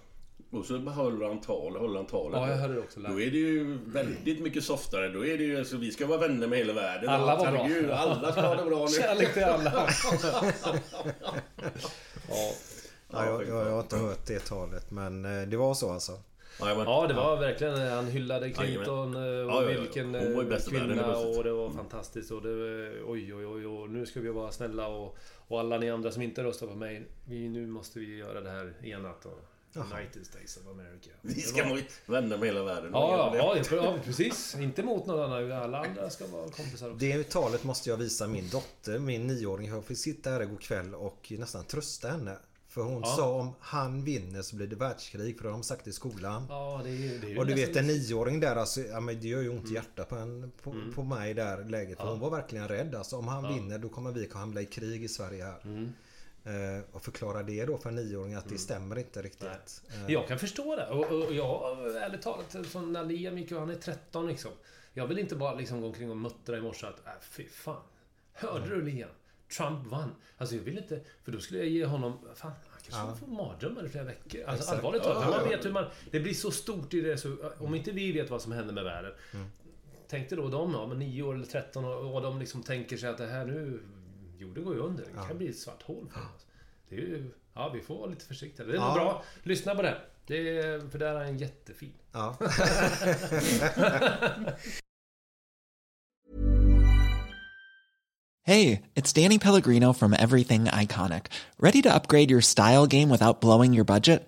Och 0.52 0.66
så 0.66 0.78
håller 0.78 1.28
han 1.28 1.42
tal, 1.42 1.76
håller 1.76 1.96
han 1.96 2.06
talet. 2.06 2.40
Ja, 2.40 2.50
jag 2.50 2.58
hörde 2.58 2.74
det 2.74 2.80
också. 2.80 3.00
Då 3.00 3.22
är 3.22 3.32
det 3.32 3.38
ju 3.38 3.78
väldigt 3.86 4.42
mycket 4.42 4.64
softare. 4.64 5.10
Då 5.10 5.26
är 5.26 5.38
det 5.38 5.44
ju, 5.44 5.60
alltså, 5.60 5.78
vi 5.78 5.92
ska 5.92 6.08
vara 6.08 6.20
vänner 6.20 6.48
med 6.48 6.58
hela 6.60 6.74
världen. 6.74 7.10
Alla 7.10 7.36
var 7.36 7.52
bra. 7.52 7.64
Herregud, 7.64 7.92
alla 7.92 8.32
ska 8.32 8.42
ha 8.42 8.56
det 8.56 8.70
bra 8.70 8.86
nu. 8.86 8.92
Kärlek 8.92 9.34
till 9.34 9.44
alla. 9.44 9.90
Ja, 13.14 13.26
jag, 13.26 13.48
jag, 13.48 13.68
jag 13.68 13.72
har 13.72 13.80
inte 13.80 13.98
hört 13.98 14.28
det 14.28 14.40
talet 14.40 14.92
men 14.92 15.26
eh, 15.26 15.48
det 15.48 15.58
var 15.58 15.74
så 15.74 15.92
alltså. 15.92 16.12
Ja, 16.60 17.08
det 17.08 17.14
var 17.14 17.40
verkligen... 17.40 17.88
Han 17.90 18.08
hyllade 18.08 18.50
Clinton 18.50 19.16
eh, 19.16 19.22
Ja, 19.22 19.46
och 19.46 19.64
ja, 19.64 19.72
ja. 19.72 19.82
vilken 19.82 20.16
eh, 20.16 20.22
kvinna 20.70 21.16
och 21.18 21.44
det 21.44 21.52
var 21.52 21.70
fantastiskt 21.70 22.32
och 22.32 22.42
det 22.42 22.56
var, 22.56 23.12
oj, 23.12 23.34
oj, 23.34 23.46
oj, 23.46 23.68
oj, 23.68 23.90
nu 23.90 24.06
ska 24.06 24.20
vi 24.20 24.30
vara 24.30 24.52
snälla 24.52 24.88
och, 24.88 25.18
och 25.48 25.60
alla 25.60 25.78
ni 25.78 25.90
andra 25.92 26.12
som 26.12 26.22
inte 26.22 26.44
röstar 26.44 26.68
på 26.68 26.76
mig, 26.76 27.08
vi, 27.26 27.50
nu 27.50 27.68
måste 27.68 28.00
vi 28.00 28.18
göra 28.18 28.42
det 28.42 28.50
här 28.50 28.74
enat 28.84 29.26
och 29.26 29.40
United 29.76 30.26
States 30.26 30.58
of 30.58 30.68
America. 30.68 31.10
Vi 31.22 31.34
Det 31.34 31.42
ska 31.42 31.64
var- 31.70 31.82
vänner 32.06 32.38
med 32.38 32.48
hela 32.48 32.64
världen. 32.64 32.90
Ja, 32.94 33.36
ja, 33.38 33.56
ja, 33.58 33.76
ja, 33.76 33.98
precis. 34.06 34.56
Inte 34.56 34.84
mot 34.84 35.06
någon 35.06 35.20
annan. 35.32 35.52
Alla 35.52 35.86
andra 35.86 36.10
ska 36.10 36.28
vara 36.28 36.50
kompisar 36.50 36.88
också. 36.88 36.98
Det 37.00 37.30
talet 37.30 37.64
måste 37.64 37.90
jag 37.90 37.98
visa 37.98 38.28
min 38.28 38.50
dotter, 38.50 39.00
min 39.00 39.28
nioåring. 39.28 39.68
Jag 39.70 39.86
fick 39.86 39.98
sitta 39.98 40.30
här 40.30 40.42
igår 40.42 40.58
kväll 40.58 40.96
och 40.96 41.32
nästan 41.38 41.64
trösta 41.66 42.10
henne. 42.10 42.38
För 42.68 42.82
hon 42.82 43.02
Ja. 43.02 43.16
sa 43.16 43.34
om 43.40 43.54
han 43.60 44.04
vinner 44.04 44.42
så 44.42 44.56
blir 44.56 44.68
det 44.68 44.76
världskrig. 44.76 45.38
För 45.38 45.44
det 45.44 45.50
har 45.50 45.58
de 45.58 45.64
sagt 45.64 45.88
i 45.88 45.92
skolan. 45.92 46.46
Ja, 46.50 46.82
det 46.84 46.90
är. 46.90 47.20
Det 47.20 47.32
är 47.32 47.38
Och 47.40 47.46
du 47.46 47.54
vet 47.54 47.76
en 47.76 47.88
nioåring 47.88 48.40
där 48.40 48.56
alltså, 48.56 48.82
ja, 48.82 49.00
men 49.00 49.22
det 49.22 49.28
gör 49.28 49.42
ju 49.42 49.50
ont 49.50 49.72
i 49.72 49.74
hjärtat 49.74 50.10
på, 50.10 50.16
en, 50.16 50.52
på, 50.64 50.72
Mm. 50.72 50.94
på 50.94 51.04
mig 51.04 51.32
i 51.32 51.34
det 51.34 51.44
här 51.44 51.64
läget. 51.64 51.98
För 51.98 52.06
Ja. 52.06 52.12
hon 52.12 52.20
var 52.20 52.30
verkligen 52.30 52.68
rädd. 52.68 52.96
Alltså 52.96 53.18
om 53.18 53.28
han 53.28 53.44
Ja. 53.44 53.52
vinner 53.54 53.78
då 53.80 53.90
kommer 53.90 54.12
vi 54.12 54.30
hamna 54.34 54.62
i 54.62 54.66
krig 54.66 55.04
i 55.04 55.08
Sverige 55.08 55.44
här. 55.44 55.62
Mm. 55.64 55.94
Eh, 56.44 56.84
och 56.92 57.02
förklara 57.02 57.44
det 57.44 57.66
då 57.66 57.78
för 57.78 57.90
en 57.90 57.96
nioåring 57.96 58.34
att 58.34 58.50
det 58.50 58.58
stämmer 58.58 59.00
inte 59.00 59.22
riktigt. 59.22 59.82
Eh, 59.90 60.12
Jag 60.14 60.28
kan 60.28 60.40
förstå 60.40 60.76
det. 60.76 60.88
Och, 60.88 61.24
och 61.28 61.34
jag, 61.34 61.80
ärligt 61.96 62.22
talat, 62.22 62.56
som 62.72 62.94
när 62.94 63.04
Liam 63.06 63.38
gick 63.38 63.52
han 63.52 63.70
är 63.70 63.76
13 63.76 64.28
liksom. 64.28 64.52
Jag 64.94 65.08
vill 65.08 65.20
inte 65.20 65.36
bara 65.36 65.54
liksom 65.56 65.82
gå 65.82 65.88
omkring 65.88 66.12
och 66.12 66.18
muttra 66.18 66.58
i 66.58 66.62
morse 66.62 66.88
att, 66.88 67.06
äh, 67.08 67.12
fy 67.22 67.48
fan. 67.48 67.82
Hörde 68.34 68.70
du 68.76 68.82
Liam? 68.82 69.10
Trump 69.58 69.88
vann. 69.88 70.12
Alltså 70.38 70.56
jag 70.56 70.64
vill 70.64 70.78
inte, 70.78 71.00
för 71.24 71.32
då 71.32 71.40
skulle 71.40 71.60
jag 71.60 71.70
ge 71.70 71.86
honom, 71.86 72.20
fan, 72.36 72.52
han 72.70 72.80
kanske 72.90 73.12
Ja. 73.12 73.16
får 73.16 73.28
mardrömmar 73.28 73.86
i 73.86 73.90
flera 73.90 74.04
veckor. 74.04 74.42
Alltså 74.44 74.64
Exakt. 74.64 74.78
allvarligt 74.78 75.04
talat, 75.04 75.24
Ja, 75.32 75.38
man 75.40 75.50
vet 75.50 75.66
hur 75.66 75.72
man, 75.72 75.86
det 76.12 76.20
blir 76.20 76.34
så 76.34 76.52
stort 76.52 76.94
i 76.94 77.02
det 77.02 77.18
så, 77.18 77.36
om 77.60 77.76
inte 77.76 77.92
vi 77.92 78.12
vet 78.12 78.30
vad 78.30 78.42
som 78.42 78.52
händer 78.52 78.74
med 78.74 78.84
världen. 78.84 79.12
Tänk 80.08 80.30
dig 80.30 80.38
då 80.38 80.50
de, 80.50 80.72
ja, 80.74 80.88
men 80.88 81.00
9 81.00 81.24
år 81.24 81.34
eller 81.36 81.46
13 81.46 81.86
år, 81.86 81.96
och 82.16 82.22
de 82.22 82.40
liksom 82.40 82.64
tänker 82.64 82.98
sig 82.98 83.10
att 83.10 83.18
det 83.18 83.28
här 83.28 83.46
nu, 83.46 83.80
jorden 84.42 84.64
går 84.64 84.74
ju 84.76 84.80
under. 84.80 85.04
Det 85.06 85.28
kan 85.28 85.38
bli 85.38 85.48
ett 85.50 85.58
svart 85.60 85.84
hål 85.84 86.10
för 86.14 86.20
oss. 86.22 86.46
Det 86.90 86.96
är 86.96 87.00
ju, 87.00 87.32
ja 87.54 87.70
vi 87.70 87.82
får 87.82 87.98
vara 87.98 88.10
lite 88.10 88.26
försiktiga. 88.26 88.66
Det 88.66 88.74
är 88.74 88.80
nog 88.80 88.88
Ja. 88.90 88.94
bra. 88.94 89.24
Lyssna 89.44 89.76
på 89.76 89.82
det. 89.82 90.02
det 90.28 90.60
är, 90.60 90.90
för 90.90 91.00
där 91.00 91.16
är 91.16 91.24
en 91.26 91.38
jättefin. 91.38 91.94
Ja. 92.12 92.38
Hey, 98.44 98.82
it's 98.96 99.14
Danny 99.14 99.38
Pellegrino 99.40 99.94
from 99.94 100.14
Everything 100.14 100.66
Iconic. 100.66 101.26
Ready 101.60 101.82
to 101.84 101.94
upgrade 101.94 102.32
your 102.32 102.42
style 102.42 102.88
game 102.88 103.10
without 103.10 103.40
blowing 103.42 103.74
your 103.74 103.86
budget? 103.86 104.28